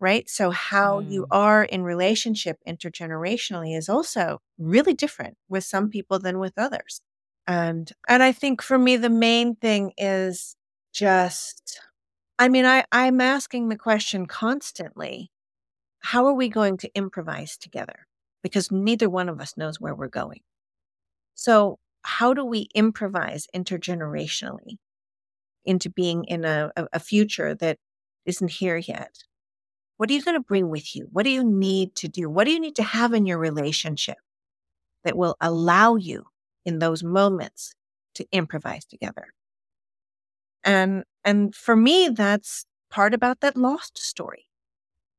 Right. 0.00 0.28
So, 0.28 0.50
how 0.50 1.00
mm. 1.00 1.10
you 1.10 1.26
are 1.30 1.64
in 1.64 1.82
relationship 1.82 2.58
intergenerationally 2.66 3.76
is 3.76 3.88
also 3.88 4.40
really 4.58 4.92
different 4.92 5.36
with 5.48 5.64
some 5.64 5.88
people 5.88 6.18
than 6.18 6.38
with 6.38 6.58
others. 6.58 7.00
And, 7.46 7.90
and 8.08 8.22
I 8.22 8.32
think 8.32 8.60
for 8.60 8.78
me, 8.78 8.96
the 8.96 9.10
main 9.10 9.54
thing 9.54 9.92
is 9.96 10.56
just, 10.92 11.80
I 12.38 12.48
mean, 12.48 12.64
I, 12.66 12.84
I'm 12.90 13.20
asking 13.20 13.68
the 13.68 13.76
question 13.76 14.26
constantly 14.26 15.30
how 16.00 16.26
are 16.26 16.34
we 16.34 16.48
going 16.48 16.76
to 16.78 16.94
improvise 16.94 17.56
together? 17.56 18.06
Because 18.42 18.70
neither 18.70 19.08
one 19.08 19.28
of 19.28 19.40
us 19.40 19.56
knows 19.56 19.80
where 19.80 19.94
we're 19.94 20.08
going. 20.08 20.40
So, 21.34 21.78
how 22.02 22.34
do 22.34 22.44
we 22.44 22.68
improvise 22.74 23.46
intergenerationally 23.56 24.76
into 25.64 25.88
being 25.88 26.24
in 26.24 26.44
a, 26.44 26.70
a, 26.92 27.00
future 27.00 27.54
that 27.54 27.78
isn't 28.26 28.50
here 28.50 28.76
yet? 28.76 29.16
What 29.96 30.10
are 30.10 30.12
you 30.12 30.22
going 30.22 30.36
to 30.36 30.44
bring 30.44 30.68
with 30.68 30.94
you? 30.94 31.08
What 31.10 31.22
do 31.22 31.30
you 31.30 31.42
need 31.42 31.94
to 31.96 32.08
do? 32.08 32.28
What 32.28 32.44
do 32.44 32.52
you 32.52 32.60
need 32.60 32.76
to 32.76 32.82
have 32.82 33.14
in 33.14 33.24
your 33.24 33.38
relationship 33.38 34.18
that 35.04 35.16
will 35.16 35.36
allow 35.40 35.96
you 35.96 36.24
in 36.66 36.80
those 36.80 37.02
moments 37.02 37.74
to 38.16 38.26
improvise 38.30 38.84
together? 38.84 39.32
And 40.64 41.04
and 41.24 41.54
for 41.54 41.76
me, 41.76 42.08
that's 42.08 42.66
part 42.90 43.14
about 43.14 43.40
that 43.40 43.56
lost 43.56 43.98
story. 43.98 44.46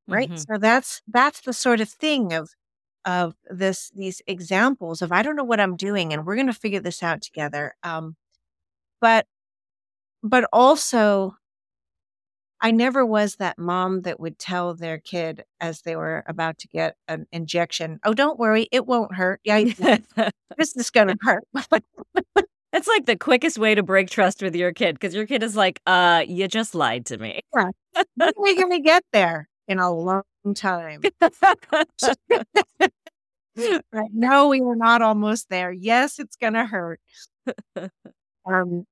Right. 0.08 0.30
Mm-hmm. 0.30 0.38
So 0.54 0.60
that's 0.60 1.02
that's 1.08 1.42
the 1.42 1.54
sort 1.54 1.82
of 1.82 1.90
thing 1.90 2.34
of 2.34 2.52
of 3.06 3.36
this 3.50 3.92
these 3.96 4.22
examples 4.28 5.02
of 5.02 5.12
I 5.12 5.24
don't 5.24 5.36
know 5.36 5.44
what 5.44 5.60
I'm 5.62 5.76
doing 5.78 6.14
and 6.14 6.26
we're 6.26 6.36
going 6.36 6.48
to 6.48 6.54
figure 6.54 6.80
this 6.82 7.04
out 7.04 7.22
together. 7.22 7.76
Um, 7.84 8.16
but 9.02 9.28
but 10.24 10.46
also 10.54 11.36
I 12.62 12.72
never 12.72 13.06
was 13.06 13.36
that 13.36 13.58
mom 13.58 14.02
that 14.04 14.20
would 14.20 14.40
tell 14.40 14.74
their 14.74 14.98
kid 14.98 15.44
as 15.60 15.82
they 15.82 15.96
were 15.96 16.24
about 16.28 16.58
to 16.60 16.68
get 16.68 16.96
an 17.08 17.28
injection, 17.32 18.00
"Oh, 18.04 18.14
don't 18.14 18.40
worry, 18.40 18.68
it 18.72 18.86
won't 18.88 19.16
hurt. 19.16 19.42
Yeah, 19.44 19.60
this 20.58 20.76
is 20.76 20.90
going 20.90 21.10
to 21.10 21.18
hurt." 21.22 21.44
It's 22.76 22.90
like 22.90 23.06
the 23.06 23.16
quickest 23.16 23.58
way 23.58 23.74
to 23.74 23.84
break 23.84 24.10
trust 24.10 24.42
with 24.42 24.54
your 24.54 24.74
kid 24.74 24.96
because 24.96 25.16
your 25.16 25.26
kid 25.26 25.44
is 25.44 25.56
like, 25.56 25.80
"Uh, 25.88 26.26
you 26.28 26.46
just 26.50 26.76
lied 26.76 27.06
to 27.06 27.18
me." 27.18 27.42
Yeah. 27.56 27.70
When 28.16 28.30
are 28.30 28.34
we 28.38 28.54
going 28.56 28.72
to 28.72 28.82
get 28.82 29.04
there? 29.14 29.48
In 29.70 29.80
a 29.80 29.90
long 29.92 30.24
time. 30.56 31.02
right. 33.92 34.10
No, 34.14 34.50
we 34.50 34.62
were 34.62 34.76
not 34.76 35.02
almost 35.02 35.50
there. 35.50 35.72
Yes, 35.72 36.20
it's 36.20 36.36
going 36.36 36.54
to 36.54 36.66
hurt. 36.66 37.00
um, 38.46 38.86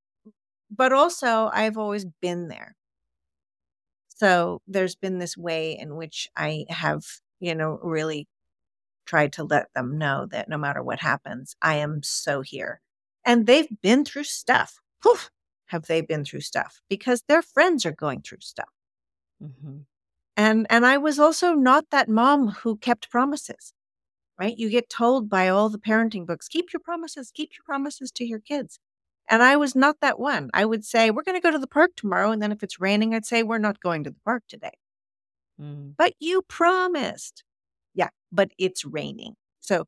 but 0.72 0.94
also, 0.94 1.50
I've 1.54 1.78
always 1.78 2.06
been 2.22 2.48
there. 2.48 2.76
So 4.16 4.62
there's 4.68 4.96
been 4.96 5.20
this 5.20 5.36
way 5.38 5.78
in 5.78 5.96
which 5.96 6.30
I 6.38 6.66
have, 6.70 7.04
you 7.42 7.54
know, 7.56 7.80
really 7.84 8.28
tried 9.06 9.34
to 9.34 9.44
let 9.44 9.68
them 9.76 9.98
know 9.98 10.28
that 10.32 10.50
no 10.50 10.58
matter 10.58 10.82
what 10.84 11.00
happens, 11.00 11.56
I 11.62 11.76
am 11.76 12.02
so 12.04 12.42
here. 12.42 12.82
And 13.26 13.46
they've 13.48 13.70
been 13.82 14.06
through 14.06 14.26
stuff. 14.26 14.80
Poof, 15.02 15.32
have 15.68 15.88
they 15.88 16.02
been 16.02 16.24
through 16.24 16.42
stuff 16.42 16.82
because 16.90 17.24
their 17.28 17.42
friends 17.42 17.86
are 17.86 17.92
going 17.92 18.22
through 18.22 18.42
stuff. 18.42 18.70
Mm-hmm. 19.42 19.80
And 20.38 20.68
and 20.70 20.86
I 20.86 20.98
was 20.98 21.20
also 21.20 21.54
not 21.54 21.86
that 21.92 22.10
mom 22.10 22.50
who 22.50 22.78
kept 22.78 23.10
promises. 23.10 23.74
Right? 24.40 24.58
You 24.58 24.70
get 24.70 24.90
told 24.90 25.30
by 25.30 25.48
all 25.48 25.70
the 25.70 25.78
parenting 25.78 26.26
books, 26.26 26.48
keep 26.48 26.74
your 26.74 26.80
promises, 26.80 27.32
keep 27.32 27.52
your 27.54 27.64
promises 27.66 28.12
to 28.14 28.26
your 28.26 28.40
kids. 28.40 28.80
And 29.30 29.44
I 29.44 29.56
was 29.56 29.76
not 29.76 29.98
that 30.02 30.20
one. 30.20 30.50
I 30.54 30.66
would 30.66 30.84
say, 30.84 31.12
we're 31.12 31.24
going 31.24 31.40
to 31.40 31.42
go 31.42 31.52
to 31.52 31.60
the 31.60 31.68
park 31.68 31.92
tomorrow. 31.96 32.32
And 32.32 32.42
then 32.42 32.52
if 32.52 32.64
it's 32.64 32.80
raining, 32.80 33.14
I'd 33.14 33.26
say, 33.26 33.44
we're 33.44 33.60
not 33.60 33.80
going 33.80 34.04
to 34.04 34.10
the 34.10 34.20
park 34.26 34.44
today. 34.50 34.74
Mm. 35.62 35.94
But 35.96 36.14
you 36.20 36.42
promised. 36.42 37.44
Yeah, 37.94 38.10
but 38.32 38.50
it's 38.58 38.84
raining. 38.84 39.36
So 39.60 39.86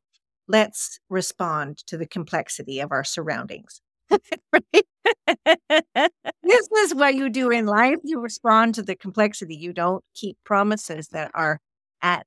let's 0.48 0.98
respond 1.08 1.78
to 1.86 1.96
the 1.96 2.06
complexity 2.06 2.80
of 2.80 2.92
our 2.92 3.04
surroundings. 3.04 3.80
this 6.42 6.68
is 6.78 6.94
what 6.94 7.14
you 7.14 7.28
do 7.28 7.50
in 7.50 7.66
life. 7.66 7.98
You 8.04 8.20
respond 8.20 8.74
to 8.76 8.82
the 8.82 8.96
complexity. 8.96 9.56
You 9.56 9.72
don't 9.72 10.04
keep 10.14 10.36
promises 10.44 11.08
that 11.08 11.30
are 11.34 11.60
at 12.02 12.26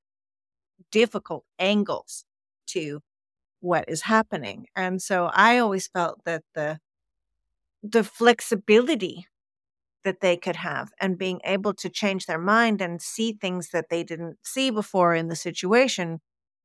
difficult 0.91 1.45
angles 1.57 2.25
to 2.67 3.01
what 3.61 3.85
is 3.87 4.03
happening. 4.03 4.65
And 4.75 5.01
so 5.01 5.29
I 5.33 5.57
always 5.57 5.87
felt 5.87 6.23
that 6.25 6.43
the 6.55 6.79
the 7.81 8.03
flexibility 8.03 9.25
that 10.03 10.19
they 10.21 10.35
could 10.35 10.57
have 10.57 10.89
and 10.99 11.17
being 11.17 11.39
able 11.45 11.73
to 11.73 11.89
change 11.89 12.25
their 12.25 12.39
mind 12.39 12.81
and 12.81 13.01
see 13.01 13.33
things 13.33 13.69
that 13.71 13.85
they 13.89 14.03
didn't 14.03 14.37
see 14.43 14.69
before 14.69 15.15
in 15.15 15.27
the 15.29 15.35
situation 15.35 16.19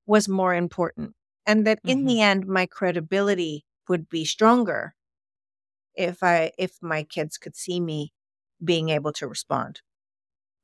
was 0.06 0.28
more 0.28 0.54
important. 0.54 1.14
And 1.46 1.66
that 1.66 1.78
mm-hmm. 1.78 1.90
in 1.90 2.04
the 2.04 2.20
end, 2.20 2.46
my 2.46 2.66
credibility 2.66 3.64
would 3.88 4.08
be 4.08 4.24
stronger 4.24 4.94
if 5.94 6.22
I 6.22 6.52
if 6.58 6.78
my 6.82 7.02
kids 7.04 7.38
could 7.38 7.56
see 7.56 7.80
me 7.80 8.12
being 8.62 8.88
able 8.88 9.12
to 9.12 9.28
respond. 9.28 9.80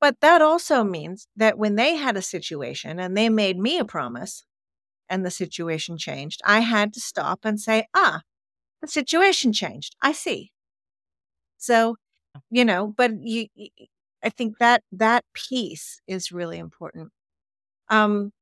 But 0.01 0.21
that 0.21 0.41
also 0.41 0.83
means 0.83 1.27
that 1.37 1.59
when 1.59 1.75
they 1.75 1.97
had 1.97 2.17
a 2.17 2.23
situation 2.23 2.99
and 2.99 3.17
they 3.17 3.29
made 3.29 3.59
me 3.59 3.79
a 3.79 3.85
promise 3.85 4.45
and 5.11 5.27
the 5.27 5.31
situation 5.31 5.99
changed, 5.99 6.41
I 6.45 6.61
had 6.61 6.95
to 6.95 7.01
stop 7.01 7.41
and 7.45 7.61
say, 7.61 7.87
ah, 7.95 8.23
the 8.81 8.89
situation 8.89 9.53
changed. 9.53 9.97
I 10.01 10.13
see. 10.13 10.53
So, 11.59 11.97
you 12.51 12.65
know, 12.65 12.95
but 12.97 13.13
you, 13.21 13.49
I 14.25 14.31
think 14.31 14.59
that 14.59 14.83
that 14.93 15.25
piece 15.35 16.01
is 16.07 16.33
really 16.33 16.59
important. 16.59 17.11
Um, 17.91 18.33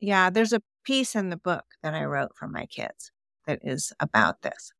yeah, 0.00 0.30
there's 0.30 0.52
a 0.52 0.60
piece 0.84 1.14
in 1.14 1.30
the 1.30 1.36
book 1.36 1.64
that 1.82 1.94
I 1.94 2.04
wrote 2.04 2.36
for 2.36 2.48
my 2.48 2.66
kids 2.66 3.10
that 3.46 3.60
is 3.62 3.92
about 4.00 4.42
this. 4.42 4.72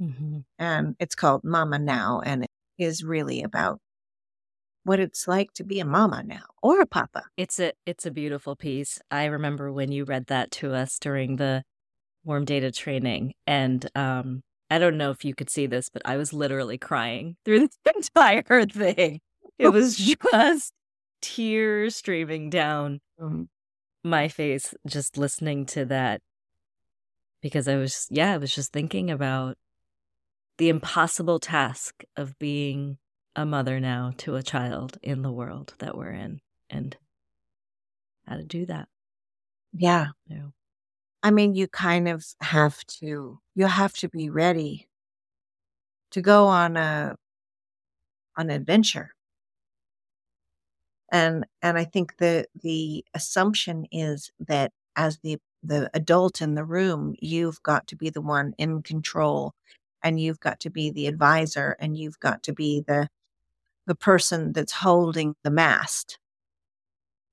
Mm-hmm. 0.00 0.38
And 0.58 0.96
it's 0.98 1.14
called 1.14 1.44
Mama 1.44 1.78
Now, 1.78 2.22
and 2.24 2.44
it 2.44 2.50
is 2.78 3.04
really 3.04 3.42
about 3.42 3.80
what 4.84 5.00
it's 5.00 5.28
like 5.28 5.52
to 5.54 5.64
be 5.64 5.80
a 5.80 5.84
mama 5.84 6.22
now 6.22 6.44
or 6.62 6.80
a 6.80 6.86
papa. 6.86 7.24
It's 7.36 7.60
a 7.60 7.72
it's 7.84 8.06
a 8.06 8.10
beautiful 8.10 8.56
piece. 8.56 8.98
I 9.10 9.26
remember 9.26 9.72
when 9.72 9.92
you 9.92 10.04
read 10.04 10.26
that 10.26 10.50
to 10.52 10.74
us 10.74 10.98
during 10.98 11.36
the 11.36 11.64
warm 12.24 12.44
data 12.44 12.70
training 12.70 13.34
and 13.46 13.88
um 13.94 14.42
I 14.72 14.78
don't 14.78 14.96
know 14.96 15.10
if 15.10 15.24
you 15.24 15.34
could 15.34 15.50
see 15.50 15.66
this, 15.66 15.88
but 15.88 16.02
I 16.04 16.16
was 16.16 16.32
literally 16.32 16.78
crying 16.78 17.36
through 17.44 17.68
the 17.84 17.92
entire 17.94 18.64
thing. 18.66 19.20
It 19.58 19.68
was 19.72 19.96
just 19.96 20.72
tears 21.20 21.96
streaming 21.96 22.50
down 22.50 23.00
mm-hmm. 23.20 23.42
My 24.02 24.28
face 24.28 24.74
just 24.86 25.16
listening 25.18 25.66
to 25.66 25.84
that 25.86 26.22
because 27.42 27.68
I 27.68 27.76
was 27.76 28.06
yeah, 28.10 28.34
I 28.34 28.38
was 28.38 28.54
just 28.54 28.72
thinking 28.72 29.10
about 29.10 29.56
the 30.58 30.68
impossible 30.68 31.38
task 31.38 32.04
of 32.16 32.38
being 32.38 32.98
a 33.34 33.46
mother 33.46 33.80
now 33.80 34.12
to 34.18 34.36
a 34.36 34.42
child 34.42 34.98
in 35.02 35.22
the 35.22 35.32
world 35.32 35.74
that 35.78 35.96
we're 35.96 36.10
in 36.10 36.40
and 36.68 36.96
how 38.26 38.36
to 38.36 38.44
do 38.44 38.66
that. 38.66 38.88
Yeah. 39.72 40.08
yeah. 40.28 40.48
I 41.22 41.30
mean, 41.30 41.54
you 41.54 41.68
kind 41.68 42.08
of 42.08 42.24
have 42.40 42.84
to, 43.00 43.40
you 43.54 43.66
have 43.66 43.94
to 43.94 44.08
be 44.08 44.30
ready 44.30 44.88
to 46.10 46.20
go 46.20 46.46
on 46.46 46.76
a, 46.76 47.16
an 48.36 48.50
adventure. 48.50 49.10
And, 51.12 51.46
and 51.62 51.76
I 51.76 51.84
think 51.84 52.16
the, 52.18 52.46
the 52.62 53.04
assumption 53.14 53.86
is 53.90 54.30
that 54.40 54.72
as 54.96 55.18
the, 55.22 55.38
the 55.62 55.90
adult 55.94 56.40
in 56.40 56.54
the 56.54 56.64
room, 56.64 57.14
you've 57.20 57.62
got 57.62 57.86
to 57.88 57.96
be 57.96 58.10
the 58.10 58.20
one 58.20 58.54
in 58.58 58.82
control 58.82 59.54
and 60.02 60.20
you've 60.20 60.40
got 60.40 60.60
to 60.60 60.70
be 60.70 60.90
the 60.90 61.06
advisor 61.06 61.76
and 61.78 61.96
you've 61.96 62.20
got 62.20 62.42
to 62.44 62.52
be 62.52 62.82
the 62.86 63.08
the 63.86 63.94
person 63.94 64.52
that's 64.52 64.72
holding 64.72 65.34
the 65.42 65.50
mast 65.50 66.18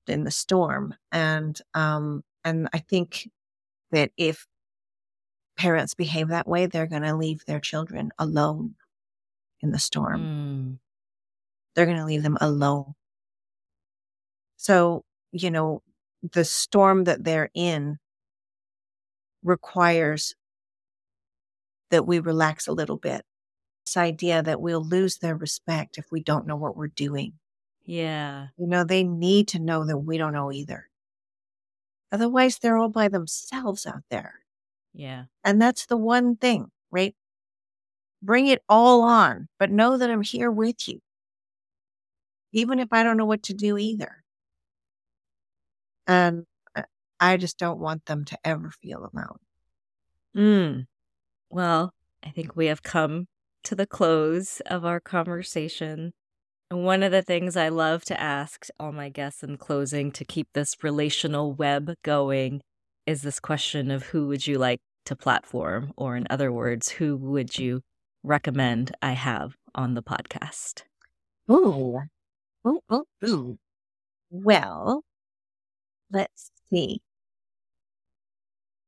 in 0.06 0.24
the 0.24 0.30
storm. 0.30 0.94
And 1.12 1.60
um 1.74 2.24
and 2.44 2.68
i 2.72 2.78
think 2.78 3.30
that 3.90 4.10
if 4.16 4.46
parents 5.56 5.94
behave 5.94 6.28
that 6.28 6.46
way 6.46 6.66
they're 6.66 6.86
going 6.86 7.02
to 7.02 7.16
leave 7.16 7.44
their 7.44 7.60
children 7.60 8.10
alone 8.18 8.74
in 9.60 9.72
the 9.72 9.78
storm. 9.78 10.22
Mm. 10.22 10.78
they're 11.74 11.86
going 11.86 11.98
to 11.98 12.04
leave 12.04 12.22
them 12.22 12.38
alone 12.40 12.94
so 14.58 15.04
you 15.32 15.50
know 15.50 15.82
the 16.32 16.44
storm 16.44 17.04
that 17.04 17.24
they're 17.24 17.50
in 17.54 17.98
requires 19.42 20.34
that 21.90 22.06
we 22.06 22.18
relax 22.18 22.66
a 22.66 22.72
little 22.72 22.98
bit. 22.98 23.24
This 23.86 23.96
idea 23.96 24.42
that 24.42 24.60
we'll 24.60 24.84
lose 24.84 25.18
their 25.18 25.36
respect 25.36 25.96
if 25.96 26.04
we 26.12 26.20
don't 26.20 26.46
know 26.46 26.56
what 26.56 26.76
we're 26.76 26.88
doing. 26.88 27.32
Yeah. 27.86 28.48
You 28.58 28.66
know, 28.66 28.84
they 28.84 29.02
need 29.02 29.48
to 29.48 29.58
know 29.58 29.86
that 29.86 29.96
we 29.96 30.18
don't 30.18 30.34
know 30.34 30.52
either. 30.52 30.88
Otherwise, 32.12 32.58
they're 32.58 32.76
all 32.76 32.90
by 32.90 33.08
themselves 33.08 33.86
out 33.86 34.02
there. 34.10 34.34
Yeah. 34.92 35.24
And 35.44 35.62
that's 35.62 35.86
the 35.86 35.96
one 35.96 36.36
thing, 36.36 36.70
right? 36.90 37.14
Bring 38.22 38.48
it 38.48 38.62
all 38.68 39.02
on, 39.02 39.48
but 39.58 39.70
know 39.70 39.96
that 39.96 40.10
I'm 40.10 40.22
here 40.22 40.50
with 40.50 40.88
you. 40.88 41.00
Even 42.52 42.78
if 42.78 42.88
I 42.92 43.02
don't 43.02 43.16
know 43.16 43.24
what 43.24 43.44
to 43.44 43.54
do 43.54 43.78
either. 43.78 44.24
And 46.08 46.46
I 47.20 47.36
just 47.36 47.58
don't 47.58 47.78
want 47.78 48.06
them 48.06 48.24
to 48.24 48.38
ever 48.44 48.70
feel 48.70 49.08
alone. 49.12 49.38
Mm. 50.36 50.86
Well, 51.50 51.92
I 52.24 52.30
think 52.30 52.56
we 52.56 52.66
have 52.66 52.82
come 52.82 53.26
to 53.64 53.74
the 53.74 53.86
close 53.86 54.60
of 54.66 54.84
our 54.84 55.00
conversation. 55.00 56.12
And 56.70 56.84
one 56.84 57.02
of 57.02 57.12
the 57.12 57.22
things 57.22 57.56
I 57.56 57.68
love 57.68 58.04
to 58.06 58.20
ask 58.20 58.66
all 58.80 58.92
my 58.92 59.08
guests 59.08 59.42
in 59.42 59.56
closing 59.58 60.10
to 60.12 60.24
keep 60.24 60.48
this 60.54 60.76
relational 60.82 61.52
web 61.52 61.94
going 62.02 62.62
is 63.06 63.22
this 63.22 63.40
question 63.40 63.90
of 63.90 64.04
who 64.04 64.26
would 64.28 64.46
you 64.46 64.58
like 64.58 64.80
to 65.06 65.16
platform? 65.16 65.92
Or, 65.96 66.16
in 66.16 66.26
other 66.30 66.52
words, 66.52 66.88
who 66.88 67.16
would 67.16 67.58
you 67.58 67.82
recommend 68.22 68.94
I 69.02 69.12
have 69.12 69.54
on 69.74 69.94
the 69.94 70.02
podcast? 70.02 70.82
Ooh. 71.50 72.00
Ooh, 72.66 72.80
ooh, 72.92 73.04
ooh. 73.26 73.58
Well, 74.30 75.02
let's 76.12 76.50
see. 76.70 77.00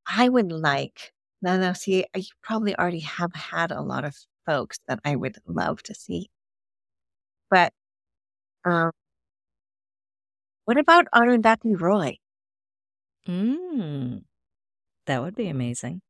I 0.06 0.28
would 0.28 0.50
like 0.52 1.12
no, 1.42 1.58
no. 1.58 1.72
See, 1.72 2.04
you 2.14 2.24
probably 2.42 2.76
already 2.76 3.00
have 3.00 3.34
had 3.34 3.70
a 3.70 3.80
lot 3.80 4.04
of 4.04 4.14
folks 4.46 4.78
that 4.88 5.00
I 5.04 5.16
would 5.16 5.38
love 5.46 5.82
to 5.84 5.94
see. 5.94 6.30
But 7.50 7.72
um, 8.64 8.90
what 10.66 10.78
about 10.78 11.06
Arundhati 11.14 11.80
Roy? 11.80 12.18
Mm, 13.26 14.22
that 15.06 15.22
would 15.22 15.34
be 15.34 15.48
amazing. 15.48 16.02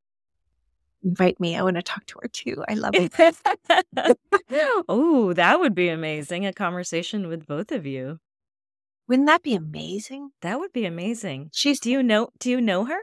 Invite 1.02 1.40
me. 1.40 1.56
I 1.56 1.62
want 1.62 1.76
to 1.76 1.82
talk 1.82 2.04
to 2.06 2.18
her 2.22 2.28
too. 2.28 2.62
I 2.68 2.74
love 2.74 2.94
it. 2.94 3.12
oh, 4.88 5.32
that 5.32 5.60
would 5.60 5.74
be 5.74 5.88
amazing. 5.88 6.44
A 6.44 6.52
conversation 6.52 7.28
with 7.28 7.46
both 7.46 7.72
of 7.72 7.86
you. 7.86 8.18
Wouldn't 9.10 9.26
that 9.26 9.42
be 9.42 9.56
amazing? 9.56 10.30
That 10.40 10.60
would 10.60 10.72
be 10.72 10.84
amazing. 10.84 11.50
She's. 11.52 11.80
Do 11.80 11.90
you 11.90 12.00
know? 12.00 12.28
Do 12.38 12.48
you 12.48 12.60
know 12.60 12.84
her? 12.84 13.00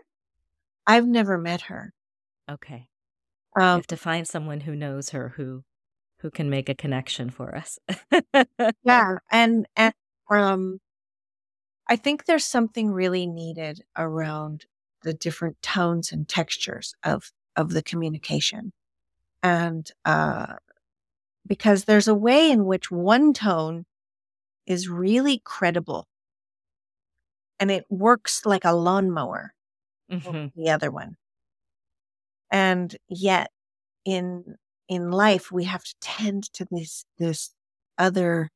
I've 0.88 1.06
never 1.06 1.38
met 1.38 1.64
her. 1.64 1.92
Okay. 2.50 2.88
Um, 3.60 3.64
you 3.64 3.76
have 3.80 3.88
to 3.88 3.98
find 3.98 4.26
someone 4.26 4.62
who 4.62 4.74
knows 4.74 5.10
her 5.10 5.34
who 5.36 5.66
who 6.20 6.32
can 6.32 6.50
make 6.50 6.70
a 6.70 6.76
connection 6.76 7.30
for 7.30 7.54
us. 7.54 7.78
yeah, 8.86 9.18
and 9.30 9.68
and 9.76 9.94
um 10.32 10.80
I 11.90 11.98
think 11.98 12.24
there's 12.24 12.46
something 12.46 12.90
really 12.90 13.28
needed 13.28 13.82
around 13.98 14.66
the 15.04 15.14
different 15.14 15.62
tones 15.62 16.14
and 16.14 16.26
textures 16.26 16.96
of 17.04 17.34
of 17.58 17.72
the 17.72 17.84
communication. 17.84 18.72
And 19.44 19.92
uh 20.06 20.54
because 21.46 21.84
there's 21.84 22.08
a 22.08 22.16
way 22.16 22.50
in 22.50 22.64
which 22.64 22.90
one 22.90 23.34
tone 23.34 23.86
is 24.68 24.88
really 24.90 25.42
credible 25.44 26.08
and 27.60 27.72
it 27.72 27.86
works 27.90 28.46
like 28.46 28.66
a 28.66 28.74
lawnmower, 28.74 29.54
Mm-hmm. 30.12 30.62
the 30.62 30.70
other 30.70 30.92
one. 30.92 31.18
And 32.52 32.96
yet 33.10 33.50
in 34.06 34.56
in 34.88 35.12
life 35.12 35.52
we 35.52 35.66
have 35.66 35.84
to 35.84 35.96
tend 36.00 36.44
to 36.54 36.66
this 36.72 37.04
this 37.18 37.54
other 37.98 38.50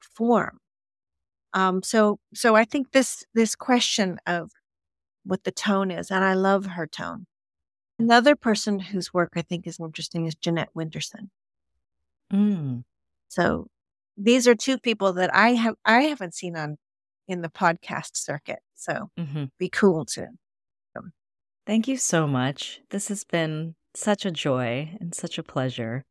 form. 0.00 0.58
Um 1.54 1.82
so 1.82 2.18
so 2.34 2.54
I 2.54 2.64
think 2.64 2.92
this 2.92 3.24
this 3.34 3.54
question 3.54 4.18
of 4.26 4.50
what 5.24 5.44
the 5.44 5.52
tone 5.52 5.90
is, 5.90 6.10
and 6.10 6.24
I 6.24 6.34
love 6.34 6.66
her 6.66 6.86
tone. 6.86 7.26
Another 7.98 8.34
person 8.36 8.78
whose 8.80 9.12
work 9.14 9.32
I 9.36 9.42
think 9.42 9.66
is 9.66 9.78
interesting 9.80 10.26
is 10.26 10.34
Jeanette 10.34 10.74
Winterson. 10.74 11.28
Mm. 12.32 12.84
So 13.28 13.68
these 14.16 14.46
are 14.46 14.54
two 14.54 14.78
people 14.78 15.12
that 15.14 15.34
I 15.34 15.50
have 15.50 15.74
I 15.84 16.02
haven't 16.02 16.34
seen 16.34 16.56
on 16.56 16.76
in 17.28 17.42
the 17.42 17.48
podcast 17.48 18.16
circuit. 18.16 18.60
So 18.74 19.10
hmm 19.16 19.44
be 19.58 19.68
cool 19.68 20.04
to 20.06 20.28
Thank 21.66 21.86
you 21.86 21.96
so 21.96 22.26
much. 22.26 22.80
This 22.90 23.08
has 23.08 23.22
been 23.22 23.76
such 23.94 24.24
a 24.24 24.30
joy 24.30 24.96
and 25.00 25.14
such 25.14 25.38
a 25.38 25.42
pleasure 25.42 26.04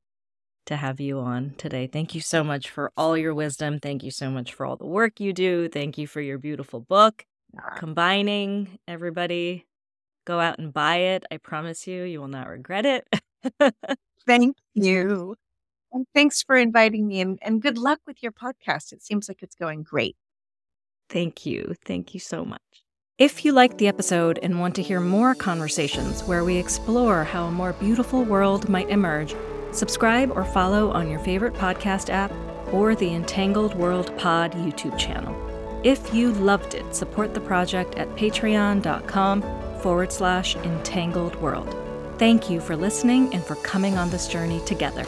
to 0.68 0.76
have 0.78 1.00
you 1.00 1.20
on 1.20 1.56
today. 1.58 1.88
Thank 1.88 2.14
you 2.14 2.22
so 2.22 2.44
much 2.44 2.70
for 2.70 2.92
all 2.96 3.18
your 3.18 3.34
wisdom. 3.34 3.80
Thank 3.80 4.04
you 4.04 4.12
so 4.12 4.30
much 4.30 4.54
for 4.54 4.66
all 4.66 4.78
the 4.78 4.86
work 4.86 5.20
you 5.20 5.34
do. 5.34 5.68
Thank 5.68 5.98
you 5.98 6.08
for 6.08 6.22
your 6.22 6.38
beautiful 6.38 6.80
book. 6.80 7.26
Combining 7.76 8.80
everybody, 8.88 9.66
go 10.26 10.40
out 10.40 10.60
and 10.60 10.72
buy 10.72 10.98
it. 10.98 11.26
I 11.32 11.38
promise 11.38 11.88
you, 11.88 12.04
you 12.04 12.22
will 12.22 12.28
not 12.28 12.48
regret 12.48 12.86
it. 12.86 13.08
Thank 14.28 14.56
you. 14.76 15.36
And 15.92 16.06
thanks 16.14 16.44
for 16.44 16.56
inviting 16.56 17.08
me 17.08 17.22
and, 17.22 17.40
and 17.42 17.62
good 17.62 17.78
luck 17.78 18.00
with 18.06 18.22
your 18.22 18.32
podcast. 18.32 18.92
It 18.92 19.02
seems 19.02 19.28
like 19.28 19.42
it's 19.42 19.56
going 19.56 19.84
great. 19.84 20.16
Thank 21.10 21.46
you. 21.46 21.76
Thank 21.86 22.14
you 22.14 22.20
so 22.20 22.46
much. 22.46 22.62
If 23.18 23.44
you 23.44 23.52
liked 23.52 23.80
the 23.80 23.88
episode 23.88 24.40
and 24.42 24.60
want 24.60 24.76
to 24.76 24.82
hear 24.82 25.02
more 25.02 25.36
conversations 25.36 26.24
where 26.24 26.46
we 26.46 26.56
explore 26.56 27.24
how 27.26 27.46
a 27.46 27.52
more 27.52 27.74
beautiful 27.74 28.24
world 28.24 28.70
might 28.70 28.90
emerge, 28.90 29.36
subscribe 29.72 30.32
or 30.32 30.46
follow 30.46 30.92
on 30.92 31.10
your 31.10 31.20
favorite 31.20 31.54
podcast 31.54 32.10
app 32.10 32.32
or 32.72 32.96
the 32.96 33.14
Entangled 33.14 33.74
World 33.76 34.18
Pod 34.18 34.54
YouTube 34.54 34.98
channel. 34.98 35.36
If 35.84 36.14
you 36.14 36.32
loved 36.32 36.76
it, 36.76 36.96
support 36.96 37.34
the 37.34 37.42
project 37.42 37.96
at 37.96 38.08
patreon.com 38.16 39.42
forward 39.82 40.12
slash 40.12 40.56
entangled 40.58 41.36
world. 41.42 41.76
Thank 42.18 42.50
you 42.50 42.60
for 42.60 42.76
listening 42.76 43.34
and 43.34 43.44
for 43.44 43.56
coming 43.56 43.98
on 43.98 44.10
this 44.10 44.28
journey 44.28 44.62
together. 44.66 45.06